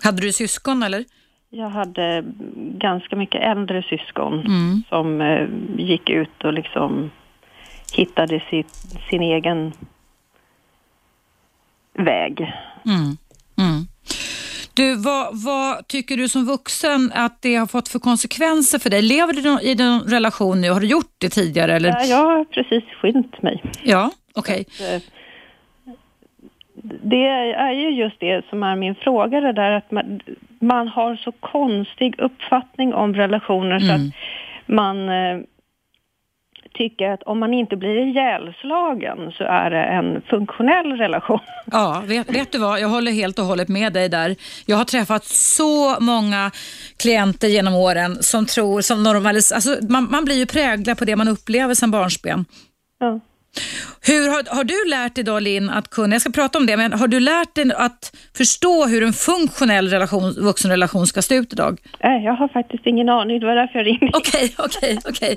Hade 0.02 0.22
du 0.22 0.32
syskon 0.32 0.82
eller? 0.82 1.04
Jag 1.50 1.68
hade 1.68 2.24
ganska 2.56 3.16
mycket 3.16 3.42
äldre 3.42 3.82
syskon 3.82 4.32
mm. 4.46 4.82
som 4.88 5.20
uh, 5.20 5.48
gick 5.76 6.10
ut 6.10 6.44
och 6.44 6.52
liksom 6.52 7.10
hittade 7.92 8.42
sitt, 8.50 8.74
sin 9.10 9.22
egen 9.22 9.72
väg. 11.94 12.52
Mm. 12.84 13.16
mm. 13.58 13.86
Du, 14.74 14.96
vad, 14.96 15.42
vad, 15.44 15.88
tycker 15.88 16.16
du 16.16 16.28
som 16.28 16.44
vuxen 16.44 17.12
att 17.14 17.42
det 17.42 17.54
har 17.54 17.66
fått 17.66 17.88
för 17.88 17.98
konsekvenser 17.98 18.78
för 18.78 18.90
dig? 18.90 19.02
Lever 19.02 19.32
du 19.32 19.60
i 19.62 19.82
en 19.82 20.00
relation 20.00 20.60
nu? 20.60 20.70
Har 20.70 20.80
du 20.80 20.86
gjort 20.86 21.14
det 21.18 21.28
tidigare? 21.28 21.76
Eller? 21.76 21.88
Ja, 21.88 22.04
jag 22.04 22.24
har 22.24 22.44
precis 22.44 22.84
skilt 23.00 23.42
mig. 23.42 23.62
Ja, 23.82 24.10
okej. 24.34 24.64
Okay. 24.68 24.94
Eh, 24.94 25.02
det 27.02 27.26
är 27.52 27.72
ju 27.72 27.90
just 27.90 28.20
det 28.20 28.44
som 28.50 28.62
är 28.62 28.76
min 28.76 28.94
fråga, 28.94 29.40
det 29.40 29.52
där 29.52 29.70
att 29.70 29.90
man, 29.90 30.20
man 30.58 30.88
har 30.88 31.16
så 31.16 31.32
konstig 31.32 32.20
uppfattning 32.20 32.94
om 32.94 33.14
relationer 33.14 33.76
mm. 33.76 33.88
så 33.88 33.94
att 33.94 34.14
man 34.66 35.08
eh, 35.08 35.40
tycker 36.74 37.10
att 37.10 37.22
om 37.22 37.38
man 37.38 37.54
inte 37.54 37.76
blir 37.76 37.96
ihjälslagen 37.96 39.32
så 39.32 39.44
är 39.44 39.70
det 39.70 39.82
en 39.82 40.22
funktionell 40.30 40.92
relation. 40.92 41.38
Ja, 41.66 42.02
vet, 42.06 42.34
vet, 42.34 42.52
du 42.52 42.58
vad? 42.58 42.80
Jag 42.80 42.88
håller 42.88 43.12
helt 43.12 43.38
och 43.38 43.44
hållet 43.44 43.68
med 43.68 43.92
dig 43.92 44.08
där. 44.08 44.36
Jag 44.66 44.76
har 44.76 44.84
träffat 44.84 45.24
så 45.24 46.00
många 46.00 46.50
klienter 46.96 47.48
genom 47.48 47.74
åren 47.74 48.22
som 48.22 48.46
tror, 48.46 48.80
som 48.80 49.02
normalis 49.02 49.52
alltså 49.52 49.76
man, 49.88 50.08
man 50.10 50.24
blir 50.24 50.36
ju 50.36 50.46
präglad 50.46 50.98
på 50.98 51.04
det 51.04 51.16
man 51.16 51.28
upplever 51.28 51.74
sedan 51.74 51.90
barnsben. 51.90 52.44
Ja. 52.98 53.20
Hur 54.00 54.28
har, 54.28 54.56
har, 54.56 54.64
du 54.64 54.90
lärt 54.90 55.14
dig 55.14 55.24
då 55.24 55.38
Linn 55.38 55.70
att 55.70 55.90
kunna, 55.90 56.14
jag 56.14 56.22
ska 56.22 56.30
prata 56.30 56.58
om 56.58 56.66
det, 56.66 56.76
men 56.76 56.92
har 56.92 57.08
du 57.08 57.20
lärt 57.20 57.54
dig 57.54 57.72
att 57.76 58.16
förstå 58.36 58.86
hur 58.86 59.02
en 59.02 59.12
funktionell 59.12 59.88
relation, 59.88 60.34
vuxenrelation 60.38 61.06
ska 61.06 61.22
se 61.22 61.34
ut 61.34 61.52
idag? 61.52 61.80
Jag 62.00 62.34
har 62.34 62.48
faktiskt 62.48 62.86
ingen 62.86 63.08
aning, 63.08 63.40
det 63.40 63.46
var 63.46 63.54
därför 63.54 63.78
jag 63.78 63.86
ringde. 63.86 64.10
Okej, 64.12 64.54
okej, 64.58 64.98
okej. 65.08 65.36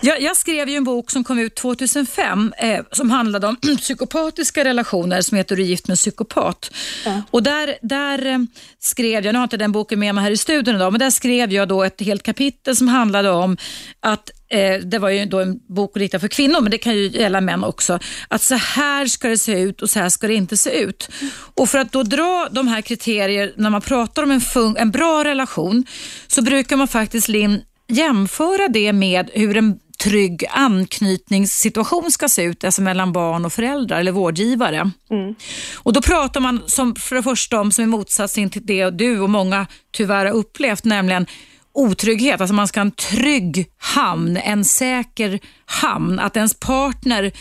Jag, 0.00 0.20
jag 0.20 0.36
skrev 0.36 0.68
ju 0.68 0.76
en 0.76 0.84
bok 0.84 1.10
som 1.10 1.24
kom 1.24 1.38
ut 1.38 1.54
2005 1.54 2.52
eh, 2.58 2.80
som 2.92 3.10
handlade 3.10 3.46
om 3.46 3.56
psykopatiska 3.78 4.64
relationer 4.64 5.20
som 5.20 5.36
heter 5.36 5.56
Du 5.56 5.62
gift 5.62 5.88
med 5.88 5.92
en 5.92 5.96
psykopat. 5.96 6.70
Ja. 7.04 7.22
Och 7.30 7.42
där, 7.42 7.74
där 7.82 8.26
eh, 8.26 8.38
skrev 8.78 9.24
jag, 9.24 9.32
nu 9.32 9.38
har 9.38 9.44
inte 9.44 9.56
den 9.56 9.72
boken 9.72 9.98
med 9.98 10.14
mig 10.14 10.24
här 10.24 10.30
i 10.30 10.36
studion 10.36 10.76
idag, 10.76 10.92
men 10.92 11.00
där 11.00 11.10
skrev 11.10 11.52
jag 11.52 11.68
då 11.68 11.82
ett 11.82 12.00
helt 12.00 12.22
kapitel 12.22 12.76
som 12.76 12.88
handlade 12.88 13.30
om 13.30 13.56
att 14.00 14.30
eh, 14.50 14.78
det 14.78 14.98
var 14.98 15.08
ju 15.08 15.24
då 15.24 15.40
en 15.40 15.60
bok 15.68 15.96
riktad 15.96 16.18
för 16.18 16.28
kvinnor, 16.28 16.60
men 16.60 16.70
det 16.70 16.78
kan 16.78 16.96
ju 16.96 17.08
gälla 17.08 17.40
män 17.40 17.64
också, 17.64 17.98
att 18.28 18.42
så 18.42 18.54
här 18.54 19.06
ska 19.06 19.28
det 19.28 19.38
se 19.38 19.60
ut 19.60 19.82
och 19.82 19.90
så 19.90 19.98
här 19.98 20.08
ska 20.08 20.26
det 20.26 20.34
inte 20.34 20.56
se 20.56 20.70
ut. 20.70 21.08
Och 21.54 21.68
för 21.68 21.78
att 21.78 21.92
då 21.92 22.02
dra 22.02 22.48
de 22.50 22.68
här 22.68 22.80
kriterierna 22.80 23.52
när 23.56 23.70
man 23.70 23.80
pratar 23.80 24.22
om 24.22 24.30
en, 24.30 24.40
en 24.76 24.90
bra 24.90 25.24
relation, 25.24 25.86
så 26.26 26.42
brukar 26.42 26.76
man 26.76 26.88
faktiskt, 26.88 27.28
Linn, 27.28 27.62
jämföra 27.88 28.68
det 28.68 28.92
med 28.92 29.30
hur 29.34 29.56
en 29.56 29.78
trygg 30.02 30.44
anknytningssituation 30.50 32.10
ska 32.10 32.28
se 32.28 32.42
ut, 32.42 32.64
alltså 32.64 32.82
mellan 32.82 33.12
barn 33.12 33.44
och 33.44 33.52
föräldrar 33.52 34.00
eller 34.00 34.12
vårdgivare. 34.12 34.90
Mm. 35.10 35.34
Och 35.76 35.92
Då 35.92 36.02
pratar 36.02 36.40
man 36.40 36.62
som 36.66 36.94
för 36.94 37.16
det 37.16 37.22
första 37.22 37.60
om, 37.60 37.72
som 37.72 37.84
i 37.84 37.86
motsats 37.86 38.34
till 38.34 38.50
det 38.54 38.90
du 38.90 39.20
och 39.20 39.30
många 39.30 39.66
tyvärr 39.92 40.26
har 40.26 40.32
upplevt, 40.32 40.84
nämligen 40.84 41.26
otrygghet. 41.72 42.40
Alltså 42.40 42.54
man 42.54 42.68
ska 42.68 42.80
ha 42.80 42.84
en 42.84 42.90
trygg 42.90 43.66
hamn, 43.78 44.36
en 44.36 44.64
säker 44.64 45.38
hamn. 45.64 46.18
Att 46.18 46.36
ens 46.36 46.60
partner 46.60 47.32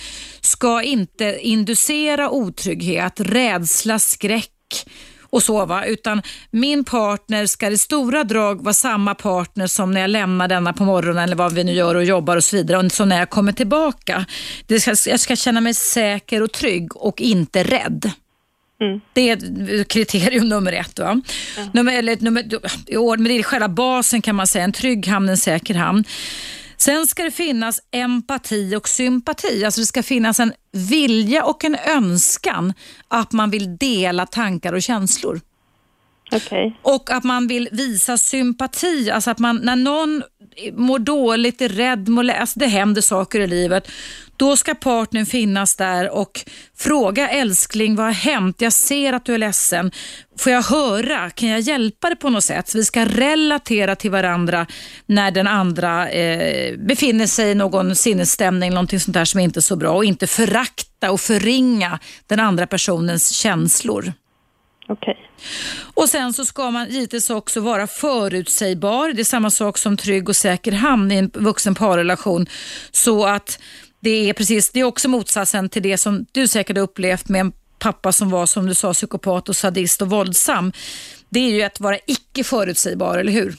ska 0.42 0.84
inte 0.84 1.40
inducera 1.42 2.30
otrygghet, 2.30 3.14
rädsla, 3.20 4.00
skräck 4.00 4.50
och 5.32 5.44
så 5.44 5.84
utan 5.86 6.22
min 6.52 6.84
partner 6.84 7.46
ska 7.46 7.70
i 7.70 7.78
stora 7.78 8.24
drag 8.24 8.64
vara 8.64 8.74
samma 8.74 9.16
partner 9.16 9.68
som 9.68 9.92
när 9.92 10.02
jag 10.02 10.10
lämnar 10.10 10.48
denna 10.48 10.74
på 10.74 10.84
morgonen 10.84 11.24
eller 11.24 11.36
vad 11.36 11.54
vi 11.54 11.64
nu 11.64 11.72
gör 11.72 11.96
och 11.96 12.04
jobbar 12.04 12.38
och 12.38 12.44
så 12.44 12.56
vidare 12.56 12.86
och 12.86 12.92
som 12.92 13.10
när 13.10 13.20
jag 13.20 13.30
kommer 13.30 13.52
tillbaka. 13.52 14.26
Det 14.68 14.80
ska, 14.80 15.10
jag 15.10 15.20
ska 15.20 15.36
känna 15.36 15.62
mig 15.62 15.74
säker 15.74 16.44
och 16.44 16.52
trygg 16.52 16.98
och 16.98 17.22
inte 17.22 17.64
rädd. 17.64 18.12
Mm. 18.82 19.02
Det 19.14 19.30
är 19.30 19.84
kriterium 19.84 20.50
nummer 20.50 20.74
ett. 20.74 21.00
Va? 21.00 21.22
Ja. 21.58 21.64
Nummer, 21.74 21.94
eller, 21.94 22.18
nummer, 22.18 22.44
men 23.18 23.24
det 23.24 23.40
är 23.40 23.44
själva 23.44 23.70
basen 23.70 24.22
kan 24.22 24.36
man 24.36 24.48
säga, 24.48 24.64
en 24.64 24.72
trygg 24.72 25.08
hamn, 25.08 25.30
en 25.30 25.38
säker 25.38 25.76
hamn. 25.76 26.04
Sen 26.78 27.08
ska 27.08 27.24
det 27.24 27.32
finnas 27.32 27.80
empati 27.92 28.76
och 28.76 28.90
sympati. 28.90 29.66
Alltså 29.66 29.82
det 29.82 29.86
ska 29.86 30.04
finnas 30.04 30.40
en 30.40 30.54
vilja 30.72 31.46
och 31.46 31.66
en 31.66 31.76
önskan 31.76 32.74
att 33.08 33.32
man 33.32 33.50
vill 33.50 33.78
dela 33.78 34.26
tankar 34.26 34.74
och 34.74 34.82
känslor. 34.82 35.42
Okay. 36.32 36.72
Och 36.82 37.12
att 37.12 37.24
man 37.24 37.48
vill 37.48 37.70
visa 37.72 38.18
sympati, 38.18 39.12
alltså 39.12 39.32
att 39.32 39.40
man 39.40 39.58
när 39.58 39.76
någon 39.76 40.24
mår 40.74 41.00
dåligt, 41.00 41.62
är 41.62 41.70
rädd, 41.70 42.08
mår, 42.10 42.30
alltså 42.30 42.60
det 42.60 42.68
händer 42.68 43.02
saker 43.02 43.40
i 43.40 43.48
livet, 43.48 43.88
då 44.38 44.58
ska 44.58 44.76
partnern 44.76 45.26
finnas 45.26 45.76
där 45.76 46.10
och 46.10 46.46
fråga 46.78 47.30
älskling, 47.30 47.96
vad 47.96 48.06
har 48.06 48.14
hänt? 48.14 48.62
Jag 48.62 48.74
ser 48.74 49.14
att 49.14 49.26
du 49.26 49.34
är 49.34 49.38
ledsen. 49.38 49.92
Får 50.38 50.52
jag 50.52 50.62
höra? 50.62 51.30
Kan 51.30 51.50
jag 51.50 51.60
hjälpa 51.60 52.08
dig 52.08 52.18
på 52.18 52.30
något 52.30 52.44
sätt? 52.44 52.70
Så 52.70 52.78
vi 52.78 52.86
ska 52.86 53.06
relatera 53.06 53.96
till 53.96 54.12
varandra 54.12 54.68
när 55.06 55.32
den 55.32 55.48
andra 55.48 56.10
eh, 56.10 56.78
befinner 56.78 57.28
sig 57.28 57.52
i 57.52 57.56
någon 57.56 57.96
sinnesstämning, 57.96 58.70
någonting 58.70 59.00
sånt 59.00 59.14
där 59.14 59.26
som 59.26 59.40
inte 59.40 59.60
är 59.60 59.62
så 59.62 59.76
bra 59.76 59.92
och 59.92 60.06
inte 60.06 60.28
förakta 60.28 61.12
och 61.12 61.22
förringa 61.22 62.00
den 62.28 62.40
andra 62.40 62.68
personens 62.68 63.30
känslor. 63.30 64.14
Okay. 64.90 65.16
Och 65.94 66.10
sen 66.10 66.34
så 66.34 66.45
ska 66.45 66.72
man 66.72 66.90
givetvis 66.90 67.30
också 67.30 67.60
vara 67.60 67.88
förutsägbar. 67.88 69.14
Det 69.14 69.22
är 69.22 69.24
samma 69.24 69.49
sak 69.49 69.78
som 69.78 69.98
trygg 69.98 70.30
och 70.30 70.36
säker 70.36 70.72
hamn 70.72 71.11
i 71.11 71.16
en 71.16 71.32
vuxen 71.34 71.76
parrelation. 71.76 72.45
Så 72.91 73.26
att 73.26 73.60
det 73.99 74.30
är 74.30 74.34
precis, 74.34 74.70
det 74.70 74.80
är 74.80 74.84
också 74.84 75.10
motsatsen 75.10 75.70
till 75.70 75.84
det 75.84 75.98
som 75.98 76.26
du 76.32 76.48
säkert 76.48 76.78
har 76.78 76.84
upplevt 76.84 77.30
med 77.30 77.41
en 77.41 77.52
pappa 77.80 78.11
som 78.11 78.30
var 78.30 78.45
som 78.45 78.66
du 78.66 78.76
sa 78.76 78.94
psykopat 78.94 79.49
och 79.49 79.56
sadist 79.56 80.02
och 80.02 80.10
våldsam. 80.10 80.72
Det 81.30 81.40
är 81.40 81.52
ju 81.52 81.61
att 81.61 81.80
vara 81.80 81.98
icke 82.06 82.44
förutsägbar, 82.44 83.18
eller 83.18 83.32
hur? 83.32 83.56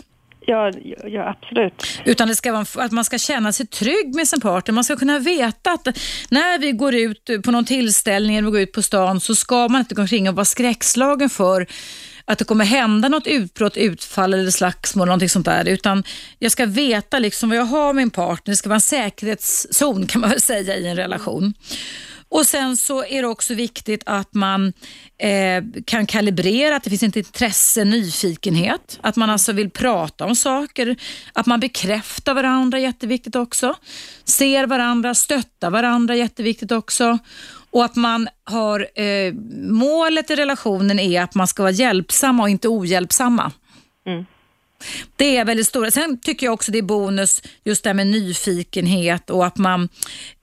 Ja, 0.51 0.71
ja, 1.05 1.29
absolut. 1.29 1.87
Utan 2.05 2.29
det 2.29 2.37
ska 2.37 2.53
vara 2.53 2.67
att 2.85 2.93
man 2.93 3.05
ska 3.05 3.19
känna 3.19 3.53
sig 3.53 3.67
trygg 3.67 4.15
med 4.15 4.29
sin 4.29 4.41
partner. 4.41 4.75
Man 4.75 4.85
ska 4.85 4.97
kunna 4.97 5.19
veta 5.19 5.73
att 5.73 5.85
när 6.31 6.59
vi 6.59 6.73
går 6.73 6.95
ut 6.95 7.31
på 7.45 7.51
någon 7.51 7.65
tillställning 7.65 8.37
eller 8.37 8.51
går 8.51 8.61
ut 8.61 8.73
på 8.73 8.83
stan 8.83 9.21
så 9.21 9.35
ska 9.35 9.69
man 9.69 9.81
inte 9.81 9.95
gå 9.95 10.03
omkring 10.03 10.29
och 10.29 10.35
vara 10.35 10.45
skräckslagen 10.45 11.31
för 11.31 11.67
att 12.25 12.39
det 12.39 12.45
kommer 12.45 12.65
hända 12.65 13.09
något 13.09 13.27
utbrott, 13.27 13.77
utfall 13.77 14.35
eller 14.35 14.51
slagsmål, 14.51 15.07
någonting 15.07 15.29
sånt 15.29 15.47
där. 15.47 15.69
Utan 15.69 16.05
jag 16.39 16.53
ska 16.53 16.67
veta 16.67 17.19
liksom 17.19 17.49
vad 17.49 17.59
jag 17.59 17.65
har 17.65 17.87
med 17.93 17.95
min 17.95 18.11
partner. 18.11 18.53
Det 18.53 18.57
ska 18.57 18.69
vara 18.69 18.75
en 18.75 18.81
säkerhetszon 18.81 20.07
kan 20.07 20.21
man 20.21 20.31
väl 20.31 20.41
säga 20.41 20.77
i 20.77 20.89
en 20.89 20.97
relation. 20.97 21.55
Och 22.31 22.47
Sen 22.47 22.77
så 22.77 23.05
är 23.05 23.23
det 23.23 23.29
också 23.29 23.55
viktigt 23.55 24.03
att 24.07 24.35
man 24.35 24.73
eh, 25.19 25.65
kan 25.85 26.07
kalibrera, 26.07 26.77
att 26.77 26.85
det 26.85 26.91
finns 26.91 27.03
ett 27.03 27.17
intresse, 27.17 27.85
nyfikenhet. 27.85 28.99
Att 29.01 29.17
man 29.17 29.31
alltså 29.31 29.53
vill 29.53 29.71
prata 29.71 30.25
om 30.25 30.37
saker. 30.37 30.97
Att 31.33 31.47
man 31.47 31.61
bekräftar 31.61 32.35
varandra, 32.35 32.79
jätteviktigt 32.79 33.37
också. 33.37 33.75
Ser 34.25 34.67
varandra, 34.67 35.15
stöttar 35.15 35.71
varandra, 35.71 36.17
jätteviktigt 36.17 36.73
också. 36.73 37.19
Och 37.71 37.85
att 37.85 37.97
man 37.97 38.29
har, 38.45 39.01
eh, 39.01 39.35
målet 39.71 40.31
i 40.31 40.37
relationen 40.37 40.99
är 40.99 41.23
att 41.23 41.35
man 41.35 41.47
ska 41.47 41.63
vara 41.63 41.73
hjälpsamma 41.73 42.43
och 42.43 42.51
inte 42.51 42.69
ohjälpsamma. 42.69 43.53
Mm. 44.07 44.27
Det 45.17 45.37
är 45.37 45.45
väldigt 45.45 45.67
stora. 45.67 45.91
Sen 45.91 46.21
tycker 46.21 46.47
jag 46.47 46.55
också 46.55 46.73
det 46.73 46.79
är 46.79 46.83
bonus 46.83 47.43
just 47.65 47.85
det 47.85 47.89
här 47.91 47.95
med 47.95 48.07
nyfikenhet 48.07 49.31
och 49.31 49.47
att 49.47 49.57
man 49.57 49.89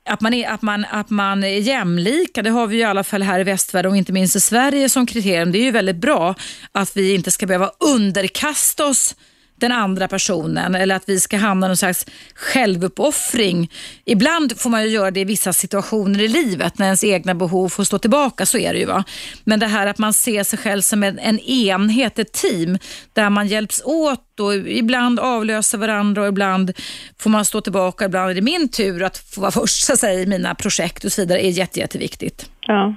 att 0.07 0.21
man, 0.21 0.33
är, 0.33 0.49
att, 0.49 0.61
man, 0.61 0.85
att 0.91 1.09
man 1.09 1.43
är 1.43 1.59
jämlika, 1.59 2.41
det 2.41 2.49
har 2.49 2.67
vi 2.67 2.77
i 2.77 2.83
alla 2.83 3.03
fall 3.03 3.21
här 3.21 3.39
i 3.39 3.43
västvärlden 3.43 3.91
och 3.91 3.97
inte 3.97 4.11
minst 4.11 4.35
i 4.35 4.39
Sverige 4.39 4.89
som 4.89 5.05
kriterium. 5.05 5.51
Det 5.51 5.57
är 5.57 5.63
ju 5.63 5.71
väldigt 5.71 5.95
bra 5.95 6.35
att 6.71 6.97
vi 6.97 7.15
inte 7.15 7.31
ska 7.31 7.45
behöva 7.45 7.71
underkasta 7.79 8.85
oss 8.85 9.15
den 9.57 9.71
andra 9.71 10.07
personen 10.07 10.75
eller 10.75 10.95
att 10.95 11.09
vi 11.09 11.19
ska 11.19 11.37
hamna 11.37 11.67
i 11.67 11.69
någon 11.69 11.77
slags 11.77 12.05
självuppoffring. 12.35 13.71
Ibland 14.05 14.59
får 14.59 14.69
man 14.69 14.83
ju 14.83 14.89
göra 14.89 15.11
det 15.11 15.19
i 15.19 15.23
vissa 15.23 15.53
situationer 15.53 16.19
i 16.19 16.27
livet 16.27 16.77
när 16.77 16.85
ens 16.85 17.03
egna 17.03 17.35
behov 17.35 17.69
får 17.69 17.83
stå 17.83 17.99
tillbaka, 17.99 18.45
så 18.45 18.57
är 18.57 18.73
det 18.73 18.79
ju. 18.79 18.85
Va? 18.85 19.03
Men 19.43 19.59
det 19.59 19.67
här 19.67 19.87
att 19.87 19.97
man 19.97 20.13
ser 20.13 20.43
sig 20.43 20.59
själv 20.59 20.81
som 20.81 21.03
en, 21.03 21.19
en 21.19 21.39
enhet, 21.39 22.19
ett 22.19 22.31
team 22.31 22.77
där 23.13 23.29
man 23.29 23.47
hjälps 23.47 23.81
åt 23.85 24.39
och 24.39 24.55
ibland 24.55 25.19
avlöser 25.19 25.77
varandra 25.77 26.21
och 26.21 26.27
ibland 26.27 26.71
får 27.19 27.29
man 27.29 27.45
stå 27.45 27.61
tillbaka. 27.61 28.05
Ibland 28.05 28.31
är 28.31 28.35
det 28.35 28.41
min 28.41 28.69
tur 28.69 29.03
att 29.03 29.17
få 29.17 29.41
vara 29.41 29.51
först 29.51 29.85
så 29.85 29.93
att 29.93 29.99
säga, 29.99 30.19
i 30.19 30.25
mina 30.25 30.55
projekt 30.55 31.05
och 31.05 31.11
så 31.11 31.21
vidare 31.21 31.45
är 31.45 31.49
jätte, 31.49 31.79
jätteviktigt. 31.79 32.49
Ja 32.61 32.95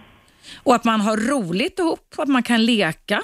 och 0.57 0.75
att 0.75 0.85
man 0.85 1.01
har 1.01 1.17
roligt 1.17 1.79
ihop, 1.79 2.15
att 2.19 2.29
man 2.29 2.43
kan 2.43 2.65
leka. 2.65 3.23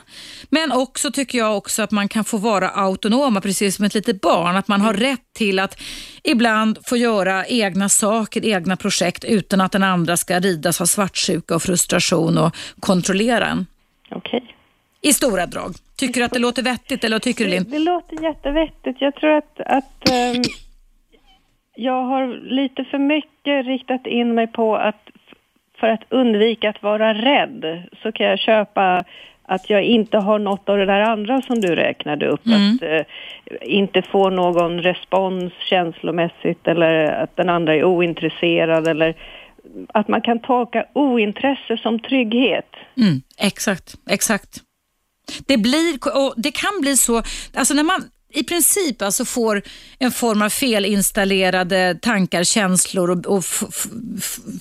Men 0.51 0.73
också 0.73 1.11
tycker 1.11 1.39
jag 1.39 1.57
också 1.57 1.83
att 1.83 1.91
man 1.91 2.09
kan 2.09 2.25
få 2.25 2.37
vara 2.37 2.69
autonoma, 2.69 3.41
precis 3.41 3.77
som 3.77 3.85
ett 3.85 3.95
litet 3.95 4.21
barn. 4.21 4.57
Att 4.57 4.69
man 4.69 4.81
har 4.81 4.95
rätt 4.95 5.33
till 5.35 5.59
att 5.59 5.83
ibland 6.25 6.79
få 6.85 6.97
göra 6.97 7.47
egna 7.47 7.89
saker, 7.89 8.47
egna 8.47 8.77
projekt 8.77 9.25
utan 9.25 9.61
att 9.61 9.73
den 9.73 9.83
andra 9.83 10.17
ska 10.17 10.41
ridas 10.41 10.81
av 10.81 10.87
svartsjuka 10.87 11.55
och 11.55 11.63
frustration 11.63 12.39
och 12.39 12.57
kontrollera 12.81 13.47
en. 13.47 13.67
Okej. 14.11 14.41
Okay. 14.41 14.57
I 15.01 15.13
stora 15.13 15.47
drag. 15.47 15.75
Tycker 15.97 16.21
du 16.21 16.25
att 16.25 16.33
det 16.33 16.39
låter 16.39 16.63
vettigt 16.63 17.05
eller 17.05 17.15
vad 17.15 17.23
tycker 17.23 17.45
du 17.45 17.51
Linn? 17.51 17.65
Det, 17.65 17.71
det 17.71 17.79
låter 17.79 18.23
jättevettigt. 18.23 19.01
Jag 19.01 19.15
tror 19.15 19.31
att, 19.31 19.61
att 19.61 20.11
um, 20.11 20.43
jag 21.75 22.03
har 22.05 22.27
lite 22.63 22.85
för 22.85 22.99
mycket 22.99 23.67
riktat 23.67 24.07
in 24.07 24.35
mig 24.35 24.47
på 24.47 24.77
att 24.77 25.09
för 25.81 25.87
att 25.87 26.03
undvika 26.09 26.71
att 26.71 26.83
vara 26.83 27.15
rädd 27.15 27.83
så 28.03 28.13
kan 28.13 28.27
jag 28.27 28.39
köpa 28.39 29.05
att 29.49 29.71
jag 29.71 29.83
inte 29.83 30.19
har 30.19 30.39
något 30.39 30.69
av 30.69 30.77
det 30.79 30.87
där 30.87 31.01
andra 31.01 31.43
som 31.43 31.61
du 31.61 31.75
räknade 31.75 32.29
upp. 32.29 32.47
Mm. 32.47 32.75
Att 32.75 32.83
eh, 32.83 33.03
inte 33.63 34.03
få 34.03 34.31
någon 34.31 34.81
respons 34.81 35.53
känslomässigt 35.71 36.67
eller 36.69 37.23
att 37.23 37.37
den 37.37 37.49
andra 37.49 37.75
är 37.75 37.85
ointresserad 37.85 38.89
eller 38.89 39.15
att 39.89 40.09
man 40.09 40.21
kan 40.21 40.39
tolka 40.39 40.85
ointresse 40.93 41.77
som 41.83 42.01
trygghet. 42.01 42.71
Mm, 42.97 43.23
exakt, 43.39 43.95
exakt. 44.11 44.63
Det, 45.47 45.57
blir, 45.57 45.99
det 46.43 46.51
kan 46.51 46.81
bli 46.81 46.97
så, 46.97 47.23
alltså 47.55 47.75
när 47.75 47.85
man 47.85 48.03
i 48.37 48.45
princip 48.45 49.03
alltså 49.03 49.25
får 49.25 49.63
en 49.99 50.13
form 50.13 50.43
av 50.43 50.49
felinstallerade 50.49 51.99
tankar, 52.03 52.45
känslor 52.45 53.11
och, 53.11 53.27
och 53.27 53.45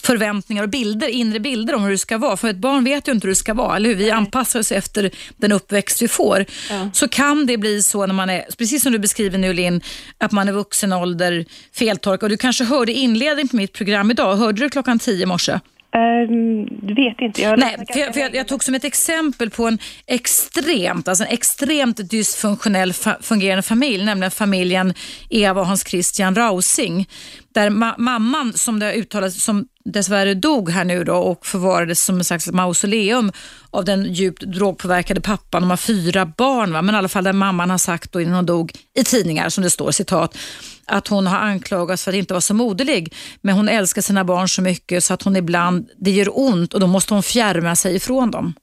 förväntningar 0.02 0.64
och 0.64 0.70
bilder, 0.70 1.08
inre 1.08 1.40
bilder 1.40 1.76
om 1.76 1.84
hur 1.84 1.92
det 1.92 1.98
ska 1.98 2.18
vara. 2.18 2.38
För 2.38 2.48
ett 2.48 2.58
barn 2.58 2.84
vet 2.84 3.08
ju 3.08 3.12
inte 3.12 3.28
hur 3.28 3.32
det 3.32 3.36
ska 3.36 3.54
vara, 3.54 3.76
eller 3.76 3.90
hur? 3.90 3.96
Vi 3.96 4.12
anpassar 4.12 4.60
oss 4.60 4.72
efter 4.72 5.12
den 5.38 5.52
uppväxt 5.52 6.02
vi 6.02 6.08
får. 6.08 6.46
Ja. 6.70 6.90
Så 6.94 7.08
kan 7.08 7.46
det 7.46 7.58
bli 7.58 7.84
så 7.84 8.06
när 8.06 8.14
man 8.14 8.30
är, 8.30 8.46
precis 8.58 8.84
som 8.84 8.92
du 8.92 9.00
beskriver 9.00 9.38
nu 9.38 9.54
Linn, 9.54 9.82
att 10.18 10.32
man 10.32 10.48
är 10.48 10.54
vuxen 10.54 10.94
ålder, 10.94 11.46
feltorkad. 11.74 12.32
Du 12.32 12.38
kanske 12.38 12.64
hörde 12.64 12.92
inledningen 12.92 13.48
på 13.48 13.56
mitt 13.56 13.74
program 13.74 14.12
idag. 14.12 14.36
Hörde 14.36 14.62
du 14.62 14.70
klockan 14.70 15.00
tio 15.00 15.24
i 15.24 15.26
morse? 15.26 15.60
Um, 15.96 16.66
vet 16.96 17.22
inte. 17.22 17.42
Jag 17.42 17.60
Nej, 17.60 17.78
för 17.94 18.00
jag, 18.00 18.14
för 18.14 18.22
jag, 18.22 18.36
jag, 18.36 18.48
tog 18.48 18.64
som 18.64 18.76
ett 18.76 18.84
exempel 18.84 19.50
på 19.50 19.68
en 19.68 19.80
extremt, 20.08 21.08
alltså 21.08 21.24
en 21.24 21.30
extremt 21.30 22.10
dysfunktionell 22.10 22.94
fa 22.94 23.18
fungerande 23.22 23.64
familj, 23.64 24.06
nämligen 24.06 24.32
familjen 24.32 24.94
Eva 25.30 25.62
och 25.62 25.68
Hans 25.68 25.88
Christian 25.88 26.36
Rausing. 26.36 27.10
Där 27.54 27.70
ma 27.70 27.96
mamman, 27.98 28.54
som 28.54 28.80
det 28.80 28.94
uttalats, 28.94 29.44
som 29.44 29.68
dessvärre 29.86 30.34
dog 30.34 30.70
här 30.70 30.86
nu 30.86 31.04
då 31.04 31.16
och 31.16 31.46
förvarades 31.46 32.06
som 32.06 32.18
en 32.18 32.24
slags 32.24 32.52
mausoleum 32.52 33.32
av 33.70 33.86
den 33.86 34.14
djupt 34.14 34.42
drogpåverkade 34.42 35.22
pappan. 35.22 35.62
De 35.62 35.70
har 35.70 35.78
fyra 35.78 36.26
barn, 36.26 36.74
va? 36.74 36.82
men 36.82 36.96
i 36.96 36.98
alla 36.98 37.08
fall 37.08 37.24
där 37.24 37.34
mamman 37.34 37.70
har 37.70 37.78
sagt 37.78 38.12
då 38.12 38.22
innan 38.22 38.34
hon 38.34 38.46
dog 38.46 38.72
i 38.94 39.04
tidningar, 39.04 39.50
som 39.50 39.64
det 39.64 39.70
står 39.70 39.92
citat, 39.92 40.38
att 40.86 41.08
hon 41.08 41.28
har 41.28 41.38
anklagats 41.38 42.04
för 42.04 42.12
att 42.12 42.18
inte 42.18 42.34
vara 42.34 42.42
så 42.42 42.54
moderlig. 42.54 43.14
Men 43.42 43.56
hon 43.56 43.70
älskar 43.70 44.02
sina 44.02 44.24
barn 44.24 44.50
så 44.50 44.62
mycket 44.62 45.04
så 45.04 45.14
att 45.14 45.24
hon 45.24 45.36
ibland, 45.36 45.90
det 45.98 46.12
gör 46.12 46.40
ont 46.40 46.74
och 46.74 46.80
då 46.80 46.88
måste 46.88 47.14
hon 47.14 47.24
fjärma 47.24 47.76
sig 47.76 47.96
ifrån 47.96 48.32
dem. 48.32 48.54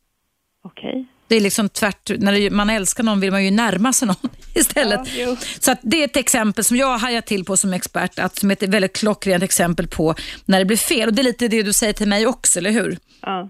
Okej. 0.65 1.09
Det 1.33 1.37
är 1.37 1.41
liksom 1.41 1.69
tvärt, 1.69 2.11
när 2.19 2.51
man 2.51 2.71
älskar 2.71 3.05
någon 3.05 3.21
vill 3.21 3.31
man 3.31 3.45
ju 3.45 3.51
närma 3.51 3.93
sig 3.93 4.09
någon 4.09 4.31
istället. 4.55 5.01
Ja, 5.19 5.37
så 5.61 5.75
det 5.83 6.01
är 6.01 6.05
ett 6.05 6.17
exempel 6.17 6.65
som 6.65 6.77
jag 6.77 6.99
hajar 6.99 7.21
till 7.21 7.45
på 7.45 7.57
som 7.57 7.73
expert, 7.73 8.19
att, 8.19 8.37
som 8.37 8.51
ett 8.51 8.63
väldigt 8.63 8.97
klockrent 8.97 9.43
exempel 9.43 9.89
på 9.89 10.15
när 10.45 10.59
det 10.59 10.65
blir 10.65 10.77
fel. 10.77 11.09
Och 11.09 11.15
Det 11.15 11.23
är 11.23 11.25
lite 11.25 11.49
det 11.49 11.63
du 11.63 11.73
säger 11.73 11.93
till 11.93 12.09
mig 12.09 12.27
också, 12.27 12.59
eller 12.59 12.71
hur? 12.71 12.97
Ja. 13.23 13.49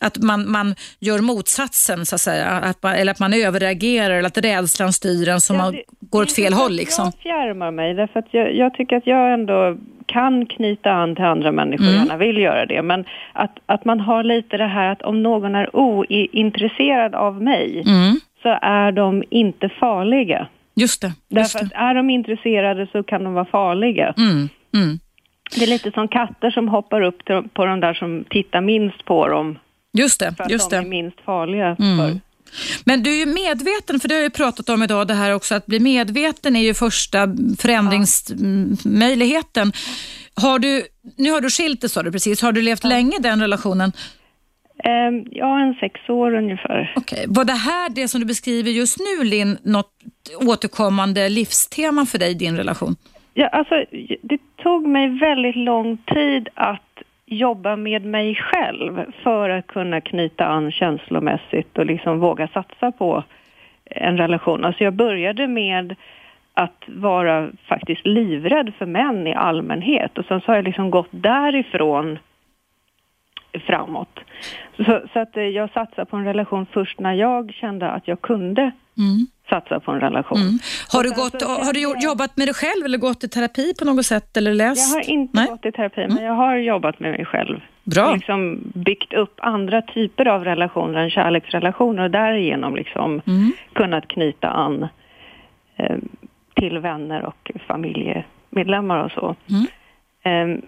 Att 0.00 0.18
man, 0.18 0.50
man 0.50 0.74
gör 1.00 1.18
motsatsen, 1.18 2.06
så 2.06 2.14
att 2.14 2.20
säga. 2.20 2.46
Att 2.46 2.82
man, 2.82 2.94
eller 2.94 3.12
att 3.12 3.20
man 3.20 3.34
överreagerar 3.34 4.10
eller 4.10 4.28
att 4.28 4.38
rädslan 4.38 4.92
styr 4.92 5.28
en 5.28 5.40
så 5.40 5.54
ja, 5.54 5.58
man 5.58 5.76
går 6.00 6.22
åt 6.22 6.32
fel 6.32 6.52
håll. 6.52 6.72
Liksom. 6.72 7.04
Jag 7.04 7.22
fjärmar 7.22 7.70
mig, 7.70 7.94
därför 7.94 8.18
att 8.18 8.28
jag, 8.30 8.54
jag, 8.54 8.74
tycker 8.74 8.96
att 8.96 9.06
jag 9.06 9.34
ändå 9.34 9.78
kan 10.08 10.46
knyta 10.46 10.92
an 10.92 11.14
till 11.14 11.24
andra 11.24 11.52
människor, 11.52 11.84
mm. 11.84 11.96
gärna 11.96 12.16
vill 12.16 12.38
göra 12.38 12.66
det. 12.66 12.82
Men 12.82 13.04
att, 13.32 13.58
att 13.66 13.84
man 13.84 14.00
har 14.00 14.22
lite 14.24 14.56
det 14.56 14.66
här 14.66 14.92
att 14.92 15.02
om 15.02 15.22
någon 15.22 15.54
är 15.54 15.76
ointresserad 15.76 17.14
av 17.14 17.42
mig 17.42 17.82
mm. 17.86 18.20
så 18.42 18.58
är 18.62 18.92
de 18.92 19.24
inte 19.30 19.68
farliga. 19.68 20.46
Just 20.74 21.02
det. 21.02 21.12
Just 21.28 21.52
därför 21.52 21.66
att 21.66 21.72
är 21.72 21.94
de 21.94 22.10
intresserade 22.10 22.88
så 22.92 23.02
kan 23.02 23.24
de 23.24 23.34
vara 23.34 23.44
farliga. 23.44 24.14
Mm. 24.16 24.48
mm. 24.74 24.98
Det 25.56 25.64
är 25.64 25.68
lite 25.68 25.90
som 25.90 26.08
katter 26.08 26.50
som 26.50 26.68
hoppar 26.68 27.00
upp 27.02 27.24
till, 27.24 27.42
på 27.52 27.64
de 27.64 27.80
där 27.80 27.94
som 27.94 28.24
tittar 28.30 28.60
minst 28.60 29.04
på 29.04 29.28
dem 29.28 29.58
Just 29.92 30.20
det. 30.20 30.34
För 30.36 30.44
att 30.44 30.50
just 30.50 30.70
de 30.70 30.76
det. 30.76 30.82
är 30.82 30.88
minst 30.88 31.20
farliga. 31.20 31.76
Mm. 31.78 31.98
För. 31.98 32.20
Men 32.84 33.02
du 33.02 33.10
är 33.10 33.16
ju 33.16 33.26
medveten, 33.26 34.00
för 34.00 34.08
det 34.08 34.14
har 34.14 34.22
jag 34.22 34.32
pratat 34.32 34.68
om 34.68 34.82
idag, 34.82 35.08
det 35.08 35.14
här 35.14 35.34
också, 35.34 35.54
att 35.54 35.66
bli 35.66 35.80
medveten 35.80 36.56
är 36.56 36.60
ju 36.60 36.74
första 36.74 37.28
förändringsmöjligheten. 37.58 39.72
Har 40.34 40.58
du, 40.58 40.82
nu 41.16 41.30
har 41.30 41.40
du 41.40 41.50
skilt 41.50 41.80
dig 41.80 41.90
sa 41.90 42.02
du 42.02 42.12
precis, 42.12 42.42
har 42.42 42.52
du 42.52 42.62
levt 42.62 42.84
ja. 42.84 42.88
länge 42.88 43.18
den 43.20 43.40
relationen? 43.40 43.92
Um, 44.84 45.26
ja, 45.30 45.60
en 45.60 45.74
sex 45.74 46.08
år 46.08 46.34
ungefär. 46.34 46.92
Okay. 46.96 47.24
Var 47.28 47.44
det 47.44 47.52
här 47.52 47.88
det 47.88 48.08
som 48.08 48.20
du 48.20 48.26
beskriver 48.26 48.70
just 48.70 48.98
nu, 48.98 49.24
Linn, 49.24 49.58
något 49.62 49.92
återkommande 50.40 51.28
livstema 51.28 52.06
för 52.06 52.18
dig 52.18 52.30
i 52.30 52.34
din 52.34 52.56
relation? 52.56 52.96
Ja, 53.34 53.48
alltså, 53.48 53.74
det 54.22 54.38
tog 54.62 54.88
mig 54.88 55.18
väldigt 55.18 55.56
lång 55.56 55.96
tid 55.96 56.48
att 56.54 57.02
jobba 57.30 57.76
med 57.76 58.04
mig 58.04 58.34
själv 58.34 59.04
för 59.22 59.50
att 59.50 59.66
kunna 59.66 60.00
knyta 60.00 60.46
an 60.46 60.72
känslomässigt 60.72 61.78
och 61.78 61.86
liksom 61.86 62.18
våga 62.18 62.48
satsa 62.48 62.92
på 62.92 63.24
en 63.84 64.18
relation. 64.18 64.64
Alltså 64.64 64.84
jag 64.84 64.92
började 64.92 65.46
med 65.46 65.94
att 66.54 66.84
vara 66.86 67.48
faktiskt 67.68 68.06
livrädd 68.06 68.72
för 68.78 68.86
män 68.86 69.26
i 69.26 69.34
allmänhet 69.34 70.18
och 70.18 70.24
sen 70.24 70.40
så 70.40 70.46
har 70.46 70.56
jag 70.56 70.64
liksom 70.64 70.90
gått 70.90 71.08
därifrån 71.10 72.18
framåt. 73.66 74.18
Så, 74.76 75.02
så 75.12 75.18
att 75.18 75.36
eh, 75.36 75.42
jag 75.42 75.70
satsade 75.70 76.06
på 76.06 76.16
en 76.16 76.24
relation 76.24 76.66
först 76.72 77.00
när 77.00 77.12
jag 77.12 77.52
kände 77.52 77.90
att 77.90 78.08
jag 78.08 78.20
kunde 78.20 78.62
mm. 78.98 79.26
satsa 79.48 79.80
på 79.80 79.92
en 79.92 80.00
relation. 80.00 80.38
Mm. 80.38 80.58
Har 80.92 81.02
du, 81.02 81.08
gått, 81.08 81.42
har 81.42 81.72
du 81.72 82.06
jobbat 82.06 82.36
med 82.36 82.46
dig 82.46 82.54
själv 82.54 82.84
eller 82.84 82.98
gått 82.98 83.24
i 83.24 83.28
terapi 83.28 83.74
på 83.78 83.84
något 83.84 84.06
sätt 84.06 84.36
eller 84.36 84.54
läst? 84.54 84.90
Jag 84.90 84.98
har 84.98 85.10
inte 85.10 85.40
Nej? 85.40 85.48
gått 85.48 85.66
i 85.66 85.72
terapi 85.72 86.00
mm. 86.02 86.14
men 86.14 86.24
jag 86.24 86.34
har 86.34 86.56
jobbat 86.56 87.00
med 87.00 87.10
mig 87.10 87.24
själv. 87.24 87.60
Bra. 87.84 88.14
Liksom 88.14 88.60
byggt 88.74 89.12
upp 89.12 89.34
andra 89.42 89.82
typer 89.82 90.28
av 90.28 90.44
relationer 90.44 90.98
än 90.98 91.10
kärleksrelationer 91.10 92.02
och 92.02 92.10
därigenom 92.10 92.76
liksom 92.76 93.22
mm. 93.26 93.52
kunnat 93.72 94.08
knyta 94.08 94.48
an 94.48 94.88
eh, 95.76 95.96
till 96.54 96.78
vänner 96.78 97.24
och 97.24 97.50
familjemedlemmar 97.66 99.04
och 99.04 99.12
så. 99.12 99.36
Eh, 100.22 100.58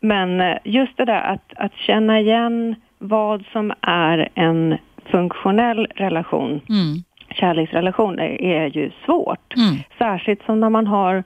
men 0.00 0.58
just 0.64 0.96
det 0.96 1.04
där 1.04 1.22
att, 1.22 1.52
att 1.56 1.74
känna 1.74 2.20
igen 2.20 2.74
vad 2.98 3.44
som 3.52 3.72
är 3.80 4.28
en 4.34 4.78
dysfunktionell 5.08 5.86
relation, 5.94 6.60
mm. 6.68 7.02
kärleksrelation, 7.30 8.18
är, 8.18 8.42
är 8.42 8.66
ju 8.66 8.90
svårt. 9.04 9.54
Mm. 9.56 9.76
Särskilt 9.98 10.42
som 10.46 10.60
när 10.60 10.70
man 10.70 10.86
har 10.86 11.24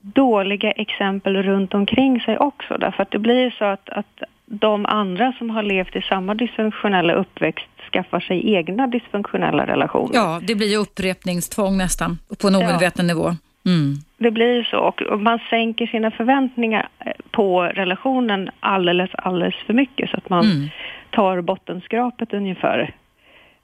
dåliga 0.00 0.70
exempel 0.70 1.42
runt 1.42 1.74
omkring 1.74 2.20
sig 2.20 2.38
också. 2.38 2.78
Därför 2.78 3.02
att 3.02 3.10
det 3.10 3.18
blir 3.18 3.50
så 3.58 3.64
att, 3.64 3.88
att 3.88 4.22
de 4.46 4.86
andra 4.86 5.32
som 5.38 5.50
har 5.50 5.62
levt 5.62 5.96
i 5.96 6.02
samma 6.02 6.34
dysfunktionella 6.34 7.12
uppväxt 7.12 7.68
skaffar 7.92 8.20
sig 8.20 8.54
egna 8.54 8.86
dysfunktionella 8.86 9.66
relationer. 9.66 10.14
Ja, 10.14 10.40
det 10.42 10.54
blir 10.54 10.68
ju 10.68 10.76
upprepningstvång 10.76 11.78
nästan 11.78 12.18
på 12.42 12.48
en 12.48 12.54
omedveten 12.54 13.08
ja. 13.08 13.14
nivå. 13.14 13.36
Mm. 13.66 13.94
Det 14.18 14.30
blir 14.30 14.64
så 14.64 14.78
och 14.78 15.20
man 15.20 15.38
sänker 15.50 15.86
sina 15.86 16.10
förväntningar 16.10 16.88
eh, 16.98 17.12
på 17.30 17.62
relationen 17.62 18.50
alldeles, 18.60 19.10
alldeles 19.14 19.54
för 19.54 19.74
mycket 19.74 20.10
så 20.10 20.16
att 20.16 20.28
man 20.28 20.44
mm. 20.44 20.68
tar 21.10 21.40
bottenskrapet 21.40 22.32
ungefär 22.34 22.94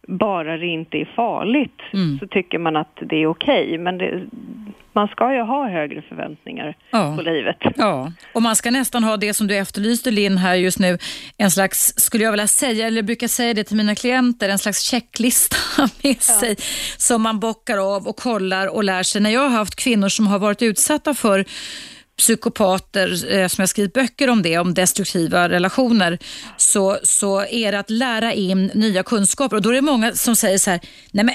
bara 0.09 0.57
det 0.57 0.67
inte 0.67 0.97
är 0.97 1.05
farligt 1.17 1.81
mm. 1.93 2.19
så 2.19 2.27
tycker 2.27 2.59
man 2.59 2.77
att 2.77 2.99
det 3.01 3.17
är 3.17 3.27
okej. 3.27 3.67
Okay. 3.67 3.79
Men 3.79 3.99
det, 3.99 4.21
man 4.93 5.09
ska 5.09 5.35
ju 5.35 5.41
ha 5.41 5.69
högre 5.69 6.03
förväntningar 6.03 6.77
ja. 6.91 7.17
på 7.17 7.23
livet. 7.23 7.57
Ja, 7.77 8.13
och 8.33 8.43
man 8.43 8.57
ska 8.57 8.71
nästan 8.71 9.05
ha 9.05 9.17
det 9.17 9.35
som 9.35 9.47
du 9.47 9.57
efterlyste 9.57 10.11
Linn 10.11 10.39
här 10.39 10.55
just 10.55 10.79
nu, 10.79 10.99
en 11.37 11.51
slags, 11.51 11.95
skulle 11.97 12.25
jag 12.25 12.31
vilja 12.31 12.47
säga, 12.47 12.87
eller 12.87 13.03
brukar 13.03 13.29
säga 13.29 13.55
det 13.55 13.65
till 13.65 13.77
mina 13.77 13.95
klienter, 13.95 14.49
en 14.49 14.59
slags 14.59 14.83
checklista 14.91 15.57
med 15.83 15.91
ja. 16.03 16.15
sig 16.15 16.57
som 16.97 17.23
man 17.23 17.41
bockar 17.41 17.97
av 17.97 18.07
och 18.09 18.17
kollar 18.17 18.67
och 18.67 18.85
lär 18.85 19.03
sig. 19.03 19.21
När 19.21 19.31
jag 19.31 19.41
har 19.41 19.49
haft 19.49 19.77
kvinnor 19.77 20.09
som 20.09 20.27
har 20.27 20.39
varit 20.39 20.63
utsatta 20.63 21.15
för 21.15 21.45
psykopater, 22.19 23.33
eh, 23.35 23.49
som 23.49 23.63
jag 23.63 23.69
skrivit 23.69 23.93
böcker 23.93 24.31
om 24.31 24.43
det, 24.43 24.59
om 24.59 24.75
destruktiva 24.75 25.49
relationer, 25.49 26.19
så, 26.57 26.99
så 27.03 27.45
är 27.45 27.73
det 27.73 27.79
att 27.79 27.91
lära 27.91 28.33
in 28.33 28.71
nya 28.75 29.03
kunskaper. 29.03 29.57
Och 29.57 29.63
då 29.63 29.69
är 29.69 29.75
det 29.75 29.83
många 29.83 30.15
som 30.15 30.37
säger 30.37 30.59
så 30.59 30.71
här, 30.71 30.81
nej 31.13 31.25
men 31.25 31.35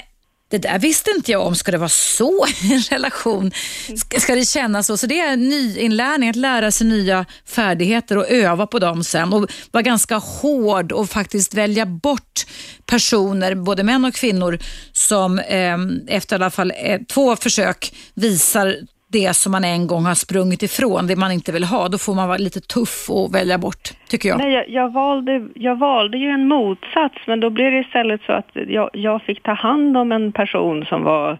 det 0.54 0.58
där 0.58 0.80
visste 0.80 1.12
inte 1.12 1.32
jag 1.32 1.48
om. 1.48 1.56
Ska 1.56 1.72
det 1.72 1.78
vara 1.78 1.90
så 1.90 2.46
i 2.64 2.74
en 2.74 2.82
relation? 2.82 3.52
Ska, 3.98 4.20
ska 4.20 4.36
det 4.36 4.46
kännas 4.46 4.88
så? 4.88 4.98
Så 4.98 5.08
det 5.08 5.20
är 5.20 5.38
nyinlärning, 5.38 6.30
att 6.30 6.36
lära 6.36 6.72
sig 6.72 6.88
nya 6.88 7.26
färdigheter 7.46 8.18
och 8.18 8.30
öva 8.30 8.68
på 8.68 8.80
dem 8.80 9.04
sen 9.04 9.34
och 9.34 9.52
vara 9.72 9.82
ganska 9.82 10.16
hård 10.16 10.92
och 10.92 11.10
faktiskt 11.10 11.54
välja 11.54 11.86
bort 11.86 12.46
personer, 12.86 13.56
både 13.56 13.84
män 13.84 14.06
och 14.06 14.14
kvinnor, 14.14 14.60
som 14.92 15.40
eh, 15.40 15.78
efter 16.08 16.36
i 16.36 16.38
alla 16.38 16.52
fall 16.52 16.74
eh, 16.78 17.02
två 17.10 17.36
försök 17.36 17.94
visar 18.14 18.78
det 19.14 19.34
som 19.36 19.52
man 19.52 19.64
en 19.64 19.88
gång 19.88 20.06
har 20.06 20.16
sprungit 20.16 20.64
ifrån, 20.64 21.08
det 21.08 21.16
man 21.16 21.32
inte 21.32 21.52
vill 21.52 21.64
ha, 21.64 21.88
då 21.88 21.98
får 21.98 22.16
man 22.16 22.28
vara 22.28 22.38
lite 22.38 22.62
tuff 22.62 23.10
och 23.10 23.36
välja 23.36 23.58
bort, 23.58 23.84
tycker 24.10 24.30
jag. 24.30 24.38
Nej, 24.38 24.54
jag, 24.54 24.70
jag, 24.70 24.94
valde, 24.94 25.48
jag 25.56 25.76
valde 25.76 26.18
ju 26.18 26.30
en 26.30 26.48
motsats, 26.48 27.18
men 27.28 27.40
då 27.40 27.50
blev 27.50 27.72
det 27.72 27.80
istället 27.80 28.22
så 28.26 28.32
att 28.32 28.50
jag, 28.68 28.90
jag 28.94 29.22
fick 29.22 29.44
ta 29.44 29.54
hand 29.54 29.98
om 29.98 30.12
en 30.12 30.32
person 30.32 30.86
som 30.86 31.04
var 31.04 31.40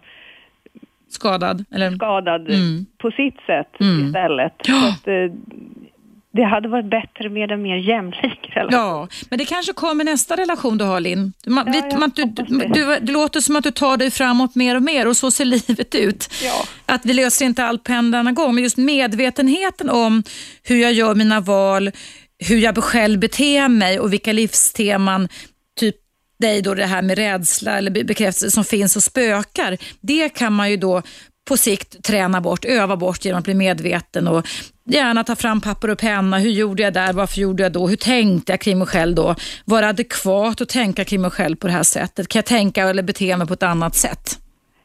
skadad, 1.08 1.64
eller? 1.74 1.90
skadad 1.90 2.40
mm. 2.48 2.86
på 2.98 3.10
sitt 3.10 3.40
sätt 3.46 3.80
mm. 3.80 4.06
istället. 4.06 4.54
Ja. 4.66 4.74
Så 4.74 4.88
att, 4.88 5.08
eh, 5.08 5.36
det 6.34 6.44
hade 6.44 6.68
varit 6.68 6.90
bättre 6.90 7.28
med 7.28 7.50
en 7.50 7.62
mer 7.62 7.76
jämlik 7.76 8.50
relation. 8.50 8.80
Ja, 8.80 9.08
men 9.30 9.38
det 9.38 9.44
kanske 9.44 9.72
kommer 9.72 10.04
nästa 10.04 10.36
relation 10.36 10.78
du 10.78 10.84
har 10.84 11.00
Linn. 11.00 11.32
Man, 11.46 11.66
ja, 11.66 11.72
vet, 11.72 11.98
man, 11.98 12.12
du, 12.14 12.24
du, 12.24 12.44
du, 12.68 12.98
det 13.00 13.12
låter 13.12 13.40
som 13.40 13.56
att 13.56 13.64
du 13.64 13.70
tar 13.70 13.96
dig 13.96 14.10
framåt 14.10 14.54
mer 14.54 14.76
och 14.76 14.82
mer 14.82 15.08
och 15.08 15.16
så 15.16 15.30
ser 15.30 15.44
livet 15.44 15.94
ut. 15.94 16.30
Ja. 16.42 16.66
Att 16.86 17.06
vi 17.06 17.14
löser 17.14 17.44
inte 17.44 17.64
allt 17.64 17.84
på 17.84 17.92
en 17.92 18.10
denna 18.10 18.32
gång, 18.32 18.54
men 18.54 18.64
just 18.64 18.76
medvetenheten 18.76 19.90
om 19.90 20.22
hur 20.62 20.76
jag 20.76 20.92
gör 20.92 21.14
mina 21.14 21.40
val, 21.40 21.90
hur 22.48 22.58
jag 22.58 22.84
själv 22.84 23.20
beter 23.20 23.68
mig 23.68 24.00
och 24.00 24.12
vilka 24.12 24.32
livsteman 24.32 25.28
typ 25.80 25.96
dig 26.38 26.62
då 26.62 26.74
det 26.74 26.86
här 26.86 27.02
med 27.02 27.18
rädsla 27.18 27.78
eller 27.78 28.04
bekräftelse 28.04 28.50
som 28.50 28.64
finns 28.64 28.96
och 28.96 29.02
spökar. 29.02 29.78
Det 30.00 30.28
kan 30.28 30.52
man 30.52 30.70
ju 30.70 30.76
då 30.76 31.02
på 31.48 31.56
sikt 31.56 32.04
träna 32.04 32.40
bort, 32.40 32.64
öva 32.64 32.96
bort 32.96 33.24
genom 33.24 33.38
att 33.38 33.44
bli 33.44 33.54
medveten 33.54 34.28
och 34.28 34.46
gärna 34.84 35.24
ta 35.24 35.36
fram 35.36 35.60
papper 35.60 35.90
och 35.90 35.98
penna. 35.98 36.38
Hur 36.38 36.50
gjorde 36.50 36.82
jag 36.82 36.92
där? 36.92 37.12
Varför 37.12 37.40
gjorde 37.40 37.62
jag 37.62 37.72
då? 37.72 37.88
Hur 37.88 37.96
tänkte 37.96 38.52
jag 38.52 38.60
kring 38.60 38.78
mig 38.78 38.86
själv 38.86 39.14
då? 39.14 39.34
Vara 39.64 39.88
adekvat 39.88 40.60
och 40.60 40.68
tänka 40.68 41.04
kring 41.04 41.20
mig 41.20 41.30
själv 41.30 41.56
på 41.56 41.66
det 41.66 41.72
här 41.72 41.82
sättet? 41.82 42.28
Kan 42.28 42.38
jag 42.38 42.46
tänka 42.46 42.82
eller 42.82 43.02
bete 43.02 43.36
mig 43.36 43.46
på 43.46 43.54
ett 43.54 43.62
annat 43.62 43.94
sätt? 43.94 44.38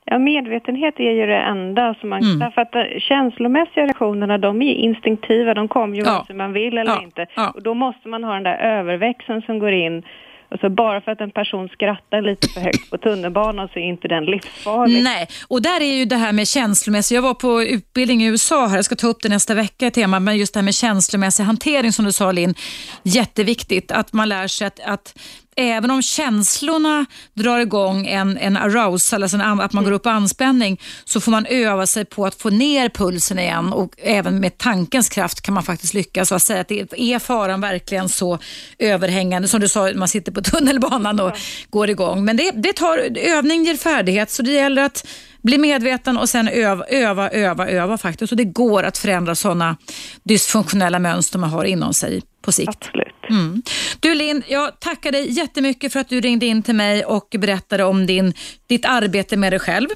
Ja, 0.06 0.19
medvetenhet 0.19 0.99
är 0.99 1.11
ju 1.11 1.26
det 1.26 1.41
enda 1.41 1.95
som 1.99 2.10
man... 2.10 2.23
Mm. 2.23 2.40
Därför 2.40 2.61
att 2.61 2.76
eh, 2.76 2.81
känslomässiga 2.99 3.84
reaktionerna, 3.84 4.38
de 4.38 4.61
är 4.61 4.73
instinktiva. 4.73 5.53
De 5.53 5.68
kommer 5.68 5.95
ju 5.95 6.03
ja. 6.03 6.11
vare 6.11 6.26
sig 6.26 6.36
man 6.36 6.53
vill 6.53 6.77
eller 6.77 6.91
ja. 6.91 7.02
inte. 7.03 7.26
Ja. 7.36 7.52
Och 7.56 7.64
då 7.64 7.73
måste 7.73 8.07
man 8.07 8.23
ha 8.23 8.34
den 8.34 8.44
där 8.44 8.57
överväxeln 8.57 9.41
som 9.41 9.60
går 9.60 9.72
in 9.72 10.03
Alltså 10.51 10.69
bara 10.69 11.01
för 11.01 11.11
att 11.11 11.21
en 11.21 11.31
person 11.31 11.69
skrattar 11.69 12.21
lite 12.21 12.47
för 12.47 12.61
högt 12.61 12.89
på 12.89 12.97
tunnelbanan 12.97 13.69
så 13.73 13.80
är 13.80 13.84
inte 13.84 14.07
den 14.07 14.26
livsfarlig. 14.26 15.03
Nej, 15.03 15.27
och 15.47 15.61
där 15.61 15.81
är 15.81 15.93
ju 15.93 16.05
det 16.05 16.15
här 16.15 16.31
med 16.31 16.47
känslomässig. 16.47 17.15
Jag 17.15 17.21
var 17.21 17.34
på 17.34 17.63
utbildning 17.63 18.23
i 18.23 18.26
USA 18.26 18.67
här, 18.67 18.76
jag 18.76 18.85
ska 18.85 18.95
ta 18.95 19.07
upp 19.07 19.21
det 19.21 19.30
nästa 19.30 19.53
vecka 19.53 19.88
i 19.88 19.91
tema, 19.91 20.19
men 20.19 20.38
just 20.38 20.53
det 20.53 20.59
här 20.59 20.65
med 20.65 20.76
känslomässig 20.76 21.43
hantering 21.43 21.91
som 21.91 22.05
du 22.05 22.11
sa 22.11 22.31
Linn, 22.31 22.55
jätteviktigt 23.03 23.91
att 23.91 24.13
man 24.13 24.30
lär 24.30 24.47
sig 24.47 24.67
att, 24.67 24.80
att 24.80 25.19
även 25.55 25.91
om 25.91 26.01
känslorna 26.01 27.05
drar 27.34 27.59
igång 27.59 28.07
en, 28.07 28.38
en 28.38 28.57
arousal, 28.57 29.23
alltså 29.23 29.38
en, 29.38 29.61
att 29.61 29.73
man 29.73 29.84
går 29.84 29.91
upp 29.91 30.05
i 30.05 30.09
anspänning, 30.09 30.81
så 31.05 31.21
får 31.21 31.31
man 31.31 31.45
öva 31.45 31.85
sig 31.85 32.05
på 32.05 32.26
att 32.26 32.35
få 32.35 32.49
ner 32.49 32.89
pulsen 32.89 33.39
igen 33.39 33.73
och 33.73 33.93
även 33.97 34.39
med 34.39 34.57
tankens 34.57 35.09
kraft 35.09 35.41
kan 35.41 35.53
man 35.53 35.63
faktiskt 35.63 35.93
lyckas. 35.93 36.31
Att 36.31 36.41
säga 36.41 36.61
att 36.61 36.67
det 36.67 37.01
är 37.01 37.19
faran 37.19 37.61
verkligen 37.61 38.09
så 38.09 38.39
överhängande, 38.80 39.47
som 39.47 39.59
du 39.59 39.67
sa, 39.67 39.91
man 39.95 40.07
sitter 40.07 40.31
på 40.31 40.41
tunnelbanan 40.51 41.19
och 41.19 41.30
ja. 41.30 41.35
går 41.69 41.89
igång. 41.89 42.26
Men 42.26 42.38
det, 42.38 42.51
det 42.51 42.73
tar, 42.73 42.97
övning 43.17 43.63
ger 43.63 43.77
färdighet, 43.77 44.31
så 44.31 44.43
det 44.43 44.51
gäller 44.51 44.84
att 44.84 45.07
bli 45.41 45.57
medveten 45.57 46.17
och 46.17 46.30
sen 46.30 46.47
öva, 46.47 46.85
öva, 46.85 47.30
öva, 47.30 47.67
öva 47.69 47.97
faktiskt. 47.97 48.31
Och 48.31 48.38
det 48.38 48.43
går 48.43 48.84
att 48.84 48.97
förändra 48.97 49.35
sådana 49.35 49.77
dysfunktionella 50.23 50.99
mönster 50.99 51.39
man 51.39 51.49
har 51.49 51.65
inom 51.65 51.93
sig 51.93 52.21
på 52.49 52.53
sikt. 52.53 52.69
Absolut. 52.69 53.30
Mm. 53.30 53.61
Du 53.99 54.15
Linn, 54.15 54.43
jag 54.47 54.80
tackar 54.80 55.11
dig 55.11 55.31
jättemycket 55.31 55.93
för 55.93 55.99
att 55.99 56.09
du 56.09 56.21
ringde 56.21 56.45
in 56.45 56.63
till 56.63 56.76
mig 56.76 57.05
och 57.05 57.35
berättade 57.39 57.84
om 57.84 58.05
din, 58.05 58.34
ditt 58.67 58.85
arbete 58.85 59.38
med 59.38 59.53
dig 59.53 59.59
själv. 59.59 59.88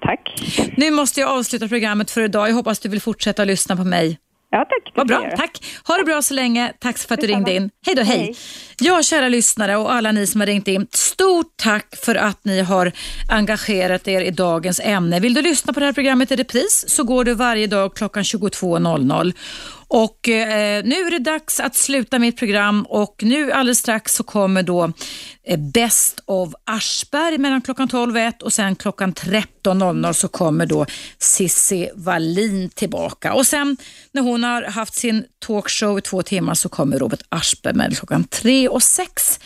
Tack. 0.00 0.20
Nu 0.76 0.90
måste 0.90 1.20
jag 1.20 1.30
avsluta 1.30 1.68
programmet 1.68 2.10
för 2.10 2.20
idag. 2.20 2.48
Jag 2.48 2.54
hoppas 2.54 2.78
du 2.78 2.88
vill 2.88 3.00
fortsätta 3.00 3.44
lyssna 3.44 3.76
på 3.76 3.84
mig 3.84 4.18
Ja, 4.54 4.64
tack. 4.68 4.92
Vad 4.94 5.06
bra, 5.06 5.30
tack. 5.36 5.64
Ha 5.86 5.96
det 5.96 6.04
bra 6.04 6.22
så 6.22 6.34
länge. 6.34 6.72
Tack 6.78 6.98
för 6.98 7.14
att 7.14 7.20
du 7.20 7.26
ringde 7.26 7.54
in. 7.54 7.70
Hej 7.86 7.94
då, 7.94 8.02
hej. 8.02 8.18
hej. 8.18 8.36
Ja, 8.78 9.02
kära 9.02 9.28
lyssnare 9.28 9.76
och 9.76 9.92
alla 9.92 10.12
ni 10.12 10.26
som 10.26 10.40
har 10.40 10.46
ringt 10.46 10.68
in. 10.68 10.86
Stort 10.90 11.46
tack 11.56 11.96
för 11.96 12.14
att 12.14 12.44
ni 12.44 12.60
har 12.60 12.92
engagerat 13.28 14.08
er 14.08 14.20
i 14.20 14.30
dagens 14.30 14.80
ämne. 14.84 15.20
Vill 15.20 15.34
du 15.34 15.42
lyssna 15.42 15.72
på 15.72 15.80
det 15.80 15.86
här 15.86 15.92
programmet 15.92 16.30
i 16.30 16.36
repris 16.36 16.84
så 16.88 17.04
går 17.04 17.24
du 17.24 17.34
varje 17.34 17.66
dag 17.66 17.96
klockan 17.96 18.22
22.00. 18.22 19.32
Och 19.94 20.28
eh, 20.28 20.84
nu 20.84 20.94
är 20.94 21.10
det 21.10 21.18
dags 21.18 21.60
att 21.60 21.76
sluta 21.76 22.18
mitt 22.18 22.36
program 22.36 22.86
och 22.88 23.22
nu 23.22 23.52
alldeles 23.52 23.78
strax 23.78 24.14
så 24.14 24.22
kommer 24.22 24.62
då 24.62 24.92
eh, 25.46 25.58
Best 25.58 26.20
of 26.24 26.54
Aschberg 26.64 27.38
mellan 27.38 27.62
klockan 27.62 27.88
12 27.88 28.14
och 28.14 28.20
1 28.20 28.42
och 28.42 28.52
sen 28.52 28.76
klockan 28.76 29.14
13.00 29.14 30.12
så 30.12 30.28
kommer 30.28 30.66
då 30.66 30.86
Sissi 31.18 31.90
Wallin 31.94 32.70
tillbaka. 32.70 33.34
Och 33.34 33.46
sen 33.46 33.76
när 34.12 34.22
hon 34.22 34.44
har 34.44 34.62
haft 34.62 34.94
sin 34.94 35.24
talkshow 35.46 35.98
i 35.98 36.00
två 36.00 36.22
timmar 36.22 36.54
så 36.54 36.68
kommer 36.68 36.98
Robert 36.98 37.22
Aschberg 37.28 37.74
mellan 37.74 37.94
klockan 37.94 38.24
3 38.24 38.68
och 38.68 38.82
6. 38.82 39.40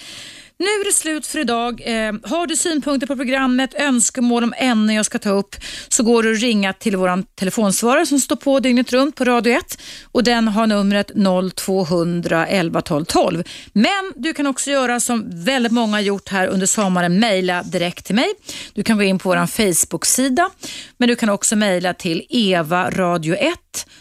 Nu 0.61 0.65
är 0.65 0.85
det 0.85 0.93
slut 0.93 1.27
för 1.27 1.39
idag. 1.39 1.83
Eh, 1.85 2.13
har 2.23 2.47
du 2.47 2.57
synpunkter 2.57 3.07
på 3.07 3.17
programmet, 3.17 3.75
önskemål 3.75 4.45
om 4.45 4.55
ämnen 4.57 4.97
jag 4.97 5.07
ska 5.07 5.19
ta 5.19 5.31
upp 5.31 5.57
så 5.89 6.03
går 6.03 6.23
du 6.23 6.33
att 6.33 6.41
ringa 6.41 6.73
till 6.73 6.97
vår 6.97 7.25
telefonsvarare 7.35 8.07
som 8.07 8.21
står 8.21 8.37
på 8.37 8.61
dygnet 8.61 8.93
runt 8.93 9.17
på 9.17 9.25
Radio 9.25 9.53
1 9.53 9.81
och 10.13 10.25
den 10.25 10.49
har 10.49 10.67
numret 10.67 11.11
0200 11.55 12.47
11 12.47 12.81
12 12.81 13.05
12. 13.05 13.45
Men 13.73 14.13
du 14.17 14.35
kan 14.35 14.47
också 14.47 14.71
göra 14.71 15.01
som 15.01 15.45
väldigt 15.45 15.73
många 15.73 15.97
har 15.97 16.01
gjort 16.01 16.29
här 16.29 16.47
under 16.47 16.67
sommaren, 16.67 17.21
mejla 17.21 17.63
direkt 17.63 18.07
till 18.07 18.15
mig. 18.15 18.29
Du 18.73 18.83
kan 18.83 18.97
gå 18.97 19.03
in 19.03 19.19
på 19.19 19.29
vår 19.29 19.47
Facebook-sida 19.47 20.51
men 20.97 21.09
du 21.09 21.17
kan 21.17 21.29
också 21.29 21.57
mejla 21.57 21.95
till 21.95 22.27
evaradio1 22.31 23.55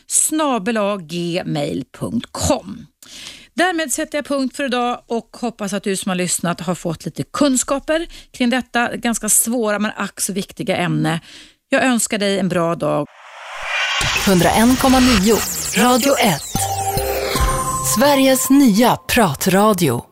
snabelaggmail.com. 0.08 2.86
Därmed 3.58 3.94
sätter 3.94 4.18
jag 4.18 4.26
punkt 4.26 4.56
för 4.56 4.66
idag 4.66 5.02
och 5.08 5.38
hoppas 5.42 5.74
att 5.74 5.84
du 5.84 5.96
som 5.96 6.10
har 6.10 6.16
lyssnat 6.16 6.62
har 6.62 6.76
fått 6.76 7.06
lite 7.06 7.24
kunskaper 7.24 8.08
kring 8.32 8.50
detta 8.50 8.96
ganska 8.96 9.30
svåra 9.30 9.80
men 9.80 9.92
ack 9.96 10.22
så 10.22 10.34
viktiga 10.34 10.78
ämne. 10.78 11.22
Jag 11.70 11.84
önskar 11.84 12.18
dig 12.18 12.40
en 12.40 12.50
bra 12.50 12.76
dag. 12.76 13.08
101,9 14.26 15.84
Radio 15.84 16.14
1 16.20 16.42
Sveriges 17.96 18.50
nya 18.50 18.96
pratradio 18.96 20.04